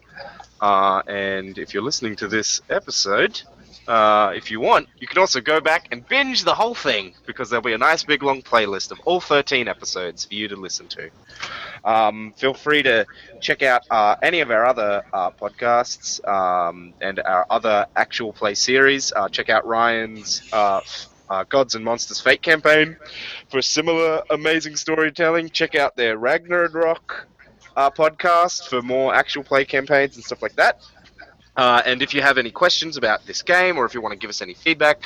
Uh, 0.61 1.03
and 1.09 1.59
if 1.59 1.75
you're 1.75 1.83
listening 1.83 2.15
to 2.17 2.29
this 2.29 2.61
episode, 2.71 3.43
uh, 3.87 4.33
if 4.35 4.51
you 4.51 4.61
want, 4.61 4.89
you 4.99 5.07
can 5.07 5.19
also 5.19 5.41
go 5.41 5.61
back 5.61 5.89
and 5.91 6.07
binge 6.07 6.45
the 6.45 6.55
whole 6.55 6.75
thing 6.75 7.15
because 7.27 7.51
there'll 7.51 7.63
be 7.63 7.73
a 7.73 7.79
nice 7.79 8.05
big 8.05 8.23
long 8.23 8.43
playlist 8.43 8.91
of 8.91 9.01
all 9.05 9.21
13 9.21 9.69
episodes 9.69 10.25
for 10.25 10.35
you 10.35 10.49
to 10.49 10.57
listen 10.57 10.87
to. 10.89 11.11
Um, 11.85 12.33
feel 12.37 12.55
free 12.55 12.83
to 12.83 13.07
check 13.41 13.63
out 13.63 13.83
uh, 13.91 14.17
any 14.23 14.41
of 14.41 14.51
our 14.51 14.67
other 14.67 15.03
uh, 15.13 15.31
podcasts 15.31 16.27
um, 16.29 16.93
and 17.01 17.21
our 17.21 17.47
other 17.51 17.87
actual 17.97 18.33
play 18.33 18.55
series. 18.55 19.13
Uh, 19.13 19.29
check 19.29 19.49
out 19.49 19.67
Ryan's 19.67 20.43
uh, 20.53 20.81
uh, 21.29 21.45
Gods 21.45 21.75
and 21.75 21.85
Monsters 21.85 22.21
Fate 22.21 22.43
campaign 22.43 22.97
for 23.49 23.63
similar 23.63 24.23
amazing 24.31 24.77
storytelling. 24.77 25.51
Check 25.51 25.75
out 25.75 25.97
their 25.97 26.19
Ragnarok 26.19 27.27
podcast 27.77 28.69
for 28.69 28.83
more 28.83 29.15
actual 29.15 29.43
play 29.43 29.65
campaigns 29.65 30.17
and 30.17 30.25
stuff 30.25 30.43
like 30.43 30.55
that. 30.57 30.81
Uh, 31.61 31.83
and 31.85 32.01
if 32.01 32.15
you 32.15 32.23
have 32.23 32.39
any 32.39 32.51
questions 32.51 32.97
about 32.97 33.27
this 33.27 33.43
game 33.43 33.77
or 33.77 33.85
if 33.85 33.93
you 33.93 34.01
want 34.01 34.13
to 34.13 34.19
give 34.19 34.31
us 34.31 34.41
any 34.41 34.55
feedback, 34.55 35.03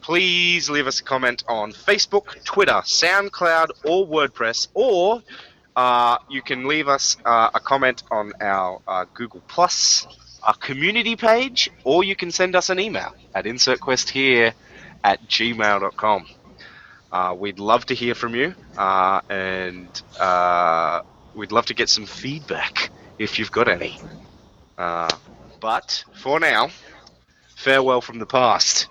please 0.00 0.70
leave 0.70 0.86
us 0.86 1.00
a 1.00 1.04
comment 1.04 1.44
on 1.46 1.70
Facebook, 1.70 2.42
Twitter, 2.44 2.80
SoundCloud, 2.82 3.68
or 3.84 4.06
WordPress, 4.06 4.68
or 4.72 5.22
uh, 5.76 6.16
you 6.30 6.40
can 6.40 6.66
leave 6.66 6.88
us 6.88 7.18
uh, 7.26 7.50
a 7.52 7.60
comment 7.60 8.04
on 8.10 8.32
our 8.40 8.80
uh, 8.88 9.04
Google 9.12 9.42
Plus 9.48 10.06
our 10.42 10.54
community 10.54 11.14
page, 11.14 11.70
or 11.84 12.02
you 12.02 12.16
can 12.16 12.30
send 12.30 12.56
us 12.56 12.70
an 12.70 12.80
email 12.80 13.14
at 13.34 13.44
insertquesthere 13.44 14.54
at 15.04 15.22
gmail.com. 15.28 16.26
Uh, 17.12 17.36
we'd 17.38 17.58
love 17.58 17.84
to 17.84 17.94
hear 17.94 18.14
from 18.14 18.34
you, 18.34 18.54
uh, 18.78 19.20
and 19.28 20.00
uh, 20.18 21.02
we'd 21.34 21.52
love 21.52 21.66
to 21.66 21.74
get 21.74 21.90
some 21.90 22.06
feedback 22.06 22.88
if 23.18 23.38
you've 23.38 23.52
got 23.52 23.68
any. 23.68 24.00
But 25.60 26.04
for 26.14 26.38
now, 26.38 26.70
farewell 27.56 28.00
from 28.00 28.18
the 28.18 28.26
past. 28.26 28.88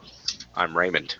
I'm 0.55 0.77
Raymond. 0.77 1.15